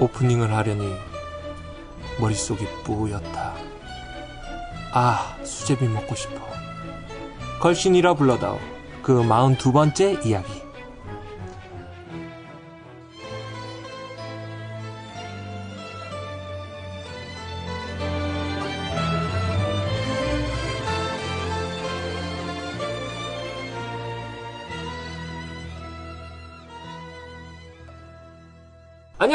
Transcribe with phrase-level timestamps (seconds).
[0.00, 0.92] 오프닝을 하려니
[2.18, 3.54] 머릿속이 뿌옇다.
[4.92, 6.40] 아, 수제비 먹고 싶어.
[7.60, 8.58] 걸신이라 불러다오.
[9.02, 10.59] 그 마흔 두 번째 이야기.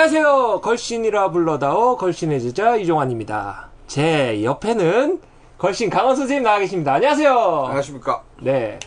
[0.05, 0.61] 안녕하세요.
[0.61, 3.69] 걸신이라 불러다오 걸신의 제자 이종환입니다.
[3.87, 5.19] 제 옆에는
[5.57, 6.93] 걸신 강원 선생님 나와 계십니다.
[6.93, 7.63] 안녕하세요.
[7.65, 8.21] 안녕하십니까.
[8.39, 8.79] 네.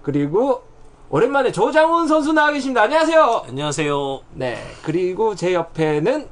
[0.00, 0.62] 그리고
[1.10, 2.82] 오랜만에 조장훈 선수 나와 계십니다.
[2.82, 3.46] 안녕하세요.
[3.48, 4.20] 안녕하세요.
[4.34, 4.58] 네.
[4.84, 6.28] 그리고 제 옆에는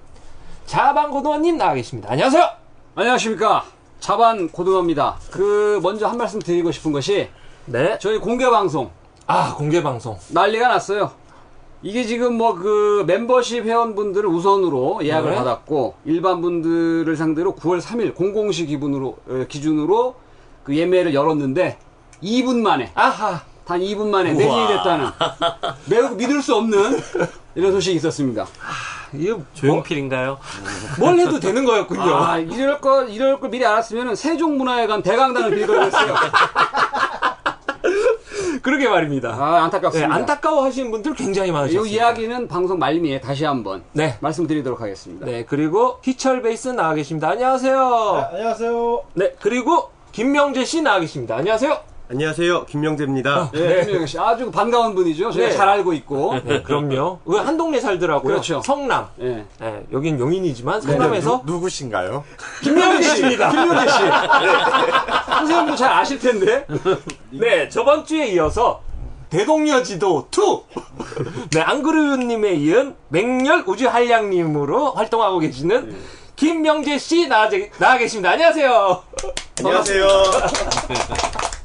[0.67, 2.13] 자방 고등원님 나와 계십니다.
[2.13, 2.49] 안녕하세요.
[2.95, 3.65] 안녕하십니까.
[3.99, 5.17] 자반 고등어입니다.
[5.33, 7.29] 그 먼저 한 말씀 드리고 싶은 것이
[7.65, 7.99] 네.
[7.99, 8.89] 저희 공개 방송
[9.27, 10.17] 아 공개 방송.
[10.29, 11.11] 난리가 났어요.
[11.87, 15.37] 이게 지금 뭐 그 멤버십 회원분들을 우선으로 예약을 네.
[15.37, 20.17] 받았고 일반 분들을 상대로 9월 3일 공공시 기분으로 어, 기준으로
[20.65, 21.79] 그 예매를 열었는데
[22.23, 23.41] 2분 만에 아하.
[23.65, 25.07] 단 2분 만에 매진이 됐다는
[25.89, 26.99] 매우 믿을 수 없는
[27.55, 28.47] 이런 소식이 있었습니다.
[29.13, 30.39] 이거 조용필인가요?
[30.99, 32.03] 뭐, 뭘 해도 되는 거였군요.
[32.03, 36.15] 아, 이럴 거, 이럴 걸 미리 알았으면 세종문화회관 대강당을 빌거렸어요.
[38.63, 39.31] 그러게 말입니다.
[39.31, 40.15] 아, 네, 안타깝습니다.
[40.15, 41.87] 안타까워 하시는 분들 굉장히 이 많으셨어요.
[41.87, 44.17] 이야기는 방송 말미에 다시 한번 네.
[44.21, 45.27] 말씀드리도록 하겠습니다.
[45.27, 47.31] 네, 그리고 희철 베이스 나와 계십니다.
[47.31, 48.29] 안녕하세요.
[48.33, 49.03] 안녕하세요.
[49.15, 51.37] 네, 그리고 김명재 씨 나와 계십니다.
[51.37, 51.96] 안녕하세요.
[52.09, 52.67] 안녕하세요.
[52.67, 53.51] 김명재입니다.
[53.53, 53.81] 네, 네.
[53.85, 55.33] 김명현 씨 아주 반가운 분이죠.
[55.33, 55.57] 저희가 네.
[55.57, 56.37] 잘 알고 있고.
[56.45, 57.19] 네, 그럼요.
[57.27, 58.33] 그한 동네 살더라고요.
[58.33, 58.63] 그렇죠.
[58.65, 59.09] 성남.
[59.17, 59.45] 네.
[59.59, 62.23] 네, 여긴 용인이지만 성남에서 누, 구신가요
[62.63, 63.51] 김명재 씨입니다.
[63.51, 63.99] 김명재 씨.
[65.27, 66.65] 선생님도 잘 아실 텐데.
[67.31, 68.83] 네, 저번 주에 이어서
[69.29, 71.51] 대동여 지도 2.
[71.51, 75.97] 네, 안그르님에 이은 맹렬 우주한량님으로 활동하고 계시는
[76.37, 77.49] 김명재 씨 나와,
[77.81, 78.31] 나와 계십니다.
[78.31, 79.03] 안녕하세요.
[79.59, 80.07] 안녕하세요.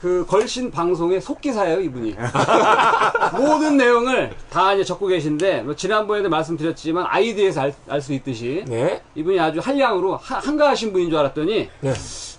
[0.00, 2.16] 그 걸신 방송의 속기사예요, 이분이.
[3.36, 9.02] 모든 내용을 다 이제 적고 계신데, 뭐 지난번에도 말씀드렸지만, 아이디에서 알 수 있듯이, 네.
[9.14, 11.92] 이분이 아주 한량으로 하- 한가하신 분인 줄 알았더니, 네.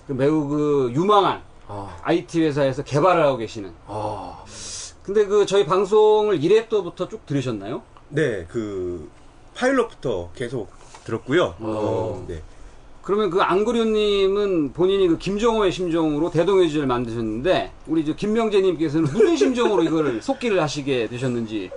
[0.08, 3.72] 그 매우 그 유망한 아, IT 회사에서 개발을 하고 계시는.
[3.86, 4.42] 아,
[5.04, 7.82] 근데 그 저희 방송을 1회부터 쭉 들으셨나요?
[8.08, 9.08] 네, 그
[9.54, 10.68] 파일럿부터 계속
[11.04, 11.54] 들었고요.
[11.60, 12.42] 어, 네.
[13.02, 20.22] 그러면 그 안그류님은 본인이 그 김정호의 심정으로 대동여지를 만드셨는데 우리 저 김명재님께서는 무슨 심정으로 이거를
[20.22, 21.70] 속기를 하시게 되셨는지.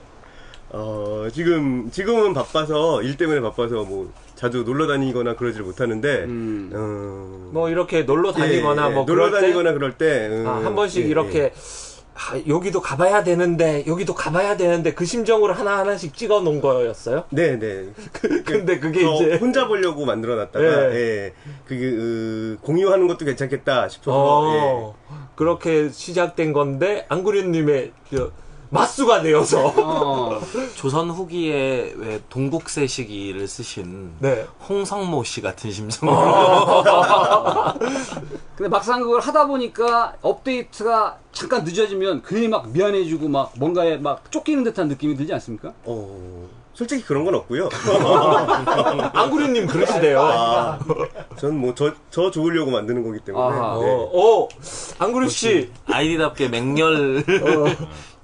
[0.69, 6.69] 어, 지금 지금은 바빠서 일 때문에 바빠서 뭐 자주 놀러 다니거나 그러질 못하는데 음.
[6.73, 9.41] 어, 뭐 이렇게 놀러 다니거나 예, 뭐 놀러 그럴 때?
[9.41, 11.53] 다니거나 그럴 때 음, 아, 한 번씩 예, 이렇게 예.
[12.15, 17.25] 아, 여기도 가봐야 되는데 여기도 가봐야 되는데 그 심정으로 하나 하나씩 찍어 놓은 거였어요.
[17.29, 17.87] 네, 네.
[18.45, 20.95] 근데 그게 저 이제 혼자 보려고 만들어 놨다가 예.
[20.95, 21.33] 예.
[21.67, 24.95] 그게 으, 공유하는 것도 괜찮겠다 싶어서 어,
[25.35, 28.31] 그렇게 시작된 건데 안구류님의 그
[28.69, 30.39] 맞수가 되어서 어,
[30.75, 34.45] 조선 후기에 왜 동국세 시기를 쓰신 네.
[34.67, 36.15] 홍성모 씨 같은 심정으로
[38.55, 44.63] 근데 막상 그걸 하다 보니까 업데이트가 잠깐 늦어지면 괜히 막 미안해지고 막 뭔가에 막 쫓기는
[44.63, 45.73] 듯한 느낌이 들지 않습니까?
[45.83, 47.69] 어, 솔직히 그런 건 없고요.
[49.13, 50.21] 안구류님 그러시대요.
[50.21, 50.79] 아,
[51.37, 53.43] 전뭐 저 저 좋으려고 만드는 거기 때문에.
[53.45, 53.77] 아하.
[53.77, 53.85] 네.
[53.91, 54.47] 어, 어,
[54.99, 55.69] 안구류 씨.
[55.85, 57.25] 아이디답게 맹렬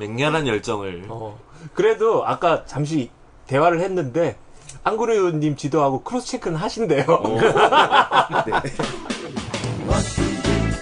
[0.05, 1.05] 맹렬한 열정을.
[1.09, 1.37] 어,
[1.75, 3.11] 그래도 아까 잠시
[3.45, 4.35] 대화를 했는데
[4.83, 7.05] 안구류님 지도하고 cross check는 하신대요.
[7.05, 7.51] 뭐든지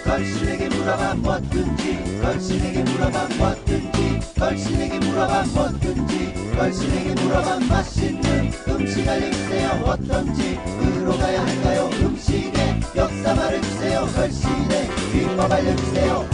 [0.04, 9.70] 걸신에게 물어봐 뭐든지 걸신에게 물어봐 뭐든지 걸신에게 물어봐 뭐든지 걸신에게 물어봐 맛있는 음식 알려주세요.
[9.84, 10.58] 어떤지
[10.96, 11.90] 으로 가야 할까요?
[12.00, 14.00] 음식의 역사 말해주세요.
[14.14, 16.26] 걸신의 비법 알려주세요.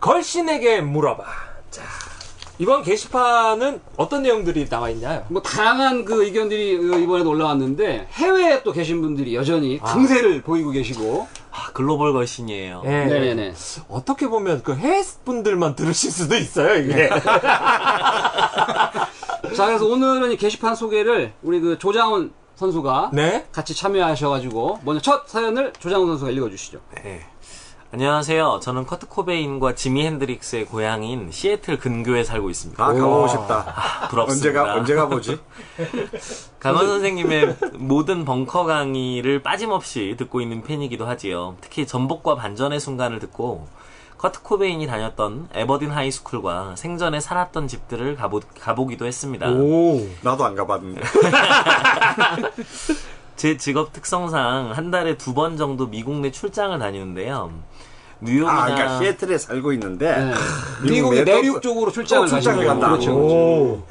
[0.00, 1.24] 걸신에게 물어봐.
[2.56, 5.24] 자, 이번 게시판은 어떤 내용들이 나와 있나요?
[5.28, 11.28] 뭐 다양한 그 의견들이 어, 이번에도 올라왔는데 해외에 또 계신 분들이 여전히 강세를 보이고 계시고
[11.52, 12.82] 아, 글로벌 걸신이에요.
[12.84, 12.88] 예.
[12.88, 13.54] 네네네.
[13.88, 17.08] 어떻게 보면 그 해외 분들만 들으실 수도 있어요, 이게.
[19.54, 23.46] 자 그래서 오늘은 이 게시판 소개를 우리 그 조장훈 선수가 네.
[23.52, 26.80] 같이 참여하셔가지고 먼저 첫 사연을 조장훈 선수가 읽어주시죠.
[27.02, 27.26] 네.
[27.92, 28.58] 안녕하세요.
[28.62, 32.84] 저는 커트 코베인과 지미 핸드릭스의 고향인 시애틀 근교에 살고 있습니다.
[32.84, 34.08] 아, 가보고 싶다.
[34.10, 34.60] 부럽습니다.
[34.62, 35.38] 언제가, 언제 가보지?
[36.58, 41.56] 강원 선생님의 모든 벙커 강의를 빠짐없이 듣고 있는 팬이기도 하지요.
[41.60, 43.68] 특히 전복과 반전의 순간을 듣고
[44.18, 49.48] 커트 코베인이 다녔던 에버딘 하이스쿨과 생전에 살았던 집들을 가보, 가보기도 했습니다.
[49.48, 50.00] 오.
[50.22, 51.02] 나도 안 가봤는데.
[53.36, 57.52] 제 직업 특성상 한 달에 두 번 정도 미국 내 출장을 다니는데요.
[58.20, 60.16] 뉴욕이나 아, 그러니까 시애틀에 살고 있는데.
[60.16, 60.32] 네.
[60.82, 62.88] 미국 내도- 내륙 쪽으로 출장을 어, 출장을 간다.
[62.90, 63.14] 거죠.
[63.14, 63.34] 그렇죠.
[63.36, 63.86] 오.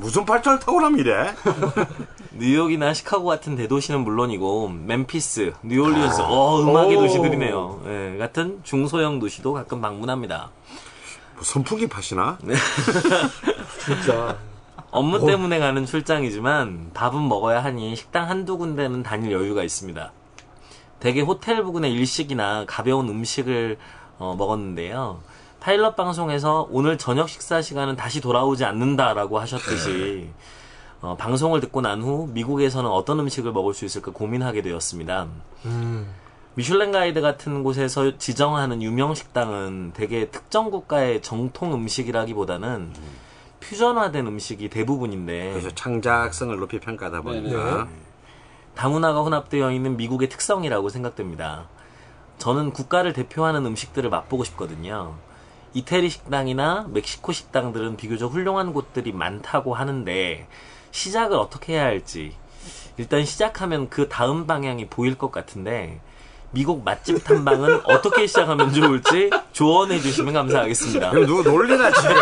[0.00, 1.32] 무슨 팔자를 타고나면 이래?
[2.36, 7.00] 뉴욕이나 시카고 같은 대도시는 물론이고 멤피스, 뉴올리언스, 어 음악의 오.
[7.02, 7.82] 도시들이네요.
[7.86, 10.50] 예, 같은 중소형 도시도 가끔 방문합니다.
[11.36, 12.36] 뭐 선풍기 파시나?
[13.84, 14.36] 진짜.
[14.96, 20.12] 업무 때문에 가는 출장이지만 밥은 먹어야 하니 식당 한두 군데는 다닐 여유가 있습니다.
[21.00, 23.76] 대개 호텔 부근의 일식이나 가벼운 음식을
[24.18, 25.20] 어, 먹었는데요.
[25.60, 30.30] 파일럿 방송에서 오늘 저녁 식사 시간은 다시 돌아오지 않는다라고 하셨듯이
[31.02, 35.26] 어, 방송을 듣고 난 후 미국에서는 어떤 음식을 먹을 수 있을까 고민하게 되었습니다.
[36.54, 42.92] 미슐랭 가이드 같은 곳에서 지정하는 유명 식당은 대개 특정 국가의 정통 음식이라기보다는
[43.68, 47.88] 퓨전화된 음식이 대부분인데 그래서 창작성을 높이 평가하다 보니까.
[48.74, 51.66] 다문화가 혼합되어 있는 미국의 특성이라고 생각됩니다.
[52.38, 55.14] 저는 국가를 대표하는 음식들을 맛보고 싶거든요.
[55.72, 60.46] 이태리 식당이나 멕시코 식당들은 비교적 훌륭한 곳들이 많다고 하는데
[60.90, 62.34] 시작을 어떻게 해야 할지
[62.96, 66.00] 일단 시작하면 그 다음 방향이 보일 것 같은데
[66.56, 71.10] 미국 맛집 탐방은 어떻게 시작하면 좋을지 조언해 주시면 감사하겠습니다.
[71.10, 72.14] 그럼 누구 놀리나 지금?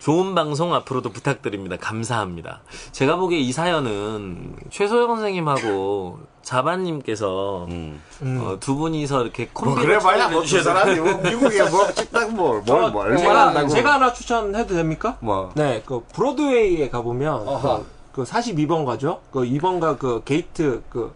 [0.00, 1.76] 좋은 방송 앞으로도 부탁드립니다.
[1.76, 2.62] 감사합니다.
[2.90, 9.50] 제가 보기에 이 사연은 최소영 선생님하고 자반님께서 어, 두 분이서 이렇게 음.
[9.54, 11.00] 뭐 콤비로 그래 봐야 뭐 출연해 최선하지.
[11.00, 13.68] 뭐 미국에 뭐 식당 뭘, 뭘, 뭘 제가, 원한다고.
[13.68, 15.16] 제가 하나 추천해도 됩니까?
[15.20, 15.52] 뭐.
[15.54, 17.44] 네, 그 브로드웨이에 가보면.
[17.44, 19.20] 그, 그 42번 가죠.
[19.30, 21.12] 그 2번가 그 게이트 그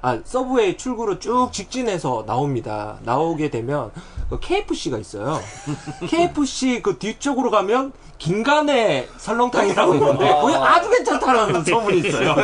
[0.00, 2.98] 아, 서브웨이 출구로 쭉 직진해서 나옵니다.
[3.04, 3.90] 나오게 되면
[4.30, 5.40] 그 KFC가 있어요.
[6.06, 12.34] KFC 그 뒤쪽으로 가면 긴간의 설렁탕이라고 있는데 거기 아주 괜찮다는 소문이 있어요.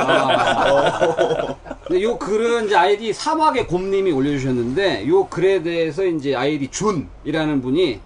[1.87, 8.01] 근데 요 글은 이제 아이디 사막의 곰님이 올려주셨는데 요 글에 대해서 이제 아이디 준이라는 분이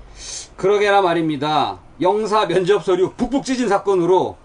[0.56, 1.78] 그러게나 말입니다.
[2.00, 4.36] 영사 면접 서류 북북 찢은 사건으로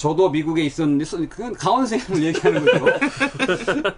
[0.00, 2.86] 저도 미국에 있었는데 써- 그건 강원 선생님을 얘기하는 거죠.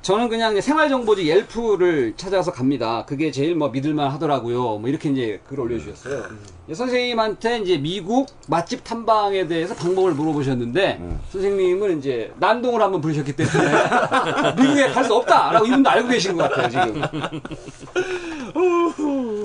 [0.02, 3.04] 저는 그냥 생활정보지 옐프를 찾아서 갑니다.
[3.06, 4.78] 그게 제일 뭐 믿을만 하더라고요.
[4.78, 6.24] 뭐 이렇게 이제 글을 올려주셨어요.
[6.70, 11.00] 예, 선생님한테 이제 미국 맛집 탐방에 대해서 방법을 물어보셨는데
[11.30, 13.72] 선생님은 이제 난동을 한번 부르셨기 때문에
[14.60, 17.00] 미국에 갈 수 없다라고 이분도 알고 계신 것 같아요 지금.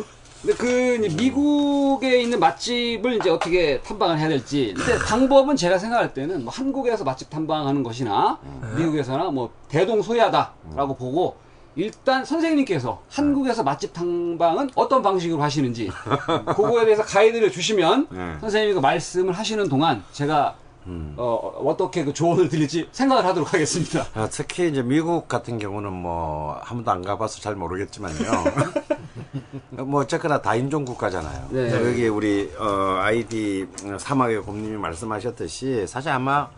[0.47, 4.73] 근데 그 이제 미국에 있는 맛집을 이제 어떻게 탐방을 해야 될지.
[4.77, 8.39] 근데 방법은 제가 생각할 때는 뭐 한국에서 맛집 탐방하는 것이나
[8.77, 11.35] 미국에서나 뭐 대동소이하다라고 보고
[11.75, 15.91] 일단 선생님께서 한국에서 맛집 탐방은 어떤 방식으로 하시는지
[16.47, 18.37] 그거에 대해서 가이드를 주시면 네.
[18.39, 20.55] 선생님이 그 말씀을 하시는 동안 제가
[21.17, 21.35] 어,
[21.65, 24.05] 어떻게 그 조언을 드릴지 생각을 하도록 하겠습니다.
[24.13, 28.17] 아, 특히 이제 미국 같은 경우는 뭐, 한 번도 안 가봐서 잘 모르겠지만요.
[29.85, 31.47] 뭐, 어쨌거나 다인종 국가잖아요.
[31.51, 31.71] 네.
[31.87, 33.67] 여기 우리, 어, 아이디
[33.97, 36.49] 사막의 곰님이 말씀하셨듯이 사실 아마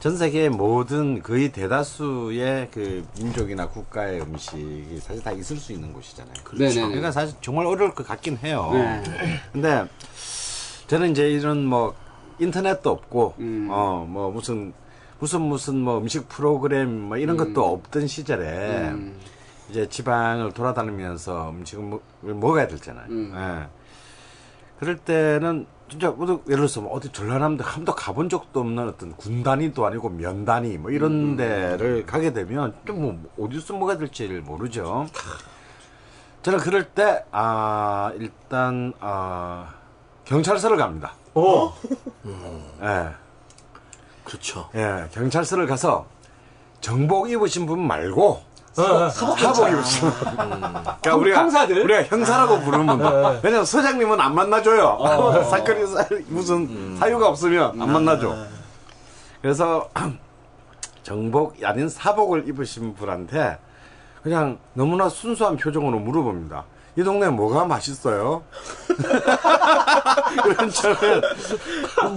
[0.00, 6.34] 전 세계의 모든 거의 대다수의 그 민족이나 국가의 음식이 사실 다 있을 수 있는 곳이잖아요.
[6.52, 6.86] 네네네.
[6.86, 8.70] 그러니까 사실 정말 어려울 것 같긴 해요.
[8.72, 9.02] 네.
[9.52, 9.86] 근데
[10.86, 11.94] 저는 이제 이런 뭐
[12.38, 13.68] 인터넷도 없고 음.
[13.70, 14.72] 어뭐 무슨
[15.18, 19.18] 무슨 무슨 뭐 음식 프로그램 뭐 이런 것도 없던 시절에 음.
[19.68, 23.06] 이제 지방을 돌아다니면서 음식을 먹, 먹어야 되잖아요.
[23.10, 23.32] 음.
[23.36, 23.66] 예.
[24.78, 29.16] 그럴 때는 진짜 뭐 예를 들어서 뭐 어디 전라남도 한 번도 가본 적도 없는 어떤
[29.16, 35.06] 군단위도 아니고 면단위 뭐 이런 데를 가게 되면 좀 뭐 어디서 먹어야 될지를 모르죠.
[36.42, 39.74] 저는 그럴 때 아 일단 아
[40.26, 41.14] 경찰서를 갑니다.
[41.34, 41.72] 오.
[42.82, 43.08] 예.
[44.24, 44.68] 그렇죠.
[44.74, 46.06] 예, 경찰서를 가서
[46.80, 48.42] 정복 입으신 분 말고
[48.78, 50.20] 어, 사복 입으신 분.
[50.30, 51.82] 그러니까 우리가 형사들?
[51.82, 53.40] 우리가 형사라고 부르는 분들.
[53.42, 55.42] 왜냐면 서장님은 안 만나줘요.
[55.50, 58.36] 사건이 사- 무슨 사유가 없으면 안 만나줘.
[59.42, 59.88] 그래서
[61.02, 63.58] 정복 아닌 사복을 입으신 분한테
[64.22, 66.64] 그냥 너무나 순수한 표정으로 물어봅니다.
[66.96, 68.42] 이 동네 뭐가 맛있어요?
[70.42, 71.22] 그런 저는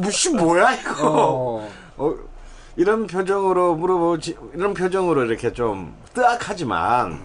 [0.02, 0.96] 무시 뭐야 이거?
[1.02, 1.70] 어.
[1.98, 2.16] 어,
[2.78, 7.20] 이런 표정으로 물어보지, 이런 표정으로 이렇게 좀 뜨악하지만,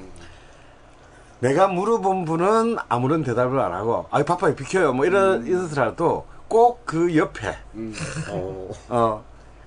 [1.38, 4.92] 내가 물어본 분은 아무런 대답을 안 하고, 아이, 바빠요, 비켜요.
[4.92, 7.56] 뭐 이런, 이러더라도 꼭 그 옆에,
[8.90, 9.24] 어,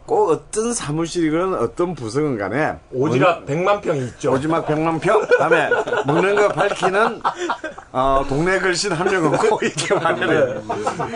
[0.10, 4.32] 꼭 어떤 사무실이건 어떤 부서건 간에 오지랖 100만 평이 있죠.
[4.32, 5.70] 오지막 100만 평 다음에
[6.08, 7.22] 먹는 거 밝히는
[7.92, 10.64] 어, 동네 글씨 한명 없고 이렇게 말해요.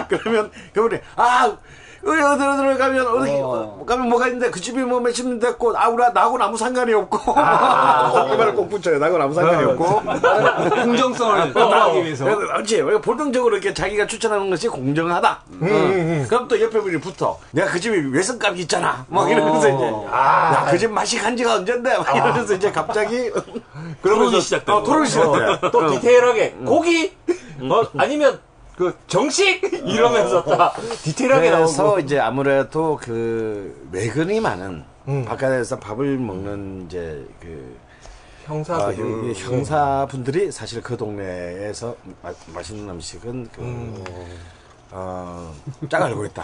[0.07, 1.57] 그러면 그분이 아
[2.05, 3.83] 어디 어디 어디 가면 어디 어.
[3.85, 7.31] 가면 뭐가 있는데 그 집이 뭐 몇십 년 됐고 아 우리 나하고는 아무 상관이 없고
[7.31, 7.35] 이
[8.37, 10.01] 말을 꼭 붙여요 나하고는 아무 상관이 없고
[10.83, 12.25] 공정성을 더하기 위해서.
[12.25, 12.81] 그래서 그렇지.
[12.81, 15.43] 왜 본능적으로 이렇게 자기가 추천하는 것이 공정하다.
[15.61, 16.27] 음, 어.
[16.27, 17.39] 그럼 또 옆에 분이 붙어.
[17.51, 19.05] 내가 그 집이 외선값이 있잖아.
[19.07, 19.83] 막 이러면서 이제.
[20.11, 21.97] 야, 그집 맛이 간 지가 언젠데?
[21.97, 23.31] 막 이러면서 이제 갑자기.
[24.01, 24.77] 토론이 시작되고.
[24.77, 25.71] 어, 토론이 시작돼.
[25.71, 27.15] 또 디테일하게 고기
[27.61, 28.39] 어, 아니면
[28.75, 35.25] 그 정식 이러면서 다 디테일하게 그래서 나오고 이제 아무래도 그 외근이 많은 음.
[35.25, 37.77] 바깥에서 밥을 먹는 이제 그
[38.45, 44.03] 형사 아, 그 형- 이 형사분들이 사실 그 동네에서 마, 맛있는 음식은 그, 음.
[44.91, 45.53] 어,
[45.89, 46.43] 짝 알고 있다.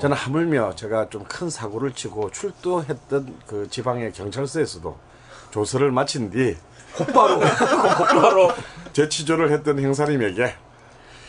[0.00, 4.96] 저는 하물며 제가 좀 큰 사고를 치고 출두했던 그 지방의 경찰서에서도
[5.50, 6.56] 조사를 마친 뒤
[7.12, 8.52] 바로
[8.92, 10.54] 재취조를 했던 형사님에게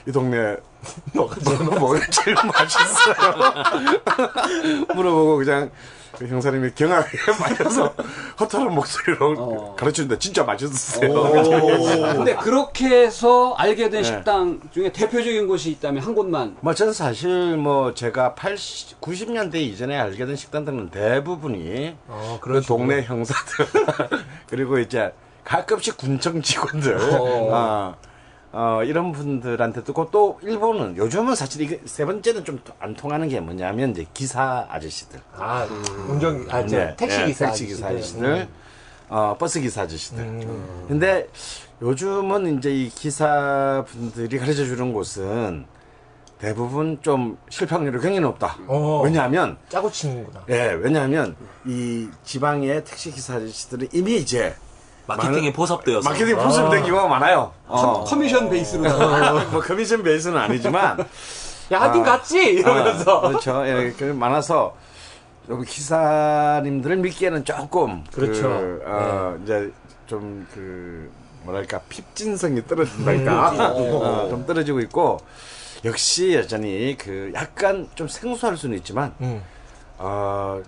[0.08, 0.56] 이 동네
[1.14, 1.36] 뭐가
[2.10, 3.16] 제일 맛있어요?
[4.96, 5.72] 물어보고 그냥
[6.18, 7.96] 그 형사님이 경악에 빠져서
[8.40, 10.20] 허탈한 목소리로 가르쳐준다.
[10.20, 11.32] 진짜 맛있었어요.
[12.16, 14.04] 근데 그렇게 해서 알게 된 네.
[14.04, 16.58] 식당 중에 대표적인 곳이 있다면 한 곳만.
[16.60, 23.04] 뭐 저는 사실 뭐 제가 80, 90년대 이전에 알게 된 식당들은 대부분이 어, 그 동네
[23.04, 23.66] 형사들
[24.50, 27.96] 그리고 이제 가끔씩 군청 직원들 어, 어,
[28.86, 33.92] 이런 분들한테 듣고 또 일본은 요즘은 사실 이게 세 번째는 좀 안 통하는 게 뭐냐면
[33.92, 35.66] 이제 기사 아저씨들 아
[36.10, 38.26] 운전 아 이제 네, 택시 네, 기사 택시 기사 아저씨들.
[38.26, 38.48] 아저씨들,
[39.10, 40.20] 어, 버스 기사 아저씨들.
[40.24, 40.86] 음.
[40.88, 41.28] 근데
[41.82, 45.66] 요즘은 이제 이 기사분들이 가르쳐 주는 곳은
[46.40, 48.58] 대부분 좀 실패률이 굉장히 높다.
[48.68, 49.02] 어.
[49.04, 50.44] 왜냐하면, 짜고 치는구나.
[50.50, 54.56] 예, 왜냐하면 이 지방의 택시 기사 아저씨들은 이미 이제
[55.08, 56.10] 마케팅에 포섭되어서.
[56.10, 57.52] 마케팅 포섭이 된 경우가 많아요.
[57.68, 58.04] 어.
[58.04, 58.84] 커미션 베이스로.
[59.52, 61.00] 뭐 커미션 베이스는 아니지만
[61.72, 63.68] 야 하긴 갔지 이러면서 아, 그렇죠.
[63.68, 64.76] 예, 그 많아서
[65.50, 68.44] 여기 기사님들을 믿기에는 조금 그렇죠.
[68.44, 69.72] 그, 어, 이제
[70.08, 71.10] 좀 그
[71.44, 75.20] 뭐랄까 핍진성이 떨어진달까 어, 좀 떨어지고 있고
[75.84, 79.42] 역시 여전히 그 약간 좀 생소할 수는 있지만 음.
[79.98, 80.62] 어,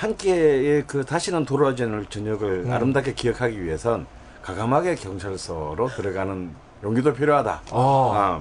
[0.00, 2.72] 한 끼의 그 다시는 돌아오지 않을 저녁을 음.
[2.72, 4.06] 아름답게 기억하기 위해선
[4.40, 7.60] 과감하게 경찰서로 들어가는 용기도 필요하다.
[7.70, 8.12] 어.
[8.14, 8.40] 아.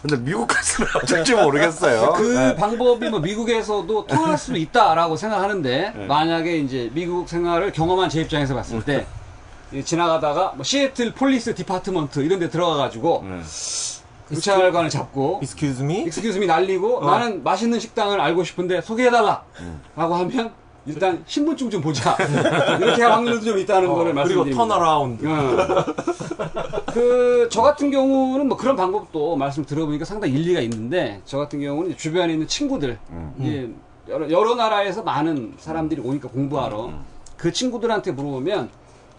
[0.00, 2.14] 근데 미국 가서는 어쩔지 모르겠어요.
[2.14, 2.56] 그 네.
[2.56, 6.06] 방법이 뭐 미국에서도 통할 수도 있다라고 생각하는데 네.
[6.06, 12.38] 만약에 이제 미국 생활을 경험한 제 입장에서 봤을 때이 지나가다가 뭐 Seattle Police Department 이런
[12.38, 13.42] 데 들어가 가지고 네.
[14.30, 16.04] 경찰관을 잡고 Excuse me.
[16.04, 19.42] Excuse me 날리고 나는 맛있는 식당을 알고 싶은데 소개해 달라
[19.94, 20.54] 라고 하면
[20.88, 22.16] 일단 신분증 좀 보자.
[22.80, 24.56] 이렇게 할 확률도 좀 있다는 거를 어, 그리고 말씀드립니다.
[24.56, 25.24] Turn around.
[26.92, 31.96] 그, 저 같은 경우는 뭐 그런 방법도 말씀 들어보니까 상당히 일리가 있는데, 저 같은 경우는
[31.96, 32.98] 주변에 있는 친구들,
[33.40, 33.70] 이제
[34.08, 36.90] 여러, 여러 나라에서 많은 사람들이 오니까 공부하러,
[37.36, 38.70] 그 친구들한테 물어보면,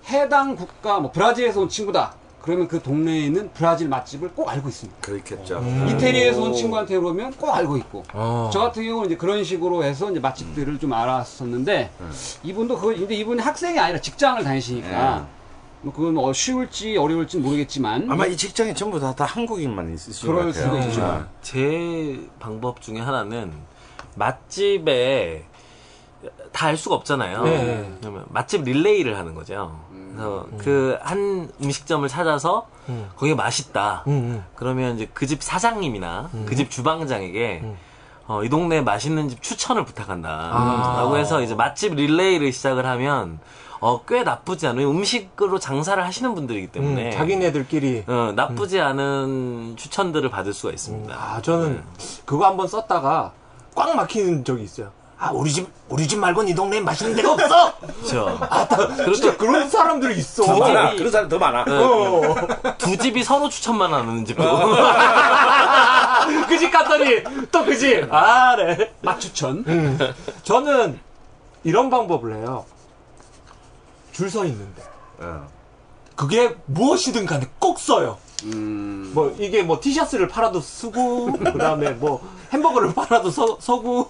[0.07, 2.13] 해당 국가, 뭐 브라질에서 온 친구다.
[2.41, 5.01] 그러면 그 동네에 있는 브라질 맛집을 꼭 알고 있습니다.
[5.01, 5.63] 그렇겠죠.
[5.89, 8.03] 이태리에서 온 친구한테 물어보면 꼭 알고 있고.
[8.13, 8.49] 어.
[8.51, 11.91] 저 같은 경우는 이제 그런 식으로 해서 이제 맛집들을 좀 알았었는데,
[12.43, 15.27] 이분도 그, 근데 이분이 학생이 아니라 직장을 다니시니까,
[15.81, 20.33] 뭐 그건 뭐 쉬울지 어려울지 모르겠지만, 아마 이 직장에 전부 다, 다 한국인만 있으신 것
[20.33, 20.81] 그럴 같아요.
[20.81, 21.03] 수도 있죠.
[21.03, 21.27] 아.
[21.41, 23.51] 제 방법 중에 하나는
[24.15, 25.45] 맛집에
[26.51, 27.43] 다 알 수가 없잖아요.
[27.43, 27.93] 네.
[28.01, 29.79] 그러면 맛집 릴레이를 하는 거죠.
[30.19, 33.09] 그래서 그한 음식점을 찾아서 음.
[33.15, 34.03] 거기 맛있다.
[34.07, 37.77] 음, 그러면 이제 그 집 사장님이나 그 집 주방장에게 음.
[38.27, 40.29] 어, 이 동네 맛있는 집 추천을 부탁한다.
[40.29, 40.95] 아.
[40.97, 43.39] 라고 해서 이제 맛집 릴레이를 시작을 하면
[43.81, 44.91] 어, 꽤 나쁘지 않아요.
[44.91, 48.03] 음식으로 장사를 하시는 분들이기 음, 때문에 자기네들끼리.
[48.07, 51.15] 어, 나쁘지 않은 추천들을 받을 수가 있습니다.
[51.15, 51.81] 아 저는
[52.25, 53.31] 그거 한번 썼다가
[53.75, 54.91] 꽉 막히는 적이 있어요.
[55.21, 57.73] 아 우리 집 우리 집 말고는 이 동네에 맛있는 데가 없어.
[57.79, 58.39] 그렇죠.
[59.13, 60.43] 진짜 그런 사람들이 있어.
[60.43, 60.91] 두 많아.
[60.91, 61.65] 집이- 그런 사람 더 많아.
[61.67, 62.35] 어.
[62.77, 64.43] 두 집이 서로 추천만 하는 집도.
[66.47, 68.07] 그 집 갔더니 또 그 집.
[68.13, 68.93] 아, 네.
[69.01, 69.65] 맛추천.
[70.43, 70.99] 저는
[71.63, 72.65] 이런 방법을 해요.
[74.13, 74.81] 줄 서 있는데.
[75.19, 75.47] 어.
[76.15, 78.17] 그게 무엇이든 간에 꼭 써요.
[78.45, 82.21] 음, 뭐 이게 뭐 티셔츠를 팔아도 쓰고 그다음에 뭐
[82.53, 84.09] 햄버거를 팔아도 서, 서고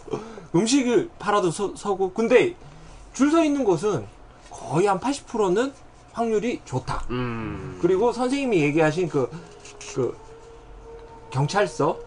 [0.56, 2.56] 음식을 팔아도 서, 서고 근데
[3.14, 4.06] 줄 서 있는 곳은
[4.50, 5.74] 거의 한 80%는
[6.14, 7.04] 확률이 좋다.
[7.12, 7.78] 음.
[7.82, 9.30] 그리고 선생님이 얘기하신 그,
[9.94, 10.16] 그,
[11.32, 11.98] 경찰서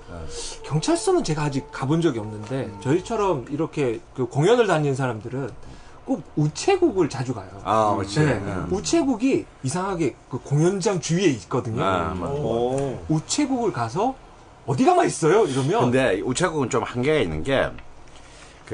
[0.64, 5.50] 경찰서는 제가 아직 가본 적이 없는데 저희처럼 이렇게 그 공연을 다니는 사람들은
[6.04, 7.48] 꼭 우체국을 자주 가요.
[7.62, 8.18] 아, 그렇지.
[8.20, 8.32] 네.
[8.32, 8.66] 음.
[8.72, 11.84] 우체국이 이상하게 그 공연장 주위에 있거든요.
[11.84, 12.32] 아, 맞아.
[13.08, 14.14] 우체국을 가서
[14.66, 15.44] 어디 가만 있어요?
[15.44, 17.68] 이러면 근데 우체국은 좀 한계가 있는 게,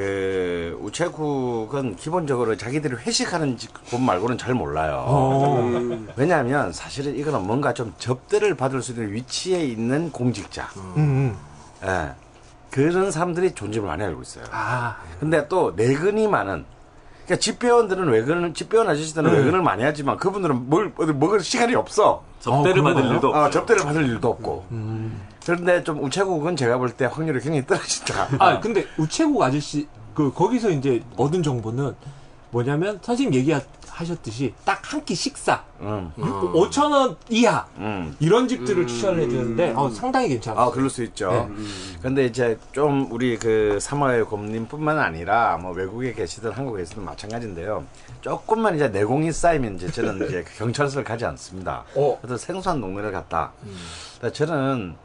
[0.03, 5.03] 그, 우체국은 기본적으로 자기들이 회식하는 지- 곳 말고는 잘 몰라요.
[5.05, 6.07] 어.
[6.15, 10.69] 왜냐하면 사실은 이거는 뭔가 좀 접대를 받을 수 있는 위치에 있는 공직자.
[10.77, 11.37] 음, 음.
[11.83, 12.13] 예.
[12.71, 14.45] 그런 사람들이 존재를 많이 알고 있어요.
[14.53, 16.65] 아, 근데 또 내근이 많은,
[17.25, 19.39] 그러니까 집배원들은 외근을, 집배원 아저씨들은 네.
[19.39, 22.23] 외근을 많이 하지만 그분들은 뭘, 어디 먹을 시간이 없어.
[22.39, 23.05] 접대를 어, 받을?
[23.05, 24.67] 일도 어, 접대를 받을 일도 없고.
[25.49, 28.29] 그런데 좀 우체국은 제가 볼 때 확률이 굉장히 떨어진다.
[28.39, 31.95] 아 근데 우체국 아저씨 그 거기서 이제 얻은 정보는
[32.51, 38.17] 뭐냐면 선생님 얘기하셨듯이 딱 한 끼 식사 음, 5천 원 이하 음.
[38.21, 40.65] 이런 집들을 추천을 해주는데 어, 상당히 괜찮아요.
[40.67, 41.31] 아, 그럴 수 있죠.
[41.31, 41.65] 네.
[42.03, 47.85] 근데 이제 좀 우리 그 사마의 곰님뿐만 아니라 뭐 외국에 계시든 한국에 계시든 마찬가지인데요.
[48.23, 51.85] 조금만 이제 내공이 쌓이면 이제 저는 이제 그 경찰서를 가지 않습니다.
[51.95, 52.19] 어.
[52.21, 53.53] 그래서 생소한 동네를 갔다.
[54.21, 54.97] 근데 저는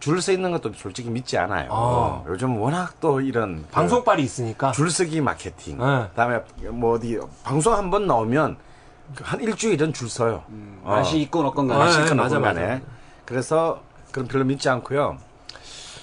[0.00, 1.68] 줄서 있는 것도 솔직히 믿지 않아요.
[1.72, 2.22] 아.
[2.28, 4.72] 요즘 워낙 또 이런 그 방송빨이 있으니까.
[4.72, 5.78] 줄서기 마케팅.
[5.78, 6.08] 네.
[6.10, 6.40] 그다음에
[6.70, 8.56] 뭐 어디 방송 한 번 나오면
[9.14, 10.44] 그한 일주일은 줄 서요.
[10.82, 10.96] 어.
[10.96, 11.84] 맛이 있건 없건 아, 간에.
[11.86, 12.60] 네, 시간 맞아, 없는 맞아.
[12.60, 12.82] 간에.
[13.24, 15.18] 그래서 그럼 별로 믿지 않고요.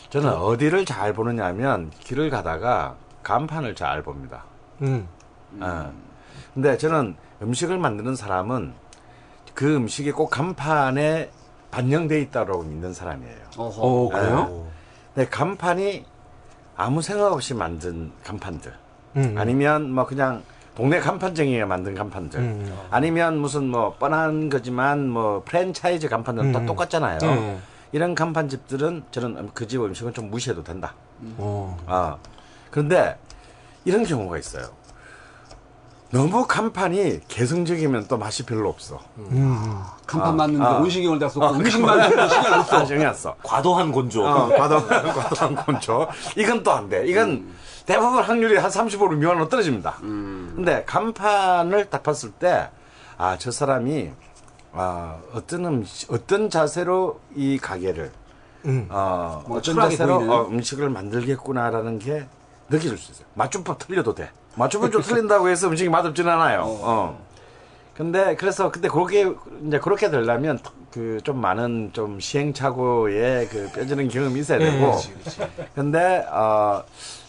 [0.09, 4.43] 저는 어디를 잘 보느냐면 길을 가다가 간판을 잘 봅니다.
[4.81, 5.07] 음.
[5.59, 5.91] 어.
[6.53, 8.73] 근데 저는 음식을 만드는 사람은
[9.53, 11.29] 그 음식이 꼭 간판에
[11.71, 13.44] 반영돼 있다고 믿는 사람이에요.
[13.57, 13.81] 어허.
[13.81, 14.67] 어 그래요?
[15.13, 16.05] 근데 간판이
[16.75, 18.73] 아무 생각 없이 만든 간판들.
[19.17, 19.35] 음.
[19.37, 20.43] 아니면 뭐 그냥
[20.75, 22.39] 동네 간판쟁이가 만든 간판들.
[22.39, 22.77] 음.
[22.91, 26.65] 아니면 무슨 뭐 뻔한 거지만 뭐 프랜차이즈 간판들은 다 음.
[26.65, 27.19] 똑같잖아요.
[27.19, 27.57] 네.
[27.93, 30.93] 이런 간판집들은 저는 그 집 음식은 좀 무시해도 된다.
[31.37, 31.77] 어.
[31.87, 32.17] 아.
[32.71, 33.17] 그런데
[33.85, 34.65] 이런 경우가 있어요.
[36.15, 39.01] 너무 간판이 개성적이면 또 맛이 별로 없어.
[39.17, 39.81] 음.
[40.07, 40.77] 간판 맞는데 아.
[40.77, 42.77] 온신경을 다 쏟고 음식 만드는데 신경 안 써.
[42.77, 43.35] 아, 정이 안 써.
[43.43, 44.25] 과도한 곤조.
[44.25, 46.07] 어, 과도, 과도한 건조.
[46.37, 47.05] 이건 또 안 돼.
[47.05, 47.45] 이건
[47.85, 49.97] 대부분 확률이 한 35로 미만으로 떨어집니다.
[49.99, 52.69] 근데 간판을 딱 봤을 때,
[53.17, 54.11] 아, 저 사람이,
[54.71, 58.11] 아, 어떤 음식, 어떤 자세로 이 가게를,
[58.65, 58.87] 음.
[58.89, 60.33] 어, 뭐 어떤 자세로 보이는?
[60.33, 62.25] 어, 음식을 만들겠구나라는 게
[62.69, 63.27] 느껴질 수 있어요.
[63.33, 64.31] 맞춤법 틀려도 돼.
[64.55, 66.63] 맞춤법 좀 틀린다고 해서 음식이 맛없진 않아요.
[66.65, 67.25] 어.
[67.95, 69.31] 근데 그래서 근데 그렇게
[69.67, 70.59] 이제 그렇게 되려면
[70.91, 74.91] 그 좀 많은 좀 시행착오에 그 뼈저는 경험이 있어야 네, 되고.
[74.95, 75.41] 그치, 그치.
[75.73, 76.83] 근데 어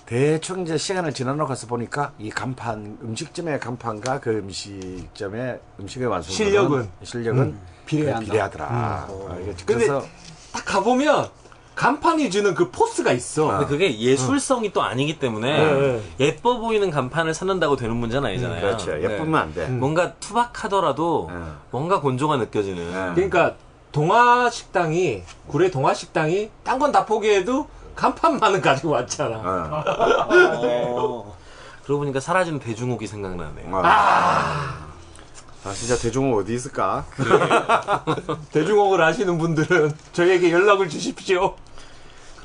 [0.06, 6.88] 대충 이제 시간을 지나고 가서 보니까 이 간판 음식점의 간판과 그 음식점의 음식의 완성 실력은?
[7.02, 8.24] 실력은 비례한다.
[8.24, 8.66] 비례하더라.
[8.70, 9.08] 아,
[9.40, 10.04] 이게 근데 그래서
[10.52, 11.28] 딱 가보면
[11.76, 13.48] 간판이 주는 그 포스가 있어.
[13.48, 16.02] 근데 그게 예술성이 또 아니기 때문에 네.
[16.20, 18.60] 예뻐 보이는 간판을 찾는다고 되는 문제는 아니잖아요.
[18.62, 18.92] 그렇죠.
[19.02, 19.38] 예쁘면 네.
[19.38, 19.66] 안 돼.
[19.68, 21.38] 뭔가 투박하더라도 네.
[21.70, 22.92] 뭔가 곤조가 느껴지는.
[22.92, 23.12] 네.
[23.14, 23.54] 그러니까
[23.92, 29.36] 동화 식당이 구례 동화 식당이 딴 건 다 포기해도 간판만은 가지고 왔잖아.
[29.36, 29.84] 어.
[30.30, 31.36] 어.
[31.84, 33.66] 그러고 보니까 사라진 대중옥이 생각나네요.
[33.76, 33.82] 어.
[33.84, 37.04] 아, 진짜 대중은 어디 있을까?
[38.52, 41.54] 대중옥을 아시는 분들은 저희에게 연락을 주십시오.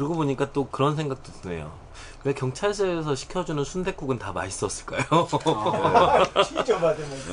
[0.02, 1.72] 그러고 보니까 또 그런 생각도 드네요.
[2.24, 5.04] 왜 경찰서에서 시켜주는 순댓국은 다 맛있었을까요?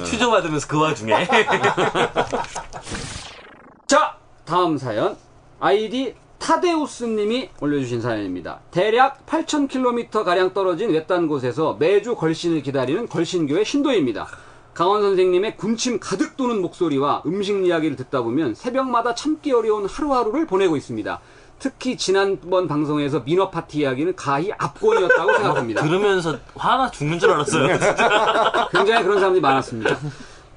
[0.05, 1.15] 취조 받으면서 그 와중에
[3.87, 5.17] 자, 다음 사연.
[5.59, 8.61] 아이디 타데우스님이 올려주신 사연입니다.
[8.71, 14.27] 대략 8,000km 가량 떨어진 외딴 곳에서 매주 걸신을 기다리는 걸신교의 신도입니다.
[14.75, 20.77] 강원 선생님의 군침 가득 도는 목소리와 음식 이야기를 듣다 보면 새벽마다 참기 어려운 하루하루를 보내고
[20.77, 21.19] 있습니다.
[21.59, 25.83] 특히 지난번 방송에서 민어 파티 이야기는 가히 압권이었다고 생각합니다.
[25.83, 27.79] 들으면서 화나 죽는 줄 알았어요.
[28.71, 29.99] 굉장히 그런 사람들이 많았습니다.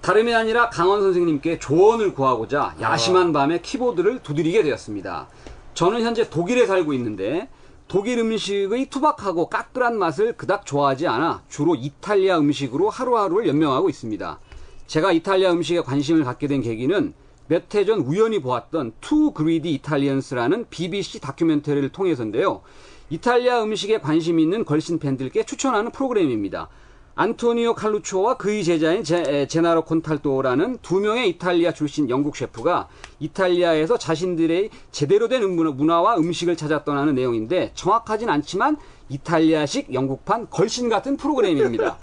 [0.02, 5.28] 다름이 아니라 강원 선생님께 조언을 구하고자 야심한 밤에 키보드를 두드리게 되었습니다.
[5.74, 7.50] 저는 현재 독일에 살고 있는데
[7.88, 14.40] 독일 음식의 투박하고 까끌한 맛을 그닥 좋아하지 않아 주로 이탈리아 음식으로 하루하루를 연명하고 있습니다.
[14.88, 17.14] 제가 이탈리아 음식에 관심을 갖게 된 계기는
[17.52, 22.62] 몇 해 전 우연히 보았던 Two Greedy Italians라는 BBC 다큐멘터리를 통해서인데요.
[23.10, 26.70] 이탈리아 음식에 관심 있는 걸신 팬들께 추천하는 프로그램입니다.
[27.16, 32.88] 안토니오 칼루초와 그의 제자인 제, 에, 제나로 콘탈도라는 두 명의 이탈리아 출신 영국 셰프가
[33.20, 38.78] 이탈리아에서 자신들의 제대로 된 문화- 문화와 음식을 찾아 떠나는 내용인데 정확하진 않지만
[39.12, 41.98] 이탈리아식 영국판 걸신 같은 프로그램입니다.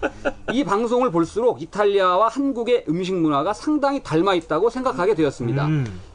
[0.53, 5.69] 이 방송을 볼수록 이탈리아와 한국의 음식 문화가 상당히 닮아 있다고 생각하게 되었습니다.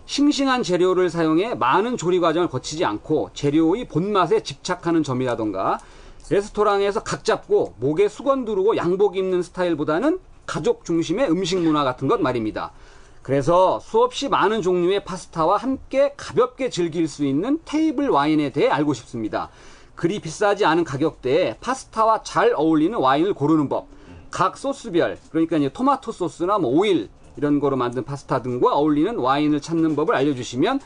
[0.06, 5.79] 싱싱한 재료를 사용해 많은 조리 과정을 거치지 않고 재료의 본맛에 집착하는 점이라던가
[6.29, 12.21] 레스토랑에서 각 잡고 목에 수건 두르고 양복 입는 스타일보다는 가족 중심의 음식 문화 같은 것
[12.21, 12.71] 말입니다.
[13.21, 19.49] 그래서 수없이 많은 종류의 파스타와 함께 가볍게 즐길 수 있는 테이블 와인에 대해 알고 싶습니다.
[19.95, 23.88] 그리 비싸지 않은 가격대에 파스타와 잘 어울리는 와인을 고르는 법,
[24.32, 29.62] 각 소스별, 그러니까 이제 토마토 소스나 뭐 오일 이런 거로 만든 파스타 등과 어울리는 와인을
[29.62, 30.79] 찾는 법을 알려주시면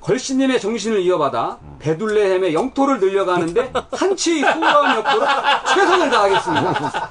[0.00, 5.26] 걸신님의 정신을 이어받아 베둘레헴의 영토를 늘려가는데 한치 소가운 역도로
[5.74, 7.10] 최선을 다하겠습니다.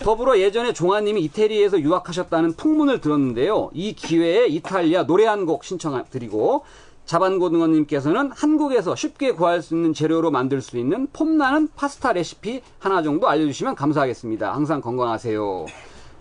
[0.00, 3.70] 더불어 예전에 종아님이 이태리에서 유학하셨다는 풍문을 들었는데요.
[3.72, 6.64] 이 기회에 이탈리아 노래 한 곡 신청드리고
[7.06, 13.28] 자반고등어님께서는 한국에서 쉽게 구할 수 있는 재료로 만들 수 있는 폼나는 파스타 레시피 하나 정도
[13.28, 14.52] 알려주시면 감사하겠습니다.
[14.52, 15.66] 항상 건강하세요.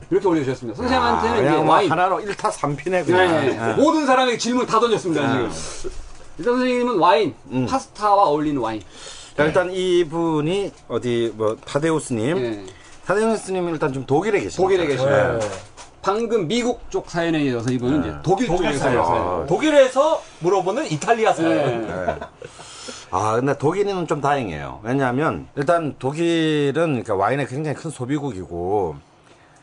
[0.10, 0.76] 이렇게 올려주셨습니다.
[0.78, 1.90] 선생님한테는 이제 그냥 뭐 와인.
[1.90, 3.28] 하나로 일타 삼피네 그냥.
[3.32, 3.82] 네, 예.
[3.82, 5.92] 모든 사람에게 질문 다 던졌습니다, 지금.
[6.38, 7.34] 일단 선생님은 와인,
[7.70, 8.82] 파스타와 어울리는 와인.
[9.38, 12.66] 자, 일단 이분이 어디 뭐 타데우스님, 예.
[13.06, 14.58] 타데우스님 일단 좀 독일에 계십니다.
[14.62, 15.40] 독일에 계시네요.
[16.04, 16.12] 네.
[16.12, 19.48] 방금 미국 쪽 사연에 이어서 이분은 이제 독일 쪽에서 사연.
[19.48, 21.88] 독일에서 물어보는 이탈리아 사연.
[21.88, 22.20] 네.
[23.12, 24.82] 아, 근데 독일은 좀 다행이에요.
[24.84, 28.96] 왜냐하면 일단 독일은 그러니까 와인의 굉장히 큰 소비국이고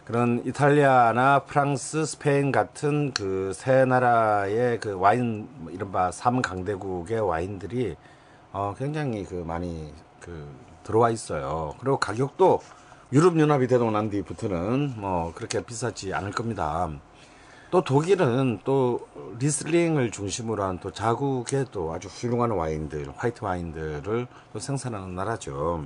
[0.04, 7.96] 그런 이탈리아나 프랑스, 스페인 같은 그 세 나라의 그 와인 뭐 이른바 삼강대국의 와인들이
[8.52, 10.48] 어 굉장히 그 많이 그
[10.84, 11.74] 들어와 있어요.
[11.78, 12.60] 그리고 가격도
[13.12, 16.88] 유럽 연합이 되고 난 뒤부터는 뭐 그렇게 비싸지 않을 겁니다.
[17.70, 19.06] 또 독일은 또
[19.38, 25.84] 리슬링을 중심으로 한 또 자국의 또 아주 훌륭한 와인들, 화이트 와인들을 또 생산하는 나라죠.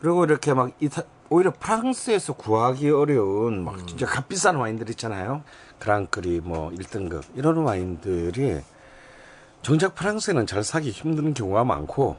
[0.00, 5.42] 그리고 이렇게 막 이타, 오히려 프랑스에서 구하기 어려운 막 진짜 값비싼 와인들 있잖아요.
[5.78, 8.60] 그랑크리 뭐 1등급 이런 와인들이
[9.62, 12.16] 정작 프랑스에는 잘 사기 힘든 경우가 많고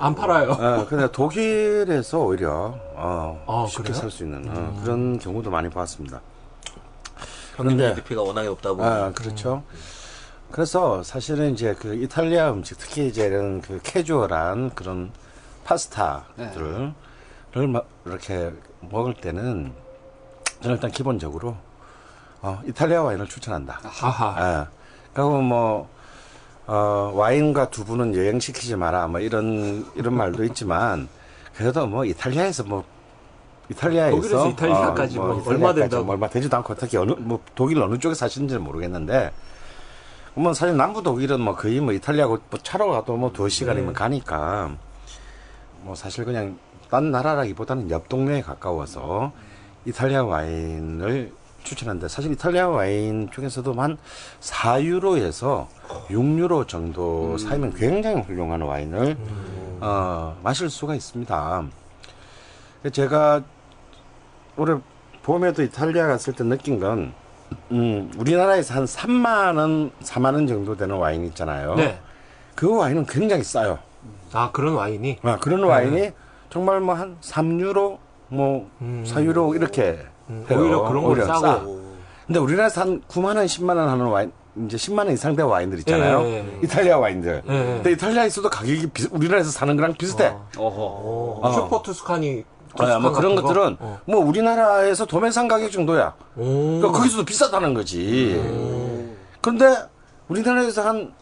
[0.00, 0.50] 안 팔아요.
[0.52, 4.00] 어, 근데 독일에서 오히려 어, 아, 쉽게 그래요?
[4.00, 6.20] 살 수 있는 어, 그런 경우도 많이 봤습니다.
[7.56, 9.62] 평균 근데- GDP가 워낙에 높다 보니 아, 그렇죠.
[10.50, 15.10] 그래서 사실은 이제 그 이탈리아 음식, 특히 이제 이런 그 캐주얼한 그런
[15.64, 16.92] 파스타들을
[17.54, 19.72] 를 마- 이렇게 먹을 때는
[20.60, 21.56] 저는 일단 기본적으로
[22.42, 23.80] 어, 이탈리아 와인을 추천한다.
[24.00, 24.60] 아하.
[24.62, 24.66] 예.
[25.12, 25.88] 그리고 뭐,
[26.66, 29.06] 어, 와인과 두부는 여행시키지 마라.
[29.08, 31.08] 뭐 이런, 이런 말도 있지만,
[31.54, 32.84] 그래도 뭐 이탈리아에서 뭐,
[33.70, 34.16] 이탈리아에서.
[34.16, 36.04] 독일에서 이탈리아까지 뭐 얼마 된다고.
[36.04, 39.32] 뭐 얼마 되지도 않고 특히 어느, 뭐 독일 어느 쪽에 사시는지는 모르겠는데,
[40.34, 43.92] 뭐 사실 남부 독일은 뭐 거의 뭐 이탈리아고 뭐 차로 가도 뭐 두어 시간이면 네.
[43.92, 44.74] 가니까,
[45.82, 46.58] 뭐 사실 그냥
[46.90, 49.32] 딴 나라라기보다는 옆 동네에 가까워서
[49.84, 51.32] 이탈리아 와인을
[51.64, 52.08] 추천한다.
[52.08, 53.96] 사실 이탈리아 와인 중에서도 한
[54.40, 55.66] 4유로에서
[56.08, 59.16] 6유로 정도 사이면 굉장히 훌륭한 와인을
[59.80, 61.64] 어, 마실 수가 있습니다.
[62.92, 63.42] 제가
[64.56, 64.76] 올해
[65.22, 67.12] 봄에도 이탈리아 갔을 때 느낀 건
[67.72, 71.74] 음, 우리나라에서 한 3만 원, 4만 원 정도 되는 와인 있잖아요.
[71.76, 71.98] 네.
[72.54, 73.78] 그 와인은 굉장히 싸요.
[74.32, 75.18] 아, 그런 와인이.
[75.22, 76.10] 아, 그런 와인이
[76.50, 77.98] 정말 뭐 한 3유로,
[78.28, 78.70] 뭐
[79.04, 79.98] 4유로 이렇게
[80.30, 80.46] 음.
[80.50, 81.40] 오히려 그런 건 오히려 싸고.
[81.40, 81.62] 싸.
[82.26, 84.32] 근데 우리나라에서 한 9만 원, 10만 원 하는 와인,
[84.66, 86.20] 이제 10만 원 이상 된 와인들 있잖아요.
[86.22, 86.60] 예, 예, 예.
[86.62, 87.42] 이탈리아 와인들.
[87.48, 87.64] 예, 예.
[87.74, 90.34] 근데 이탈리아에서도 가격이 비, 우리나라에서 사는 거랑 비슷해.
[90.56, 91.40] 어허.
[91.42, 92.44] 어, 슈퍼 투스카니.
[92.78, 93.42] 아, 뭐 그런 거?
[93.42, 94.00] 것들은 어.
[94.04, 96.14] 뭐 우리나라에서 도매상 가격 정도야.
[96.36, 96.42] 오.
[96.80, 98.40] 그러니까 거기서도 비싸다는 거지.
[99.40, 99.76] 그런데
[100.28, 101.12] 우리나라에서 한,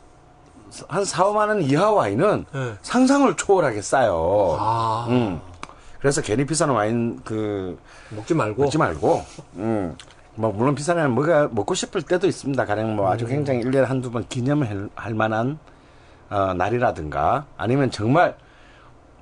[0.88, 2.72] 한 4, 5만 원 이하 와인은 네.
[2.82, 4.56] 상상을 초월하게 싸요.
[4.58, 5.40] 아, 음.
[6.02, 7.78] 그래서 괜히 비싼 와인 그
[8.10, 8.62] 먹지 말고.
[8.64, 9.96] 먹지 말고, 음.
[10.34, 12.64] 뭐, 물론 비싼 와인 뭐가 먹고 싶을 때도 있습니다.
[12.64, 15.60] 가령 뭐 아주 굉장히 일년에 한두 번 기념할 할 만한,
[16.28, 18.34] 어, 날이라든가, 아니면 정말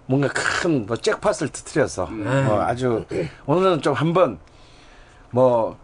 [0.06, 3.04] 뭔가 큰, 뭐, 잭팟을 터트려서, 뭐 아주,
[3.44, 4.38] 오늘은 좀 한번,
[5.30, 5.76] 뭐,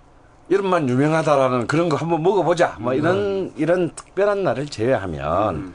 [0.49, 2.79] 이름만 유명하다라는 그런 거 한번 먹어보자.
[2.81, 5.75] 뭐, 이런, 이런 특별한 날을 제외하면,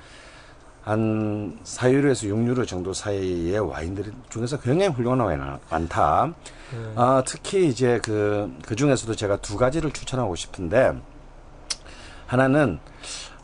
[0.83, 6.33] 한 4유로에서 6유로 정도 사이의 와인들 중에서 굉장히 훌륭한 와인이 많다.
[6.95, 10.93] 아, 특히 이제 그, 그 중에서도 제가 두 가지를 추천하고 싶은데,
[12.25, 12.79] 하나는,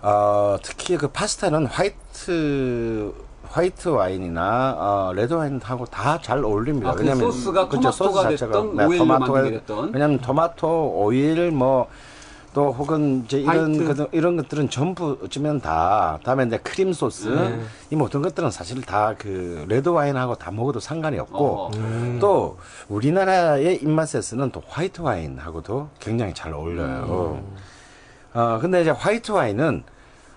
[0.02, 3.14] 어, 특히 그 파스타는 화이트,
[3.50, 6.90] 화이트 와인이나 어, 레드 와인하고 다 잘 어울립니다.
[6.90, 8.52] 아, 그 소스가 그쵸, 토마토가 자체가.
[8.54, 9.92] 됐든 네, 오일로 토마토가 만들게 됐든.
[9.94, 11.88] 왜냐하면 토마토, 오일 뭐
[12.58, 13.94] 또 혹은 이제 이런 화이트.
[13.94, 17.62] 그, 이런 것들은 전부 어쩌면 다 다음에 이제 크림 소스 네.
[17.92, 21.72] 이 모든 것들은 사실 다 그 레드 와인하고 다 먹어도 상관이 없고 어.
[22.20, 22.58] 또
[22.90, 27.44] 우리나라의 입맛에서는 또 화이트 와인하고도 굉장히 잘 어울려요.
[28.34, 29.84] 어 근데 이제 화이트 와인은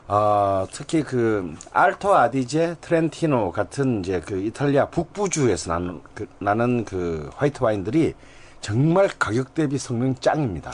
[0.09, 7.31] 어 특히 그 알토 아디제 트렌티노 같은 이제 그 이탈리아 북부주에서 나는 그, 나는 그
[7.37, 8.13] 화이트 와인들이
[8.61, 10.71] 정말 가격 대비 성능 짱입니다.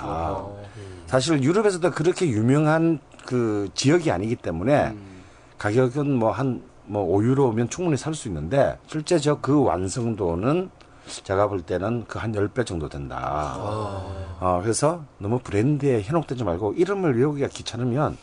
[1.06, 4.94] 사실 유럽에서도 그렇게 유명한 그 지역이 아니기 때문에
[5.58, 10.70] 가격은 뭐한뭐 5유로면 충분히 살 수 있는데 실제 저 그 완성도는
[11.22, 13.54] 제가 볼 때는 그 한 10배 정도 된다.
[14.40, 18.16] 어, 그래서 너무 브랜드에 현혹되지 말고 이름을 외우기가 귀찮으면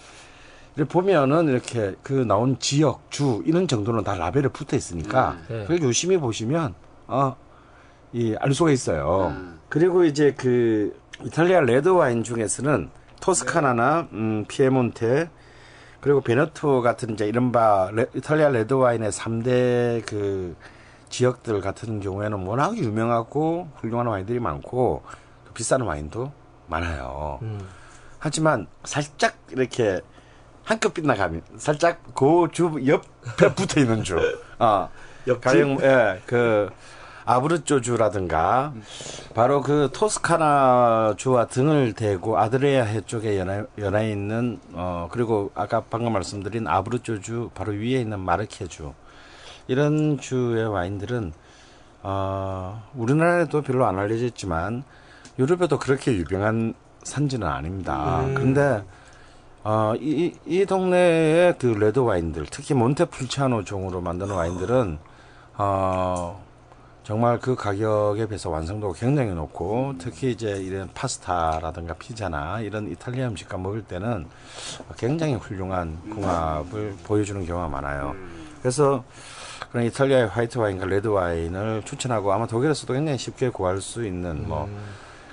[0.75, 5.61] 이렇게 보면은 이렇게 그 나온 지역, 주 이런 정도는 다 라벨에 붙어 있으니까 네.
[5.61, 6.73] 그걸 유심히 보시면
[7.07, 7.35] 어,
[8.13, 9.33] 이 알 수가 있어요.
[9.35, 9.59] 음.
[9.69, 12.89] 그리고 이제 그 이탈리아 레드 와인 중에서는
[13.21, 15.29] 토스카나나 음, 피에몬테
[16.01, 20.55] 그리고 베네토 같은 이제 이른바 레- 이탈리아 레드 와인의 3대 그
[21.09, 25.03] 지역들 같은 경우에는 워낙 유명하고 훌륭한 와인들이 많고
[25.45, 26.31] 또 비싼 와인도
[26.67, 27.39] 많아요.
[28.19, 30.01] 하지만 살짝 이렇게
[30.63, 34.17] 한급 빗나가면 살짝 그 주 옆에 붙어 있는 주.
[34.59, 34.89] 어.
[35.41, 36.69] 가령 예, 그
[37.25, 38.73] 아브르조주라든가
[39.33, 45.81] 바로 그 토스카나 주와 등을 대고 아드레아 해 쪽에 연해, 연해 있는 어 그리고 아까
[45.89, 48.93] 방금 말씀드린 아브르조주 바로 위에 있는 마르케주
[49.67, 51.33] 이런 주의 와인들은
[52.03, 54.83] 어 우리나라에도 별로 안 알려져 있지만
[55.39, 58.23] 유럽에도 그렇게 유명한 산지는 아닙니다.
[58.33, 58.83] 그런데
[59.65, 64.99] 어, 이, 이- 이 동네의 그 레드 와인들, 특히 몬테풀치아노 종으로 만드는 와인들은,
[65.57, 66.43] 어,
[67.03, 73.57] 정말 그 가격에 비해서 완성도가 굉장히 높고, 특히 이제 이런 파스타라든가 피자나 이런 이탈리아 음식과
[73.57, 74.25] 먹을 때는
[74.97, 78.15] 굉장히 훌륭한 궁합을 보여주는 경우가 많아요.
[78.61, 79.03] 그래서
[79.69, 84.69] 그런 이탈리아의 화이트 와인과 레드 와인을 추천하고 아마 독일에서도 굉장히 쉽게 구할 수 있는 뭐,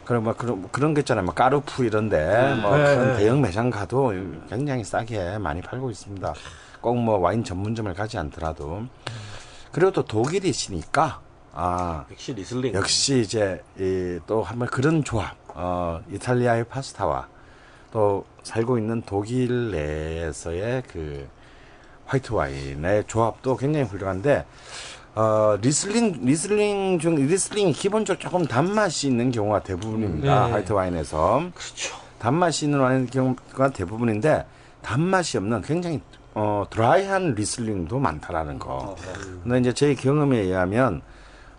[0.05, 1.25] 그런 뭐 그런 그런 거 있잖아요.
[1.25, 3.19] 뭐 까르푸 이런데 뭐 네, 큰 네.
[3.19, 4.13] 대형 매장 가도
[4.49, 6.35] 굉장히 싸게 많이 팔고 있습니다.
[6.81, 8.83] 꼭 뭐 와인 전문점을 가지 않더라도
[9.71, 11.21] 그리고 또 독일이시니까
[11.53, 12.75] 아 역시 리슬링.
[12.75, 17.27] 역시 이제 이또 한번 그런 조합 어 이탈리아의 파스타와
[17.93, 21.29] 또 살고 있는 독일 내에서의 그
[22.07, 24.45] 화이트 와인의 조합도 굉장히 훌륭한데
[25.17, 30.53] 어 리슬링 리슬링 중 리슬링이 기본적으로 조금 단맛이 있는 경우가 대부분입니다 네.
[30.53, 31.97] 화이트 와인에서 그렇죠.
[32.21, 34.47] 단맛이 있는 와인 경우가 대부분인데
[34.83, 36.01] 단맛이 없는 굉장히
[36.35, 38.95] 어 드라이한 리슬링도 많다라는 거.
[39.43, 41.03] 근데 이제 제 경험에 의하면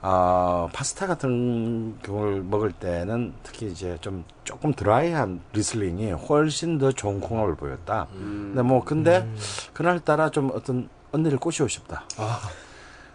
[0.03, 7.19] 어 파스타 같은 경우를 먹을 때는 특히 이제 좀 조금 드라이한 리슬링이 훨씬 더 좋은
[7.19, 8.07] 궁합을 보였다.
[8.11, 9.29] 근데 뭐 근데
[9.73, 12.03] 그날 따라 좀 어떤 언니를 꼬시고 싶다.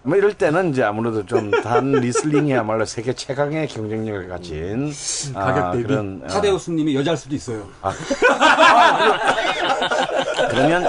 [0.03, 4.93] 뭐 이럴 때는 이제 아무래도 좀 단 리슬링이야말로 세계 최강의 경쟁력을 가진
[5.35, 5.83] 아, 가격 대비.
[5.85, 7.67] 그런 어, 타데우스님이 여자일 수도 있어요.
[10.51, 10.87] 그러면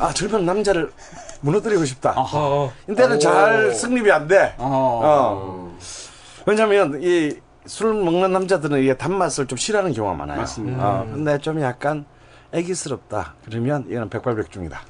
[0.00, 0.90] 아 젊은 남자를
[1.40, 2.14] 무너뜨리고 싶다.
[2.16, 4.54] 어, 이때는 잘 승립이 안 돼.
[4.58, 5.00] 어.
[5.04, 5.78] 어.
[6.46, 10.38] 왜냐면 이 술 먹는 남자들은 이게 단맛을 좀 싫어하는 경우가 많아요.
[10.38, 10.82] 맞습니다.
[10.88, 12.06] 어, 근데 좀 약간
[12.50, 13.34] 애기스럽다.
[13.44, 14.80] 그러면 이거는 백발백중이다.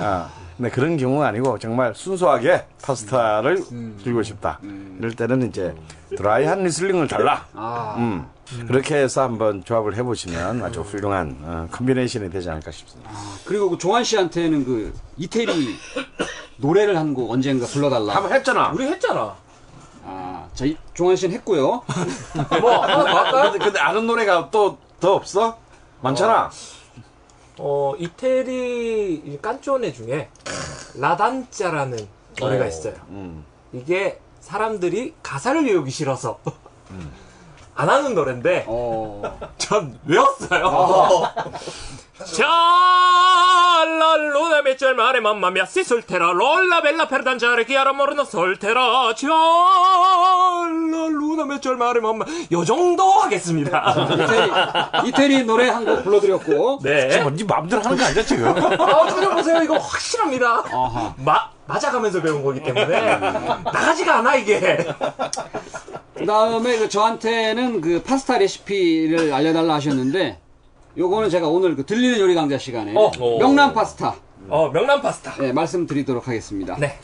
[0.00, 0.26] 어,
[0.56, 4.58] 근데 그런 경우가 아니고 정말 순수하게 파스타를 즐기고 싶다.
[4.98, 5.74] 이럴 때는 이제
[6.16, 7.44] 드라이한 리슬링을 달라.
[7.52, 7.94] 아.
[7.98, 8.26] 음.
[8.66, 13.10] 그렇게 해서 한번 조합을 해보시면 아주 훌륭한 어, 콤비네이션이 되지 않을까 싶습니다.
[13.44, 15.74] 그리고 그 종환 씨한테는 그 이태리
[16.58, 18.14] 노래를 한 곡 언젠가 불러달라.
[18.14, 18.70] 한번 했잖아.
[18.72, 19.34] 우리 했잖아.
[20.04, 21.82] 아, 자, 이- 종환 씨는 했고요.
[22.60, 23.50] 뭐 하나 더 할까요?
[23.52, 25.58] 근데, 근데 아는 노래가 또 더 없어?
[26.00, 26.50] 많잖아.
[27.58, 30.28] 어 이태리 이 깐쪼네 중에
[30.98, 31.98] 라단짜라는
[32.40, 32.94] 노래가 있어요.
[33.10, 33.44] 음.
[33.72, 36.38] 이게 사람들이 가사를 외우기 싫어서
[37.74, 39.38] 안 하는 노래인데 어.
[39.58, 41.22] 전 외웠어요.
[41.34, 41.44] 자,
[44.64, 48.24] mi c'è il mare, mamma mia, si solterà, lolla bella per dangiare, chi era morno
[48.24, 49.12] solterà,
[51.44, 53.84] mi c'è il mare, mamma, 요 정도 하겠습니다.
[55.02, 56.78] 이태리, 이태리 노래 한 곡 불러드렸고.
[56.82, 57.10] 네.
[57.10, 58.48] 지금 네 마음대로 하는 거 아니야 지금?
[58.48, 59.62] 아, 찾아보세요.
[59.62, 60.64] 이거 확실합니다.
[60.72, 61.14] 아하.
[61.18, 63.18] 마, 맞아가면서 배운 거기 때문에
[63.64, 64.86] 나가지가 않아, 이게.
[66.16, 70.40] 그 다음에 그 저한테는 그 파스타 레시피를 알려달라 하셨는데,
[70.96, 73.10] 요거는 제가 오늘 그 들리는 요리 강좌 시간에 어.
[73.38, 74.14] 명란 파스타
[74.48, 75.34] 어, 명란 파스타.
[75.40, 76.76] 네, 말씀드리도록 하겠습니다.
[76.78, 76.98] 네.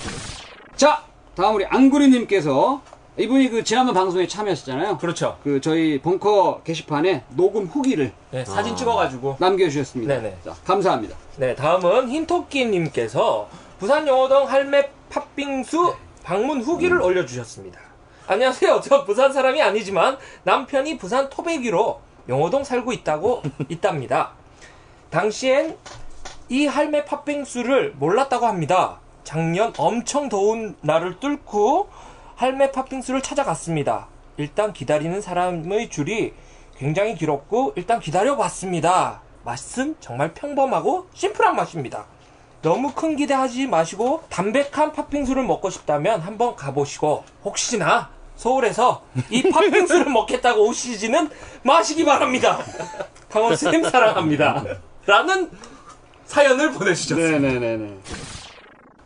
[0.76, 1.03] 자,
[1.35, 2.83] 다음 우리 안구리님께서
[3.16, 4.98] 이분이 그 지난번 방송에 참여하셨잖아요.
[4.98, 5.38] 그렇죠.
[5.42, 9.37] 그 저희 벙커 게시판에 녹음 후기를 네, 사진 찍어가지고.
[9.38, 10.16] 남겨주셨습니다.
[10.16, 10.37] 네네.
[10.44, 11.16] 자, 감사합니다.
[11.38, 13.48] 네, 다음은 흰토끼님께서
[13.79, 17.81] 부산 영어동 할매 팥빙수 방문 후기를 올려주셨습니다.
[18.26, 18.81] 안녕하세요.
[18.85, 24.33] 저 부산 사람이 아니지만 남편이 부산 토백이로 영어동 살고 있다고 있답니다.
[25.11, 25.76] 당시엔
[26.48, 28.98] 이 할매 팥빙수를 몰랐다고 합니다.
[29.24, 31.88] 작년 엄청 더운 날을 뚫고
[32.37, 34.09] 할매 팥빙수를 찾아갔습니다.
[34.37, 36.33] 일단 기다리는 사람의 줄이
[36.76, 39.20] 굉장히 길었고 일단 기다려봤습니다.
[39.44, 42.06] 맛은 정말 평범하고 심플한 맛입니다.
[42.62, 50.66] 너무 큰 기대하지 마시고 담백한 팥빙수를 먹고 싶다면 한번 가보시고 혹시나 서울에서 이 팥빙수를 먹겠다고
[50.68, 51.29] 오시지는
[51.62, 52.59] 마시기 바랍니다.
[53.29, 54.64] 강원쌤 사랑합니다.
[55.05, 55.50] 라는
[56.24, 57.38] 사연을 보내주셨습니다.
[57.38, 57.98] 네네네네.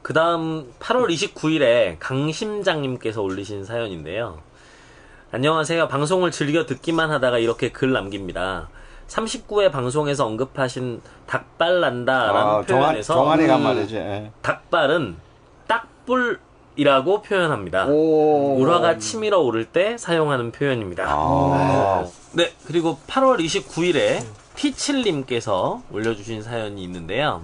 [0.02, 4.38] 그 다음 8월 29일에 강심장님께서 올리신 사연인데요.
[5.32, 5.88] 안녕하세요.
[5.88, 8.68] 방송을 즐겨 듣기만 하다가 이렇게 글 남깁니다.
[9.08, 13.96] 39회 방송에서 언급하신 닭발 난다라는 아, 종아, 표현에서 종아리가 말이지.
[13.96, 14.30] 예.
[14.42, 15.16] 닭발은
[15.66, 16.38] 딱불
[16.76, 17.86] 이라고 표현합니다.
[17.86, 18.56] 오.
[18.58, 21.04] 울화가 치밀어 오를 때 사용하는 표현입니다.
[21.06, 22.06] 아.
[22.32, 24.24] 네, 그리고 8월 29일에
[24.56, 27.42] T7님께서 올려주신 사연이 있는데요.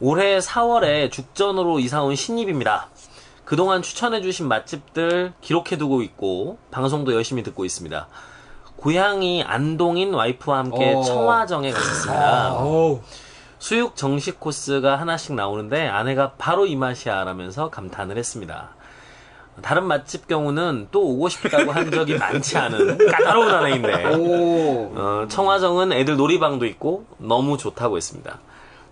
[0.00, 2.88] 올해 4월에 죽전으로 이사온 신입입니다.
[3.44, 8.06] 그동안 추천해주신 맛집들 기록해두고 있고, 방송도 열심히 듣고 있습니다.
[8.76, 11.02] 고향이 안동인 와이프와 함께 어.
[11.02, 12.58] 청화정에 갔었습니다.
[13.60, 18.70] 수육 정식 코스가 하나씩 나오는데 아내가 바로 이 맛이야 라면서 감탄을 했습니다.
[19.60, 24.92] 다른 맛집 경우는 또 오고 싶다고 한 적이 많지 않은 까다로운 아내인데 오.
[24.96, 28.38] 어, 청화정은 애들 놀이방도 있고 너무 좋다고 했습니다.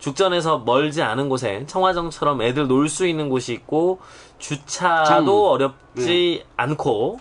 [0.00, 4.00] 죽전에서 멀지 않은 곳에 청화정처럼 애들 놀 수 있는 곳이 있고
[4.38, 5.28] 주차도 장.
[5.28, 7.18] 어렵지 않고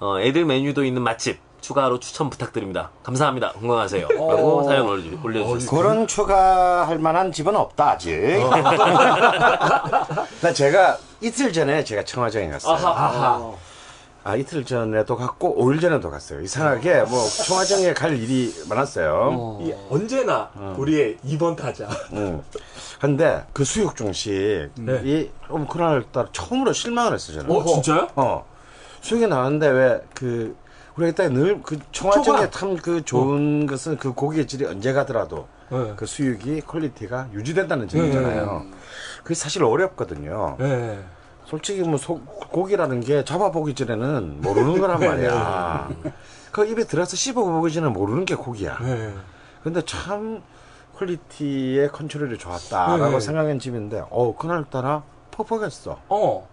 [0.00, 2.88] 어, 애들 메뉴도 있는 맛집 추가로 추천 부탁드립니다.
[3.02, 3.52] 감사합니다.
[3.52, 4.08] 건강하세요.
[4.08, 5.70] 라고 사연 올려- 올려주셨습니다.
[5.76, 8.16] 그런 추가할 만한 집은 없다 아직.
[10.40, 12.74] 나 제가 이틀 전에 제가 청화정에 갔어요.
[12.74, 13.52] 아하.
[14.24, 16.40] 아 이틀 전에도 갔고 5일 전에도 갔어요.
[16.40, 19.58] 이상하게 뭐 청화정에 갈 일이 많았어요.
[19.60, 21.86] 이 언제나 우리의 2번 타자.
[22.14, 22.42] 응.
[22.98, 25.30] 근데 그 수육 중식이 네.
[25.46, 27.54] 좀 그날 따라 처음으로 실망을 했어요 저는.
[27.54, 28.08] 어, 진짜요?
[28.16, 28.46] 어.
[29.02, 30.56] 수육이 나왔는데 왜 그
[30.98, 32.52] 우리가 이따 늘그 청화정에 초밥.
[32.52, 35.92] 참그 좋은 것은 그 고기의 질이 언제 가더라도 네.
[35.96, 38.64] 그 수육이 quality가 유지된다는 점이잖아요.
[39.22, 40.56] 그게 사실 어렵거든요.
[40.58, 40.98] 네.
[41.44, 45.88] 솔직히 뭐 소- 고기라는 게 잡아보기 전에는 모르는 거란 말이야.
[46.50, 48.78] 그 입에 들어서 씹어보기 전에 모르는 게 고기야.
[48.82, 49.14] 네.
[49.62, 50.42] 근데 참
[50.96, 53.20] 퀄리티의 컨트롤이 좋았다라고 네.
[53.20, 56.00] 생각한 집인데, 어 그날따라 퍽퍽했어.
[56.08, 56.48] 어.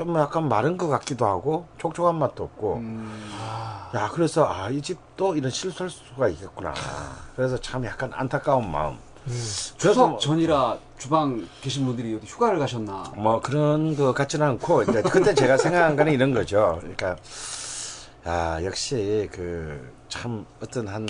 [0.00, 2.82] 좀 약간 마른 것 같기도 하고 촉촉한 맛도 없고.
[3.94, 6.72] 야 그래서 아 이 집도 이런 실수할 수가 있겠구나.
[7.36, 8.96] 그래서 참 약간 안타까운 마음.
[9.26, 13.12] 그래서 추석 뭐- 전이라 주방 계신 분들이 어디 휴가를 가셨나?
[13.14, 16.78] 뭐 그런 것 같지는 않고 이제 그때 제가 생각한 거는 이런 거죠.
[16.80, 17.16] 그러니까
[18.24, 21.06] 아 역시 그 참 어떤 한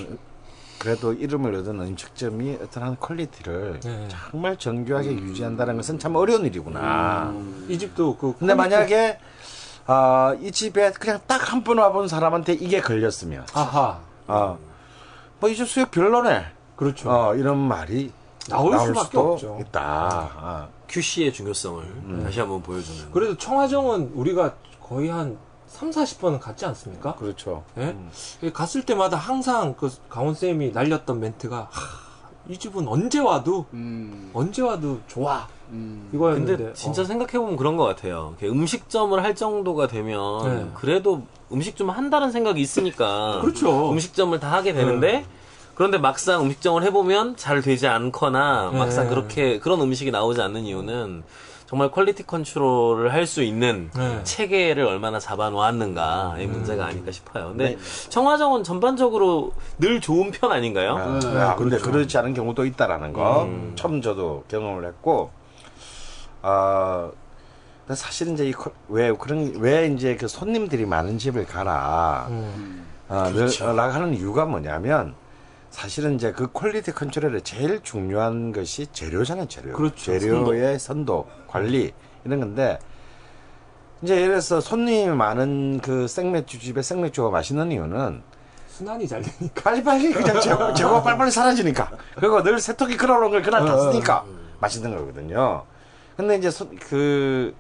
[0.81, 4.09] 그래도 이름을 얻은 음식점이 어떤 한 quality를 네.
[4.31, 7.35] 정말 정교하게 유지한다는 것은 참 어려운 일이구나.
[7.69, 8.35] 이 집도 그.
[8.39, 9.19] 근데 quality- 만약에
[9.87, 13.99] 아, 이 집에 그냥 딱 한 번 와본 사람한테 이게 걸렸으면 아하.
[14.27, 14.59] 어,
[15.41, 16.47] 뭐이 집 수육 별로네.
[16.77, 17.11] 그렇죠.
[17.11, 18.11] 어, 이런 말이
[18.49, 19.59] 나올 나올 수밖에 수도 없죠.
[19.61, 19.81] 있다.
[19.83, 20.69] 아.
[20.89, 23.11] QC의 중요성을 다시 한번 보여주는.
[23.13, 25.37] 그래도 청화정은 우리가 거의 한
[25.71, 27.15] 3, 40번은 갔지 않습니까?
[27.15, 27.63] 그렇죠.
[27.79, 27.97] 예?
[28.53, 32.11] 갔을 때마다 항상 그 강원쌤이 날렸던 멘트가 하,
[32.49, 34.31] 이 집은 언제 와도 음.
[34.35, 36.11] 언제 와도 좋아 음.
[36.13, 37.05] 이거였는데 근데 진짜 어.
[37.05, 38.35] 생각해보면 그런 것 같아요.
[38.43, 40.71] 음식점을 할 정도가 되면 네.
[40.75, 43.91] 그래도 음식점 한다는 생각이 있으니까 그렇죠.
[43.93, 45.25] 음식점을 다 하게 되는데
[45.77, 48.79] 그런데 막상 음식점을 해보면 잘 되지 않거나 네.
[48.79, 51.23] 막상 그렇게 그런 음식이 나오지 않는 이유는
[51.71, 54.25] 정말 quality control을 할 수 있는 네.
[54.25, 57.51] 체계를 얼마나 잡아놓았는가의 문제가 아닐까 싶어요.
[57.51, 57.79] 근데
[58.09, 60.97] 청화정은 전반적으로 늘 좋은 편 아닌가요?
[60.97, 61.93] 아, 네, 아, 근데 그렇죠.
[61.93, 65.31] 그렇지 않은 경우도 있다라는 거 처음 저도 경험을 했고
[66.43, 67.09] 아
[67.87, 72.85] 근데 사실은 이제 이 코- 왜 그런 왜 이제 그 손님들이 많은 집을 가라 음.
[73.09, 73.49] 아, 늘
[73.95, 75.15] 하는 이유가 뭐냐면
[75.71, 80.19] 사실은 이제 그 quality control에 제일 중요한 것이 재료잖아요 재료 그렇죠.
[80.19, 81.93] 재료의 선도 관리
[82.25, 82.79] 이런 건데
[84.03, 88.23] 이제 예를 들어서 손님이 많은 그 생맥주 집에 생맥주가 맛있는 이유는
[88.69, 91.91] 순환이 잘 되니까 빨리빨리 그냥 재고, 재고가 빨리빨리 사라지니까.
[92.17, 94.25] 그리고 늘 세탁기 걸어놓은 걸 그날 다 쓰니까.
[94.59, 95.65] 맛있는 거거든요.
[96.17, 97.55] 근데 이제 소- 그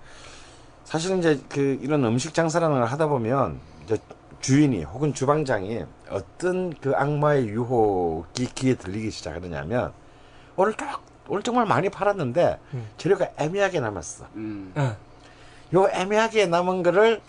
[0.84, 3.98] 사실은 이제 그 이런 음식 장사라는 걸 하다 보면 이제
[4.40, 9.92] 주인이 혹은 주방장이 어떤 그 악마의 유혹이 귀에 들리기 시작하느냐면
[10.56, 12.58] 오늘 딱 오늘 정말 많이 팔았는데
[12.96, 14.24] 재료가 애매하게 남았어.
[14.34, 14.72] 음.
[14.76, 14.92] 예.
[15.74, 17.20] 요 애매하게 남은 거를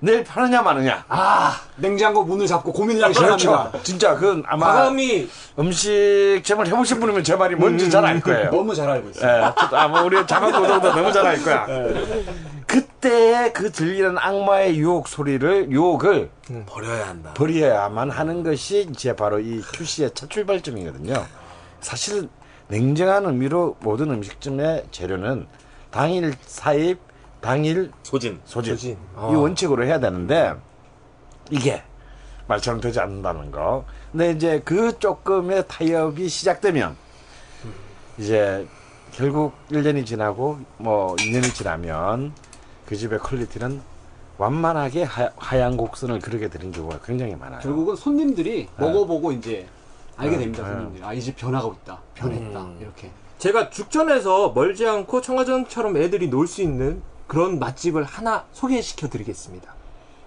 [0.00, 1.02] 내일 파느냐 마느냐.
[1.08, 3.70] 아 냉장고 문을 잡고 고민을 하기 시작합니다.
[3.70, 3.82] 그렇죠.
[3.82, 8.50] 진짜 그건 아마 과감히 음식점을 해보신 분이면 제 말이 뭔지 잘알 거예요.
[8.50, 9.54] 너무 잘 알고 있어요.
[9.72, 11.66] 예, 아마 우리 자막 노동도 너무 잘 알 거야.
[13.04, 16.30] 그때 그 들리는 악마의 유혹 소리를 유혹을
[16.64, 17.34] 버려야 한다.
[17.34, 21.26] 버려야만 하는 것이 이제 바로 이 QC의 첫 출발점이거든요.
[21.80, 22.30] 사실
[22.68, 25.46] 냉정한 의미로 모든 음식점의 재료는
[25.90, 26.98] 당일 사입,
[27.42, 28.40] 당일 소진.
[28.46, 28.96] 소진, 소진.
[29.30, 30.54] 이 원칙으로 해야 되는데
[31.50, 31.82] 이게
[32.46, 33.84] 말처럼 되지 않는다는 거.
[34.12, 36.96] 근데 이제 그 조금의 타협이 시작되면
[38.16, 38.66] 이제
[39.12, 42.32] 결국 1년이 지나고 뭐 2년이 지나면
[42.86, 43.80] 그 집의 퀄리티는
[44.38, 47.60] 완만하게 하, 하얀 곡선을 그렇게 되는 경우가 굉장히 많아요.
[47.60, 49.66] 결국은 손님들이 먹어보고 이제
[50.16, 50.62] 알게 됩니다.
[50.66, 50.74] 네.
[50.74, 52.78] 손님들이 아 이 집 변화하고 있다, 변했다 음.
[52.80, 53.10] 이렇게.
[53.38, 59.72] 제가 죽전에서 멀지 않고 청화전처럼 애들이 놀 수 있는 그런 맛집을 하나 소개시켜 드리겠습니다.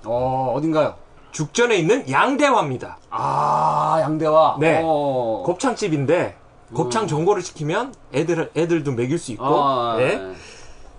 [0.06, 0.96] 어 어딘가요?
[1.32, 2.98] 죽전에 있는 양대화입니다.
[3.10, 4.58] 아 양대와.
[4.60, 4.82] 네.
[4.84, 5.44] 어.
[5.46, 6.38] 곱창집인데
[6.74, 10.18] 곱창 전골을 시키면 애들 애들도 먹일 수 있고 아, 네.
[10.18, 10.34] 네.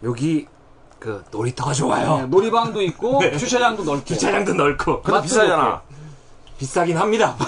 [0.02, 0.46] 여기
[0.98, 2.26] 그 놀이터가 네, 좋아요.
[2.26, 4.04] 놀이방도 있고 주차장도 넓고.
[4.04, 5.82] 주차장도 넓고 근데 비싸잖아.
[6.58, 7.36] 비싸긴 합니다.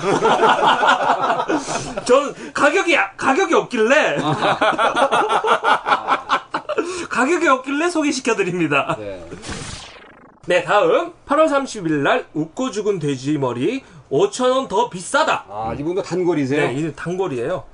[2.06, 4.18] 전 가격이 가격이 없길래
[7.10, 8.94] 가격이 없길래 소개시켜 드립니다.
[8.98, 9.26] 네.
[10.46, 13.82] 네, 다음 8월 30일 날 웃고 죽은 돼지 머리
[14.12, 15.44] 5,000원 더 비싸다.
[15.48, 16.68] 아 이분도 단골이세요?
[16.68, 17.64] 네, 이 단골이에요.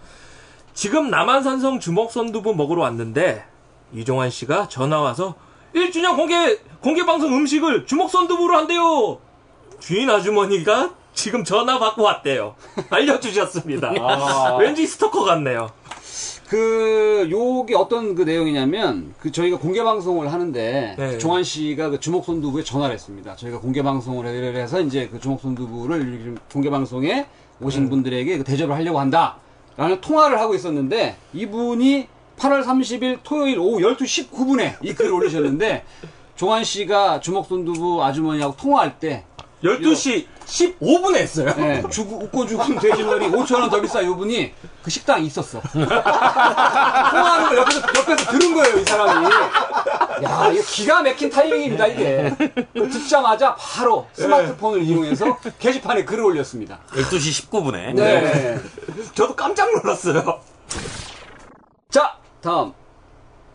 [0.74, 3.44] 지금 남한산성 주먹선두부 먹으러 왔는데
[3.92, 5.34] 이종환 씨가 전화 와서
[5.76, 9.18] 1주년 공개 공개 방송 음식을 주먹선두부로 한대요.
[9.78, 12.54] 주인 아주머니가 지금 전화 받고 왔대요.
[12.90, 13.92] 알려주셨습니다.
[14.00, 14.56] 아.
[14.58, 15.70] 왠지 스토커 같네요.
[16.48, 21.18] 그 요게 어떤 그 내용이냐면 그 저희가 공개 방송을 하는데 네.
[21.18, 23.34] 종환 씨가 그 주먹 손두부에 전화를 했습니다.
[23.34, 27.26] 저희가 공개 방송을 해- 해서 이제 그 주먹 손두부를 이렇게 공개 방송에
[27.60, 27.90] 오신 네.
[27.90, 32.06] 분들에게 그 대접을 하려고 한다라는 통화를 하고 있었는데 이분이
[32.38, 35.84] 8월 30일 토요일 오후 12시 19분에 이 글을 올리셨는데
[36.36, 39.24] 종환 씨가 주먹 손두부 아주머니하고 통화할 때
[39.64, 41.52] 12시 15분에 했어요.
[41.56, 45.60] 네, 죽, 웃고 죽은 돼지머리 5천원 더 비싸 요분이 그 식당에 있었어.
[45.72, 49.26] 통화하는 걸 옆에서, 옆에서 들은 거예요, 이 사람이.
[50.24, 52.34] 야, 이거 기가 막힌 타이밍입니다, 이게.
[52.72, 56.78] 그 듣자마자 바로 스마트폰을 이용해서 게시판에 글을 올렸습니다.
[56.92, 57.94] 12시 19분에.
[57.94, 58.58] 네.
[59.14, 60.40] 저도 깜짝 놀랐어요.
[61.90, 62.16] 자,
[62.46, 62.72] 다음.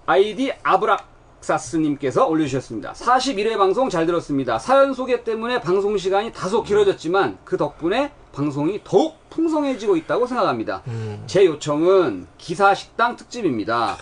[0.06, 2.92] 아이디 아브락사스님께서 올려주셨습니다.
[2.92, 4.60] 41회 방송 잘 들었습니다.
[4.60, 10.84] 사연 소개 때문에 방송 시간이 다소 길어졌지만 그 덕분에 방송이 더욱 풍성해지고 있다고 생각합니다.
[11.26, 13.96] 제 요청은 기사식당 특집입니다.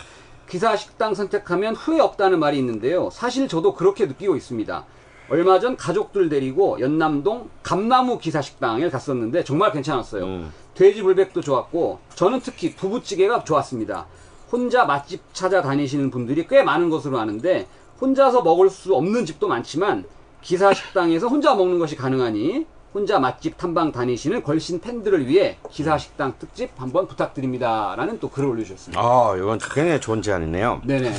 [0.48, 3.10] 기사식당 선택하면 후회 없다는 말이 있는데요.
[3.12, 4.84] 사실 저도 그렇게 느끼고 있습니다.
[5.28, 10.50] 얼마 전 가족들 데리고 연남동 감나무 기사식당에 갔었는데 정말 괜찮았어요.
[10.74, 14.08] 돼지 불백도 좋았고 저는 특히 두부찌개가 좋았습니다.
[14.50, 17.66] 혼자 맛집 찾아다니시는 분들이 꽤 많은 것으로 아는데
[18.00, 20.04] 혼자서 먹을 수 없는 집도 많지만
[20.42, 26.34] 기사 식당에서 혼자 먹는 것이 가능하니 혼자 맛집 탐방 다니시는 걸신 팬들을 위해 기사 식당
[26.38, 27.94] 특집 한번 부탁드립니다.
[27.96, 29.00] 라는 또 글을 올려주셨습니다.
[29.00, 30.82] 아, 이건 굉장히 좋은 제안이네요.
[30.84, 31.14] 네네.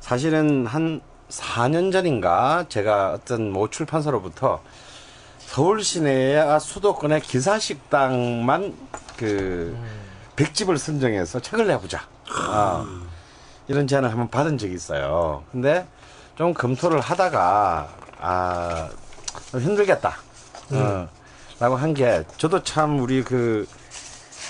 [0.00, 4.60] 사실은 한 4년 전인가 제가 어떤 모 출판사로부터
[5.38, 8.74] 서울 시내의 수도권의 기사 식당만
[9.16, 9.76] 그
[10.34, 12.11] 백집을 선정해서 책을 내보자.
[12.36, 12.84] 아,
[13.68, 15.44] 이런 제안을 한번 받은 적이 있어요.
[15.52, 15.86] 근데
[16.36, 17.88] 좀 검토를 하다가
[18.20, 18.88] 아,
[19.50, 20.16] 좀 힘들겠다.
[20.72, 21.08] 어,
[21.60, 23.66] 라고 한 게 저도 참 우리 그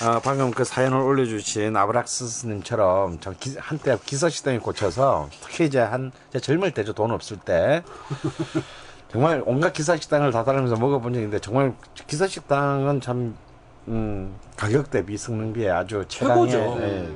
[0.04, 6.40] 어, 방금 그 사연을 올려주신 아브락스님처럼 참 기- 한때 기사식당에 꽂혀서 특히 이제 한 이제
[6.40, 7.82] 젊을 때죠 돈 없을 때
[9.12, 11.74] 정말 온갖 기사식당을 다 다니면서 먹어본 있는데 정말
[12.06, 13.36] 기사식당은 참
[13.88, 16.56] 음, 가격 대비 성능비에 아주 최고죠.
[16.80, 17.10] 예.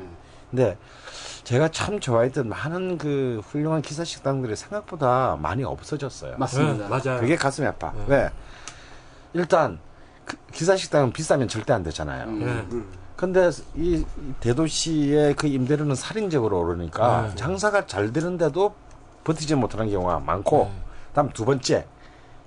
[0.57, 0.79] 근데
[1.45, 6.39] 제가 참 좋아했던 많은 그 훌륭한 기사 식당들이 생각보다 많이 없어졌어요.
[6.39, 6.85] 맞습니다.
[6.85, 7.21] 네, 맞아요.
[7.21, 7.93] 그게 가슴이 아파.
[8.07, 8.31] 왜?
[9.35, 9.79] 일단
[10.25, 12.27] 그 기사 식당은 비싸면 절대 안 되잖아요.
[12.31, 12.67] 네.
[13.17, 14.05] 근데 이, 이
[14.41, 18.75] 대도시의 그 임대료는 살인적으로 오르니까 장사가 잘 되는데도
[19.25, 20.73] 버티지 못하는 경우가 많고
[21.15, 21.87] 다음 두 번째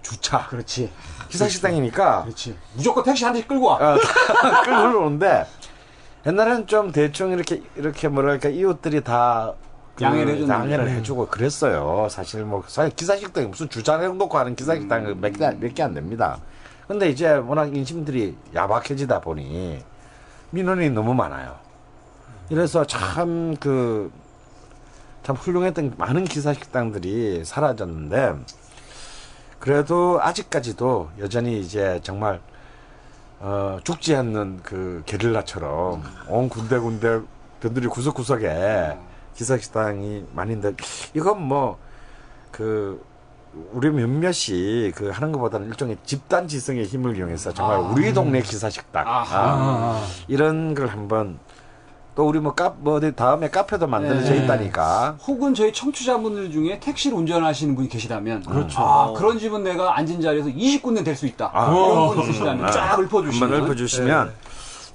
[0.01, 0.91] 주차 그렇지.
[1.29, 2.57] 기사 식당이니까 그렇지.
[2.73, 3.75] 무조건 택시 한 대씩 끌고 와.
[3.75, 3.97] 어,
[4.65, 5.45] 끌고 오는데
[6.29, 9.55] 옛날에는 좀 대충 이렇게 이렇게 뭐랄까 이웃들이 다그
[10.01, 10.53] 양해를 해줬는데.
[10.53, 12.07] 양해를 해주고 그랬어요.
[12.09, 16.39] 사실 뭐 사실 기사식당이 무슨 주차해 놓고 하는 기사식당 몇개 안 됩니다.
[16.87, 19.83] 근데 이제 워낙 인심들이 야박해지다 보니
[20.51, 21.55] 민원이 너무 많아요.
[22.49, 24.11] 이래서 참 그
[25.21, 28.35] 참 훌륭했던 많은 기사식당들이 사라졌는데
[29.59, 32.39] 그래도 아직까지도 여전히 이제 정말
[33.39, 37.21] 어, 죽지 않는 그 게릴라처럼 온 군데군데
[37.59, 38.97] 들들이 구석구석에
[39.35, 40.73] 기사식당이 많은데
[41.13, 41.89] 이건 뭐
[42.51, 43.01] 그
[43.71, 50.05] 우리 몇몇이 그 하는 것보다는 일종의 집단 지성의 힘을 이용해서 정말 우리 동네 기사식당 아,
[50.27, 51.39] 이런 걸 한번
[52.19, 54.43] 또 우리 뭐카뭐 어디 다음에 카페도 만들어져 네.
[54.43, 58.81] 있다니까 혹은 저희 청취자분들 중에 택시를 운전하시는 분이 계시다면 그렇죠.
[58.81, 61.49] 아, 그런 집은 내가 앉은 자리에서 20군데 될 수 있다.
[61.53, 61.71] 아.
[61.71, 64.33] 이런 분 있으시다면 쫙 읊어주시면 한번 읊어주시면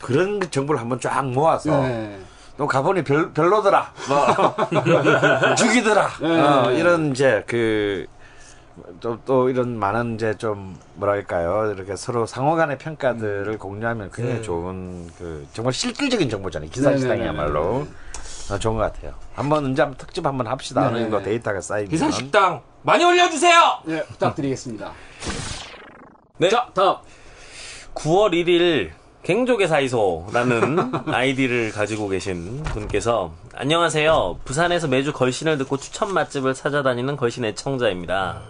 [0.03, 2.19] 그런 정보를 한번 쫙 모아서 네.
[2.59, 3.91] 또 가보니 별, 별로더라.
[4.07, 4.55] 뭐,
[5.57, 6.09] 죽이더라.
[6.21, 6.41] 네.
[6.43, 8.07] 어, 이런 이제 그,
[9.01, 11.73] 또, 또 이런 많은 이제 좀 뭐랄까요.
[11.73, 16.71] 이렇게 서로 상호 간의 평가들을 공유하면 굉장히 좋은 그 정말 실질적인 정보잖아요.
[16.71, 17.87] 기사 식당이야말로.
[18.51, 19.15] 어, 좋은 것 같아요.
[19.35, 20.83] 한번 언제 한번 특집 한번 합시다.
[20.83, 20.87] 네.
[20.89, 21.91] 어느 정도 데이터가 쌓이면.
[21.91, 23.79] 기사 식당 많이 올려주세요.
[23.87, 24.93] 네, 부탁드리겠습니다.
[26.39, 26.49] 네.
[26.51, 26.97] 자, 다음.
[27.95, 28.91] 9월 1일
[29.25, 34.41] 갱족의 사이소라는 아이디를 가지고 계신 분께서 안녕하세요.
[34.45, 38.43] 부산에서 매주 걸신을 듣고 추천 맛집을 찾아다니는 걸신 애청자입니다.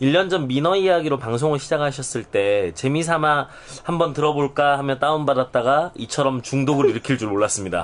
[0.00, 3.48] 1년 전 민어 이야기로 방송을 시작하셨을 때 재미삼아
[3.84, 7.82] 한번 들어볼까 하며 다운받았다가 이처럼 중독을 일으킬 줄 몰랐습니다.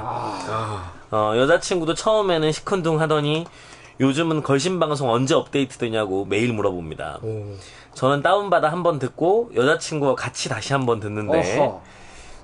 [1.11, 3.45] 어, 여자친구도 처음에는 시큰둥 하더니
[4.01, 7.19] 요즘은 걸신 방송 언제 업데이트 되냐고 매일 물어봅니다.
[7.93, 11.83] 저는 다운받아 한번 듣고 여자친구와 같이 다시 한번 듣는데 어허.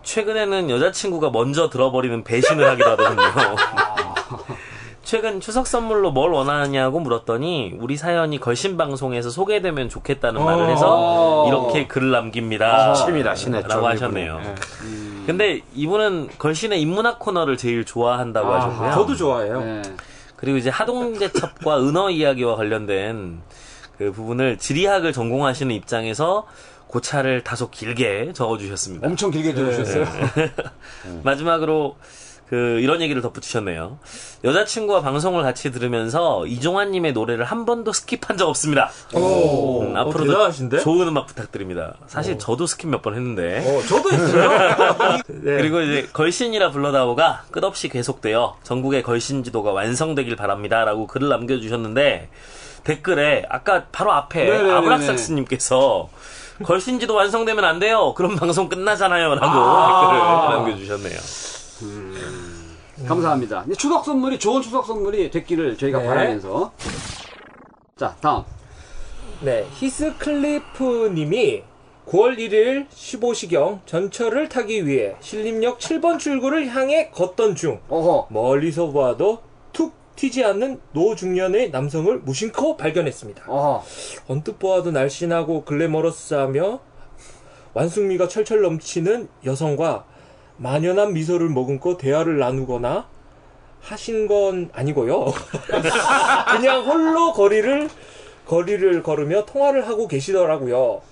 [0.07, 3.23] 최근에는 여자친구가 먼저 들어버리는 배신을 하기도 하더군요.
[5.03, 11.87] 최근 추석 선물로 뭘 원하느냐고 물었더니 우리 사연이 걸신 방송에서 소개되면 좋겠다는 말을 해서 이렇게
[11.87, 12.95] 글을 남깁니다.
[12.95, 14.41] 치밀하시네, 좀 라고 하셨네요.
[15.27, 18.93] 근데 이분은 걸신의 인문학 코너를 제일 좋아한다고 하셨고요.
[18.93, 19.61] 저도 좋아해요.
[19.61, 19.83] 네.
[20.37, 23.41] 그리고 이제 하동재첩과 은어 이야기와 관련된
[23.99, 26.47] 그 부분을 지리학을 전공하시는 입장에서
[26.89, 29.07] 고찰을 다소 길게 적어주셨습니다.
[29.07, 30.07] 엄청 길게 들으셨어요.
[31.23, 31.97] 마지막으로
[32.49, 33.99] 그 이런 얘기를 덧붙이셨네요.
[34.45, 38.89] 여자친구와 방송을 같이 들으면서 이종환님의 노래를 한 번도 skip한 적 없습니다.
[39.15, 40.79] 오, 음, 어, 앞으로도 대단하신데?
[40.79, 41.95] 좋은 음악 부탁드립니다.
[42.07, 43.59] 사실 저도 skip 몇 번 했는데.
[43.67, 44.49] 어, 저도 했어요.
[45.27, 45.57] 네.
[45.57, 52.29] 그리고 이제 걸신이라 불러다오가 끝없이 계속되어 전국의 걸신 지도가 완성되길 바랍니다라고 글을 남겨주셨는데
[52.85, 54.73] 댓글에 아까 바로 앞에 네네네네.
[54.73, 56.09] 아브락삭스님께서
[56.63, 58.15] 걸신 지도 완성되면 안 돼요.
[58.15, 60.01] 그럼 방송 끝나잖아요.라고 아.
[60.01, 61.19] 댓글을 남겨주셨네요.
[63.07, 63.65] 감사합니다.
[63.67, 66.07] 이제 추석 선물이 좋은 추석 선물이 됐기를 저희가 네.
[66.07, 66.73] 바라면서
[67.97, 68.43] 자 다음
[69.41, 71.63] 네, 히스클리프 님이
[72.07, 79.41] 9월 1일 15시경 전철을 타기 위해 신림역 7번 출구를 향해 걷던 중 어허 멀리서 봐도
[79.41, 79.56] 툭
[80.17, 83.45] 튀지 않는 노중년의 남성을 무심코 발견했습니다.
[83.47, 83.85] 어허
[84.29, 86.81] 언뜻 보아도 날씬하고 글래머러스하며
[87.75, 90.05] 완숙미가 철철 넘치는 여성과
[90.57, 93.07] 만연한 미소를 머금고 대화를 나누거나
[93.83, 95.27] 하신 건 아니고요.
[96.51, 97.89] 그냥 홀로 거리를
[98.47, 101.03] 거리를 걸으며 통화를 하고 계시더라고요.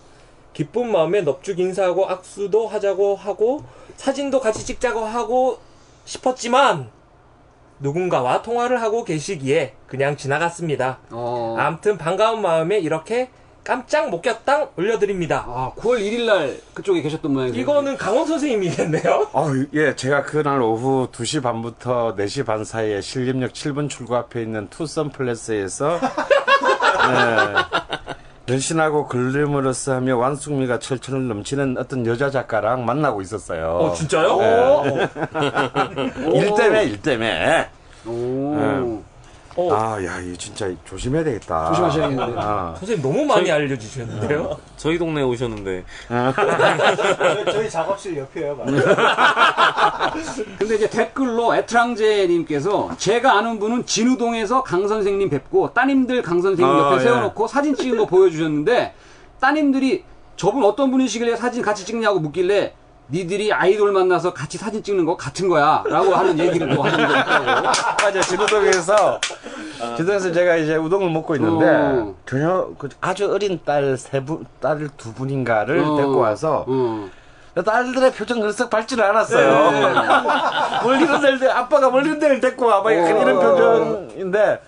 [0.55, 3.65] 기쁜 마음에 넙죽 인사하고 악수도 하자고 하고
[3.97, 5.59] 사진도 같이 찍자고 하고
[6.05, 6.91] 싶었지만
[7.85, 10.99] 누군가와 통화를 하고 계시기에 그냥 지나갔습니다.
[11.11, 11.55] 어.
[11.59, 13.29] 아무튼 반가운 마음에 이렇게
[13.63, 15.45] 깜짝 목격당 올려드립니다.
[15.47, 17.61] 아 9월 1일 날 그쪽에 계셨던 모양이에요.
[17.61, 19.29] 이거는 강원 선생님이겠네요.
[19.33, 24.69] 어, 예, 제가 그날 오후 2시 반부터 4시 반 사이에 신림역 7번 출구 앞에 있는
[24.69, 25.99] 투썸 플레스에서
[27.05, 28.04] 네,
[28.47, 33.69] 변신하고 글래머러스하며 완숙미가 철철 넘치는 어떤 여자 작가랑 만나고 있었어요.
[33.69, 34.37] 어, 진짜요?
[34.39, 35.09] 네.
[36.41, 37.69] 일 때문에, 일 때문에.
[38.07, 39.03] 오.
[39.57, 41.69] 어, 아, 야, 이거 진짜 조심해야 되겠다.
[41.69, 42.35] 조심하셔야겠는데.
[42.37, 44.59] 아, 선생님 너무 많이 알려주셨는데요.
[44.77, 45.85] 저희 동네 에 오셨는데
[47.53, 48.57] 저희 작업실 옆이에요.
[50.59, 56.79] 근데 이제 댓글로 애트랑제님께서 제가 아는 분은 진우동에서 강 선생님 뵙고 따님들 강 선생님 아,
[56.79, 57.01] 옆에 예.
[57.01, 58.95] 세워놓고 사진 찍은 거 보여주셨는데
[59.41, 60.05] 따님들이
[60.37, 62.75] 저분 어떤 분이시길래 사진 같이 찍냐고 묻길래
[63.11, 67.13] 니들이 아이돌 만나서 같이 사진 찍는 거 같은 거야 라고 하는 얘기를 또 하는 거
[67.15, 67.45] 있다고
[68.03, 68.21] 맞아요.
[68.23, 69.21] 진우동에서,
[69.97, 72.15] 진우동에서 제가 이제 우동을 먹고 있는데, 어.
[72.25, 75.97] 전혀 그 아주 어린 딸 세 분, 딸 두 분인가를 어.
[75.97, 77.09] 데리고 와서, 어.
[77.63, 79.71] 딸들의 표정은 썩 밝지는 않았어요.
[80.83, 82.97] 멀리는 데를, 아빠가 멀리는 데를 데리고 와봐.
[82.97, 84.61] 약간 이런 표정인데,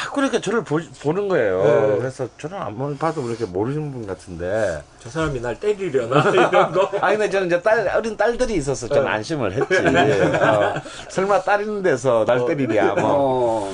[0.00, 0.78] 자꾸 이렇게 저를 보,
[1.12, 1.98] 는 거예요.
[1.98, 4.82] 그래서 저는 한번 봐도 그렇게 모르시는 분 같은데.
[4.98, 6.90] 저 사람이 날 때리려나 이런 거.
[7.02, 9.76] 아니, 근데 저는 이제 딸, 어린 딸들이 있어서 좀 안심을 했지.
[10.42, 10.74] 어,
[11.10, 13.70] 설마 딸 있는 데서 날 때리랴, 뭐.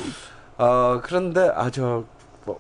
[0.59, 0.65] 어.
[0.65, 2.03] 어, 그런데, 아, 저,
[2.45, 2.59] 뭐,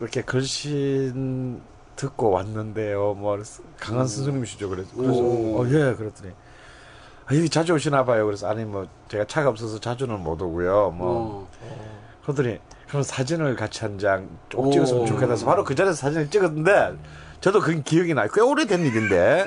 [0.00, 1.60] 이렇게 글씬
[1.94, 3.14] 듣고 왔는데요.
[3.14, 4.68] 뭐, 그래서 강한 스승님이시죠.
[4.70, 5.62] 그래서, 그래서 오.
[5.62, 6.32] 어, 예, 그랬더니.
[7.26, 8.26] 아, 여기 자주 오시나 봐요.
[8.26, 10.90] 그래서, 아니, 뭐, 제가 차가 없어서 자주는 못 오고요.
[10.96, 11.78] 뭐, 어.
[12.24, 12.58] 그러더니,
[12.88, 14.70] 그럼 사진을 같이 한장쭉 오.
[14.70, 16.94] 찍었으면 좋겠다 해서 바로 그 자리에서 사진을 찍었는데,
[17.40, 18.28] 저도 그게 기억이 나요.
[18.32, 19.44] 꽤 오래된 일인데,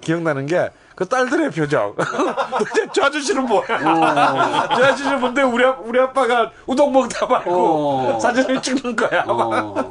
[0.00, 1.94] 기억나는 게, 그 딸들의 표정.
[1.96, 3.66] 도대체 저 아저씨는 뭐야?
[3.66, 8.20] 저 아저씨는 뭔데 우리, 아- 우리 아빠가 우동 먹다 말고 어.
[8.20, 9.24] 사진을 찍는 거야.
[9.26, 9.90] 어.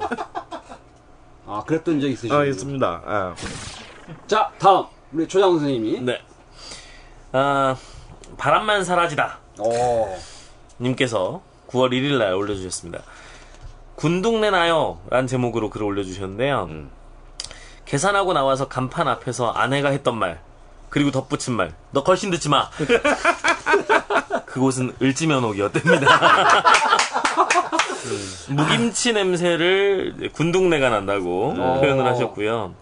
[1.45, 2.33] 아, 그랬던 적 있으시죠?
[2.37, 3.01] 어, 있습니다.
[3.05, 4.17] 예.
[4.27, 4.85] 자, 다음.
[5.11, 5.99] 우리 조장 선생님이.
[6.01, 6.21] 네.
[7.33, 7.75] 아,
[8.37, 9.39] 바람만 사라지다.
[9.59, 10.17] 어.
[10.79, 11.41] 님께서
[11.73, 13.03] 9월 1일 날 올려주셨습니다.
[13.95, 14.99] 군둥내 나요.
[15.09, 16.69] 라는 제목으로 글을 올려주셨는데요.
[17.85, 20.39] 계산하고 나와서 간판 앞에서 아내가 했던 말,
[20.89, 22.69] 그리고 덧붙인 말, 너 걸신 듣지 마.
[24.45, 26.63] 그곳은 을지면옥이었답니다.
[28.49, 32.75] 무김치 냄새를 군둥내가 난다고 표현을 하셨고요.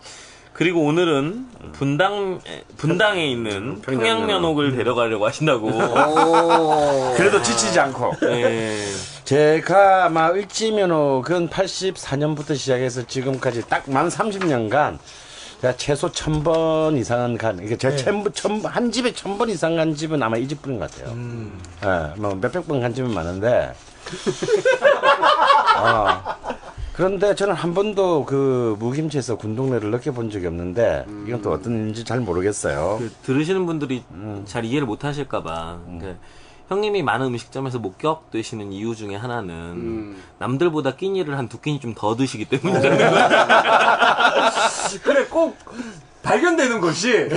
[0.53, 2.39] 그리고 오늘은 분당
[2.77, 5.67] 분당에 있는 평양면옥을 데려가려고 하신다고.
[5.67, 7.13] 오.
[7.17, 8.15] 그래도 지치지 않고.
[8.21, 8.77] 네.
[9.23, 14.97] 제가 아마 을지면옥은 84년부터 시작해서 지금까지 딱 만 30년간
[15.61, 20.21] 제가 최소 1000번 이상은 간, 이게 제가 천, 천, 한 집에 1000번 이상 간 집은
[20.21, 21.15] 아마 이 집뿐인 것 같아요.
[21.85, 23.73] 예, 뭐 몇백 번 간 집은 많은데.
[25.77, 26.23] 어,
[26.93, 32.19] 그런데 저는 한 번도 그 무김치에서 군동내를 느껴본 적이 없는데 이건 또 어떤 일인지 잘
[32.19, 32.97] 모르겠어요.
[32.99, 34.03] 그 들으시는 분들이
[34.45, 35.79] 잘 이해를 못 하실까봐.
[35.99, 36.17] 그
[36.67, 40.23] 형님이 많은 음식점에서 목격되시는 이유 중에 하나는 음.
[40.39, 43.29] 남들보다 끼니를 한 두 끼니 좀 더 드시기 때문이잖아요.
[45.03, 45.57] 그래 꼭
[46.23, 47.29] 발견되는 곳이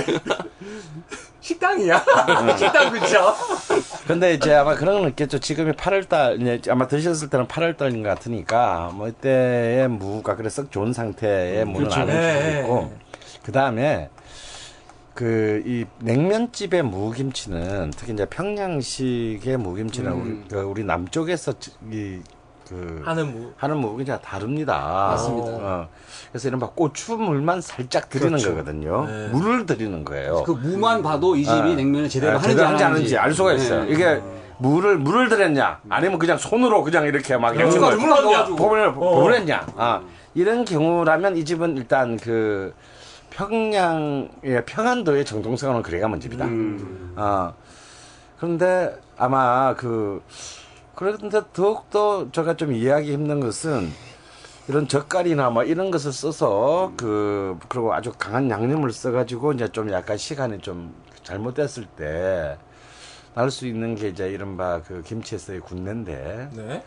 [1.45, 2.03] 식당이야.
[2.57, 3.35] 식당 그쵸?
[4.07, 5.37] 근데 이제 아마 그런 건 있겠죠.
[5.37, 10.91] 지금이 8월달, 이제 아마 드셨을 때는 8월달인 것 같으니까, 뭐, 이때의 무가 그래 썩 좋은
[10.91, 12.01] 상태의 무는 그렇죠.
[12.01, 12.59] 아닐 네, 수도 네.
[12.61, 12.93] 있고,
[13.43, 14.09] 그 다음에,
[15.13, 21.53] 그, 이 냉면집의 무김치는, 특히 이제 평양식의 무김치는 우리, 그 우리 남쪽에서
[21.91, 22.21] 이,
[22.67, 23.51] 그, 하는 무.
[23.57, 25.07] 하는 무김치가 다릅니다.
[25.11, 25.51] 맞습니다.
[25.51, 25.89] 어.
[26.31, 29.05] 그래서 이런 막 고추물만 살짝 드리는 거거든요.
[29.05, 29.27] 네.
[29.29, 30.43] 물을 드리는 거예요.
[30.43, 31.63] 그 무만 봐도 이 집이 아.
[31.63, 33.83] 냉면을 제대로 아, 하는지 안 하는지 하는지 알 수가 있어요.
[33.83, 33.91] 네.
[33.91, 34.21] 이게
[34.57, 37.79] 물을 물을 들였냐, 아니면 그냥 손으로 그냥 이렇게 막 그렇죠.
[38.55, 39.21] 보면 어.
[39.21, 39.67] 보냈냐.
[39.75, 40.01] 아,
[40.33, 42.73] 이런 경우라면 이 집은 일단 그
[43.31, 46.45] 평양의 평안도의 정동성은 그래가면 집이다.
[47.17, 47.53] 아
[48.37, 50.21] 그런데 아마 그
[50.95, 53.91] 그런데 더욱더 제가 좀 이해하기 힘든 것은
[54.67, 60.17] 이런 젓갈이나 뭐 이런 것을 써서 그 그리고 아주 강한 양념을 써가지고 이제 좀 약간
[60.17, 60.93] 시간이 좀
[61.23, 62.57] 잘못됐을 때
[63.35, 66.83] 날 수 있는 게 이제 이른바 그 김치에서의 군내인데 네.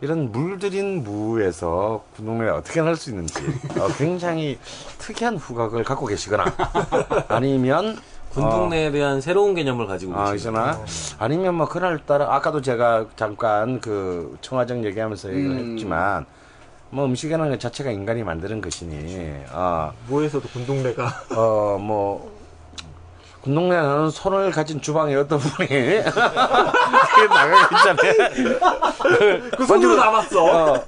[0.00, 3.34] 이런 물들인 무에서 군동내가 어떻게 날 수 있는지
[3.78, 4.58] 어, 굉장히
[4.98, 6.46] 특이한 후각을 갖고 계시거나
[7.28, 7.98] 아니면
[8.32, 10.70] 군동내에 대한 새로운 개념을 가지고 아, 계시구나.
[10.70, 10.86] 있잖아.
[11.18, 15.72] 아니면 뭐 그날따라 아까도 제가 잠깐 그 청화정 얘기하면서 얘기를 음.
[15.72, 16.24] 했지만
[16.90, 21.04] 뭐 음식이라는 것 자체가 인간이 만드는 것이니 어, 무에서도 군동네가
[21.36, 22.32] 어, 뭐
[23.42, 25.68] 군동네는 손을 가진 주방에 어떤 분이
[27.28, 28.14] 나가 있잖아요.
[29.56, 30.44] 그 손으로 남았어.
[30.44, 30.84] 어,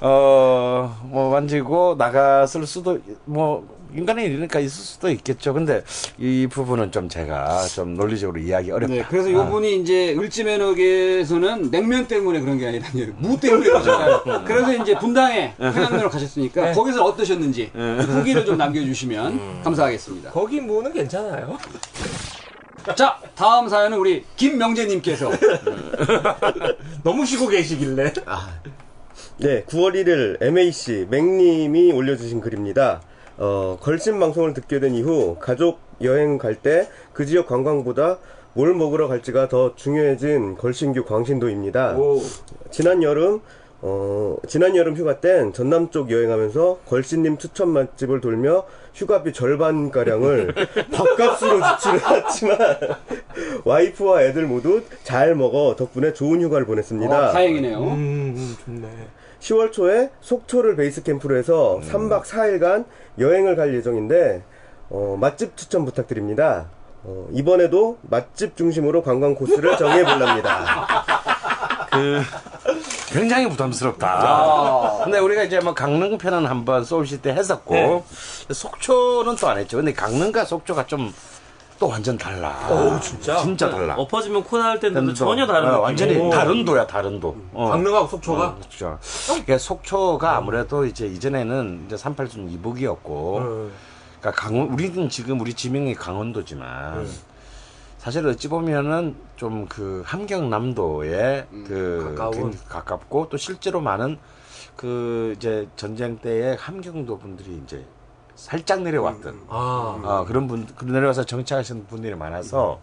[0.00, 5.54] 어, 뭐 만지고 나갔을 수도 뭐 인간의 일이니까 있을 수도 있겠죠.
[5.54, 5.84] 근데
[6.18, 8.94] 이 부분은 좀 제가 좀 논리적으로 이해하기 어렵다.
[8.94, 12.86] 네, 그래서 요분이 이제 을지면옥에서는 냉면 때문에 그런 게 아니라
[13.18, 14.22] 무 때문에 그러잖아요.
[14.44, 20.30] 그래서 이제 분당에 평양면으로 가셨으니까 거기서 어떠셨는지 후기를 좀 남겨주시면 감사하겠습니다.
[20.32, 21.58] 거기 무는 괜찮아요.
[22.96, 25.30] 자, 다음 사연은 우리 김명재님께서
[27.02, 28.12] 너무 쉬고 계시길래.
[29.38, 33.00] 네, 9월 1일 MAC 맥님이 올려주신 글입니다.
[33.38, 38.18] 어, 걸신 방송을 듣게 된 이후 가족 여행 갈 때 그 지역 관광보다
[38.54, 41.96] 뭘 먹으러 갈지가 더 중요해진 걸신교 광신도입니다.
[41.96, 42.20] 오.
[42.70, 43.40] 지난 여름
[43.82, 48.64] 어, 지난 여름 휴가 땐 전남 쪽 여행하면서 걸신님 추천 맛집을 돌며
[48.94, 50.54] 휴가비 절반 가량을
[50.92, 52.58] 밥값으로 지출해왔지만
[53.64, 57.28] 와이프와 애들 모두 잘 먹어 덕분에 좋은 휴가를 보냈습니다.
[57.28, 57.78] 어, 다행이네요.
[57.78, 58.88] 음, 음, 좋네.
[59.40, 62.86] 10월 초에 속초를 베이스 캠프로 해서 3박 4일간
[63.18, 64.42] 여행을 갈 예정인데
[64.90, 66.66] 어, 맛집 추천 부탁드립니다.
[67.04, 70.86] 어, 이번에도 맛집 중심으로 관광 코스를 정해 볼랍니다.
[71.92, 72.22] 그
[73.12, 75.00] 굉장히 부담스럽다.
[75.04, 78.04] 근데 우리가 이제 뭐 강릉 편은 한번 소울시 때 했었고
[78.50, 79.76] 속초는 또 안 했죠.
[79.76, 81.12] 근데 강릉과 속초가 좀
[81.78, 82.68] 또 완전 달라.
[82.70, 83.36] 오 진짜?
[83.42, 83.94] 진짜 달라.
[83.96, 85.82] 엎어지면 코 나올 때는 또, 전혀 다른 어, 느낌.
[85.82, 87.36] 완전히 다른 도야 다른 도.
[87.52, 87.70] 어.
[87.70, 88.98] 강릉하고 속초가 그렇죠.
[89.26, 93.70] 그러니까 속초가 아무래도 이제 이전에는 이제 38순 이북이었고, 어.
[94.20, 97.06] 그러니까 강원 우리는 지금 우리 지명이 강원도지만
[97.98, 102.32] 사실 어찌 보면은 좀 그 함경남도에 그 가까운.
[102.32, 104.18] 굉장히 가깝고 또 실제로 많은
[104.76, 107.84] 그 이제 전쟁 때에 함경도 분들이 이제
[108.36, 112.80] 살짝 내려왔던 아 어, 그런 분, 그 내려와서 정착하시는 분들이 많아서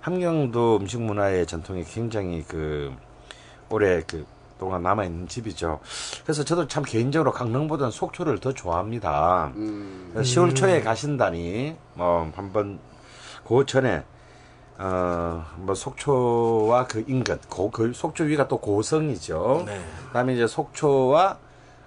[0.00, 2.92] 함경도 음식 문화의 전통이 굉장히 그
[3.70, 4.26] 오래 그
[4.58, 5.80] 동안 남아 있는 집이죠.
[6.22, 9.52] 그래서 저도 참 개인적으로 강릉보다는 속초를 더 좋아합니다.
[10.12, 12.78] 그래서 10월 초에 가신다니 뭐 한번
[13.46, 14.04] 그 전에
[14.78, 19.66] 어뭐 속초와 그 인근 고, 그 속초 위가 또 고성이죠.
[20.08, 21.38] 그다음에 이제 속초와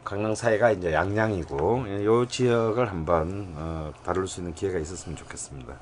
[0.06, 5.74] 강릉 사이가 이제 양양이고 이 지역을 한번 어, 다룰 수 있는 기회가 있었으면 좋겠습니다.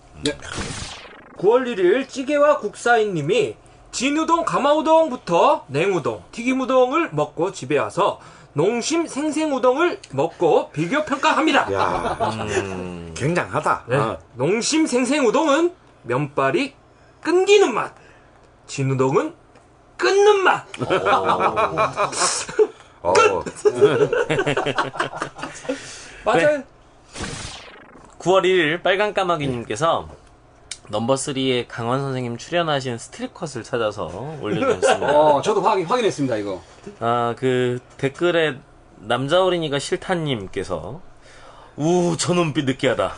[1.37, 3.57] 9월 1일 찌개와 국사인님이
[3.91, 8.19] 진우동 가마우동부터 냉우동 튀김우동을 먹고 집에 와서
[8.53, 11.73] 농심 생생우동을 먹고 비교 평가합니다.
[11.73, 12.17] 야,
[13.15, 13.83] 굉장하다.
[13.87, 13.97] 네.
[13.97, 14.17] 어.
[14.35, 16.73] 농심 생생우동은 면발이
[17.21, 17.93] 끊기는 맛,
[18.67, 19.33] 진우동은
[19.97, 20.65] 끊는 맛.
[23.03, 23.13] 어,
[26.25, 26.63] 맞아요.
[28.19, 30.07] 9월 1일 빨간 까마귀님께서
[30.89, 35.17] 넘버 3에 강원 선생님 출연하신 스트릿컷을 찾아서 올려주셨습니다.
[35.19, 36.61] 어, 저도 확인, 확인했습니다, 이거.
[36.99, 38.55] 아, 그 댓글에
[38.99, 41.01] 남자 어린이가 싫다님께서
[41.75, 43.13] 우, 저 눈빛 느끼하다.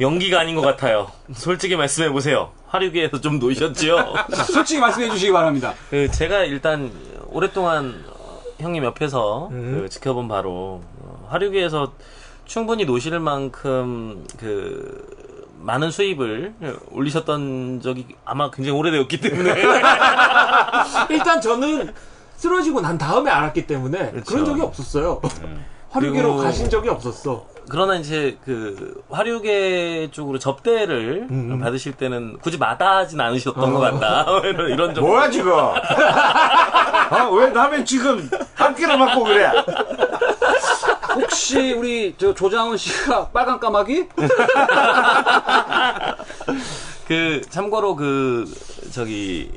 [0.00, 1.10] 연기가 아닌 것 같아요.
[1.32, 2.50] 솔직히 말씀해 보세요.
[2.66, 4.14] 화류계에서 좀 노셨지요?
[4.52, 5.74] 솔직히 말씀해 주시기 바랍니다.
[5.88, 6.90] 그 제가 일단
[7.26, 8.17] 오랫동안 어,
[8.58, 11.92] 형님 옆에서 그 지켜본 바로 어, 화류계에서
[12.44, 15.16] 충분히 노실 만큼 그
[15.60, 16.54] 많은 수입을
[16.90, 19.54] 올리셨던 적이 아마 굉장히 오래되었기 때문에
[21.10, 21.92] 일단 저는
[22.36, 25.20] 쓰러지고 난 다음에 알았기 때문에 그런 적이 없었어요.
[25.90, 27.46] 화류계로 그리고- 가신 적이 없었어.
[27.70, 31.28] 그러나 이제 그 화류계 쪽으로 접대를
[31.60, 35.52] 받으실 때는 굳이 마다하진 않으셨던 것 같다 이런 이런 좀 뭐야 지금?
[35.52, 35.74] 어?
[37.32, 39.50] 왜 남의 지금 한 끼를 맞고 그래?
[41.14, 44.08] 혹시 우리 저 조장훈 씨가 빨간 까마귀?
[47.06, 48.44] 그 참고로 그
[48.92, 49.50] 저기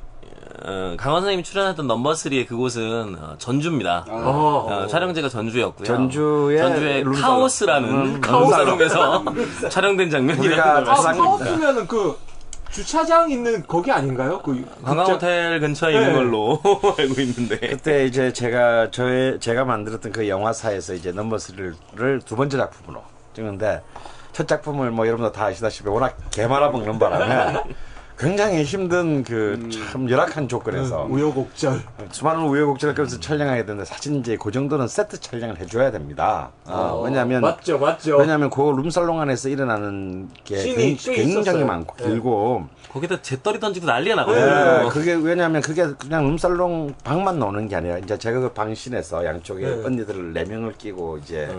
[0.64, 4.05] 어, 강원 선생님이 출연했던 넘버 3의 그곳은 어, 전주입니다.
[4.09, 4.68] 어.
[4.84, 5.86] 어, 촬영지가 전주였고요.
[5.88, 7.03] 전주의 전주의.
[7.03, 9.24] 카오스라는 음, 카오살롱에서
[9.70, 10.14] 촬영된
[10.59, 10.95] 아, 거.
[10.95, 12.16] 상- 카오스면은 그
[12.70, 14.39] 주차장 있는 거기 아닌가요?
[14.43, 16.14] 그 관광 국자- 호텔 근처에 있는 네.
[16.14, 16.62] 걸로
[16.97, 17.57] 알고 있는데.
[17.59, 23.01] 그때 이제 제가 저의 제가 만들었던 그 영화사에서 이제 넘버 3를 두 번째 작품으로
[23.34, 23.82] 찍는데
[24.32, 27.62] 첫 작품을 뭐 여러분들 다 아시다시피 워낙 개말아먹는 바람에
[28.22, 31.82] 굉장히 힘든 그참 열악한 조건에서 우여곡절.
[32.11, 36.51] 수많은 우여곡절을 겪으면서 촬영하게 되는데 사실 이제 그 정도는 세트 촬영을 해줘야 됩니다.
[36.65, 38.17] 어, 왜냐하면 맞죠, 맞죠.
[38.17, 41.65] 왜냐하면 그 룸살롱 안에서 일어나는 게 굉장히 있었어요.
[41.65, 42.09] 많고 네.
[42.09, 44.89] 길고 거기다 재떨이 던지고 난리가 예, 나거든요.
[44.89, 49.84] 그게 왜냐하면 그게 그냥 룸살롱 방만 노는 게 아니라 이제 제가 그 방신에서 양쪽에 네.
[49.84, 51.49] 언니들을 네 명을 끼고 이제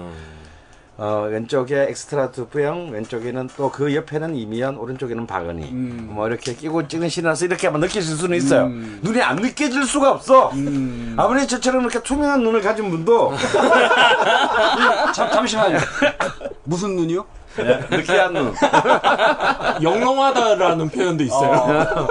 [0.98, 5.70] 어, 왼쪽에 엑스트라 두 부영, 왼쪽에는 또 그 옆에는 이미연, 오른쪽에는 박은희.
[5.72, 8.66] 뭐 이렇게 끼고 찍는 신이라서 이렇게 한번 느껴질 수는 있어요.
[9.02, 10.52] 눈이 안 느껴질 수가 없어.
[11.16, 13.32] 아무리 저처럼 이렇게 투명한 눈을 가진 분도
[15.14, 15.78] 잠, 잠시만요.
[16.64, 17.24] 무슨 눈이요?
[17.90, 18.54] 느끼한 눈.
[19.82, 22.08] 영롱하다라는 표현도 있어요.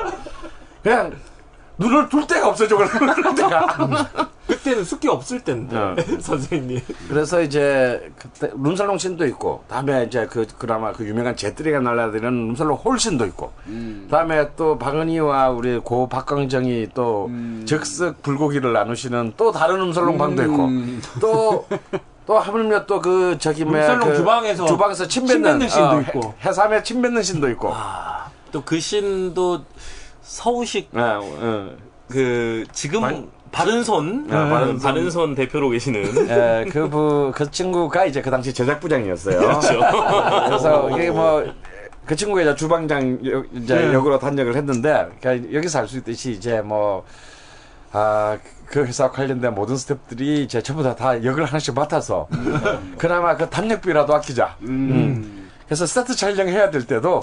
[0.84, 1.14] 그냥
[1.82, 2.88] 눈을 둘 데가 없어, 저걸.
[2.88, 3.90] 그럴 때가.
[4.48, 5.96] 그때는 숙기 없을 텐데 어.
[6.20, 6.82] 선생님.
[7.08, 12.76] 그래서 이제 그때 룸살롱 씬도 있고 다음에 이제 그 그나마 그 유명한 제트리가 날라다니는 룸살롱
[12.78, 13.54] 홀씬도 있고
[14.10, 17.30] 다음에 또 박은희와 우리 고 박광정이 또
[17.66, 20.70] 적석 불고기를 나누시는 또 다른 룸살롱 방도 있고
[21.22, 26.02] 또또 하물며 또 그 저기 뭐야 룸살롱 그 주방에서 주방에서 침침 뱉는 뱉는 씬도 어,
[26.02, 26.20] 있고.
[26.44, 27.74] 해, 해삼에 침 뱉는 씬도 있고
[28.52, 29.64] 또그 신도
[30.22, 31.70] 서우식 네, 어.
[32.10, 34.80] 그 지금 바른손 네, 바른손.
[34.80, 39.40] 바른손 대표로 계시는 예, 그, 부, 그 친구가 이제 그 당시 제작부장이었어요.
[39.40, 39.80] 그렇죠.
[40.48, 41.44] 그래서 이게 뭐,
[42.06, 43.94] 그 친구가 이제 주방장 역, 이제 네.
[43.94, 47.06] 역으로 단역을 했는데, 그러니까 여기서 알 수 있듯이 이제 뭐,
[47.92, 52.28] 아, 그 회사 관련된 모든 스태프들이 이제 전부 다, 다 역을 하나씩 맡아서,
[52.98, 54.56] 그나마 그 단역비라도 아끼자.
[54.62, 55.50] 음.
[55.66, 57.20] 그래서 스타트 촬영해야 될 때도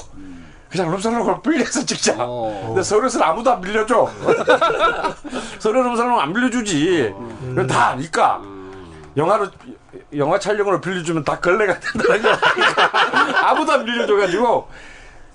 [0.71, 2.15] 그냥 룸살롱을 빌려서 찍자.
[2.19, 2.65] 어.
[2.69, 4.09] 근데 서울에서는 아무도 안 빌려줘.
[5.59, 7.15] 서울 룸살롱 안 빌려주지.
[7.41, 8.41] 그건 다 아니까.
[9.17, 9.49] 영화로
[10.17, 12.23] 영화 촬영으로 빌려주면 다 걸레가 된다는.
[13.45, 14.69] 아무도 안 빌려줘가지고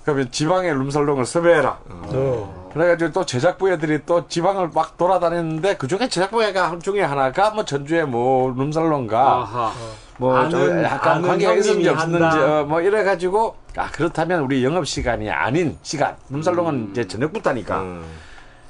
[0.04, 1.78] 그러면 지방의 룸살롱을 섭외해라.
[1.88, 2.70] 어.
[2.72, 7.64] 그래가지고 또 제작부 애들이 또 지방을 막 돌아다녔는데 그 중에 제작부 애가 중에 하나가 뭐
[7.64, 9.72] 전주에 뭐 룸살롱가 아하.
[10.18, 12.38] 뭐 아는- 좀 약간 관계가 있었는지 없었는지.
[12.38, 17.82] 어, 뭐 이래가지고 아 그렇다면 우리 영업 시간이 아닌 시간 룸살롱은 이제 저녁부터니까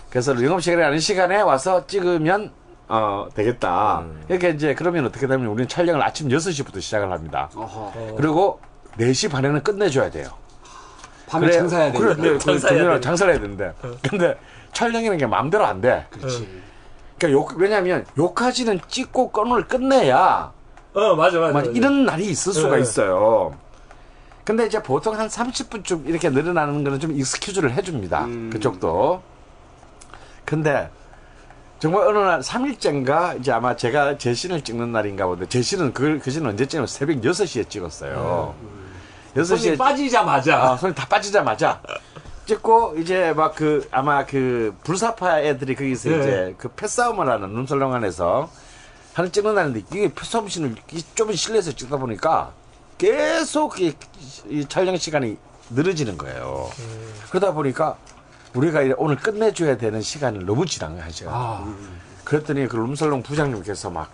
[0.08, 2.50] 그래서 영업 시간이 아닌 시간에 와서 찍으면
[2.88, 8.14] 어 되겠다 이렇게 이제 그러면 어떻게 되면 우리는 촬영을 아침 6시부터 시작을 합니다 어허.
[8.16, 8.60] 그리고
[8.98, 10.28] 4시 반에는 끝내줘야 돼요
[11.26, 12.22] 밤에 그래, 장사해야 그래, 되니까.
[12.22, 13.00] 네, 장사해야 장사해야 돼.
[13.00, 13.72] 장사를 해야 되는데
[14.08, 14.38] 근데
[14.72, 16.62] 촬영이라는 게 마음대로 안돼 그렇지.
[17.18, 20.52] 그러니까 욕, 왜냐면 욕까지는 찍고 건을 끝내야
[20.94, 21.52] 어, 맞아, 맞아.
[21.52, 21.70] 막 맞아.
[21.70, 22.82] 이런 날이 있을 수가 네.
[22.82, 23.52] 있어요.
[24.44, 28.24] 근데 이제 보통 한 30분쯤 이렇게 늘어나는 거는 좀 익스큐즈를 해줍니다.
[28.26, 28.50] 음.
[28.52, 29.22] 그쪽도.
[30.44, 30.90] 근데
[31.78, 36.30] 정말 어느 날 3일째인가 이제 아마 제가 제 신을 찍는 날인가 보데 제신은 그, 그
[36.30, 36.86] 시는 언제 찍었어요?
[36.86, 38.54] 새벽 6시에 찍었어요.
[39.34, 40.62] 손이 6시에 빠지자마자.
[40.62, 41.80] 아, 손이 다 빠지자마자
[42.46, 46.16] 찍고 이제 막 그 아마 그 불사파 애들이 거기서 네.
[46.18, 48.50] 이제 그 패싸움을 하는 룸살롱 안에서
[49.14, 50.74] 하는 찍는 날인데 이게 패싸움 신을
[51.14, 52.52] 좀 실내에서 찍다 보니까
[52.98, 53.94] 계속 이,
[54.48, 55.36] 이 촬영 시간이
[55.70, 56.70] 늘어지는 거예요.
[57.30, 57.96] 그러다 보니까
[58.54, 60.66] 우리가 오늘 끝내줘야 되는 시간을 너무
[61.10, 61.32] 시간.
[61.34, 61.74] 아,
[62.24, 64.10] 그랬더니 그 룸살롱 부장님께서 막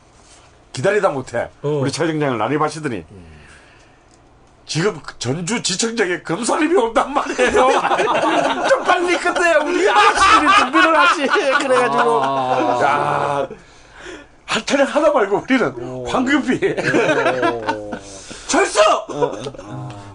[0.72, 1.68] 기다리다 못해 어.
[1.68, 3.04] 우리 촬영장을 난입하시더니
[4.66, 7.50] 지금 그 전주 지청장에 검사님이 온단 말이에요.
[8.68, 9.58] 좀 빨리 끝내요.
[9.64, 11.26] 우리 아저씨들이 준비를 하시.
[11.26, 12.22] 그래가지고
[12.82, 13.48] 야.
[14.46, 16.76] 할 촬영 하다 말고 우리는 황급히
[18.46, 18.80] 철수!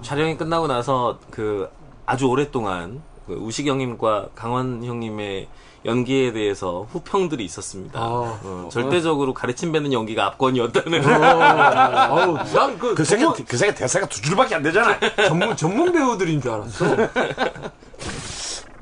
[0.05, 1.69] 촬영이 끝나고 나서 그
[2.05, 5.47] 아주 오랫동안 그 우식 형님과 강원 형님의
[5.85, 7.99] 연기에 대해서 후평들이 있었습니다.
[7.99, 8.39] 아.
[8.43, 11.03] 어, 절대적으로 가르침 뱉는 연기가 압권이었다는.
[11.05, 14.97] 아우, 난그 그 세계 그 세계 대사가 두 줄밖에 안 되잖아.
[15.27, 16.85] 전문, 전문 배우들인 줄 알았어.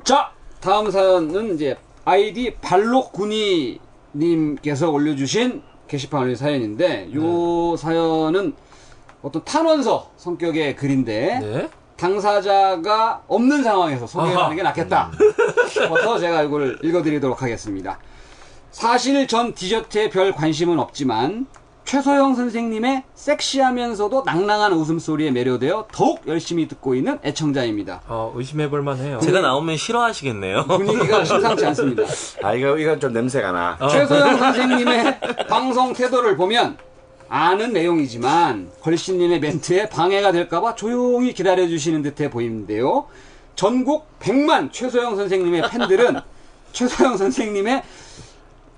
[0.02, 3.80] 자, 다음 사연은 이제 아이디 발록군이
[4.14, 8.54] 님께서 올려주신 게시판 올린 사연인데 요 사연은
[9.24, 11.68] 어떤 탄원서 성격의 글인데 네?
[11.96, 15.10] 당사자가 없는 상황에서 소개하는 게 낫겠다
[15.70, 17.98] 싶어서 제가 이걸 읽어드리도록 하겠습니다.
[18.70, 21.46] 사실 전 디저트에 별 관심은 없지만
[21.86, 28.02] 최소영 선생님의 섹시하면서도 낭낭한 웃음소리에 매료되어 더욱 열심히 듣고 있는 애청자입니다.
[28.08, 29.20] 어, 의심해볼만 해요.
[29.22, 30.64] 제가 나오면 싫어하시겠네요.
[30.66, 32.02] 분위기가 심상치 않습니다.
[32.42, 33.78] 아 이거 이건 좀 냄새가 나.
[33.88, 36.76] 최소영 선생님의 방송 태도를 보면
[37.28, 43.06] 아는 내용이지만 걸신님의 멘트에 방해가 될까봐 조용히 기다려주시는 듯해 보이는데요.
[43.56, 46.20] 전국 100만 최소영 선생님의 팬들은
[46.72, 47.82] 최소영 선생님의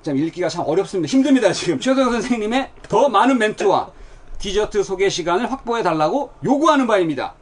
[0.02, 1.10] 참 읽기가 참 어렵습니다.
[1.10, 1.80] 힘듭니다 지금.
[1.80, 3.90] 최소영 선생님의 더 많은 멘트와
[4.38, 7.34] 디저트 소개 시간을 확보해 달라고 요구하는 바입니다.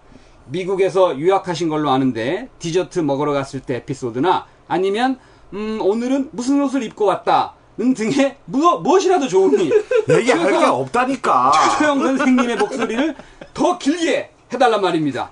[0.46, 5.18] 미국에서 유학하신 걸로 아는데 디저트 먹으러 갔을 때 에피소드나 아니면
[5.52, 9.70] 음, 오늘은 무슨 옷을 입고 왔다는 등의 무, 무엇이라도 좋으니
[10.08, 11.52] 얘기할 게 없다니까.
[11.52, 13.14] 최소영 선생님의 목소리를
[13.52, 15.30] 더 길게 해달란 말입니다.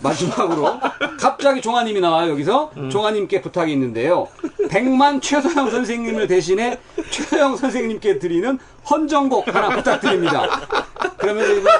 [0.00, 0.80] 마지막으로
[1.18, 4.28] 갑자기 종아님이 나와요 여기서 종아님께 부탁이 있는데요.
[4.68, 6.78] 100만 최소영 선생님을 대신해
[7.10, 8.58] 최소영 선생님께 드리는
[8.90, 10.60] 헌정곡 하나 부탁드립니다.
[11.16, 11.70] 그러면 이거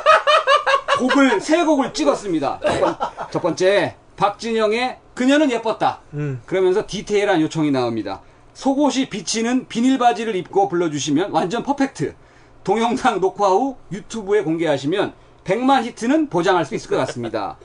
[1.00, 2.60] 곡을 세 곡을 찍었습니다.
[2.64, 2.96] 첫, 번,
[3.30, 5.98] 첫 번째 박진영의 그녀는 예뻤다.
[6.46, 8.20] 그러면서 디테일한 요청이 나옵니다.
[8.54, 12.14] 속옷이 비치는 비닐 바지를 입고 불러주시면 완전 퍼펙트.
[12.62, 15.12] 동영상 녹화 후 유튜브에 공개하시면
[15.44, 17.58] 100만 히트는 보장할 수 있을 것 같습니다.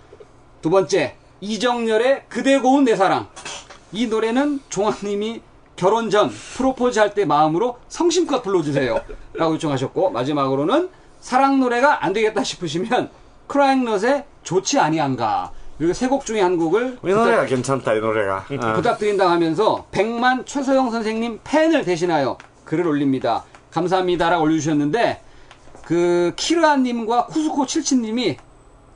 [0.61, 3.27] 두 번째, 이정열의 그대 고운 내 사랑.
[3.93, 5.41] 이 노래는 종아님이
[5.77, 8.99] 결혼 전 프로포즈 할 때 마음으로 성심껏 불러주세요.
[9.33, 10.89] 라고 요청하셨고, 마지막으로는
[11.21, 13.09] 사랑 노래가 안 되겠다 싶으시면
[13.47, 15.53] 크라잉넛의 좋지 아니한가.
[15.79, 18.45] 이렇게 세곡 중에 한 곡을 이 노래가 괜찮다 이 노래가.
[18.49, 18.73] 어.
[18.73, 23.43] 부탁드린다 하면서 100만 최소영 선생님 팬을 대신하여 글을 올립니다.
[23.71, 25.21] 감사합니다라고 올려주셨는데
[25.85, 28.37] 그 키르아님과 쿠스코 칠칠님이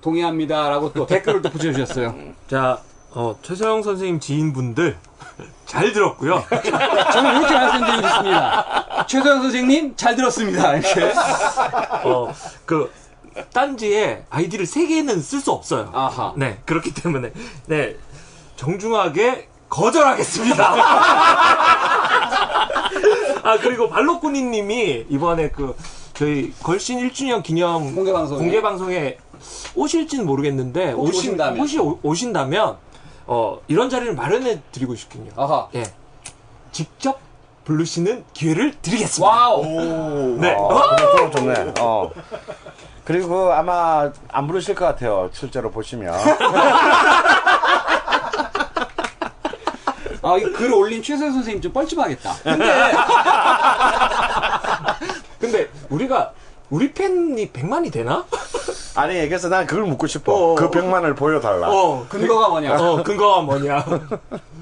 [0.02, 2.14] 동의합니다라고 또 댓글을 또 붙여주셨어요.
[2.50, 2.80] 자,
[3.12, 4.98] 어, 최서영 선생님 지인분들,
[5.66, 6.44] 잘 들었고요.
[7.14, 9.06] 저는 이렇게 말씀드리겠습니다.
[9.08, 10.76] 최소영 선생님 잘 들었습니다.
[10.76, 11.14] 이렇게.
[12.04, 12.34] 어,
[12.66, 12.92] 그,
[13.54, 15.90] 딴지에 아이디를 세 개는 쓸 수 없어요.
[15.94, 16.34] 아하.
[16.38, 17.32] 네, 그렇기 때문에,
[17.68, 17.96] 네,
[18.56, 20.74] 정중하게 거절하겠습니다.
[23.44, 25.76] 아, 그리고 발로꾸니 님이 이번에 그,
[26.14, 28.40] 저희 걸신 1주년 기념 공개 방송에?
[28.40, 29.18] 공개 방송에
[29.76, 31.60] 오실지는 모르겠는데 혹시 오신, 오신 다면?
[31.60, 32.78] 혹시 오- 오신다면
[33.26, 35.32] 어, 이런 자리를 마련해 드리고 싶군요.
[35.36, 35.68] 아하.
[35.76, 35.84] 예.
[36.72, 37.20] 직접
[37.66, 39.28] 부르시는 기회를 드리겠습니다.
[39.28, 39.66] wow.
[40.40, 40.54] 네.
[40.54, 41.74] 어, 좋네.
[41.80, 42.12] 어.
[43.04, 45.30] 그리고 아마 안 부르실 것 같아요.
[45.34, 46.14] 실제로 보시면.
[50.26, 52.34] 아, 이글 올린 최세 선생님 좀 뻘쭘하겠다.
[55.38, 56.32] 근데 우리가
[56.70, 58.26] 우리 팬이 100만이 되나?
[58.96, 60.34] 아니, 그래서 난 그걸 묻고 싶어.
[60.34, 60.72] 어, 그 어.
[60.72, 61.70] 명단을 보여달라.
[61.70, 62.76] 어, 근거가 뭐냐?
[62.78, 63.84] 어, 근거가 뭐냐?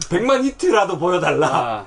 [0.10, 1.48] 100만 히트라도 보여달라.
[1.48, 1.86] 아.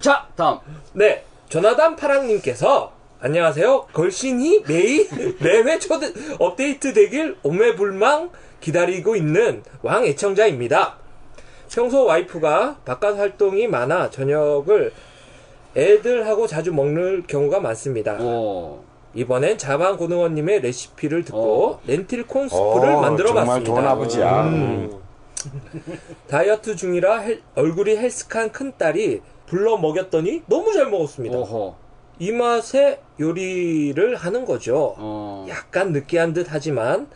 [0.00, 0.58] 자, 다음.
[0.92, 2.92] 네, 조나단 파랑님께서
[3.24, 3.86] 안녕하세요.
[3.92, 5.08] 걸신이 매일
[5.40, 10.96] 매회 초대 업데이트 되길 오매불망 기다리고 있는 왕 애청자입니다.
[11.72, 14.92] 평소 와이프가 바깥 활동이 많아 저녁을
[15.76, 18.20] 애들하고 자주 먹는 경우가 많습니다.
[18.20, 18.80] 오.
[19.14, 21.80] 이번엔 자방 고등어님의 레시피를 듣고 어.
[21.86, 23.64] 렌틸 콘 스프를 어, 만들어봤습니다.
[23.64, 24.42] 정말 좋은 아버지야.
[24.48, 25.00] 음.
[26.26, 31.36] 다이어트 중이라 헬- 얼굴이 헬스한 큰 딸이 불러 먹였더니 너무 잘 먹었습니다.
[31.38, 31.81] 오호.
[32.18, 34.94] 이 맛에 요리를 하는 거죠.
[34.98, 35.46] 어.
[35.48, 37.08] 약간 느끼한 듯 하지만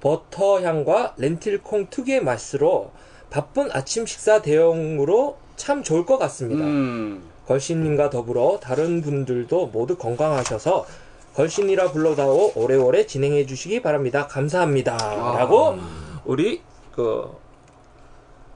[0.00, 2.90] 버터 향과 렌틸콩 특유의 맛으로
[3.30, 6.64] 바쁜 아침 식사 대용으로 참 좋을 것 같습니다.
[6.64, 7.22] 음.
[7.46, 10.86] 걸신님과 더불어 다른 분들도 모두 건강하셔서
[11.34, 14.26] 걸신이라 불러다오 오래오래 진행해 주시기 바랍니다.
[14.28, 14.96] 감사합니다.
[15.36, 15.76] 라고
[16.24, 17.28] 우리 그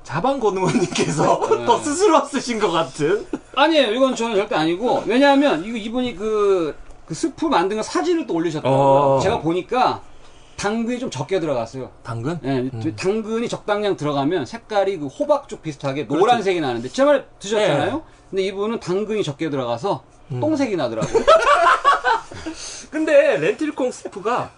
[0.08, 1.64] 자방고등원님께서 네.
[1.66, 3.92] 또 스스로 쓰신 것 같은 아니에요.
[3.92, 5.04] 이건 저는 절대 아니고.
[5.06, 8.80] 왜냐하면, 이거 이분이 그, 그 스프 만든 거 사진을 또 올리셨더라고요.
[8.80, 9.20] 어.
[9.20, 10.00] 제가 보니까
[10.56, 11.90] 당근이 좀 적게 들어갔어요.
[12.02, 12.38] 당근?
[12.42, 18.02] 예, 당근이 적당량 들어가면 색깔이 그 호박 쪽 비슷하게 노란색이 나는데 제말 드셨잖아요?
[18.30, 20.02] 근데 이분은 당근이 적게 들어가서
[20.40, 21.22] 똥색이 나더라고요.
[22.90, 24.50] 근데 렌틸콩 스프가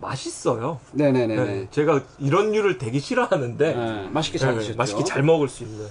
[0.00, 0.80] 맛있어요.
[0.92, 1.36] 네네네.
[1.36, 1.68] 네, 네.
[1.70, 4.74] 제가 이런 류를 되게 싫어하는데 네, 맛있게 잘 네.
[4.74, 5.86] 맛있게 잘 먹을 수 있는.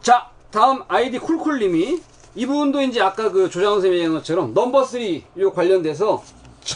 [0.00, 2.00] 자, 다음 아이디 쿨쿨님이
[2.34, 6.22] 이분도 이제 아까 그 조장 선생님이 얘기한 것처럼 넘버 3요 관련돼서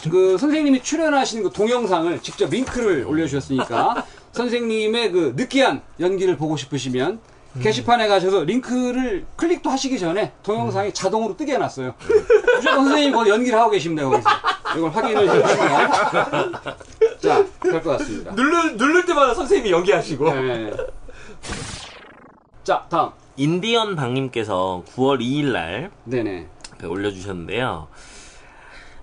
[0.09, 7.19] 그 선생님이 출연하신 그 동영상을 직접 링크를 올려주셨으니까 선생님의 그 느끼한 연기를 보고 싶으시면
[7.61, 11.93] 게시판에 가셔서 링크를 클릭도 하시기 전에 동영상이 자동으로 뜨게 해놨어요.
[12.55, 14.29] 무조건 선생님이 거기 연기를 하고 계십니다, 거기서.
[14.77, 15.91] 이걸 확인을 해주시면.
[17.19, 18.31] 자, 될 것 같습니다.
[18.33, 20.33] 누를 누를 때마다 선생님이 연기하시고.
[20.33, 20.71] 네.
[22.63, 23.11] 자, 다음.
[23.37, 26.47] 인디언 방님께서 9월 2일 날 네네.
[26.83, 27.87] 올려주셨는데요.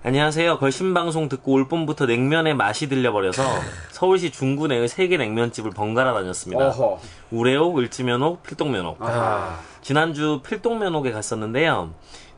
[0.07, 0.59] 안녕하세요.
[0.59, 3.41] 걸신방송 듣고 올 봄부터 냉면의 맛이 들려버려서
[3.89, 6.67] 서울시 중구 내의 세계 냉면집을 번갈아 다녔습니다.
[6.67, 6.99] 어허.
[7.31, 8.97] 우레옥, 을지면옥, 필동면옥.
[8.99, 9.59] 아.
[9.81, 11.89] 지난주 필동면옥에 갔었는데요.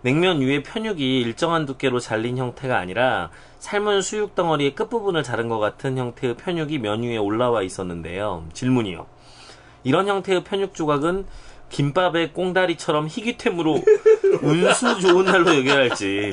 [0.02, 5.98] 냉면 위에 편육이 일정한 두께로 잘린 형태가 아니라 삶은 수육 덩어리의 끝부분을 자른 것 같은
[5.98, 8.46] 형태의 편육이 면 위에 올라와 있었는데요.
[8.54, 9.06] 질문이요.
[9.84, 11.26] 이런 형태의 편육 조각은
[11.70, 13.82] 김밥의 꽁다리처럼 희귀템으로
[14.42, 16.32] 운수 좋은 날로 여겨야 할지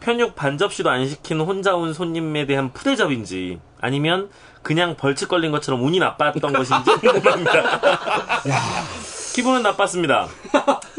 [0.00, 4.30] 편육 반 접시도 안 시킨 혼자 온 손님에 대한 푸대접인지 아니면
[4.62, 7.80] 그냥 벌칙 걸린 것처럼 운이 나빴던 것인지 궁금합니다.
[9.34, 10.26] 기분은 나빴습니다.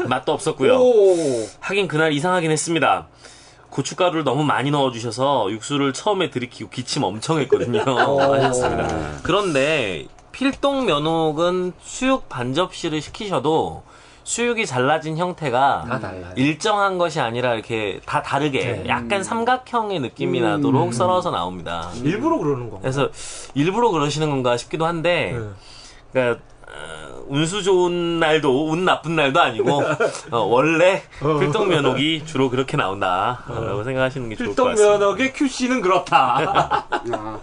[0.08, 0.78] 맛도 없었고요.
[0.78, 1.46] 오.
[1.60, 3.08] 하긴 그날 이상하긴 했습니다.
[3.68, 7.84] 고춧가루를 너무 많이 넣어주셔서 육수를 처음에 들이키고 기침 엄청 했거든요.
[8.16, 9.20] 맛있습니다.
[9.22, 10.06] 그런데
[10.38, 13.82] 필동 면옥은 수육 반 접시를 시키셔도
[14.22, 16.32] 수육이 잘라진 형태가 다 달라요.
[16.36, 21.90] 일정한 것이 아니라 이렇게 다 다르게 약간 삼각형의 느낌이 나도록 썰어서 나옵니다.
[22.04, 22.78] 일부러 그러는 건가?
[22.82, 23.08] 그래서
[23.54, 25.48] 일부러 그러시는 건가 싶기도 한데, 네.
[26.12, 29.82] 그러니까 어, 운수 좋은 날도 운 나쁜 날도 아니고
[30.30, 31.02] 어, 원래
[31.40, 34.92] 필동 면옥이 주로 그렇게 나온다라고 생각하시는 게 좋을 것 같습니다.
[34.92, 36.86] 필동면역의 QC는 그렇다.
[37.10, 37.40] 아.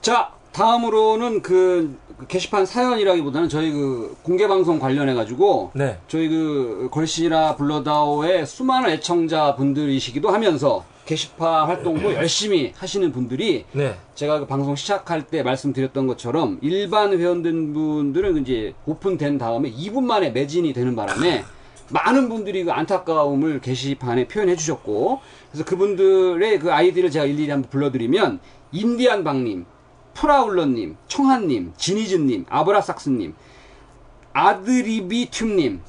[0.00, 5.98] 자, 다음으로는 그, 그 게시판 사연이라기보다는 저희 그 공개 방송 관련해 가지고 네.
[6.06, 13.96] 저희 그 걸씨라 불러다오의 수많은 애청자 분들이시기도 하면서 게시판 활동도 열심히 하시는 분들이 네.
[14.14, 20.30] 제가 그 방송 시작할 때 말씀드렸던 것처럼 일반 회원된 분들은 이제 오픈된 다음에 2분 만에
[20.30, 21.44] 매진이 되는 바람에
[21.90, 28.38] 많은 분들이 그 안타까움을 게시판에 표현해 주셨고 그래서 그분들의 그 아이디를 제가 일일이 한번 불러드리면
[28.72, 29.66] 인디안 박님,
[30.14, 33.34] 프라울러님, 청한님, 지니즈님, 아브라삭스님,
[34.32, 35.80] 아드리비 튠님,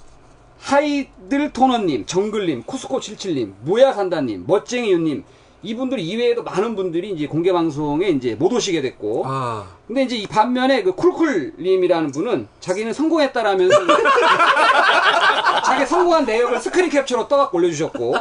[0.60, 5.24] 하이들 토너님, 정글님, 코스코77님, 모야산다님, 멋쟁이유님,
[5.62, 9.68] 이분들 이외에도 많은 분들이 이제 공개 방송에 이제 못 오시게 됐고, 아.
[9.88, 13.76] 근데 이제 이 반면에 그 쿨쿨님이라는 분은 자기는 성공했다라면서
[15.66, 18.16] 자기 성공한 내역을 스크린 캡처로 떠갖고 올려주셨고,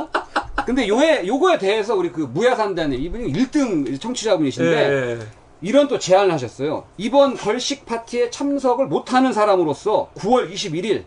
[0.64, 5.43] 근데 요에 요거에 대해서 우리 그 무야산다님 이분이 1등 청취자분이신데 예.
[5.64, 6.84] 이런 또 제안을 하셨어요.
[6.98, 11.04] 이번 걸식 파티에 참석을 못하는 사람으로서 9월 21일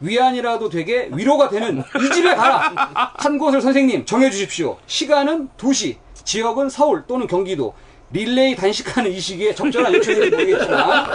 [0.00, 3.12] 위안이라도 되게 위로가 되는 이 집에 가라.
[3.14, 4.76] 한 곳을 선생님 정해 주십시오.
[4.86, 7.72] 시간은 2시, 지역은 서울 또는 경기도.
[8.12, 11.06] 릴레이 단식하는 이 시기에 적절한 요청인지 모르겠지만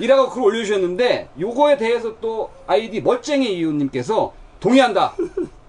[0.00, 5.14] 이라고 글 올려주셨는데 요거에 대해서 또 아이디 멋쟁이 이웃님께서 동의한다.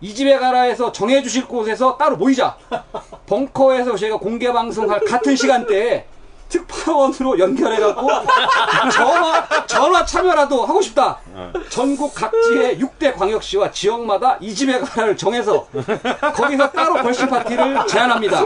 [0.02, 2.58] 이 집에 가라에서 정해주실 곳에서 따로 모이자.
[3.28, 6.06] 벙커에서 저희가 공개 방송할 같은 시간대에
[6.50, 8.08] 특파원으로 연결해갖고
[8.92, 11.20] 전화 전화 참여라도 하고 싶다.
[11.70, 15.68] 전국 각지의 6대 광역시와 지역마다 이 집에 가라를 정해서
[16.36, 18.46] 거기서 따로 벌칙 파티를 제안합니다.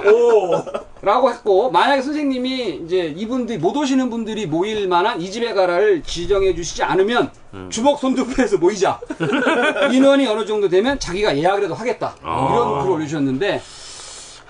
[1.02, 6.56] 라고 했고 만약에 선생님이 이제 이분들이 못 오시는 분들이 모일 만한 이 집에 가라를 지정해
[6.56, 7.32] 주시지 않으면
[7.70, 9.00] 주먹 손두부에서 모이자.
[9.92, 12.16] 인원이 어느 정도 되면 자기가 예약이라도 하겠다.
[12.22, 13.62] 이런 글을 올려주셨는데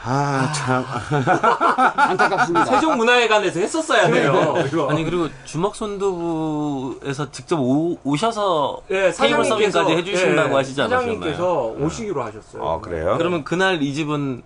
[0.05, 0.85] 아, 참.
[1.95, 2.65] 안타깝습니다.
[2.65, 4.55] 세종문화회관에서 했었어야 돼요.
[4.67, 4.89] 이거.
[4.89, 11.05] 아니 그리고 주먹 손두부에서 직접 오, 오셔서 예, 테이블 서빙까지 해주신다고 예, 하시지 않으셨나요?
[11.05, 12.67] 사장님께서 오시기로 하셨어요.
[12.67, 13.15] 아, 그래요?
[13.17, 14.43] 그러면 그날 이 집은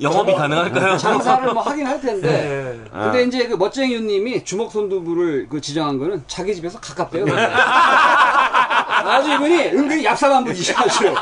[0.00, 0.96] 영업이 가능할까요?
[0.96, 2.82] 장사를 뭐 하긴 할 텐데.
[2.84, 2.90] 예.
[2.90, 7.26] 근데 이제 그 멋쟁이 님이 주먹 손두부를 그 지정한 거는 자기 집에서 가깝대요.
[9.02, 11.14] 아주 이분이 은근히 얍삽한 분이셔가지고.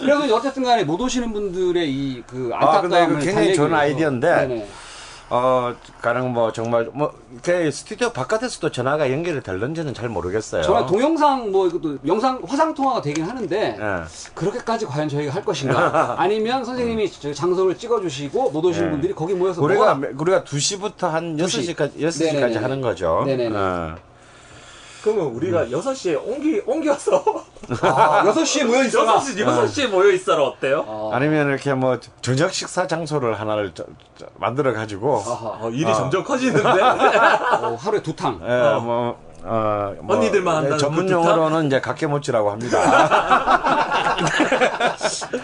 [0.00, 3.74] 그래서 어쨌든 간에 못 오시는 분들의 이그 아, 안타까움을 이거 굉장히 좋은.
[3.74, 4.34] 아이디어인데.
[4.46, 4.68] 네네.
[5.30, 7.12] 어, 가령 뭐 정말 뭐,
[7.42, 10.62] 그 스튜디오 바깥에서도 전화가 연결이 될는지는 잘 모르겠어요.
[10.62, 14.04] 전화 동영상 뭐 이것도 영상 화상 통화가 되긴 하는데 예.
[14.34, 16.14] 그렇게까지 과연 저희가 할 것인가?
[16.20, 18.92] 아니면 선생님이 저희 장소를 찍어 주시고 못 오시는 네.
[18.92, 21.74] 분들이 거기 모여서 우리가, 우리가 2시부터 한 2시.
[21.74, 22.58] 6시까지, 6시까지 네네네.
[22.58, 23.22] 하는 거죠.
[23.26, 23.56] 네네네.
[23.56, 23.96] 어.
[25.04, 27.22] 그러면 우리가 6시에 옮기, 옮겨서
[27.82, 29.18] 아, 6시에 모여 있어라.
[29.18, 31.10] 6시, 6시에 모여 있어라 어때요?
[31.12, 33.84] 아니면 이렇게 뭐 저녁 식사 장소를 하나를 저-
[34.16, 35.58] 저- 만들어 가지고, 아하.
[35.66, 35.92] 어, 일이 아.
[35.92, 36.66] 점점 커지는데.
[36.80, 38.40] 어, 하루에 두 탕.
[38.42, 42.78] 예, 뭐, 어, 뭐, 언니들만 한다는 전문 그 용어로는 이제 각계모치라고 합니다.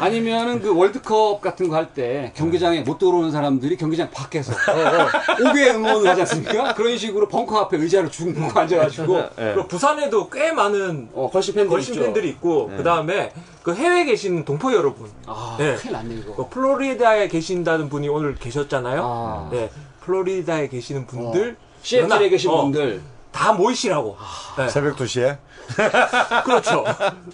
[0.00, 6.08] 아니면은 그 월드컵 같은 거 할 때 경기장에 못 들어오는 사람들이 경기장 밖에서 오게 응원을
[6.08, 6.74] 하지 않습니까?
[6.74, 9.28] 그런 식으로 벙커 앞에 의자를 쭉 놓고 앉아가지고 예.
[9.54, 12.04] 그리고 부산에도 꽤 많은 어, 팬들 걸신 있죠.
[12.04, 13.32] 팬들이 있고, 그 다음에
[13.62, 15.10] 그 해외에 계신 동포 여러분.
[15.26, 15.74] 아, 네.
[15.76, 16.36] 큰일 났네 이거.
[16.36, 19.02] 그 플로리다에 계신다는 분이 오늘 계셨잖아요.
[19.04, 19.48] 아.
[19.50, 19.70] 네.
[20.00, 21.56] 플로리다에 계시는 분들.
[21.82, 23.00] 시애틀에 연합, 계신 어, 분들.
[23.32, 24.16] 다 모이시라고.
[24.58, 24.68] 네.
[24.68, 25.38] 새벽 2시에?
[26.44, 26.84] 그렇죠.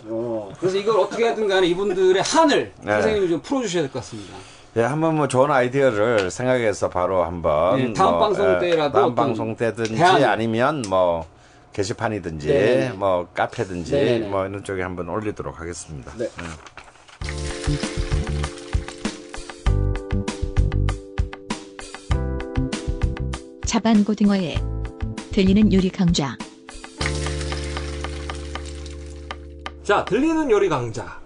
[0.04, 2.92] 어, 그래서 이걸 어떻게 하든 간에 이분들의 한을 네.
[2.92, 4.34] 선생님이 좀 풀어주셔야 될 것 같습니다.
[4.76, 9.06] 예, 한번 뭐 좋은 아이디어를 생각해서 바로 한번 예, 다음 뭐, 방송 예, 때라도 다음
[9.08, 10.22] 좀 방송 때든지 대안.
[10.24, 11.24] 아니면 뭐
[11.72, 12.88] 게시판이든지 네네네.
[12.90, 14.28] 뭐 카페든지 네네네.
[14.28, 16.12] 뭐 이런 쪽에 한번 올리도록 하겠습니다.
[16.18, 16.28] 네.
[23.66, 24.56] 자반고등어에
[25.36, 26.34] 들리는 요리 강좌.
[29.84, 31.18] 자, 들리는 요리 강자.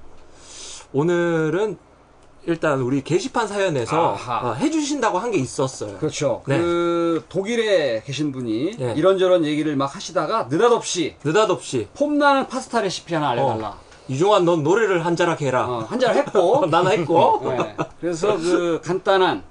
[0.92, 1.78] 오늘은
[2.46, 4.48] 일단 우리 게시판 사연에서 아하.
[4.50, 5.96] 어, 해주신다고 한 게 있었어요.
[5.98, 6.42] 그렇죠.
[6.48, 6.58] 네.
[6.58, 8.94] 그 독일에 계신 분이 네.
[8.96, 13.78] 이런저런 얘기를 막 하시다가 느닷없이 느닷없이 폼나는 파스타 레시피 하나 알려달라.
[14.08, 15.68] 이종환 넌 노래를 한 자락 해라.
[15.68, 17.42] 어, 한 잔을 했고 나는 했고.
[17.44, 17.76] 네.
[18.00, 19.44] 그래서 그 간단한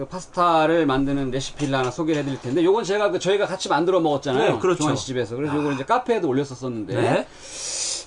[0.00, 4.52] 그 파스타를 만드는 레시피를 하나 소개를 해드릴 텐데 요건 제가 그 저희가 같이 만들어 먹었잖아요.
[4.54, 4.78] 네, 그렇죠.
[4.78, 5.36] 종환 씨 집에서.
[5.36, 7.26] 그래서 요걸 이제 카페에도 올렸었었는데 네.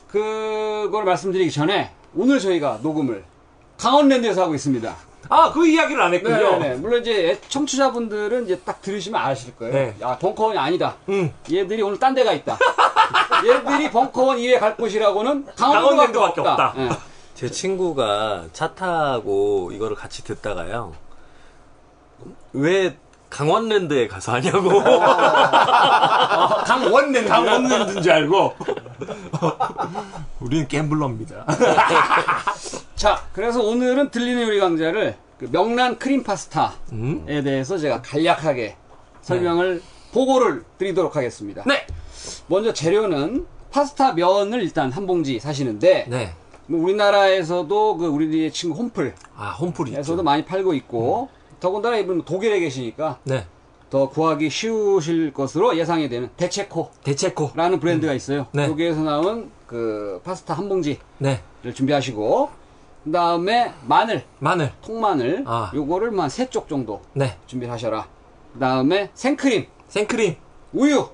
[0.07, 3.23] 그걸 말씀드리기 전에 오늘 저희가 녹음을
[3.77, 4.95] 강원랜드에서 하고 있습니다.
[5.29, 6.57] 아, 그 이야기를 안 했군요.
[6.57, 6.75] 네네.
[6.77, 9.73] 물론 이제 청취자분들은 이제 딱 들으시면 아실 거예요.
[9.73, 9.95] 네.
[10.01, 10.95] 야, 벙커원이 아니다.
[11.09, 11.31] 응.
[11.51, 12.57] 얘들이 오늘 딴 데가 있다.
[13.45, 16.53] 얘들이 벙커원 이외에 갈 곳이라고는 강원랜드밖에 없다.
[16.53, 16.73] 없다.
[16.77, 16.89] 예.
[17.35, 21.02] 제 친구가 차 타고 이거를 같이 듣다가요.
[22.53, 22.95] 왜
[23.29, 24.69] 강원랜드에 가서 하냐고.
[26.65, 27.27] 강원랜드.
[27.27, 28.53] 강원랜드인 줄 알고.
[30.39, 31.45] 우리는 갬블러입니다.
[32.95, 37.25] 자, 그래서 오늘은 들리는 요리 강좌를 그 명란 크림 파스타에 음?
[37.25, 38.77] 대해서 제가 간략하게
[39.21, 39.81] 설명을
[40.13, 41.63] 보고를 드리도록 하겠습니다.
[41.65, 41.87] 네.
[42.47, 46.33] 먼저 재료는 파스타 면을 일단 한 봉지 사시는데 네.
[46.67, 50.23] 뭐 우리나라에서도 그 우리 친구 홈플 아, 홈플이 에서도 있죠.
[50.23, 51.29] 많이 팔고 있고
[51.63, 53.45] 더군다나 이분 독일에 계시니까 네.
[53.89, 57.53] 더 구하기 쉬우실 것으로 예상이 되는 데체코라는 대체코.
[57.79, 58.47] 브랜드가 있어요.
[58.51, 58.65] 네.
[58.65, 61.39] 여기에서 나온 그 파스타 한 봉지를 네.
[61.73, 62.49] 준비하시고
[63.05, 64.73] 그다음에 마늘, 마늘.
[64.81, 65.71] 통마늘 아.
[65.73, 67.37] 요거를 뭐한세쪽 정도 네.
[67.47, 68.09] 준비하셔라.
[68.55, 70.35] 그다음에 생크림, 생크림.
[70.73, 71.07] 우유,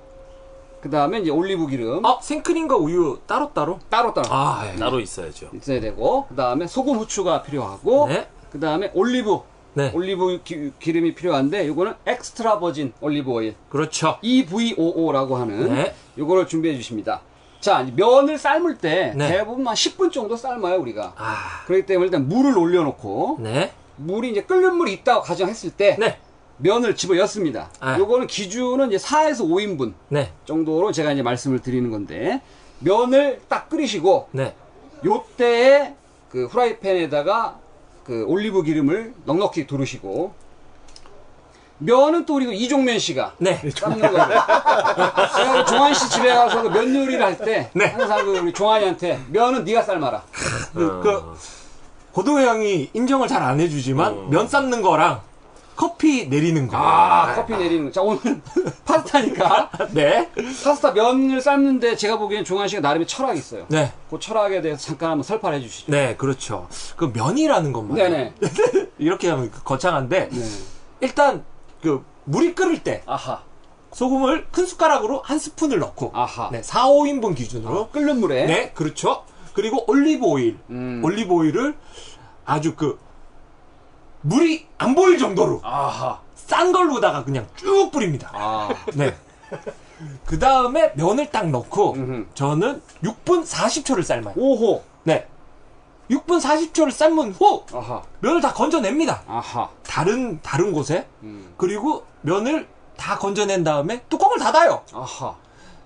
[0.82, 3.78] 그 다음에 이제 올리브 기름 아, 생크림과 우유 따로 따로?
[3.88, 4.80] 따로 따로 아, 예.
[4.80, 5.50] 따로 있어야죠.
[5.54, 8.28] 있어야 되고 그 다음에 소금 후추가 필요하고 네.
[8.52, 9.42] 그 다음에 올리브
[9.80, 9.92] 네.
[9.94, 14.18] 올리브 기, 름이 필요한데 이거는 extra virgin olive oil 그렇죠.
[14.22, 15.96] EVOO라고 하는 네.
[16.18, 17.22] 요거를 준비해 주십니다.
[17.62, 19.30] 자, 면을 삶을 때 네.
[19.30, 21.14] 대부분 한 10분 정도 삶아요, 우리가.
[21.16, 23.72] 아, 그렇기 때문에 일단 물을 올려 놓고 네.
[23.96, 26.18] 물이 이제 끓는 물이 있다고 가정했을 때 네.
[26.58, 27.70] 면을 집어넣습니다.
[27.80, 27.98] 아.
[27.98, 30.34] 요거는 기준은 이제 4에서 5인분 네.
[30.46, 32.42] 정도로 제가 이제 말씀을 드리는 건데
[32.80, 34.54] 면을 딱 끓이시고 네.
[35.06, 35.96] 요때에
[36.30, 37.60] 그 후라이팬에다가
[38.10, 40.34] 그 올리브 기름을 넉넉히 두르시고
[41.78, 43.62] 면은 또 우리 이종면 씨가 네.
[43.78, 44.28] 삶는 거예요.
[44.28, 47.86] 제가 그 종환 씨 집에 가서 그 면 요리를 할때 네.
[47.86, 50.24] 항상 그 우리 종환이한테 면은 네가 삶아라.
[50.74, 51.38] 그, 그
[52.14, 55.22] 고도회 형이 인정을 잘 안 해주지만 면 삶는 거랑
[55.80, 56.76] 커피 내리는 거.
[56.76, 57.92] 아 커피 내리는 거.
[57.94, 58.20] 자 오늘
[58.84, 60.30] 파스타니까 네.
[60.62, 63.66] 파스타 면을 삶는데 제가 보기엔 종환 씨가 나름의 철학이 있어요.
[63.70, 63.94] 네.
[64.10, 65.90] 그 철학에 대해서 잠깐 한번 설파를 해주시죠.
[65.90, 66.68] 네, 그렇죠.
[66.98, 67.96] 그 면이라는 것만.
[67.96, 68.34] 네네.
[69.00, 70.46] 이렇게 하면 거창한데 네.
[71.00, 71.46] 일단
[71.82, 73.44] 그 물이 끓을 때 아하.
[73.94, 76.50] 소금을 큰 숟가락으로 한 스푼을 넣고 아하.
[76.52, 79.24] 네, 4, 5인분 기준으로 끓는 물에 네, 그렇죠.
[79.54, 80.58] 그리고 올리브 오일.
[80.72, 81.00] 음.
[81.06, 81.78] 올리브 오일을
[82.44, 83.00] 아주 그
[84.22, 86.20] 물이 안 보일 정도로 아하.
[86.36, 88.30] 싼 걸로다가 그냥 쭉 뿌립니다.
[88.34, 88.70] 아.
[88.96, 89.16] 네.
[90.26, 92.28] 그 다음에 면을 딱 넣고 음흠.
[92.34, 94.34] 저는 6분 40초를 삶아요.
[94.38, 94.84] 오호.
[95.04, 95.28] 네.
[96.10, 98.02] 6분 40초를 삶은 후 아하.
[98.20, 99.22] 면을 다 건져냅니다.
[99.28, 99.70] 아하.
[99.84, 101.54] 다른 다른 곳에 음.
[101.58, 102.68] 그리고 면을
[102.98, 104.84] 다 건져낸 다음에 뚜껑을 닫아요.
[104.94, 105.36] 아하.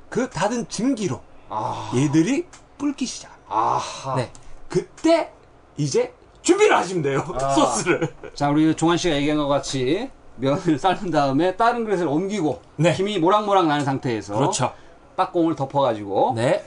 [0.09, 1.91] 그 닫은 증기로 아.
[1.95, 2.45] 얘들이
[2.77, 3.31] 불기 시작.
[3.49, 4.15] 아하.
[4.15, 4.31] 네.
[4.69, 5.31] 그때
[5.77, 6.13] 이제
[6.43, 7.25] 준비를 하시면 돼요.
[7.55, 8.13] 소스를.
[8.35, 12.93] 자, 우리 종환 씨가 얘기한 것 같이 면을 삶은 다음에 다른 그릇을 옮기고 네.
[12.93, 14.73] 김이 모락모락 나는 상태에서 그렇죠.
[15.15, 16.63] 딱공을 덮어가지고 네.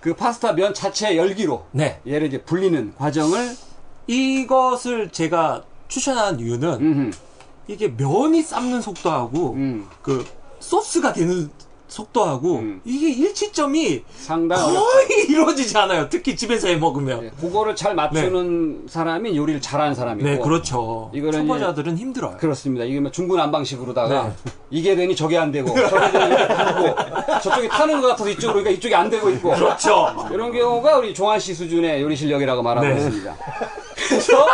[0.00, 2.00] 그 파스타 면 자체의 열기로 네.
[2.06, 3.56] 얘를 이제 불리는 과정을
[4.06, 7.10] 이것을 제가 추천한 이유는 음흠,
[7.66, 10.24] 이게 면이 삶는 속도하고 음, 그
[10.60, 11.50] 소스가 되는
[11.88, 12.80] 속도하고 음.
[12.84, 14.74] 이게 일치점이 상당히.
[14.74, 16.08] 거의 이루어지지 않아요.
[16.08, 17.20] 특히 집에서 해 먹으면.
[17.22, 21.10] 네, 그거를 잘 맞추는 사람이 요리를 잘하는 사람이고 네, 그렇죠.
[21.14, 22.36] 이거는 초보자들은 힘들어요.
[22.36, 22.84] 그렇습니다.
[22.84, 24.32] 이게 뭐 중구난방식으로다가 네.
[24.70, 26.94] 이게 되니 저게 안 되고 저게 되니 되고
[27.42, 30.28] 저쪽이 타는 것 같아서 이쪽으로 그러니까 이쪽이 안 되고 있고 그렇죠.
[30.30, 32.96] 이런 경우가 우리 종환 씨 수준의 요리 실력이라고 말하고 네.
[32.96, 33.36] 있습니다.
[34.08, 34.46] 그래서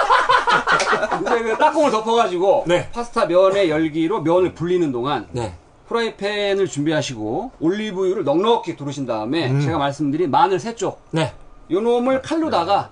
[1.23, 2.89] 이제 그 땅콩을 덮어가지고 네.
[2.93, 5.55] 파스타 면의 열기로 면을 불리는 동안 네.
[5.89, 9.61] 프라이팬을 준비하시고 올리브유를 넉넉히 두르신 다음에 음.
[9.61, 11.33] 제가 말씀드린 마늘 세 쪽, 네.
[11.71, 12.91] 요 놈을 칼로다가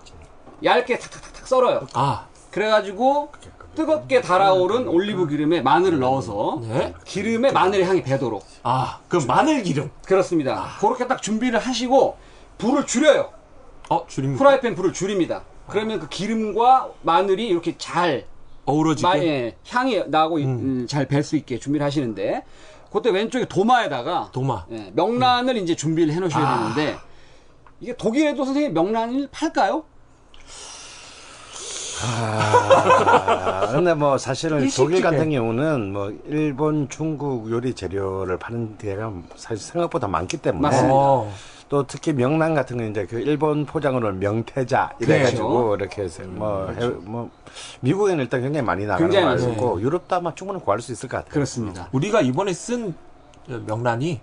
[0.62, 1.86] 얇게 탁탁탁탁 썰어요.
[1.94, 3.30] 아, 그래가지고
[3.74, 6.94] 뜨겁게 달아오른 올리브 기름에 마늘을 넣어서 네.
[7.04, 9.90] 기름에 마늘의 향이 배도록 아, 그 마늘 기름.
[10.04, 10.76] 그렇습니다.
[10.78, 12.16] 그렇게 딱 준비를 하시고
[12.58, 13.30] 불을 줄여요.
[13.88, 14.38] 어, 줄입니다.
[14.44, 15.42] 프라이팬 불을 줄입니다.
[15.66, 18.26] 그러면 그 기름과 마늘이 이렇게 잘
[18.64, 19.08] 어우러지게.
[19.08, 22.44] 마, 예, 향이 나고 음, 잘뵐 수 있게 준비를 하시는데
[22.92, 24.66] 그때 왼쪽에 도마에다가 도마.
[24.70, 26.58] 예, 명란을 이제 준비를 해 놓으셔야 아.
[26.74, 26.98] 되는데
[27.80, 29.84] 이게 독일에도 선생님 명란을 팔까요?
[32.04, 34.84] 아, 근데 뭐 사실은 일식집에.
[34.84, 40.94] 독일 같은 경우는 뭐 일본, 중국 요리 재료를 파는 데가 사실 생각보다 많기 때문에 맞습니다.
[41.72, 41.78] 어.
[41.78, 46.86] 또 특히 명란 같은 거 이제 그 일본 포장으로 명태자 이래가지고 이렇게 해서 뭐, 해-
[46.86, 47.30] 뭐
[47.80, 49.52] 미국에는 일단 굉장히 많이 나가는 굉장히 거 알고.
[49.52, 51.32] 있고 유럽도 아마 충분히 구할 수 있을 것 같아요.
[51.32, 51.88] 그렇습니다.
[51.92, 52.94] 우리가 이번에 쓴
[53.66, 54.20] 명란이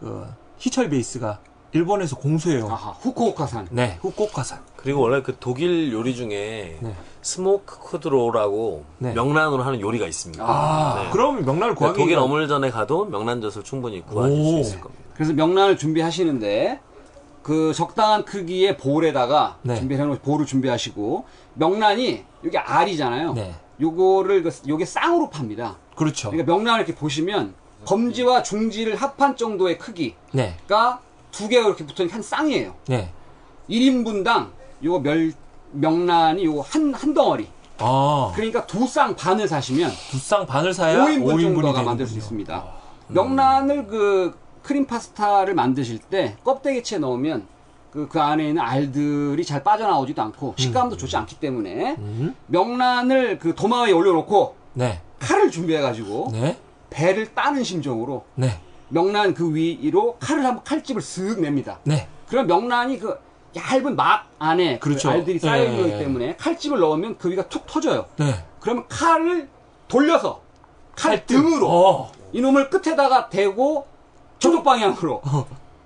[0.00, 0.26] 그
[0.58, 1.38] 희철 베이스가
[1.72, 2.66] 일본에서 공수해요.
[2.68, 3.68] 아하, 후쿠오카산.
[3.70, 4.58] 네, 후쿠오카산.
[4.76, 6.94] 그리고 원래 그 독일 요리 중에 네.
[7.22, 9.12] smoked cod roe라고 네.
[9.12, 10.44] 명란으로 하는 요리가 있습니다.
[10.46, 11.10] 아, 네.
[11.10, 14.58] 그럼 명란을 구하기 독일 어물전에 가도 명란젓을 충분히 구하실 수 오.
[14.58, 15.03] 있을 겁니다.
[15.14, 16.80] 그래서 명란을 준비하시는데
[17.42, 19.76] 그 적당한 크기의 볼에다가 네.
[19.76, 21.24] 준비해 놓은 볼을 준비하시고
[21.54, 23.34] 명란이 이게 알이잖아요.
[23.34, 23.54] 네.
[23.80, 25.76] 요거를 그- 요게 쌍으로 팝니다.
[25.94, 26.30] 그렇죠.
[26.30, 27.54] 그러니까 명란을 이렇게 보시면
[27.84, 30.56] 검지와 중지를 합한 정도의 크기가 네.
[31.30, 32.74] 두 개가 이렇게 붙어 있는 한 쌍이에요.
[32.88, 33.10] 네.
[33.68, 34.48] 1인분당
[34.82, 35.32] 요거 멸
[35.72, 37.48] 명란이 요거 한, 한 덩어리.
[37.78, 41.82] 아, 그러니까 두 쌍 반을 사시면 두 쌍 반을 사야 5인분 5인분이 정도가.
[41.82, 42.64] 만들 수 있습니다.
[43.08, 47.46] 명란을 그 크림 파스타를 만드실 때 껍데기채 넣으면
[47.92, 52.34] 그, 그 안에 있는 알들이 잘 빠져나오지도 않고 식감도 좋지 않기 때문에 음.
[52.48, 55.00] 명란을 그 도마 위에 올려놓고 네.
[55.20, 56.56] 칼을 준비해가지고 네.
[56.90, 58.58] 배를 따는 심정으로 네.
[58.88, 61.78] 명란 그 위로 칼을 한번 칼집을 쓱 냅니다.
[61.84, 62.08] 네.
[62.28, 63.16] 그럼 명란이 그
[63.54, 65.10] 얇은 막 안에 그 그렇죠.
[65.10, 65.98] 알들이 쌓여 있는 예, 거기 예.
[65.98, 68.06] 때문에 칼집을 넣으면 그 위가 툭 터져요.
[68.16, 68.34] 네.
[68.60, 69.48] 그러면 칼을
[69.88, 70.40] 돌려서
[70.96, 72.12] 칼 등으로 어.
[72.32, 73.93] 이놈을 끝에다가 대고
[74.44, 75.22] 저쪽 방향으로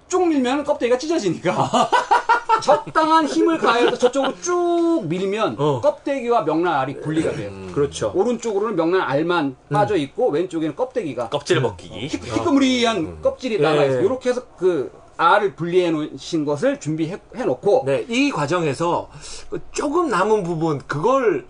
[0.08, 1.70] 쭉 밀면 껍데기가 찢어지니까
[2.62, 5.80] 적당한 힘을 가해서 저쪽으로 쭉 밀면 어.
[5.80, 7.52] 껍데기와 명란 알이 분리가 돼요.
[7.72, 8.10] 그렇죠.
[8.14, 11.94] 오른쪽으로는 명란 알만 빠져 있고 왼쪽에는 껍데기가 껍질 벗기기.
[12.00, 14.00] 희- 희끄무리한 껍질이 남아 있어요.
[14.00, 14.04] 예.
[14.04, 19.08] 이렇게 해서 그 알을 분리해 놓으신 것을 준비해 해 놓고 네, 이 과정에서
[19.50, 21.46] 그 조금 남은 부분 그걸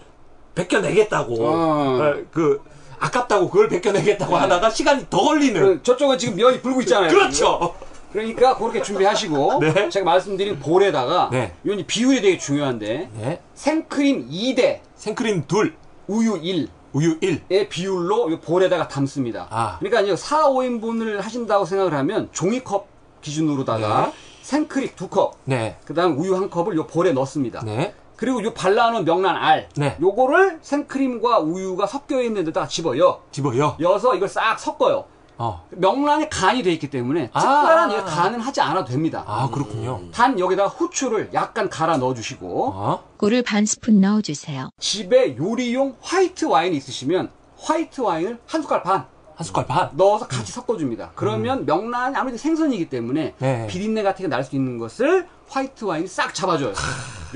[0.57, 2.01] 벗겨내겠다고 어.
[2.03, 2.61] 어, 그
[3.01, 7.11] 아깝다고 그걸 벗겨내겠다고 하다가 시간이 더 걸리는 그 저쪽은 지금 면이 불고 있잖아요.
[7.11, 7.75] 그렇죠.
[8.13, 9.89] 그러니까 그렇게 준비하시고 네.
[9.91, 11.55] 제가 말씀드린 볼에다가 네.
[11.65, 15.75] 이건 비율이 되게 중요한데 네, 생크림 2대 생크림 둘,
[16.07, 17.69] 우유 1의 우유 1.
[17.69, 19.47] 비율로 이 볼에다가 담습니다.
[19.51, 19.77] 아.
[19.79, 22.89] 그러니까 이제 4, 5인분을 하신다고 생각을 하면 종이컵
[23.21, 24.13] 기준으로다가 네.
[24.43, 27.63] 생크림 2컵, 네, 그다음 우유 한 컵을 요 볼에 넣습니다.
[28.19, 29.97] 네, 그리고 요 발라놓은 명란 알, 네.
[30.01, 33.21] 요거를 생크림과 우유가 섞여 있는 데다가 집어요.
[33.31, 33.77] 집어요.
[33.81, 35.05] 여서 이걸 싹 섞어요.
[35.41, 37.41] 어, 명란이 간이 돼 있기 때문에 아.
[37.41, 39.23] 특별한 이 간은 하지 않아도 됩니다.
[39.25, 40.11] 아 그렇군요.
[40.13, 44.71] 단 여기다가 후추를 약간 갈아 넣어주시고 어, 꿀을 반 스푼 넣어주세요.
[44.81, 49.07] 집에 요리용 화이트 와인이 있으시면 화이트 와인을 한 숟갈 반
[49.39, 49.89] 한 숟갈 반.
[49.93, 51.13] 넣어서 같이 섞어줍니다.
[51.15, 53.67] 그러면 명란이 아무래도 생선이기 때문에 네.
[53.69, 56.73] 비린내 같은 게 날 수 있는 것을 화이트 와인이 싹 잡아줘요.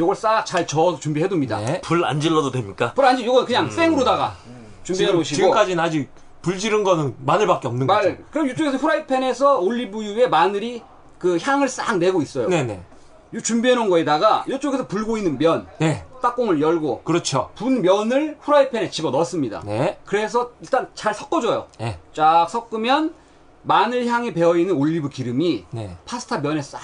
[0.00, 1.58] 요걸 싹 잘 저어서 준비해둡니다.
[1.60, 1.80] 네.
[1.80, 2.92] 불 안 질러도 됩니까?
[2.94, 4.34] 불 안지 요거 그냥 생으로다가
[4.82, 6.10] 준비해 지금, 놓으시고 지금까지는 아직
[6.42, 8.08] 불 지른 거는 마늘밖에 없는 거죠.
[8.08, 10.82] 말 그럼 이쪽에서 프라이팬에서 올리브유에 마늘이
[11.20, 12.48] 그 향을 싹 내고 있어요.
[12.48, 12.82] 네네.
[13.34, 17.50] 이 준비해 놓은 거에다가 이쪽에서 불고 있는 면 네, 뚜껑을 열고 그렇죠.
[17.54, 19.62] 분 면을 프라이팬에 집어 넣습니다.
[19.64, 21.66] 네, 그래서 일단 잘 섞어줘요.
[21.78, 23.14] 네, 쫙 섞으면
[23.62, 25.96] 마늘 향이 배어 있는 올리브 기름이 네.
[26.04, 26.80] 파스타 면에 싹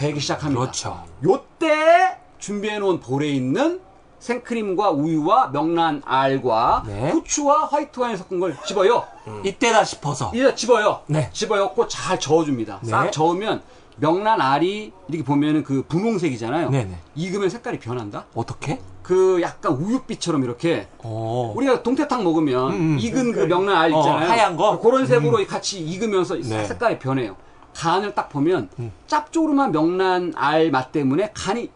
[0.00, 0.60] 배기 시작합니다.
[0.60, 1.04] 그렇죠.
[1.22, 3.80] 요때 준비해 놓은 볼에 있는
[4.20, 7.10] 생크림과 우유와 명란 알과 네.
[7.10, 9.04] 후추와 화이트 와인 섞은 걸 집어요.
[9.44, 10.30] 이때다 싶어서.
[10.34, 11.00] 이제 집어요.
[11.06, 11.28] 네.
[11.32, 12.78] 집어였고 잘 저어줍니다.
[12.82, 12.90] 네.
[12.90, 13.62] 싹 저으면
[13.96, 16.70] 명란 알이 이렇게 보면은 그 분홍색이잖아요.
[16.70, 16.98] 네네.
[17.14, 18.26] 익으면 색깔이 변한다.
[18.34, 18.80] 어떻게?
[19.02, 21.52] 그 약간 우유빛처럼 이렇게 어.
[21.54, 22.98] 우리가 동태탕 먹으면 음, 음.
[22.98, 24.28] 익은 그 명란 알 어, 있잖아요.
[24.30, 24.78] 하얀 거?
[24.80, 26.64] 그런 색으로 같이 익으면서 싹 네.
[26.64, 27.36] 색깔이 변해요.
[27.74, 28.68] 간을 딱 보면
[29.06, 31.70] 짭조름한 명란 알 맛 때문에 간이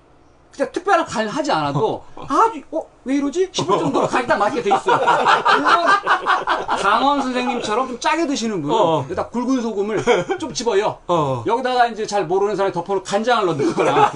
[0.58, 2.82] 진짜 특별한 간을 하지 않아도 아주 어?
[3.04, 3.48] 왜 이러지?
[3.52, 4.96] 싶을 정도로 간이 딱 맞게 돼 있어요.
[4.96, 5.86] 물론
[6.82, 9.04] 강원 선생님처럼 좀 짜게 드시는 분은 어.
[9.04, 10.02] 여기다 굵은 소금을
[10.40, 10.98] 좀 집어요.
[11.06, 11.44] 어.
[11.46, 14.10] 여기다가 이제 잘 모르는 사람이 덮어놓고 간장을 넣는거나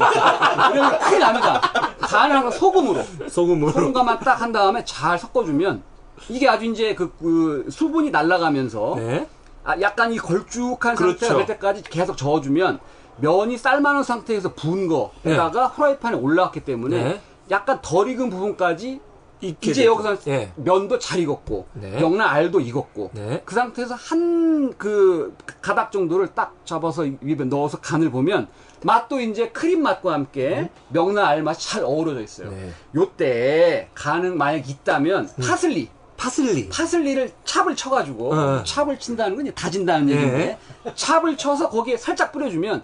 [0.72, 1.60] 이러면 큰일 납니다.
[2.00, 3.70] 간을 항상 소금으로 소금으로.
[3.70, 5.80] 소금과만 딱 한 다음에 잘 섞어주면
[6.28, 9.28] 이게 아주 이제 그, 그 수분이 날아가면서 네.
[9.62, 11.18] 아, 약간 이 걸쭉한 그렇죠.
[11.26, 12.80] 상태가 될 때까지 계속 저어주면
[13.18, 17.20] 면이 삶아놓은 상태에서 부은 거에다가 후라이팬에 올라왔기 때문에 네.
[17.50, 19.00] 약간 덜 익은 부분까지
[19.40, 19.84] 이제 되죠.
[19.84, 20.52] 여기서 예.
[20.54, 21.98] 면도 잘 익었고 네.
[21.98, 23.42] 명란 알도 익었고 네.
[23.44, 28.48] 그 상태에서 한 그 가닥 정도를 딱 잡아서 입에 넣어서 간을 보면
[28.84, 32.50] 맛도 이제 크림 맛과 함께 명란 알 맛이 잘 어우러져 있어요.
[32.50, 32.70] 네.
[32.94, 35.88] 요때 간은 만약 있다면 파슬리
[36.22, 36.68] 파슬리.
[36.68, 38.62] 파슬리를 chop을 쳐가지고 어.
[38.62, 40.14] chop을 친다는 건 다진다는 예.
[40.14, 40.58] 얘기인데
[40.94, 42.82] chop을 쳐서 거기에 살짝 뿌려주면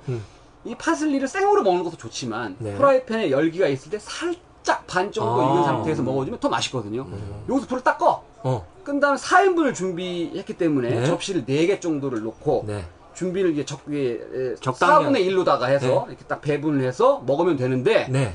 [0.65, 2.75] 이 파슬리를 생으로 먹는 것도 좋지만 네.
[2.75, 5.53] 프라이팬에 열기가 있을 때 살짝 반 정도 아.
[5.53, 7.07] 익은 상태에서 먹어주면 더 맛있거든요.
[7.49, 8.25] 여기서 불을 딱 꺼.
[8.43, 8.67] 어.
[8.83, 11.07] 끈 다음에 4인분을 준비했기 때문에 네.
[11.07, 12.85] 접시를 4개 정도를 놓고 네.
[13.15, 14.19] 준비를 이제 적, 에,
[14.61, 15.13] 적당량.
[15.13, 16.05] 4분의 1로다가 해서 네.
[16.09, 18.33] 이렇게 딱 배분을 해서 먹으면 되는데 네.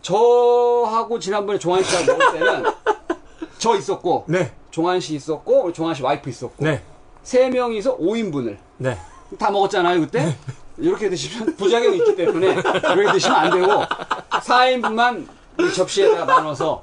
[0.00, 2.64] 저하고 지난번에 종환 씨하고 먹을 때는
[3.58, 4.52] 저 있었고 네.
[4.70, 6.82] 종환 씨 있었고 종환 씨 와이프 있었고 네.
[7.22, 8.96] 세 명이서 5인분을 네.
[9.38, 10.36] 다 먹었잖아요 그때
[10.78, 13.82] 이렇게 드시면 부작용이 있기 때문에 이렇게 드시면 안 되고
[14.30, 15.26] 4인분만
[15.74, 16.82] 접시에다가 나눠서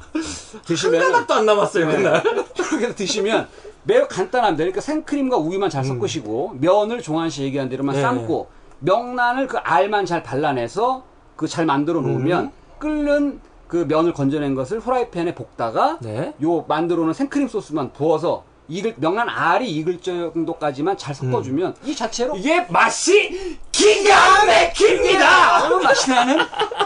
[0.66, 2.24] 드시면 하나도 안 남았어요, 그날.
[2.58, 3.48] 이렇게 해서 드시면
[3.84, 4.64] 매우 간단합니다.
[4.64, 8.02] 그러니까 생크림과 우유만 잘 섞으시고 면을 종환 씨 얘기한 대로만 네.
[8.02, 11.04] 삶고 명란을 그 알만 잘 발라내서
[11.36, 13.40] 그 잘 만들어 놓으면 끓는
[13.74, 16.32] 그 면을 건져낸 것을 후라이팬에 볶다가 네.
[16.44, 22.38] 요 만들어 놓은 생크림 소스만 부어서 익을 명란 알이 익을 정도까지만 잘 섞어주면 이 자체로
[22.38, 25.70] 이게 맛이 기가 막힙니다!
[25.70, 26.38] 매우 맛이 나는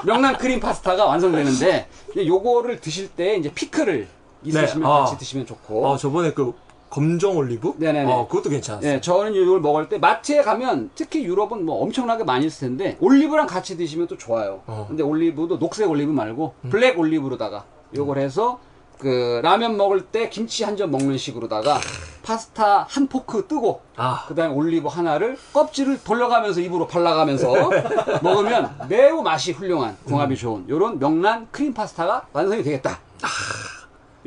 [0.06, 1.90] 명란 크림 파스타가 완성되는데
[2.26, 4.08] 요거를 드실 때 이제 피클을
[4.46, 5.00] 있으시면 네, 아.
[5.02, 6.54] 같이 드시면 좋고 어, 저번에 그
[6.90, 7.74] 검정 올리브?
[7.78, 8.12] 네네네.
[8.12, 8.92] 어, 그것도 괜찮았어요.
[8.94, 13.48] 네, 저는 이걸 먹을 때 마트에 가면 특히 유럽은 뭐 엄청나게 많이 있을 텐데 올리브랑
[13.48, 14.62] 같이 드시면 또 좋아요.
[14.68, 14.86] 어.
[14.88, 17.66] 근데 올리브도 녹색 올리브 말고 블랙 올리브로다가
[17.96, 18.60] 요걸 해서
[19.00, 21.80] 그 라면 먹을 때 김치 한 점 먹는 식으로다가
[22.24, 24.26] 파스타 한 포크 뜨고 아.
[24.28, 27.54] 그다음에 올리브 하나를 껍질을 돌려가면서 입으로 발라가면서
[28.24, 33.00] 먹으면 매우 맛이 훌륭한 궁합이 좋은 요런 명란 크림 파스타가 완성이 되겠다.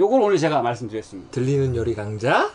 [0.00, 1.30] 요걸 오늘 제가 말씀드렸습니다.
[1.30, 2.48] 들리는 요리 강자?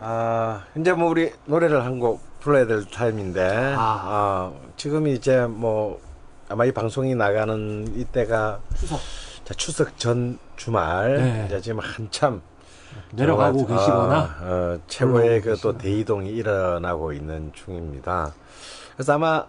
[0.00, 6.00] 아, 이제 뭐 우리 노래를 한 곡 불러야 될 타임인데, 아, 지금 이제 뭐
[6.48, 9.00] 아마 이 방송이 나가는 이때가 추석
[9.44, 11.44] 자, 추석 전 주말, 네.
[11.46, 12.40] 이제 지금 한참
[13.12, 15.76] 내려가고 정말, 계시거나 어, 어, 최고의 그 또.
[15.76, 18.32] 대이동이 일어나고 있는 중입니다.
[18.94, 19.44] 그래서 아마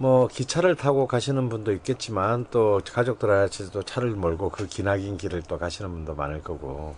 [0.00, 5.90] 뭐 기차를 타고 가시는 분도 있겠지만 또 가족들한테도 차를 몰고 그 기나긴 길을 또 가시는
[5.90, 6.94] 분도 많을 거고.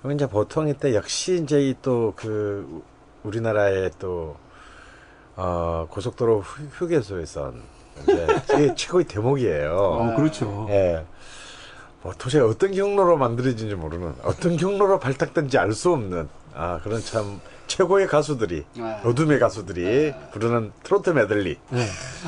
[0.00, 2.82] 그럼 이제 보통 이때 역시 이제 또 그
[3.24, 4.36] 우리나라의 또
[5.34, 7.60] 어, 고속도로 휴- 휴게소에선
[8.04, 9.76] 이제 이게 최고의 대목이에요.
[9.76, 10.68] 어, 그렇죠.
[10.70, 11.04] 예.
[12.02, 17.40] 뭐 도대체 어떤 경로로 만들어진지 모르는 어떤 경로로 발탁된지 알 수 없는 아 그런 참
[17.66, 19.00] 최고의 가수들이 네.
[19.04, 21.86] 어둠의 가수들이 부르는 트로트 메들리 네.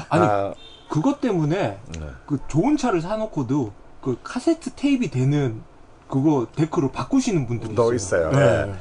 [0.08, 0.54] 아니 아,
[0.88, 2.06] 그것 때문에 네.
[2.26, 5.62] 그 좋은 차를 사놓고도 그 카세트 테이프이 되는
[6.08, 8.30] 그거 데크로 바꾸시는 분들이 또 있어요.
[8.30, 8.66] 있어요.
[8.66, 8.70] 네.
[8.72, 8.74] 예.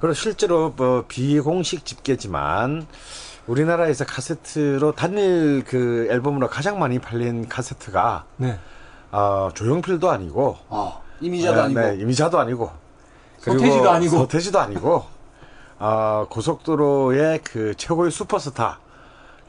[0.00, 2.86] 그리고 실제로 뭐 비공식 집계지만
[3.46, 8.58] 우리나라에서 카세트로 단일 그 앨범으로 가장 많이 팔린 카세트가 네.
[9.10, 11.80] 아, 조용필도 아니고 아, 이미자도 네, 아니고.
[11.80, 12.70] 네, 이미자도 아니고
[13.42, 14.16] 그리고 서태지도 아니고.
[14.18, 15.15] 서태지도 아니고
[15.78, 18.78] 아, 고속도로의 그 최고의 슈퍼스타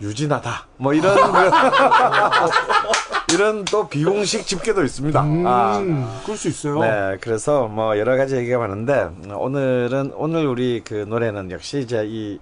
[0.01, 1.49] 유진하다 뭐 이런 그
[3.33, 5.19] 이런 또 비공식 집계도 있습니다.
[5.19, 6.79] 아, 음, 그럴 수 있어요.
[6.79, 12.39] 네, 그래서 뭐 여러 가지 얘기가 많은데 오늘은 오늘 우리 그 노래는 역시 이제 이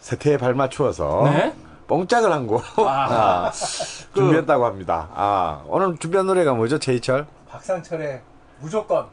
[0.00, 1.54] 세태에 발맞추어서 네.
[1.88, 3.50] 뽕짝을 한 곡 아,
[4.14, 5.08] 준비했다고 합니다.
[5.14, 7.26] 아, 오늘 준비한 노래가 뭐죠, 제이철?
[7.48, 8.20] 박상철의
[8.64, 9.06] 무조건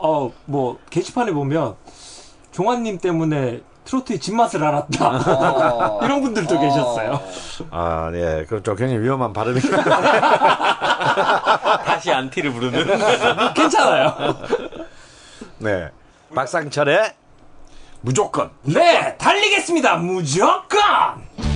[0.00, 1.74] 어, 뭐 게시판에 보면
[2.50, 5.08] 종환님 때문에 트로트의 진맛을 알았다.
[5.08, 6.00] 어.
[6.04, 6.60] 이런 분들도 어.
[6.60, 7.20] 계셨어요.
[7.70, 9.60] 아, 예, 그럼 좀 굉장히 위험한 발음이.
[11.84, 13.52] 다시 안티를 부르는.
[13.54, 14.14] 괜찮아요.
[15.58, 15.88] 네,
[16.34, 17.14] 박상철의
[18.00, 18.50] 무조건.
[18.62, 19.96] 네, 달리겠습니다.
[19.96, 21.49] 무조건.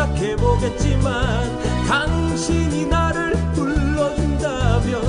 [0.00, 5.02] 생각해 보겠지만 당신이 나를 불러준다면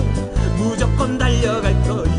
[0.57, 2.10] 무조건 달려갈 거야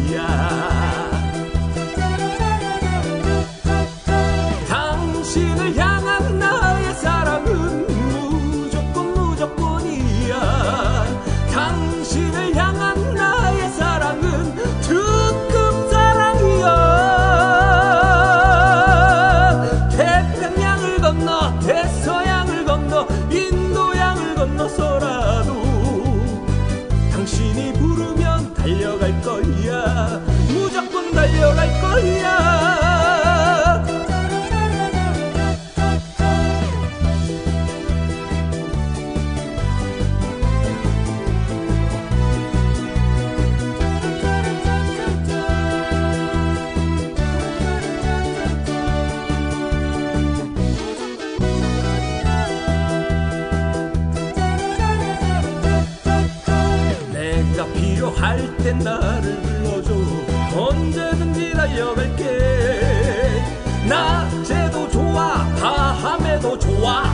[60.54, 63.42] 언제든지 달려갈게.
[63.88, 67.04] 낮에도 좋아 밤에도 좋아.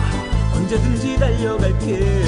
[0.55, 2.23] 언제든지 달려갈게.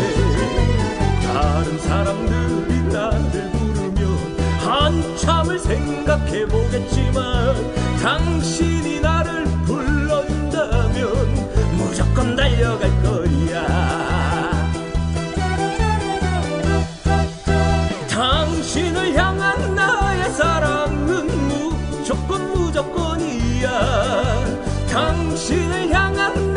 [1.32, 7.54] 다른 사람들이 나를 부르면 한참을 생각해 보겠지만
[8.02, 14.29] 당신이 나를 불러준다면 무조건 달려갈 거야
[24.88, 26.49] 당신을 향한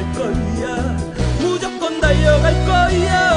[0.00, 0.96] 달려갈 거야.
[1.40, 3.30] 무조건 달려갈 거야.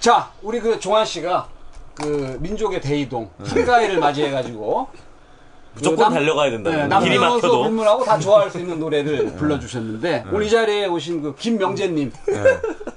[0.00, 1.48] 자, 우리 그 종환 씨가
[1.94, 4.88] 그 민족의 대이동 한가위를 맞이해가지고
[5.74, 6.70] 무조건 남- 달려가야 된다.
[6.70, 7.62] 네, 길이 막혀도.
[7.62, 12.12] 불문하고 다 좋아할 수 있는 노래를 불러주셨는데 오늘 이 자리에 오신 그 김명재님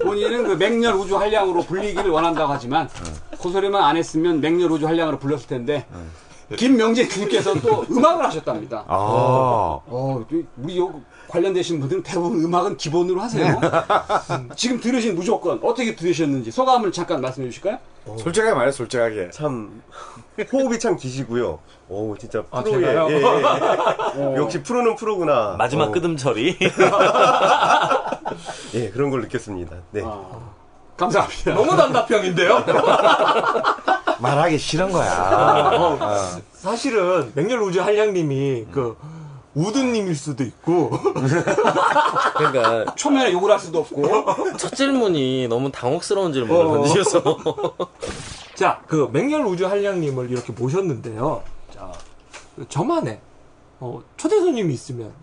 [0.03, 2.89] 본인은 그 맹렬 우주 한량으로 불리기를 원한다고 하지만
[3.41, 5.85] 그 소리만 안 했으면 맹렬 우주 한량으로 불렀을 텐데
[6.57, 8.83] 김명재님께서 또 음악을 하셨답니다.
[8.87, 10.23] 아, 어,
[10.57, 13.59] 우리 요 관련되신 분들은 대부분 음악은 기본으로 하세요.
[14.31, 17.79] 음, 지금 들으신 무조건 어떻게 들으셨는지 소감을 잠깐 말씀해 주실까요?
[18.17, 19.31] 솔직하게 말해, 솔직하게.
[19.31, 19.81] 참
[20.53, 21.59] 호흡이 참 기시고요.
[21.89, 23.07] 오 진짜 아, 프로의 제가요?
[23.09, 23.21] 예, 예,
[24.33, 24.35] 예.
[24.37, 25.55] 역시 프로는 프로구나.
[25.57, 26.57] 마지막 어, 끄듬 처리.
[28.75, 29.75] 예 그런 걸 느꼈습니다.
[29.91, 30.03] 네.
[30.97, 31.53] 감사합니다.
[31.53, 32.63] 너무 단답형인데요?
[34.19, 35.71] 말하기 싫은 거야.
[35.73, 35.97] 어,
[36.53, 38.97] 사실은 맹렬 우주 한량님이 그
[39.55, 40.89] 우드님일 수도 있고
[42.37, 46.73] 그러니까 초면에 욕을 할 수도 없고 첫 질문이 너무 당혹스러운 질문을 어.
[46.83, 47.37] 던지셔서
[48.55, 51.43] 자, 그 맹렬 우주 한량님을 이렇게 모셨는데요.
[51.73, 51.91] 자,
[52.55, 53.19] 그 저만의
[53.79, 55.13] 어, 초대 손님이 있으면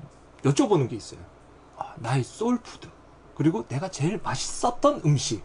[0.44, 1.20] 여쭤보는 게 있어요.
[1.78, 2.88] 아, 나의 soul food
[3.36, 5.42] 그리고 내가 제일 맛있었던 음식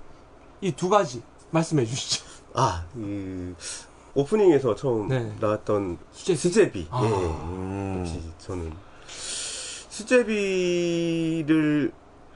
[0.61, 2.25] 이 두 가지 말씀해 주시죠.
[2.53, 3.55] 아, 그
[4.21, 5.31] 오프닝에서 처음 네.
[5.39, 6.37] 나왔던 수제비.
[6.39, 6.87] 수제비.
[6.89, 7.01] 아.
[7.03, 7.07] 예.
[7.09, 7.97] 음.
[7.99, 8.71] 역시 저는
[9.97, 11.91] 수제비를